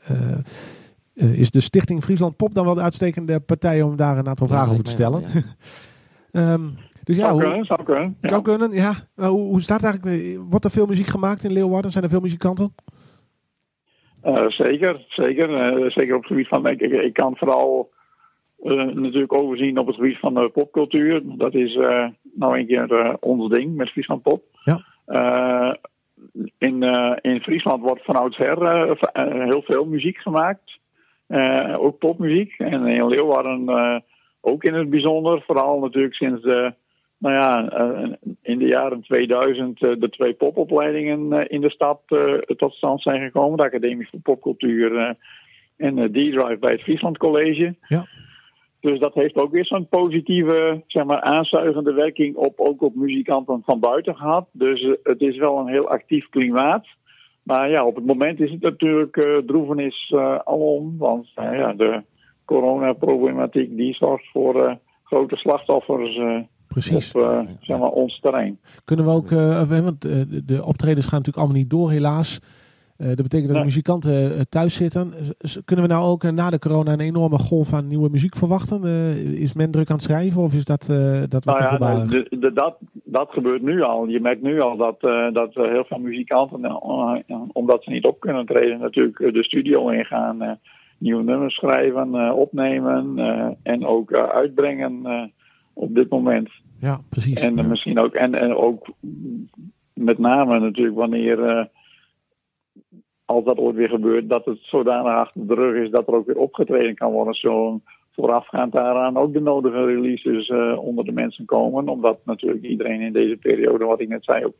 eh, 1.13 1.33
is 1.33 1.51
de 1.51 1.59
Stichting 1.59 2.03
Friesland 2.03 2.35
Pop 2.35 2.53
dan 2.53 2.65
wel 2.65 2.73
de 2.75 2.81
uitstekende 2.81 3.39
partij 3.39 3.81
om 3.81 3.95
daar 3.95 4.17
een 4.17 4.27
aantal 4.27 4.47
Ja, 4.47 4.53
vragen 4.53 4.71
over 4.71 4.83
te 4.83 4.91
stellen. 4.91 5.23
Ehm, 6.37 6.65
dus 7.03 7.15
ja, 7.15 7.21
zou 7.21 7.31
hoe, 7.31 7.41
kunnen, 7.41 7.65
zou 7.65 7.83
kunnen. 7.83 8.17
Ja. 8.21 8.29
zou 8.29 8.41
kunnen, 8.41 8.71
ja. 8.71 8.93
Maar 9.15 9.29
hoe, 9.29 9.47
hoe 9.47 9.61
staat 9.61 9.81
het 9.81 9.89
eigenlijk? 9.89 10.39
Wordt 10.49 10.65
er 10.65 10.71
veel 10.71 10.85
muziek 10.85 11.05
gemaakt 11.05 11.43
in 11.43 11.51
Leeuwarden? 11.51 11.91
Zijn 11.91 12.03
er 12.03 12.09
veel 12.09 12.19
muzikanten? 12.19 12.73
Eh, 14.21 14.47
zeker, 14.47 15.05
zeker. 15.07 15.53
Eh, 15.55 15.89
zeker 15.89 16.15
op 16.15 16.21
het 16.21 16.31
gebied 16.31 16.47
van. 16.47 16.67
Ik, 16.67 16.81
ik, 16.81 16.91
ik 16.91 17.13
kan 17.13 17.37
vooral 17.37 17.89
eh, 18.63 18.71
natuurlijk 18.71 19.33
overzien 19.33 19.77
op 19.77 19.87
het 19.87 19.95
gebied 19.95 20.19
van 20.19 20.33
de 20.33 20.49
popcultuur. 20.49 21.21
Dat 21.25 21.53
is 21.53 21.75
nou 22.33 22.59
een 22.59 22.67
keer 22.67 23.17
ons 23.19 23.49
ding 23.49 23.75
met 23.75 23.89
Friesland 23.89 24.21
Pop. 24.21 24.43
Ja. 24.63 25.77
In, 26.57 26.83
in 27.21 27.41
Friesland 27.41 27.81
wordt 27.81 28.05
van 28.05 28.15
oudsher 28.15 28.87
heel 29.45 29.61
veel 29.61 29.85
muziek 29.85 30.17
gemaakt. 30.17 30.79
Ook 31.77 31.97
popmuziek. 31.97 32.53
En 32.57 32.85
in 32.85 33.07
Leeuwarden 33.07 33.65
ook 34.47 34.63
in 34.63 34.73
het 34.73 34.89
bijzonder. 34.89 35.43
Vooral 35.45 35.79
natuurlijk 35.79 36.13
sinds 36.15 36.41
de, 36.41 36.73
nou 37.17 37.35
ja, 37.35 37.69
eh, 37.69 38.11
in 38.41 38.57
de 38.57 38.65
jaren 38.65 39.01
2000 39.01 39.83
eh, 39.83 39.91
de 39.99 40.09
twee 40.09 40.33
popopleidingen 40.33 41.33
eh, 41.33 41.45
in 41.47 41.61
de 41.61 41.69
stad 41.69 42.01
tot 42.57 42.73
stand 42.73 43.01
zijn 43.01 43.21
gekomen. 43.21 43.57
De 43.57 43.63
Academie 43.63 44.07
voor 44.09 44.19
Popcultuur 44.19 45.15
en 45.77 45.95
D-Drive 45.95 46.57
bij 46.59 46.71
het 46.71 46.81
Friesland 46.81 47.17
College. 47.17 47.75
Ja. 47.87 48.05
Dus 48.79 48.99
dat 48.99 49.13
heeft 49.13 49.35
ook 49.35 49.51
weer 49.51 49.65
zo'n 49.65 49.87
positieve, 49.87 50.83
zeg 50.87 51.03
maar, 51.03 51.21
aanzuigende 51.21 51.93
werking 51.93 52.35
op, 52.35 52.59
ook 52.59 52.81
op 52.81 52.95
muzikanten 52.95 53.61
van 53.65 53.79
buiten 53.79 54.15
gehad. 54.15 54.47
Dus 54.51 54.97
het 55.03 55.21
is 55.21 55.37
wel 55.37 55.57
een 55.59 55.67
heel 55.67 55.89
actief 55.89 56.29
klimaat. 56.29 56.85
Maar 57.43 57.69
ja, 57.69 57.85
op 57.85 57.95
het 57.95 58.05
moment 58.05 58.39
is 58.39 58.51
het 58.51 58.61
natuurlijk 58.61 59.17
eh 59.17 59.37
droevenis 59.37 60.13
eh 60.15 60.39
alom. 60.43 60.97
Want 60.97 61.31
ja, 61.35 61.73
de 61.73 62.01
coronaproblematiek 62.47 63.75
die 63.77 63.93
zorgt 63.93 64.25
voor 64.31 64.65
eh, 64.65 64.75
grote 65.03 65.35
slachtoffers 65.35 66.17
eh, 66.17 66.37
Precies. 66.67 67.11
op 67.15 67.21
eh, 67.21 67.39
zeg 67.61 67.79
maar, 67.79 67.89
ons 67.89 68.19
terrein. 68.19 68.59
Kunnen 68.85 69.05
we 69.05 69.11
ook, 69.11 69.29
we- 69.29 69.81
want 69.83 70.01
de, 70.01 70.45
de 70.45 70.65
optredens 70.65 71.05
gaan 71.07 71.17
natuurlijk 71.17 71.37
allemaal 71.45 71.61
niet 71.61 71.69
door 71.69 71.89
helaas. 71.91 72.39
Dat 72.97 73.15
betekent 73.15 73.47
dat 73.47 73.57
de 73.57 73.63
muzikanten 73.63 74.49
thuis 74.49 74.75
zitten. 74.75 75.13
Kunnen 75.65 75.85
we 75.87 75.91
nou 75.93 76.05
ook 76.05 76.23
na 76.31 76.49
de 76.49 76.59
corona 76.59 76.91
een 76.93 76.99
enorme 76.99 77.37
golf 77.37 77.73
aan 77.73 77.87
nieuwe 77.87 78.09
muziek 78.09 78.35
verwachten? 78.35 78.83
Is 79.37 79.53
men 79.53 79.71
druk 79.71 79.89
aan 79.89 79.95
het 79.95 80.03
schrijven 80.05 80.41
of 80.41 80.53
is 80.53 80.65
dat, 80.65 80.85
dat 81.29 81.45
wat 81.45 81.59
Nou 81.59 81.77
te 81.77 81.83
ja, 81.85 82.05
de, 82.05 82.37
de- 82.39 82.53
dat, 82.53 82.77
dat 83.03 83.29
gebeurt 83.31 83.61
nu 83.61 83.81
al. 83.81 84.07
Je 84.07 84.19
merkt 84.19 84.41
nu 84.41 84.61
al 84.61 84.77
dat, 84.77 84.99
dat 85.33 85.53
heel 85.53 85.83
veel 85.87 85.99
muzikanten, 85.99 86.81
omdat 87.53 87.83
ze 87.83 87.89
niet 87.89 88.05
op 88.05 88.19
kunnen 88.19 88.45
treden, 88.45 88.79
natuurlijk 88.79 89.17
de 89.33 89.43
studio 89.43 89.89
ingaan. 89.89 90.59
Nieuwe 90.97 91.23
nummers 91.23 91.55
schrijven, 91.55 92.15
eh, 92.15 92.37
opnemen 92.37 93.19
eh, 93.19 93.49
en 93.63 93.85
ook 93.85 94.11
eh, 94.11 94.23
uitbrengen 94.23 95.31
op 95.73 95.95
dit 95.95 96.09
moment. 96.09 96.49
Ja, 96.79 96.99
precies. 97.09 97.39
En 97.39 97.67
misschien 97.67 97.99
ook, 97.99 98.13
en, 98.13 98.35
en 98.35 98.55
ook 98.55 98.87
met 99.93 100.17
name 100.17 100.59
natuurlijk 100.59 100.95
wanneer, 100.95 101.69
als 103.25 103.43
dat 103.43 103.57
ooit 103.57 103.75
weer 103.75 103.89
gebeurt, 103.89 104.29
dat 104.29 104.45
het 104.45 104.57
zodanig 104.61 105.11
achter 105.11 105.47
de 105.47 105.53
rug 105.53 105.85
is 105.85 105.91
dat 105.91 106.07
er 106.07 106.13
ook 106.13 106.25
weer 106.25 106.37
opgetreden 106.37 106.95
kan 106.95 107.11
worden. 107.11 107.33
Zo 107.33 107.79
voorafgaand 108.11 108.71
daaraan 108.71 109.17
ook 109.17 109.33
de 109.33 109.41
nodige 109.41 109.85
releases 109.85 110.49
onder 110.77 111.05
de 111.05 111.11
mensen 111.11 111.45
komen. 111.45 111.89
Omdat 111.89 112.19
natuurlijk 112.23 112.63
iedereen 112.63 113.01
in 113.01 113.13
deze 113.13 113.37
periode, 113.37 113.85
wat 113.85 114.01
ik 114.01 114.07
net 114.07 114.23
zei, 114.23 114.45
ook 114.45 114.55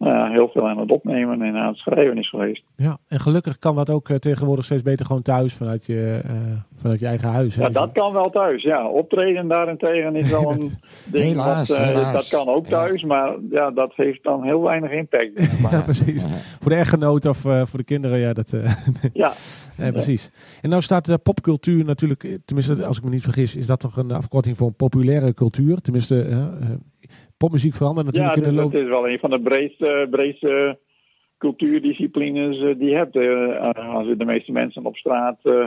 nou 0.00 0.14
ja, 0.14 0.30
heel 0.30 0.48
veel 0.48 0.68
aan 0.68 0.78
het 0.78 0.90
opnemen 0.90 1.42
en 1.42 1.56
aan 1.56 1.68
het 1.68 1.76
schrijven 1.76 2.18
is 2.18 2.28
geweest. 2.28 2.62
Ja, 2.76 2.98
en 3.08 3.20
gelukkig 3.20 3.58
kan 3.58 3.74
dat 3.74 3.90
ook 3.90 4.08
eh, 4.08 4.16
tegenwoordig 4.16 4.64
steeds 4.64 4.82
beter 4.82 5.06
gewoon 5.06 5.22
thuis 5.22 5.54
vanuit 5.54 5.86
je, 5.86 6.20
eh, 6.24 6.32
vanuit 6.80 7.00
je 7.00 7.06
eigen 7.06 7.28
huis. 7.28 7.56
hè? 7.56 7.62
Ja, 7.62 7.68
dat 7.68 7.92
kan 7.92 8.12
wel 8.12 8.30
thuis. 8.30 8.62
Ja, 8.62 8.88
optreden 8.88 9.48
daarentegen 9.48 10.16
is 10.16 10.30
wel 10.36 10.50
een 10.50 10.70
ding. 11.04 11.24
Helaas, 11.24 11.68
wat, 11.68 11.78
eh, 11.78 11.84
helaas. 11.86 12.12
Dat 12.30 12.40
kan 12.40 12.54
ook 12.54 12.64
Ja. 12.68 12.70
thuis, 12.70 13.02
maar 13.04 13.34
ja, 13.50 13.70
dat 13.70 13.92
heeft 13.94 14.22
dan 14.22 14.44
heel 14.44 14.62
weinig 14.62 14.90
impact. 14.90 15.30
Ja, 15.70 15.80
precies. 15.82 16.24
Voor 16.60 16.70
de 16.70 16.76
echtgenoot 16.76 17.26
of 17.26 17.44
eh, 17.44 17.66
voor 17.66 17.78
de 17.78 17.84
kinderen, 17.84 18.18
ja, 18.18 18.32
dat... 18.32 18.52
eh, 18.52 18.72
Ja, 19.12 19.32
Ja, 19.76 19.90
precies. 19.92 20.30
En 20.62 20.68
nou 20.70 20.82
staat 20.82 21.08
eh, 21.08 21.14
popcultuur 21.22 21.84
natuurlijk, 21.84 22.38
tenminste 22.44 22.86
als 22.86 22.96
ik 22.98 23.04
me 23.04 23.10
niet 23.10 23.22
vergis, 23.22 23.56
is 23.56 23.66
dat 23.66 23.80
toch 23.80 23.96
een 23.96 24.10
afkorting 24.12 24.56
voor 24.56 24.72
populaire 24.72 25.34
cultuur? 25.34 25.80
Tenminste, 25.80 26.48
popmuziek 27.42 27.74
verandert 27.74 28.16
ja 28.16 28.22
natuurlijk 28.22 28.36
in 28.36 28.42
dus 28.42 28.52
de 28.56 28.62
loop. 28.62 28.72
het 28.72 28.82
is 28.82 28.88
wel 28.88 29.08
een 29.08 29.18
van 29.18 29.30
de 29.30 29.40
breedste, 29.40 30.06
breedste 30.10 30.78
cultuurdisciplines 31.38 32.58
eh, 32.62 32.78
die 32.78 32.88
je 32.90 32.96
hebt. 32.96 33.16
Eh, 33.16 33.94
als 33.94 34.06
je 34.06 34.16
de 34.16 34.24
meeste 34.24 34.52
mensen 34.52 34.84
op 34.86 34.96
straat 34.96 35.38
eh, 35.42 35.66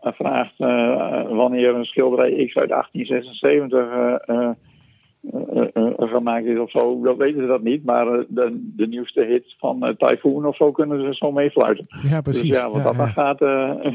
eh, 0.00 0.12
vraagt 0.12 0.54
eh, 0.58 1.28
wanneer 1.28 1.74
een 1.74 1.84
schilderij 1.84 2.46
X 2.46 2.56
uit 2.56 2.68
1876 2.68 3.78
eh, 3.78 4.14
eh, 4.26 4.50
eh, 5.32 5.68
eh, 5.74 6.08
gemaakt 6.10 6.44
is 6.46 6.58
of 6.58 6.70
zo, 6.70 7.00
dan 7.02 7.16
weten 7.16 7.40
ze 7.40 7.46
dat 7.46 7.62
niet. 7.62 7.84
Maar 7.84 8.06
eh, 8.06 8.24
de, 8.28 8.72
de 8.76 8.86
nieuwste 8.86 9.24
hits 9.24 9.56
van 9.58 9.86
eh, 9.86 9.94
Typhoon 9.96 10.46
of 10.46 10.56
zo 10.56 10.72
kunnen 10.72 11.00
ze 11.00 11.14
zo 11.14 11.32
meefluiten. 11.32 11.86
Ja, 12.02 12.20
precies. 12.20 12.42
Dus 12.48 12.56
ja, 12.56 12.68
wat 12.70 12.76
Ja, 12.76 12.82
dat 12.82 12.96
dan 12.96 13.06
ja. 13.06 13.12
gaat. 13.12 13.40
eh, 13.42 13.94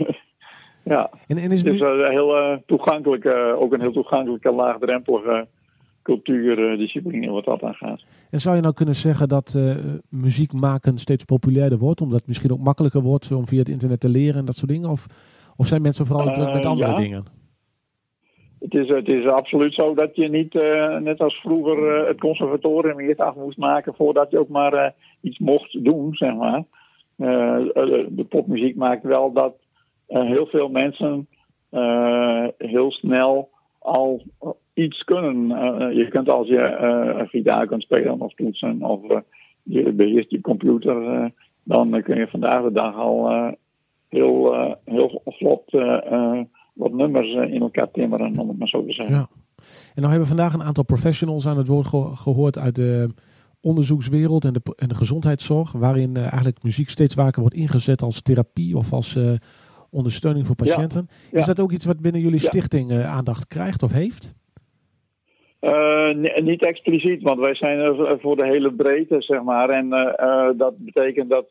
ja, 0.94 1.10
En, 1.28 1.38
en 1.38 1.52
is 1.52 1.58
het 1.58 1.68
nu, 1.68 1.74
is 1.74 1.80
een 1.80 2.12
heel 2.12 2.36
eh, 2.38 2.58
toegankelijke, 2.66 3.56
ook 3.60 3.74
een 3.74 3.82
heel 3.82 3.92
toegankelijke, 3.92 4.52
laagdrempelige 4.52 5.48
cultuurdiscipline 6.06 7.32
wat 7.32 7.46
dat 7.46 7.64
aan 7.64 7.74
gaat. 7.74 8.02
en 8.32 8.40
zou 8.40 8.56
je 8.56 8.62
nou 8.62 8.74
kunnen 8.74 8.96
zeggen 8.96 9.28
dat 9.28 9.54
eh, 9.58 9.76
muziek 10.10 10.54
maken 10.54 10.98
steeds 10.98 11.24
populairder 11.24 11.78
wordt, 11.78 12.02
omdat 12.02 12.20
het 12.20 12.28
misschien 12.28 12.52
ook 12.52 12.60
makkelijker 12.60 13.02
wordt 13.02 13.32
om 13.32 13.48
via 13.48 13.60
het 13.60 13.70
internet 13.70 14.00
te 14.00 14.10
leren 14.10 14.40
en 14.40 14.46
dat 14.46 14.56
soort 14.56 14.72
dingen? 14.72 14.90
Of, 14.90 15.06
of 15.58 15.68
zijn 15.68 15.82
mensen 15.82 16.06
vooral 16.06 16.34
druk 16.34 16.54
met 16.54 16.64
Eh, 16.64 16.70
andere 16.70 16.92
ja. 16.92 16.98
dingen? 16.98 17.24
Het 18.60 18.74
is, 18.74 18.88
het 18.88 19.08
is 19.08 19.28
absoluut 19.28 19.74
zo 19.74 19.94
dat 19.94 20.16
je 20.16 20.30
niet, 20.30 20.56
eh, 20.56 20.98
net 20.98 21.20
als 21.20 21.36
vroeger, 21.36 22.02
eh, 22.02 22.08
het 22.08 22.20
conservatorium 22.20 23.00
eerst 23.00 23.20
af 23.20 23.36
moest 23.36 23.58
maken 23.58 23.94
voordat 23.96 24.32
je 24.32 24.40
ook 24.40 24.50
maar 24.50 24.74
eh, 24.74 24.92
iets 25.22 25.40
mocht 25.40 25.84
doen, 25.84 26.14
zeg 26.14 26.36
maar. 26.36 26.64
Eh, 27.18 27.56
eh, 27.60 28.06
de 28.10 28.26
popmuziek 28.30 28.76
maakt 28.76 29.04
wel 29.04 29.32
dat 29.34 29.56
eh, 30.08 30.22
heel 30.22 30.46
veel 30.46 30.70
mensen 30.70 31.28
eh, 31.70 32.48
heel 32.58 32.92
snel 32.92 33.50
al 33.80 34.24
iets 34.76 35.04
kunnen. 35.04 35.52
Eh, 35.52 35.98
je 35.98 36.08
kunt 36.10 36.30
als 36.30 36.48
je 36.48 36.58
eh, 36.62 37.28
gitaar 37.28 37.68
kunt 37.68 37.82
spelen 37.82 38.22
of 38.22 38.34
toetsen 38.34 38.82
of 38.84 39.10
eh, 39.10 39.18
je 39.64 39.92
beheerst 39.92 40.30
je 40.32 40.42
computer, 40.42 41.08
eh, 41.12 41.26
dan 41.64 42.02
kun 42.04 42.18
je 42.18 42.28
vandaag 42.28 42.64
de 42.64 42.72
dag 42.72 42.96
al 42.96 43.30
eh, 43.30 43.52
heel, 44.10 44.54
eh, 44.54 44.74
heel 44.86 45.22
vlot 45.26 45.74
eh, 45.74 46.12
eh, 46.12 46.40
wat 46.74 46.94
nummers 46.94 47.34
eh, 47.36 47.54
in 47.54 47.62
elkaar 47.62 47.92
timmeren, 47.92 48.40
om 48.40 48.48
het 48.48 48.58
maar 48.58 48.68
zo 48.68 48.86
te 48.86 48.94
zeggen. 48.94 49.16
Ja. 49.16 49.28
En 49.96 50.02
nou 50.02 50.08
hebben 50.14 50.30
we 50.30 50.36
vandaag 50.36 50.54
een 50.54 50.64
aantal 50.68 50.84
professionals 50.86 51.48
aan 51.48 51.58
het 51.58 51.68
woord 51.68 51.88
ge- 51.88 52.12
gehoord 52.16 52.58
uit 52.58 52.76
de 52.76 53.10
onderzoekswereld 53.62 54.46
en 54.46 54.54
de, 54.54 54.62
en 54.76 54.88
de 54.88 54.96
gezondheidszorg, 54.96 55.72
waarin 55.72 56.16
eh, 56.16 56.22
eigenlijk 56.22 56.64
muziek 56.64 56.90
steeds 56.90 57.16
vaker 57.16 57.42
wordt 57.42 57.56
ingezet 57.56 58.02
als 58.02 58.22
therapie 58.22 58.78
of 58.78 58.94
als 58.94 59.16
eh, 59.16 59.32
ondersteuning 59.90 60.46
voor 60.46 60.56
patiënten. 60.56 61.08
ja. 61.32 61.40
Is 61.40 61.46
dat 61.46 61.60
ook 61.60 61.72
iets 61.72 61.86
wat 61.86 62.00
binnen 62.00 62.22
jullie 62.22 62.42
Ja. 62.42 62.48
stichting 62.48 62.92
eh, 62.92 63.14
aandacht 63.16 63.48
krijgt 63.48 63.84
of 63.84 63.92
heeft? 63.92 64.34
Eh, 65.66 66.16
ni- 66.16 66.42
niet 66.42 66.66
expliciet, 66.66 67.22
want 67.22 67.40
wij 67.40 67.56
zijn 67.56 67.80
er 67.80 68.20
voor 68.20 68.36
de 68.36 68.46
hele 68.46 68.74
breedte, 68.74 69.22
zeg 69.22 69.44
maar. 69.44 69.70
En 69.70 69.94
eh, 69.94 70.14
eh, 70.18 70.58
dat 70.58 70.78
betekent 70.78 71.30
dat 71.30 71.48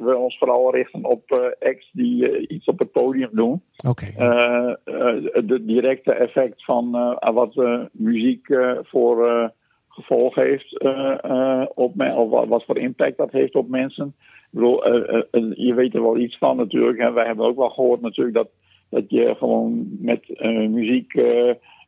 we 0.00 0.16
ons 0.16 0.38
vooral 0.38 0.74
richten 0.74 1.04
op 1.04 1.54
acts 1.60 1.90
die 1.92 2.46
iets 2.48 2.66
op 2.66 2.78
het 2.78 2.92
podium 2.92 3.28
doen. 3.32 3.62
Oké. 3.88 4.06
De 5.44 5.62
directe 5.64 6.12
effect 6.12 6.64
van 6.64 6.90
wat 7.34 7.54
muziek 7.92 8.46
voor 8.82 9.50
gevolg 9.88 10.34
heeft 10.34 10.80
op 11.74 12.00
of 12.16 12.48
wat, 12.48 12.64
voor 12.64 12.78
impact 12.78 13.16
dat 13.16 13.32
heeft 13.32 13.54
op 13.54 13.68
mensen. 13.68 14.14
Ik 14.16 14.48
bedoel, 14.50 14.86
je 15.54 15.74
weet 15.74 15.94
er 15.94 16.02
wel 16.02 16.18
iets 16.18 16.38
van 16.38 16.56
natuurlijk. 16.56 16.98
Hè. 16.98 17.12
Wij 17.12 17.26
hebben 17.26 17.46
ook 17.46 17.56
wel 17.56 17.70
gehoord 17.70 18.00
natuurlijk 18.00 18.36
dat, 18.36 18.48
dat 18.88 19.04
je 19.08 19.34
gewoon 19.38 19.86
met 20.00 20.40
muziek 20.70 21.14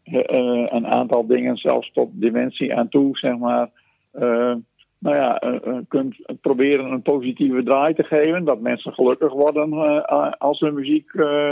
een 0.04 0.86
aantal 0.86 1.26
dingen, 1.26 1.56
zelfs 1.56 1.92
tot 1.92 2.08
dementie 2.12 2.74
aan 2.74 2.88
toe, 2.88 3.18
zeg 3.18 3.38
maar. 3.38 3.70
eh, 4.12 4.54
nou 4.98 5.16
ja, 5.16 5.38
eh, 5.38 5.54
eh, 5.66 5.76
kunt 5.88 6.16
proberen 6.40 6.92
een 6.92 7.02
positieve 7.02 7.62
draai 7.62 7.94
te 7.94 8.02
geven. 8.04 8.44
Dat 8.44 8.60
mensen 8.60 8.92
gelukkig 8.92 9.32
worden 9.32 9.72
eh, 9.72 10.32
als 10.38 10.58
ze 10.58 10.70
muziek 10.70 11.12
eh, 11.14 11.50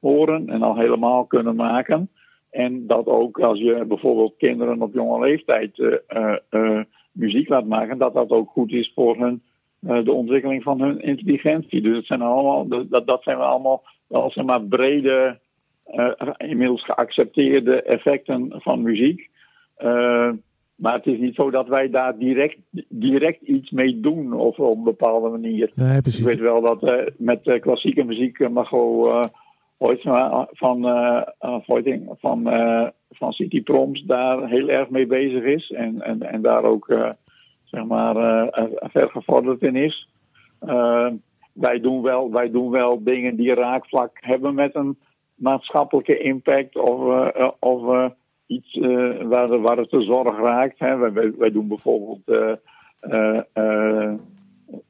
horen 0.00 0.48
en 0.48 0.62
al 0.62 0.76
helemaal 0.76 1.24
kunnen 1.24 1.56
maken. 1.56 2.10
En 2.50 2.86
dat 2.86 3.06
ook 3.06 3.40
als 3.40 3.58
je 3.58 3.84
bijvoorbeeld 3.88 4.34
kinderen 4.36 4.82
op 4.82 4.94
jonge 4.94 5.20
leeftijd 5.20 5.78
eh, 5.78 5.92
eh, 6.06 6.36
eh, 6.50 6.84
muziek 7.12 7.48
laat 7.48 7.66
maken, 7.66 7.98
dat 7.98 8.14
dat 8.14 8.30
ook 8.30 8.50
goed 8.50 8.72
is 8.72 8.92
voor 8.94 9.16
hun, 9.18 9.42
eh, 9.80 10.04
de 10.04 10.12
ontwikkeling 10.12 10.62
van 10.62 10.80
hun 10.80 11.00
intelligentie. 11.00 11.80
Dus 11.80 11.96
het 11.96 12.06
zijn 12.06 12.22
allemaal, 12.22 12.68
dat, 12.68 13.06
dat 13.06 13.22
zijn 13.22 13.36
allemaal 13.36 13.82
wel 14.06 14.30
zeg 14.30 14.44
maar 14.44 14.62
brede, 14.62 15.12
eh, 15.12 15.32
inmiddels 16.36 16.84
geaccepteerde 16.84 17.82
effecten 17.82 18.52
van 18.56 18.82
muziek. 18.82 19.30
Eh, 19.76 20.30
maar 20.74 20.94
het 20.94 21.06
is 21.06 21.18
niet 21.18 21.34
zo 21.34 21.50
dat 21.50 21.68
wij 21.68 21.90
daar 21.90 22.18
direct, 22.18 22.58
direct 22.88 23.42
iets 23.42 23.70
mee 23.70 24.00
doen 24.00 24.32
of 24.32 24.58
op 24.58 24.76
een 24.76 24.84
bepaalde 24.84 25.28
manier. 25.28 25.70
Nee, 25.74 26.00
precies. 26.00 26.20
Ik 26.20 26.26
weet 26.26 26.40
wel 26.40 26.60
dat 26.60 26.82
eh, 26.82 27.06
met 27.16 27.46
eh, 27.46 27.60
klassieke 27.60 28.04
muziek 28.04 28.38
uh, 28.38 28.48
Margot 28.48 29.30
Hoytsma 29.76 30.48
van, 30.50 30.82
van, 32.18 32.42
van 33.10 33.32
City 33.32 33.62
Proms 33.62 34.02
daar 34.02 34.48
heel 34.48 34.68
erg 34.68 34.88
mee 34.88 35.06
bezig 35.06 35.44
is. 35.44 35.70
En, 35.70 36.02
en, 36.02 36.22
en 36.22 36.42
daar 36.42 36.64
ook 36.64 37.14
zeg 37.64 37.84
maar 37.84 38.16
uh, 38.16 38.64
ver 38.80 39.08
gevorderd 39.08 39.62
in 39.62 39.76
is. 39.76 40.08
Wij, 41.52 41.80
doen 41.80 42.02
wel, 42.02 42.30
wij 42.30 42.50
doen 42.50 42.70
wel 42.70 43.02
dingen 43.02 43.36
die 43.36 43.54
raakvlak 43.54 44.10
hebben 44.20 44.54
met 44.54 44.74
een 44.74 44.98
maatschappelijke 45.42 46.18
impact 46.18 46.76
of, 46.76 47.00
uh, 47.36 47.50
of 47.58 48.12
iets 48.46 48.78
waar, 49.22 49.60
waar 49.60 49.76
het 49.76 49.90
de 49.90 50.02
zorg 50.02 50.40
raakt. 50.40 50.78
Hè. 50.78 50.98
Wij, 50.98 51.32
wij 51.38 51.50
doen 51.50 51.68
bijvoorbeeld 51.68 52.58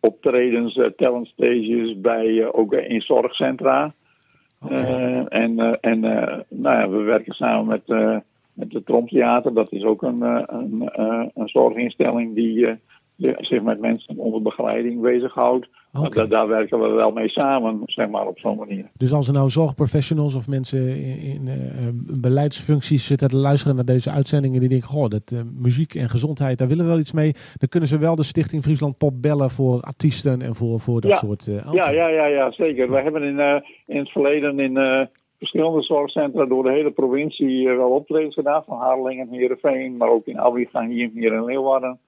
optredens, 0.01 0.77
uh, 0.77 0.87
talent 0.87 1.27
stages 1.27 2.01
bij, 2.01 2.53
ook 2.53 2.73
in 2.73 3.01
zorgcentra. 3.01 3.95
Okay. 4.65 5.25
En 5.25 5.81
en 5.81 6.01
nou 6.49 6.79
ja, 6.79 6.89
we 6.89 6.97
werken 6.97 7.35
samen 7.35 7.67
met, 7.67 7.87
met 8.53 8.73
het 8.73 8.87
Tromtheater. 8.87 9.55
Dat 9.55 9.73
is 9.73 9.85
ook 9.85 10.03
een, 10.03 10.23
een, 10.55 10.91
een 11.35 11.49
zorginstelling 11.49 12.35
die 12.35 12.79
zich 13.17 13.63
met 13.63 13.81
mensen 13.81 14.17
onder 14.17 14.43
begeleiding 14.43 15.01
bezighoudt. 15.01 15.69
Okay. 15.93 16.11
Daar, 16.11 16.29
daar, 16.29 16.49
werken 16.49 16.81
we 16.81 16.89
wel 16.89 17.11
mee 17.11 17.29
samen, 17.29 17.83
zeg 17.85 18.09
maar, 18.09 18.27
op 18.27 18.39
zo'n 18.39 18.57
manier. 18.57 18.91
Dus 18.97 19.13
als 19.13 19.27
er 19.27 19.33
nou 19.33 19.51
zorgprofessionals 19.51 20.35
of 20.35 20.49
mensen 20.49 20.97
in, 20.97 21.19
in 21.19 21.47
uh, 21.47 22.21
beleidsfuncties 22.21 23.07
zitten 23.07 23.29
te 23.29 23.37
luisteren 23.37 23.77
naar 23.77 23.85
deze 23.85 24.11
uitzendingen, 24.11 24.61
die 24.61 24.69
denken, 24.69 24.89
goh, 24.89 25.09
dat, 25.09 25.31
uh, 25.33 25.41
muziek 25.55 25.95
en 25.95 26.09
gezondheid, 26.09 26.59
daar 26.59 26.69
willen 26.69 26.85
we 26.85 26.91
wel 26.91 27.01
iets 27.01 27.13
mee. 27.13 27.33
Dan 27.57 27.69
kunnen 27.69 27.89
ze 27.89 27.99
wel 27.99 28.17
de 28.17 28.23
Stichting 28.23 28.63
Friesland 28.63 28.99
Pop 28.99 29.23
bellen 29.23 29.51
voor 29.51 29.81
artiesten 29.81 30.43
en 30.43 30.55
voor, 30.55 30.81
voor 30.81 31.01
dat 31.01 31.11
ja. 31.11 31.17
soort... 31.17 31.47
Uh, 31.47 31.73
ja, 31.73 31.91
ja, 31.91 32.09
ja, 32.09 32.27
ja, 32.27 32.53
zeker. 32.53 32.91
We 32.91 33.01
hebben 33.01 33.23
in, 33.23 33.63
in 33.87 33.99
het 33.99 34.11
verleden 34.11 34.61
in 34.61 35.09
verschillende 35.39 35.83
zorgcentra 35.83 36.45
door 36.45 36.63
de 36.63 36.73
hele 36.73 36.91
provincie 36.91 37.69
wel 37.69 37.91
optredens 37.91 38.35
gedaan. 38.35 38.65
Van 38.65 38.79
Harlingen, 38.79 39.29
Heerenveen, 39.29 39.97
maar 39.97 40.09
ook 40.09 40.27
in 40.27 40.39
Albiga 40.39 40.87
hier, 40.87 41.11
hier 41.15 41.33
in 41.33 41.45
Leeuwarden. 41.45 41.99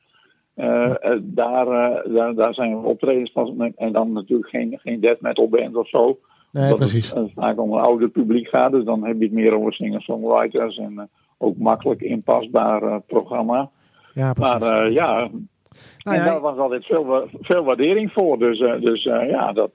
Uh, 0.57 0.95
uh, 1.05 1.19
daar, 1.21 1.67
uh, 1.67 2.15
daar, 2.15 2.35
daar 2.35 2.55
zijn 2.55 2.77
optredens 2.77 3.33
van. 3.33 3.73
En 3.77 3.93
dan 3.93 4.13
natuurlijk 4.13 4.49
geen, 4.49 4.79
geen 4.83 5.01
death 5.01 5.21
metal 5.21 5.49
band 5.49 5.77
of 5.77 5.89
zo. 5.89 6.19
Nee, 6.51 6.69
dat 6.69 6.79
precies. 6.79 7.13
het 7.13 7.31
vaak 7.35 7.61
om 7.61 7.73
een 7.73 7.81
ouder 7.81 8.09
publiek 8.09 8.49
gaat. 8.49 8.73
Dus 8.73 8.85
dan 8.85 9.05
heb 9.05 9.19
je 9.19 9.25
het 9.25 9.33
meer 9.33 9.55
over 9.55 9.73
singer-songwriters. 9.73 10.77
En 10.77 11.09
ook 11.39 11.57
makkelijk 11.57 12.01
inpasbaar 12.01 13.01
programma. 13.01 13.71
Ja, 14.15 14.33
precies. 14.33 14.59
Maar 14.59 14.91
ja, 14.91 15.17
nou, 15.19 16.17
en 16.17 16.25
ja, 16.25 16.25
daar 16.25 16.41
was 16.41 16.59
altijd 16.59 16.85
veel, 16.85 17.29
veel 17.41 17.65
waardering 17.65 18.13
voor. 18.13 18.39
Dus, 18.39 18.59
dus 18.59 19.03
ja, 19.03 19.53
dat... 19.53 19.71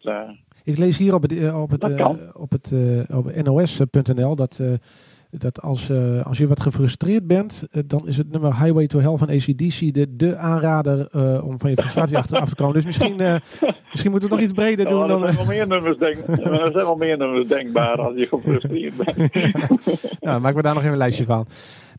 ik 0.64 0.78
lees 0.78 0.98
hier 0.98 1.14
op 1.14 1.22
het, 1.22 1.54
op 1.54 1.70
het, 1.70 1.84
op 2.34 2.52
het 2.52 2.74
op 3.14 3.44
nos.nl 3.44 4.36
dat 4.36 4.62
dat 5.32 5.62
als, 5.62 5.90
uh, 5.90 6.26
als 6.26 6.38
je 6.38 6.48
wat 6.48 6.60
gefrustreerd 6.60 7.28
bent, 7.28 7.68
uh, 7.72 7.84
dan 7.86 8.08
is 8.08 8.18
het 8.18 8.32
nummer 8.32 8.64
Highway 8.64 8.88
to 8.88 9.00
Hell 9.00 9.18
van 9.18 9.30
ACDC 9.30 9.94
de, 9.94 10.16
de 10.16 10.38
aanrader 10.38 11.08
uh, 11.16 11.46
om 11.46 11.60
van 11.60 11.70
je 11.70 11.76
frustratie 11.76 12.18
af, 12.18 12.26
te, 12.26 12.56
komen. 12.56 12.74
Dus 12.74 12.86
misschien, 12.86 13.16
misschien 13.92 14.12
moeten 14.12 14.30
we 14.30 14.36
nog 14.36 14.44
iets 14.44 14.54
breder 14.54 14.88
doen. 14.88 15.00
Ja, 15.00 15.08
dan, 15.08 15.24
er, 15.24 15.34
zijn 15.34 15.46
wel 15.46 15.56
meer 15.56 15.68
nummers 15.68 15.98
denk, 15.98 16.16
er 16.28 16.72
zijn 16.72 16.74
wel 16.74 16.96
meer 16.96 17.18
nummers 17.18 17.48
denkbaar 17.48 18.02
als 18.02 18.18
je 18.18 18.28
gefrustreerd 18.28 18.94
bent. 18.98 19.18
nou, 20.20 20.42
maken 20.42 20.58
we 20.58 20.62
daar 20.62 20.74
nog 20.74 20.82
even 20.84 20.94
een 20.94 21.00
lijstje 21.00 21.26
van. 21.26 21.48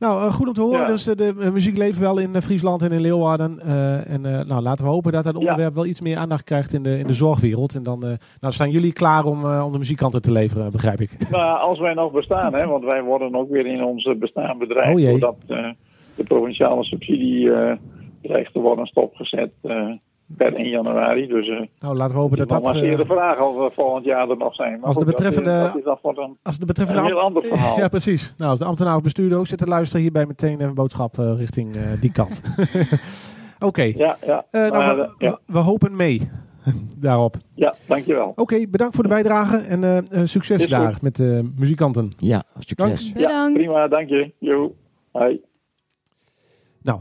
Nou, 0.01 0.31
goed 0.31 0.47
om 0.47 0.53
te 0.53 0.61
horen. 0.61 0.81
Ja. 0.81 0.87
Dus 0.87 1.05
de 1.05 1.51
muziek 1.53 1.77
leeft 1.77 1.99
wel 1.99 2.19
in 2.19 2.43
Friesland 2.43 2.83
en 2.83 2.93
in 2.93 3.01
Leeuwarden. 3.01 3.59
en 4.07 4.21
nou, 4.21 4.63
laten 4.63 4.85
we 4.85 4.91
hopen 4.91 5.13
dat 5.13 5.25
dat 5.25 5.37
onderwerp 5.37 5.75
wel 5.75 5.87
iets 5.87 6.01
meer 6.01 6.17
aandacht 6.17 6.45
krijgt 6.45 6.73
in 6.73 6.83
de, 6.83 6.99
in 6.99 7.07
de 7.07 7.13
zorgwereld. 7.13 7.75
En 7.75 7.83
dan 7.83 7.99
nou, 8.41 8.53
staan 8.53 8.71
jullie 8.71 8.93
klaar 8.93 9.25
om, 9.25 9.45
om 9.45 9.73
de 9.73 9.79
muziekkanten 9.79 10.23
te 10.23 10.33
leveren, 10.33 10.73
begrijp 10.73 11.01
ik. 11.01 11.17
Nou, 11.31 11.61
als 11.61 11.79
wij 11.79 11.95
nog 11.95 12.13
bestaan, 12.13 12.55
hè, 12.55 12.67
want 12.67 12.85
wij 12.85 13.03
worden 13.03 13.35
ook 13.35 13.51
weer 13.51 13.67
in 13.67 13.85
ons 13.85 14.19
bestaan 14.19 14.59
bedreigd. 14.59 15.01
Oh 15.01 15.11
doordat 15.11 15.37
uh, 15.49 15.71
de 16.17 16.25
provinciale 16.25 16.85
subsidie 16.85 17.51
dreigt 18.23 18.53
te 18.53 18.61
worden 18.61 18.87
stopgezet 18.87 19.55
per 20.37 20.55
1 20.55 20.69
januari. 20.69 21.27
Dus 21.27 21.49
nou, 21.79 21.97
laten 21.97 22.15
we 22.15 22.21
hopen 22.21 22.39
dat 22.39 22.49
dat... 22.49 22.75
Is 22.75 22.97
de 22.97 23.05
vraag 23.05 23.41
of 23.41 23.57
we 23.57 23.71
volgend 23.75 24.05
jaar 24.05 24.31
er 24.31 24.37
nog 24.37 24.55
zijn. 24.55 24.79
Maar 24.79 24.87
als 24.87 24.97
de 24.97 25.05
betreffende... 25.05 25.51
Dat, 25.51 25.77
is, 25.77 25.85
dat 25.85 25.99
is 26.03 26.17
een, 26.17 26.37
als 26.43 26.59
de 26.59 26.67
betreffende 26.67 27.01
een 27.01 27.07
heel 27.07 27.21
ander 27.21 27.45
verhaal. 27.53 27.79
Ja, 27.79 27.89
precies. 27.89 28.35
Nou, 28.39 28.51
als 28.51 28.59
de 28.59 28.65
ambtenaar 28.65 28.97
of 28.97 29.03
bestuurder 29.03 29.39
ook 29.39 29.47
zit 29.47 29.59
te 29.59 29.67
luisteren, 29.67 30.03
hierbij 30.03 30.27
meteen 30.27 30.61
een 30.61 30.75
boodschap 30.75 31.17
richting 31.17 31.77
die 32.01 32.13
kant. 32.13 32.41
Oké. 33.57 33.67
Okay. 33.67 33.95
Ja, 33.97 34.17
ja. 34.27 34.45
nou, 34.51 34.97
we, 34.97 35.11
ja. 35.19 35.31
We, 35.31 35.53
we 35.53 35.59
hopen 35.59 35.97
mee 35.97 36.31
daarop. 37.07 37.37
Ja, 37.55 37.75
dankjewel. 37.87 38.29
Oké, 38.29 38.41
okay, 38.41 38.69
bedankt 38.71 38.95
voor 38.95 39.03
de 39.03 39.11
bijdrage 39.11 39.57
en 39.57 39.83
uh, 39.83 39.97
uh, 39.97 40.21
succes 40.25 40.69
daar 40.69 40.99
met 41.03 41.17
de 41.17 41.41
uh, 41.45 41.59
muzikanten. 41.59 42.13
Ja, 42.17 42.43
succes. 42.59 43.13
Dank. 43.13 43.27
Ja, 43.27 43.51
prima, 43.53 43.89
dank 43.89 44.09
je. 44.09 44.33
Jo, 44.39 44.75
hoi. 45.11 45.41
Nou, 46.83 47.01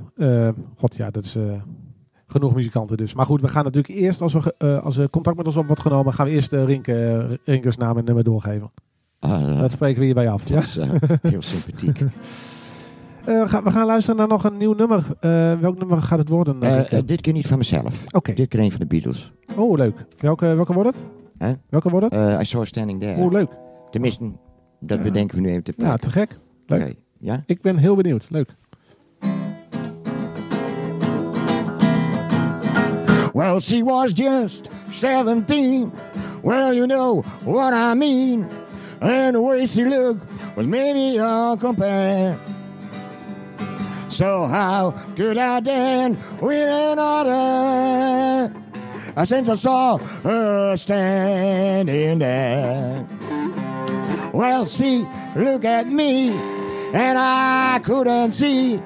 god 0.76 0.96
ja, 0.96 1.10
dat 1.10 1.24
is 1.24 1.38
genoeg 2.32 2.56
muzikanten 2.56 2.98
dus. 2.98 3.14
Maar 3.14 3.26
goed, 3.26 3.42
we 3.42 3.48
gaan 3.48 3.64
natuurlijk 3.64 3.94
eerst, 4.00 4.22
als, 4.22 4.34
we, 4.34 4.80
als 4.84 4.98
er 4.98 5.10
contact 5.10 5.38
met 5.38 5.46
ons 5.46 5.56
op 5.56 5.66
wordt 5.66 5.82
genomen, 5.82 6.14
gaan 6.14 6.26
we 6.26 6.32
eerst 6.32 6.50
de 6.50 6.66
Rinke, 6.66 7.40
Rinkers 7.44 7.78
naam 7.78 7.98
en 7.98 8.06
nummer 8.06 8.24
doorgeven. 8.24 8.72
Ah, 9.20 9.60
dat 9.60 9.72
spreken 9.72 10.00
we 10.00 10.06
hierbij 10.06 10.30
af. 10.30 10.44
Dat 10.44 10.64
is 10.64 10.80
heel 11.22 11.42
sympathiek. 11.42 12.02
We, 13.26 13.44
gaan, 13.48 13.64
we 13.64 13.72
gaan 13.72 13.86
luisteren 13.86 14.18
naar 14.18 14.28
nog 14.28 14.44
een 14.44 14.58
nieuw 14.58 14.74
nummer. 14.74 15.06
Welk 15.62 15.78
nummer 15.78 16.02
gaat 16.02 16.20
het 16.20 16.30
worden? 16.30 16.60
Dit 17.06 17.22
keer 17.22 17.34
niet 17.34 17.48
van 17.48 17.58
mezelf. 17.58 18.04
Okay. 18.12 18.36
Dit 18.36 18.48
keer 18.48 18.60
een 18.60 18.72
van 18.72 18.80
de 18.80 18.86
Beatles. 18.86 19.32
Oh, 19.56 19.78
leuk. 19.78 20.06
Welke, 20.18 20.46
welke 20.46 20.74
wordt 20.74 20.90
het? 20.90 21.06
Huh? 21.40 21.50
Welke 21.70 21.90
wordt 21.90 22.14
het? 22.16 22.42
I 22.42 22.46
Saw 22.46 22.66
Standing 22.66 23.00
There. 23.00 23.22
Oh, 23.22 23.32
leuk. 23.32 23.50
Tenminste, 23.92 24.32
dat 24.80 25.02
bedenken 25.04 25.36
we 25.36 25.42
nu 25.42 25.50
even 25.50 25.64
te 25.64 25.74
Ja, 25.78 25.96
te 25.96 26.10
gek. 26.10 26.40
Leuk. 26.66 26.80
Okay. 26.80 26.96
Ja? 27.20 27.44
Ik 27.46 27.62
ben 27.62 27.78
heel 27.78 27.96
benieuwd. 27.96 28.28
Leuk. 28.30 28.56
Well, 33.40 33.62
she 33.62 33.84
was 33.84 34.12
just 34.12 34.70
17. 34.90 35.94
Well, 36.44 36.74
you 36.74 36.86
know 36.86 37.22
what 37.46 37.74
I 37.74 37.94
mean. 37.94 38.50
And 39.00 39.34
the 39.34 39.42
way 39.42 39.66
she 39.66 39.86
looked, 39.86 40.26
was 40.58 40.68
maybe 40.68 41.16
uncompared. 41.16 42.38
So 44.10 44.44
how 44.44 44.92
could 45.16 45.38
I 45.38 45.62
dance 45.62 46.18
with 46.42 46.70
another? 46.70 48.54
Since 49.24 49.48
I 49.48 49.54
saw 49.54 50.00
her 50.00 50.76
standing 50.76 52.20
there. 52.20 53.08
Well, 54.34 54.66
see, 54.66 55.08
look 55.38 55.64
at 55.64 55.88
me, 55.88 56.32
and 56.94 57.18
I 57.18 57.80
couldn't 57.86 58.34
see 58.34 58.82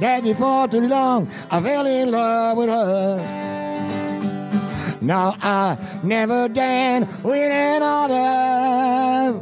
that 0.00 0.24
before 0.24 0.66
too 0.66 0.88
long 0.88 1.30
I 1.52 1.62
fell 1.62 1.86
in 1.86 2.10
love 2.10 2.58
with 2.58 2.68
her. 2.68 3.42
Now 5.02 5.34
I 5.42 5.76
never 6.04 6.48
dance 6.48 7.08
with 7.24 7.52
another 7.52 9.40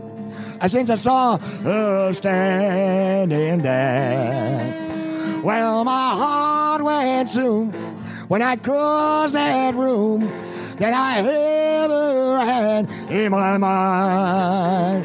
since 0.66 0.88
I 0.88 0.94
saw 0.94 1.36
her 1.38 2.12
standing 2.14 3.58
there. 3.60 5.40
Well, 5.44 5.84
my 5.84 6.14
heart 6.14 6.82
went 6.82 7.28
soon 7.28 7.72
when 8.28 8.40
I 8.40 8.56
crossed 8.56 9.34
that 9.34 9.74
room. 9.74 10.32
That 10.78 10.94
I 10.94 11.20
held 11.20 11.90
her 11.90 12.86
in 13.14 13.30
my 13.30 13.58
mind, 13.58 15.04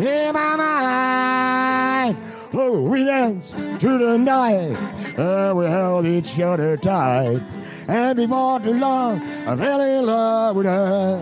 in 0.00 0.32
my 0.34 0.56
mind. 0.56 2.16
Oh, 2.52 2.82
we 2.82 3.04
danced 3.04 3.54
through 3.54 3.98
the 3.98 4.18
night, 4.18 4.76
and 5.16 5.56
we 5.56 5.66
held 5.66 6.06
each 6.06 6.40
other 6.40 6.76
tight. 6.76 7.40
And 7.88 8.16
before 8.16 8.60
too 8.60 8.74
long, 8.74 9.20
I 9.46 9.56
fell 9.56 9.80
in 9.80 10.06
love 10.06 10.56
with 10.56 10.66
her. 10.66 11.18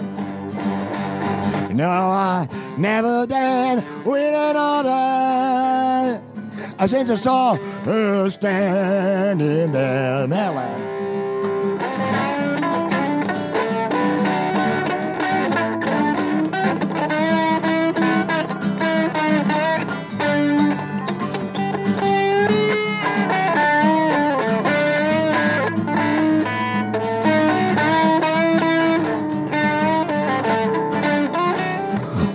No, 1.72 1.88
I 1.88 2.48
never 2.76 3.26
did 3.26 3.84
with 4.04 4.34
another. 4.34 6.20
Since 6.86 7.10
I 7.10 7.14
saw 7.14 7.56
her 7.84 8.30
standing 8.30 9.72
there, 9.72 10.26
Melon. 10.26 10.89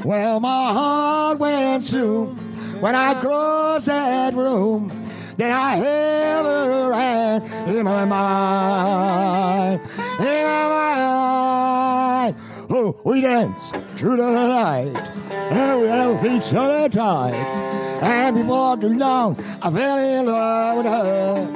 Well, 0.05 0.39
my 0.39 0.71
heart 0.71 1.39
went 1.39 1.83
soon 1.83 2.35
when 2.79 2.93
I 2.93 3.19
crossed 3.19 3.87
that 3.87 4.35
room. 4.35 4.91
Then 5.35 5.51
I 5.51 5.77
held 5.77 6.45
her 6.45 6.93
hand 6.93 7.43
in 7.75 7.85
my 7.85 8.05
mind, 8.05 9.81
in 10.19 10.43
my 10.45 10.67
mind. 10.69 12.35
Oh, 12.69 12.95
we 13.03 13.21
danced 13.21 13.75
through 13.95 14.17
the 14.17 14.29
night, 14.29 14.95
and 15.31 15.81
we 15.81 15.87
held 15.87 16.23
each 16.23 16.53
other 16.53 16.87
tight. 16.87 17.33
And 18.03 18.35
before 18.35 18.77
too 18.77 18.89
long, 18.89 19.43
I 19.59 19.71
fell 19.71 19.97
in 19.97 20.27
love 20.27 20.77
with 20.77 20.85
her. 20.85 21.47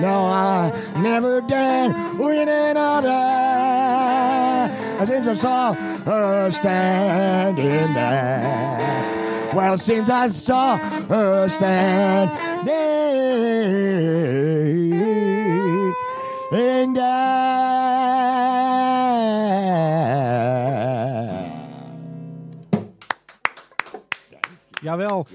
No, 0.00 0.24
I 0.26 0.72
never 0.96 1.42
danced 1.42 2.18
with 2.18 2.48
another 2.48 3.52
since 5.06 5.26
I 5.28 5.34
saw 5.34 5.70
uh, 5.70 5.74
her 6.04 6.50
standing 6.50 7.94
there. 7.94 9.52
Well, 9.54 9.78
since 9.78 10.08
I 10.08 10.28
saw 10.28 10.74
uh, 10.74 11.08
her 11.08 11.48
standing 11.48 12.66
there. 12.66 12.82
Jawel. 24.82 25.26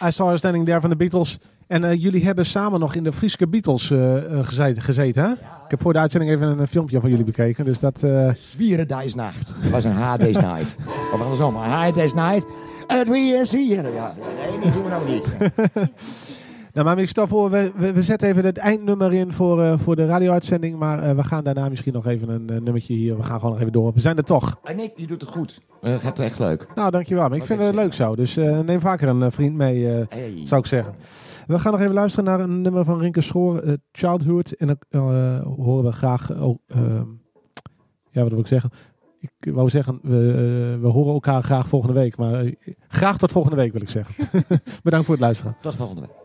I 0.00 0.10
Saw 0.10 0.30
Her 0.30 0.38
Standing 0.38 0.64
There 0.64 0.80
van 0.80 0.90
de 0.90 0.96
Beatles. 0.96 1.38
En 1.70 1.84
eh, 1.84 2.02
jullie 2.02 2.24
hebben 2.24 2.46
samen 2.46 2.80
nog 2.80 2.94
in 2.94 3.04
de 3.04 3.12
Frieske 3.12 3.48
Beatles 3.48 3.90
eh, 3.90 4.16
eh, 4.16 4.46
gezeten, 4.46 4.82
gezeten, 4.82 5.22
hè? 5.24 5.30
Ik 5.32 5.70
heb 5.70 5.80
voor 5.80 5.92
de 5.92 5.98
uitzending 5.98 6.32
even 6.32 6.58
een, 6.58 6.66
filmpje 6.66 7.00
van 7.00 7.10
jullie 7.10 7.24
bekeken. 7.24 7.64
Dus 7.64 7.80
dat... 7.80 8.02
eh 8.02 8.30
Zwierendijsnacht. 8.34 9.54
Het 9.56 9.70
was 9.70 9.84
een 9.84 9.92
Harday's 9.92 10.36
Night. 10.36 10.76
Of 11.12 11.20
andersom, 11.20 11.56
een 11.56 11.70
Harday's 11.70 12.14
Night. 12.14 12.46
Het 12.86 13.08
weer 13.08 13.46
zwieren. 13.46 13.92
Ja, 13.92 14.14
nee, 14.50 14.60
dat 14.62 14.72
doen 14.72 14.82
we 14.82 14.88
nou 14.88 15.10
niet. 15.10 15.28
Nou, 16.72 16.86
maar 16.86 16.98
ik 16.98 17.08
stel 17.08 17.26
voor, 17.26 17.50
we, 17.50 17.72
we, 17.76 17.92
we 17.92 18.02
zetten 18.02 18.28
even 18.28 18.44
het 18.44 18.56
eindnummer 18.56 19.12
in 19.12 19.32
voor, 19.32 19.78
voor 19.78 19.96
de 19.96 20.06
radio-uitzending. 20.06 20.78
Maar 20.78 21.16
we 21.16 21.24
gaan 21.24 21.44
daarna 21.44 21.68
misschien 21.68 21.92
nog 21.92 22.06
even 22.06 22.28
een 22.28 22.44
nummertje 22.44 22.94
hier. 22.94 23.16
We 23.16 23.22
gaan 23.22 23.38
gewoon 23.38 23.50
nog 23.50 23.60
even 23.60 23.72
door. 23.72 23.92
We 23.94 24.00
zijn 24.00 24.16
er 24.16 24.24
toch. 24.24 24.58
En 24.64 24.76
Nick, 24.76 24.92
je 24.96 25.06
doet 25.06 25.20
het 25.20 25.30
goed. 25.30 25.60
Het 25.80 26.00
gaat 26.00 26.18
echt 26.18 26.38
leuk. 26.38 26.66
Nou, 26.74 26.90
dankjewel. 26.90 27.22
Maar 27.22 27.32
ik 27.32 27.38
Wat 27.38 27.46
vind 27.46 27.60
ik 27.60 27.66
het 27.66 27.74
leuk 27.74 27.92
zo. 27.92 28.16
Dus 28.16 28.34
neem 28.64 28.80
vaker 28.80 29.08
een 29.08 29.32
vriend 29.32 29.54
mee, 29.54 29.86
Hey. 29.86 30.42
zou 30.44 30.60
ik 30.60 30.66
zeggen. 30.66 30.94
We 31.50 31.58
gaan 31.58 31.72
nog 31.72 31.80
even 31.80 31.94
luisteren 31.94 32.24
naar 32.24 32.40
een 32.40 32.60
nummer 32.60 32.84
van 32.84 32.98
Rinke 32.98 33.20
Schoor, 33.20 33.58
eh, 33.58 33.72
Childhood. 33.92 34.52
En 34.52 34.78
dan 34.88 35.14
eh, 35.14 35.42
horen 35.42 35.84
we 35.84 35.92
graag... 35.92 36.30
Oh, 36.30 36.58
ehm, 36.66 37.04
ja, 38.10 38.22
wat 38.22 38.30
wil 38.30 38.38
ik 38.38 38.46
zeggen? 38.46 38.70
Ik 39.20 39.52
wou 39.52 39.68
zeggen, 39.68 39.98
we, 40.02 40.28
eh, 40.74 40.80
we 40.80 40.88
horen 40.88 41.12
elkaar 41.12 41.42
graag 41.42 41.68
volgende 41.68 41.94
week. 41.94 42.16
Maar 42.16 42.44
eh, 42.44 42.56
graag 42.88 43.18
tot 43.18 43.32
volgende 43.32 43.56
week, 43.56 43.72
wil 43.72 43.82
ik 43.82 43.88
zeggen. 43.88 44.28
Bedankt 44.82 45.06
voor 45.06 45.14
het 45.14 45.24
luisteren. 45.24 45.56
Tot 45.60 45.74
volgende 45.74 46.00
week. 46.00 46.19